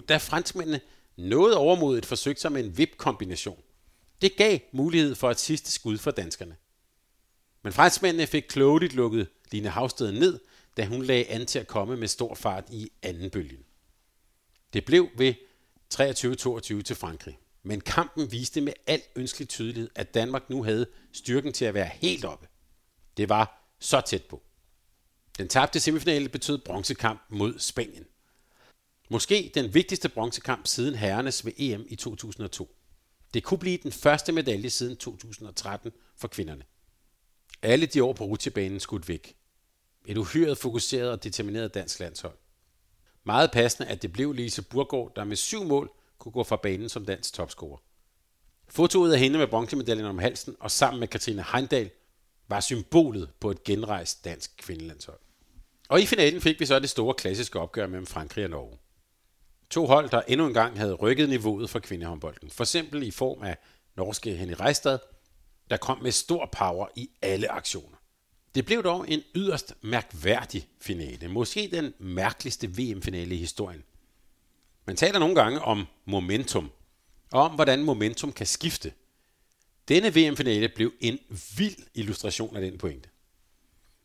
23-22, 0.00 0.06
da 0.06 0.16
franskmændene 0.16 0.80
noget 1.16 1.54
overmodet 1.54 2.06
forsøgte 2.06 2.40
sig 2.40 2.52
med 2.52 2.64
en 2.64 2.78
vip-kombination. 2.78 3.62
Det 4.20 4.36
gav 4.36 4.58
mulighed 4.72 5.14
for 5.14 5.30
et 5.30 5.40
sidste 5.40 5.72
skud 5.72 5.98
for 5.98 6.10
danskerne. 6.10 6.56
Men 7.62 7.72
franskmændene 7.72 8.26
fik 8.26 8.42
klogeligt 8.48 8.92
lukket 8.92 9.28
Line 9.50 9.68
Havsted 9.68 10.12
ned, 10.12 10.40
da 10.76 10.86
hun 10.86 11.02
lagde 11.02 11.26
an 11.26 11.46
til 11.46 11.58
at 11.58 11.66
komme 11.66 11.96
med 11.96 12.08
stor 12.08 12.34
fart 12.34 12.64
i 12.70 12.90
anden 13.02 13.30
bølgen. 13.30 13.64
Det 14.72 14.84
blev 14.84 15.08
ved 15.16 15.34
23-22 15.94 16.82
til 16.82 16.96
Frankrig. 16.96 17.38
Men 17.62 17.80
kampen 17.80 18.32
viste 18.32 18.60
med 18.60 18.72
al 18.86 19.02
ønskelig 19.16 19.48
tydelighed, 19.48 19.90
at 19.94 20.14
Danmark 20.14 20.50
nu 20.50 20.62
havde 20.62 20.86
styrken 21.12 21.52
til 21.52 21.64
at 21.64 21.74
være 21.74 21.90
helt 21.94 22.24
oppe. 22.24 22.48
Det 23.16 23.28
var 23.28 23.74
så 23.78 24.00
tæt 24.00 24.24
på. 24.24 24.42
Den 25.38 25.48
tabte 25.48 25.80
semifinale 25.80 26.28
betød 26.28 26.58
bronzekamp 26.58 27.22
mod 27.28 27.58
Spanien. 27.58 28.04
Måske 29.08 29.50
den 29.54 29.74
vigtigste 29.74 30.08
bronzekamp 30.08 30.66
siden 30.66 30.94
herrenes 30.94 31.44
ved 31.44 31.52
EM 31.56 31.86
i 31.88 31.96
2002. 31.96 32.76
Det 33.34 33.44
kunne 33.44 33.58
blive 33.58 33.78
den 33.82 33.92
første 33.92 34.32
medalje 34.32 34.70
siden 34.70 34.96
2013 34.96 35.92
for 36.16 36.28
kvinderne. 36.28 36.64
Alle 37.62 37.86
de 37.86 38.04
år 38.04 38.12
på 38.12 38.24
rutsjebanen 38.24 38.80
skudt 38.80 39.08
væk. 39.08 39.36
Et 40.06 40.16
uhyret 40.16 40.58
fokuseret 40.58 41.10
og 41.10 41.24
determineret 41.24 41.74
dansk 41.74 42.00
landshold. 42.00 42.36
Meget 43.24 43.50
passende, 43.50 43.88
at 43.88 44.02
det 44.02 44.12
blev 44.12 44.32
Lise 44.32 44.62
Burgård, 44.62 45.12
der 45.16 45.24
med 45.24 45.36
syv 45.36 45.64
mål 45.64 45.90
kunne 46.18 46.32
gå 46.32 46.44
fra 46.44 46.56
banen 46.56 46.88
som 46.88 47.06
dansk 47.06 47.34
topscorer. 47.34 47.78
Fotoet 48.68 49.12
af 49.12 49.18
hende 49.18 49.38
med 49.38 49.46
bronzemedaljen 49.46 50.06
om 50.06 50.18
halsen 50.18 50.56
og 50.60 50.70
sammen 50.70 51.00
med 51.00 51.08
Katrine 51.08 51.44
Heindal 51.52 51.90
var 52.48 52.60
symbolet 52.60 53.30
på 53.40 53.50
et 53.50 53.64
genrejst 53.64 54.24
dansk 54.24 54.56
kvindelandshold. 54.56 55.18
Og 55.88 56.00
i 56.00 56.06
finalen 56.06 56.40
fik 56.40 56.60
vi 56.60 56.66
så 56.66 56.78
det 56.78 56.90
store 56.90 57.14
klassiske 57.14 57.60
opgør 57.60 57.86
mellem 57.86 58.06
Frankrig 58.06 58.44
og 58.44 58.50
Norge. 58.50 58.78
To 59.70 59.86
hold, 59.86 60.10
der 60.10 60.22
endnu 60.28 60.46
engang 60.46 60.78
havde 60.78 60.94
rykket 60.94 61.28
niveauet 61.28 61.70
for 61.70 61.78
kvindehåndbolden. 61.78 62.50
For 62.50 62.64
eksempel 62.64 63.02
i 63.02 63.10
form 63.10 63.42
af 63.42 63.56
norske 63.96 64.36
Henny 64.36 64.54
Reistad, 64.60 64.98
der 65.70 65.76
kom 65.76 66.02
med 66.02 66.12
stor 66.12 66.48
power 66.52 66.86
i 66.96 67.10
alle 67.22 67.50
aktioner. 67.50 67.96
Det 68.54 68.66
blev 68.66 68.82
dog 68.82 69.10
en 69.10 69.22
yderst 69.34 69.74
mærkværdig 69.82 70.68
finale. 70.80 71.28
Måske 71.28 71.68
den 71.72 71.94
mærkeligste 71.98 72.68
VM-finale 72.68 73.34
i 73.34 73.38
historien. 73.38 73.84
Man 74.86 74.96
taler 74.96 75.18
nogle 75.18 75.34
gange 75.34 75.60
om 75.60 75.86
momentum, 76.04 76.70
og 77.32 77.42
om 77.42 77.54
hvordan 77.54 77.82
momentum 77.82 78.32
kan 78.32 78.46
skifte. 78.46 78.92
Denne 79.88 80.14
VM-finale 80.14 80.68
blev 80.68 80.92
en 81.00 81.18
vild 81.56 81.76
illustration 81.94 82.56
af 82.56 82.62
den 82.62 82.78
pointe. 82.78 83.08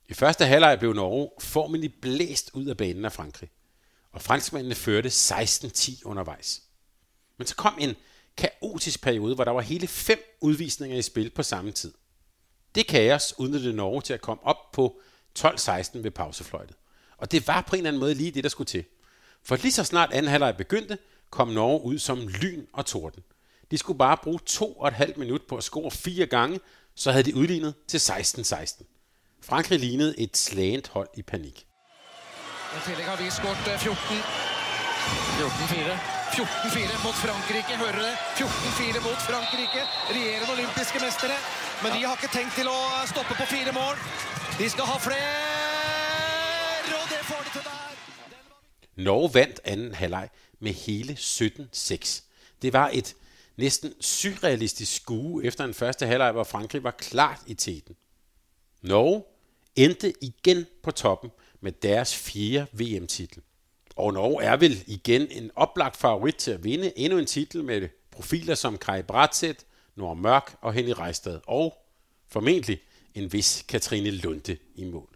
I 0.10 0.14
første 0.14 0.46
halvleg 0.46 0.80
blev 0.80 0.94
Norge 0.94 1.30
formentlig 1.40 1.94
blæst 2.02 2.52
ud 2.54 2.66
af 2.66 2.78
banen 2.78 3.06
af 3.06 3.12
Frankrig, 3.12 3.50
og 4.16 4.22
franskmændene 4.22 4.76
førte 4.76 5.10
16-10 5.10 6.02
undervejs. 6.06 6.62
Men 7.38 7.48
så 7.48 7.56
kom 7.56 7.78
en 7.80 7.96
kaotisk 8.38 9.02
periode, 9.02 9.36
hvor 9.36 9.44
der 9.44 9.52
var 9.52 9.62
hele 9.62 9.88
fem 9.88 10.20
udvisninger 10.42 10.98
i 10.98 11.02
spil 11.02 11.30
på 11.30 11.44
samme 11.44 11.72
tid. 11.72 11.94
Det 12.76 12.88
kaos 12.88 13.34
udnyttede 13.38 13.76
Norge 13.76 14.02
til 14.02 14.14
at 14.14 14.22
komme 14.22 14.44
op 14.44 14.72
på 14.72 15.00
12-16 15.40 15.98
ved 15.98 16.12
pausefløjtet. 16.12 16.76
Og 17.18 17.32
det 17.32 17.48
var 17.48 17.62
på 17.62 17.76
en 17.76 17.78
eller 17.78 17.90
anden 17.90 18.00
måde 18.00 18.14
lige 18.14 18.32
det, 18.32 18.44
der 18.44 18.50
skulle 18.50 18.66
til. 18.66 18.86
For 19.44 19.56
lige 19.56 19.72
så 19.72 19.84
snart 19.84 20.14
anden 20.14 20.32
halvleg 20.32 20.58
begyndte, 20.58 20.98
kom 21.30 21.48
Norge 21.48 21.84
ud 21.84 22.00
som 22.00 22.28
lyn 22.28 22.66
og 22.74 22.86
torden. 22.86 23.24
De 23.72 23.78
skulle 23.78 23.98
bare 23.98 24.18
bruge 24.24 24.40
to 24.46 24.74
og 24.74 24.88
et 24.88 24.94
halvt 24.94 25.18
minut 25.18 25.42
på 25.48 25.58
at 25.58 25.64
score 25.64 25.92
fire 25.92 26.26
gange, 26.26 26.60
så 26.96 27.12
havde 27.12 27.24
de 27.24 27.36
udlignet 27.36 27.74
til 27.88 27.98
16-16. 27.98 28.84
Frankrig 29.42 29.80
lignede 29.80 30.20
et 30.20 30.38
slagent 30.38 30.88
hold 30.88 31.10
i 31.18 31.22
panik. 31.22 31.65
I 32.76 32.82
tillegg 32.84 33.08
har 33.08 33.18
vi 33.18 33.30
skåret 33.32 33.68
14. 33.80 34.18
14-4. 35.40 35.96
14-4 36.36 36.98
mot 37.06 37.16
Frankrike, 37.16 37.78
hører 37.78 37.96
du 37.96 38.02
det? 38.04 38.16
14-4 38.36 39.04
mot 39.06 39.22
Frankrike, 39.28 39.84
regjerende 40.10 40.54
olympiske 40.54 41.00
mestere. 41.00 41.38
Men 41.84 41.94
de 41.96 42.02
har 42.04 42.18
ikke 42.18 42.34
tenkt 42.34 42.58
til 42.60 42.68
å 42.68 42.76
eh, 42.76 43.06
stoppe 43.08 43.38
på 43.40 43.48
fire 43.48 43.72
mål. 43.76 43.96
De 44.60 44.68
skal 44.74 44.90
ha 44.90 44.98
flere, 45.00 46.98
og 46.98 47.08
det 47.14 47.22
får 47.30 47.46
de 47.46 47.54
til 47.54 47.64
der. 47.70 47.96
Norge 49.08 49.32
vandt 49.38 49.64
anden 49.64 49.96
halvleg 49.96 50.36
med 50.60 50.74
hele 50.84 51.16
17-6. 51.20 52.18
Det 52.62 52.74
var 52.76 52.92
et 52.92 53.16
næsten 53.56 53.96
surrealistisk 54.02 55.02
skue 55.04 55.48
efter 55.48 55.64
en 55.64 55.74
første 55.74 56.12
halvleg, 56.12 56.32
hvor 56.36 56.44
Frankrig 56.44 56.84
var 56.84 57.00
klart 57.00 57.48
i 57.48 57.54
teten. 57.54 57.96
Norge 58.82 59.24
endte 59.76 60.14
igen 60.22 60.66
på 60.84 60.92
toppen 60.92 61.32
med 61.66 61.72
deres 61.72 62.16
fjerde 62.16 62.68
VM-titel. 62.72 63.42
Og 63.96 64.14
Norge 64.14 64.44
er 64.44 64.58
vel 64.58 64.84
igen 64.88 65.28
en 65.32 65.52
oplagt 65.56 65.98
favorit 65.98 66.36
til 66.36 66.52
at 66.52 66.64
vinde 66.64 67.00
endnu 67.00 67.20
en 67.20 67.26
titel 67.26 67.64
med 67.64 67.90
profiler 68.12 68.56
som 68.56 68.78
Kai 68.78 69.02
Bratseth, 69.02 69.60
Nora 69.96 70.14
Mørk 70.14 70.56
og 70.62 70.74
Henny 70.74 70.92
Reistad, 70.92 71.40
og 71.48 71.74
formentlig 72.28 72.82
en 73.14 73.34
vis 73.34 73.66
Katrine 73.68 74.12
Lunde 74.12 74.58
i 74.76 74.84
mål. 74.84 75.10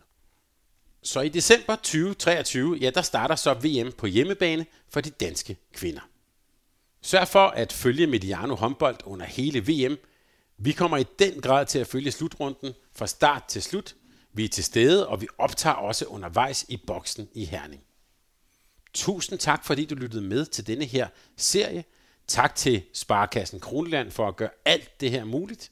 Så 1.04 1.22
i 1.22 1.30
december 1.30 1.76
2023, 1.76 2.78
ja, 2.82 2.90
der 2.90 3.02
starter 3.02 3.36
så 3.36 3.54
VM 3.54 3.92
på 3.92 4.08
hjemmebane 4.08 4.66
for 4.90 5.02
de 5.02 5.10
danske 5.10 5.58
kvinder. 5.74 6.10
Sørg 7.02 7.28
for 7.28 7.48
at 7.48 7.74
følge 7.74 8.08
Mediano 8.08 8.56
håndbold 8.56 8.98
under 9.06 9.26
hele 9.26 9.60
VM. 9.60 9.98
Vi 10.58 10.72
kommer 10.72 10.98
i 10.98 11.06
den 11.20 11.42
grad 11.42 11.66
til 11.66 11.80
at 11.80 11.88
følge 11.88 12.12
slutrunden 12.12 12.74
fra 12.96 13.08
start 13.08 13.44
til 13.48 13.62
slut. 13.62 13.96
Vi 14.34 14.46
er 14.46 14.50
til 14.50 14.64
stede, 14.64 15.08
og 15.08 15.22
vi 15.22 15.28
optager 15.38 15.76
også 15.76 16.06
undervejs 16.06 16.66
i 16.70 16.78
boksen 16.78 17.30
i 17.34 17.46
Herning. 17.46 17.84
Tusind 18.94 19.40
tak, 19.40 19.66
fordi 19.66 19.86
du 19.86 19.96
lyttede 19.96 20.22
med 20.22 20.46
til 20.46 20.68
denne 20.68 20.86
her 20.86 21.08
serie. 21.38 21.84
Tak 22.28 22.56
til 22.56 22.84
Sparkassen 22.94 23.60
Kronland 23.60 24.12
for 24.12 24.28
at 24.28 24.36
gøre 24.36 24.50
alt 24.66 25.02
det 25.02 25.12
her 25.12 25.24
muligt. 25.24 25.72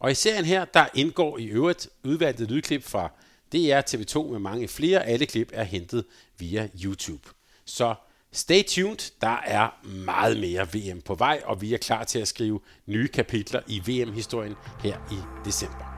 Og 0.00 0.10
i 0.10 0.14
serien 0.14 0.44
her, 0.44 0.64
der 0.64 0.86
indgår 0.94 1.38
i 1.38 1.44
øvrigt 1.44 1.88
udvalgte 2.04 2.44
lydklip 2.44 2.84
fra 2.84 3.10
DR 3.52 3.80
TV2 3.80 4.30
med 4.30 4.38
mange 4.38 4.68
flere. 4.68 5.06
Alle 5.06 5.26
klip 5.26 5.50
er 5.52 5.62
hentet 5.62 6.04
via 6.38 6.68
YouTube. 6.84 7.28
Så 7.64 7.94
stay 8.32 8.62
tuned, 8.64 9.12
der 9.20 9.36
er 9.46 9.86
meget 9.86 10.40
mere 10.40 10.68
VM 10.74 11.00
på 11.00 11.14
vej, 11.14 11.42
og 11.44 11.60
vi 11.60 11.74
er 11.74 11.78
klar 11.78 12.04
til 12.04 12.18
at 12.18 12.28
skrive 12.28 12.60
nye 12.86 13.08
kapitler 13.08 13.60
i 13.66 13.78
VM-historien 13.78 14.54
her 14.82 14.98
i 15.12 15.44
december. 15.44 15.97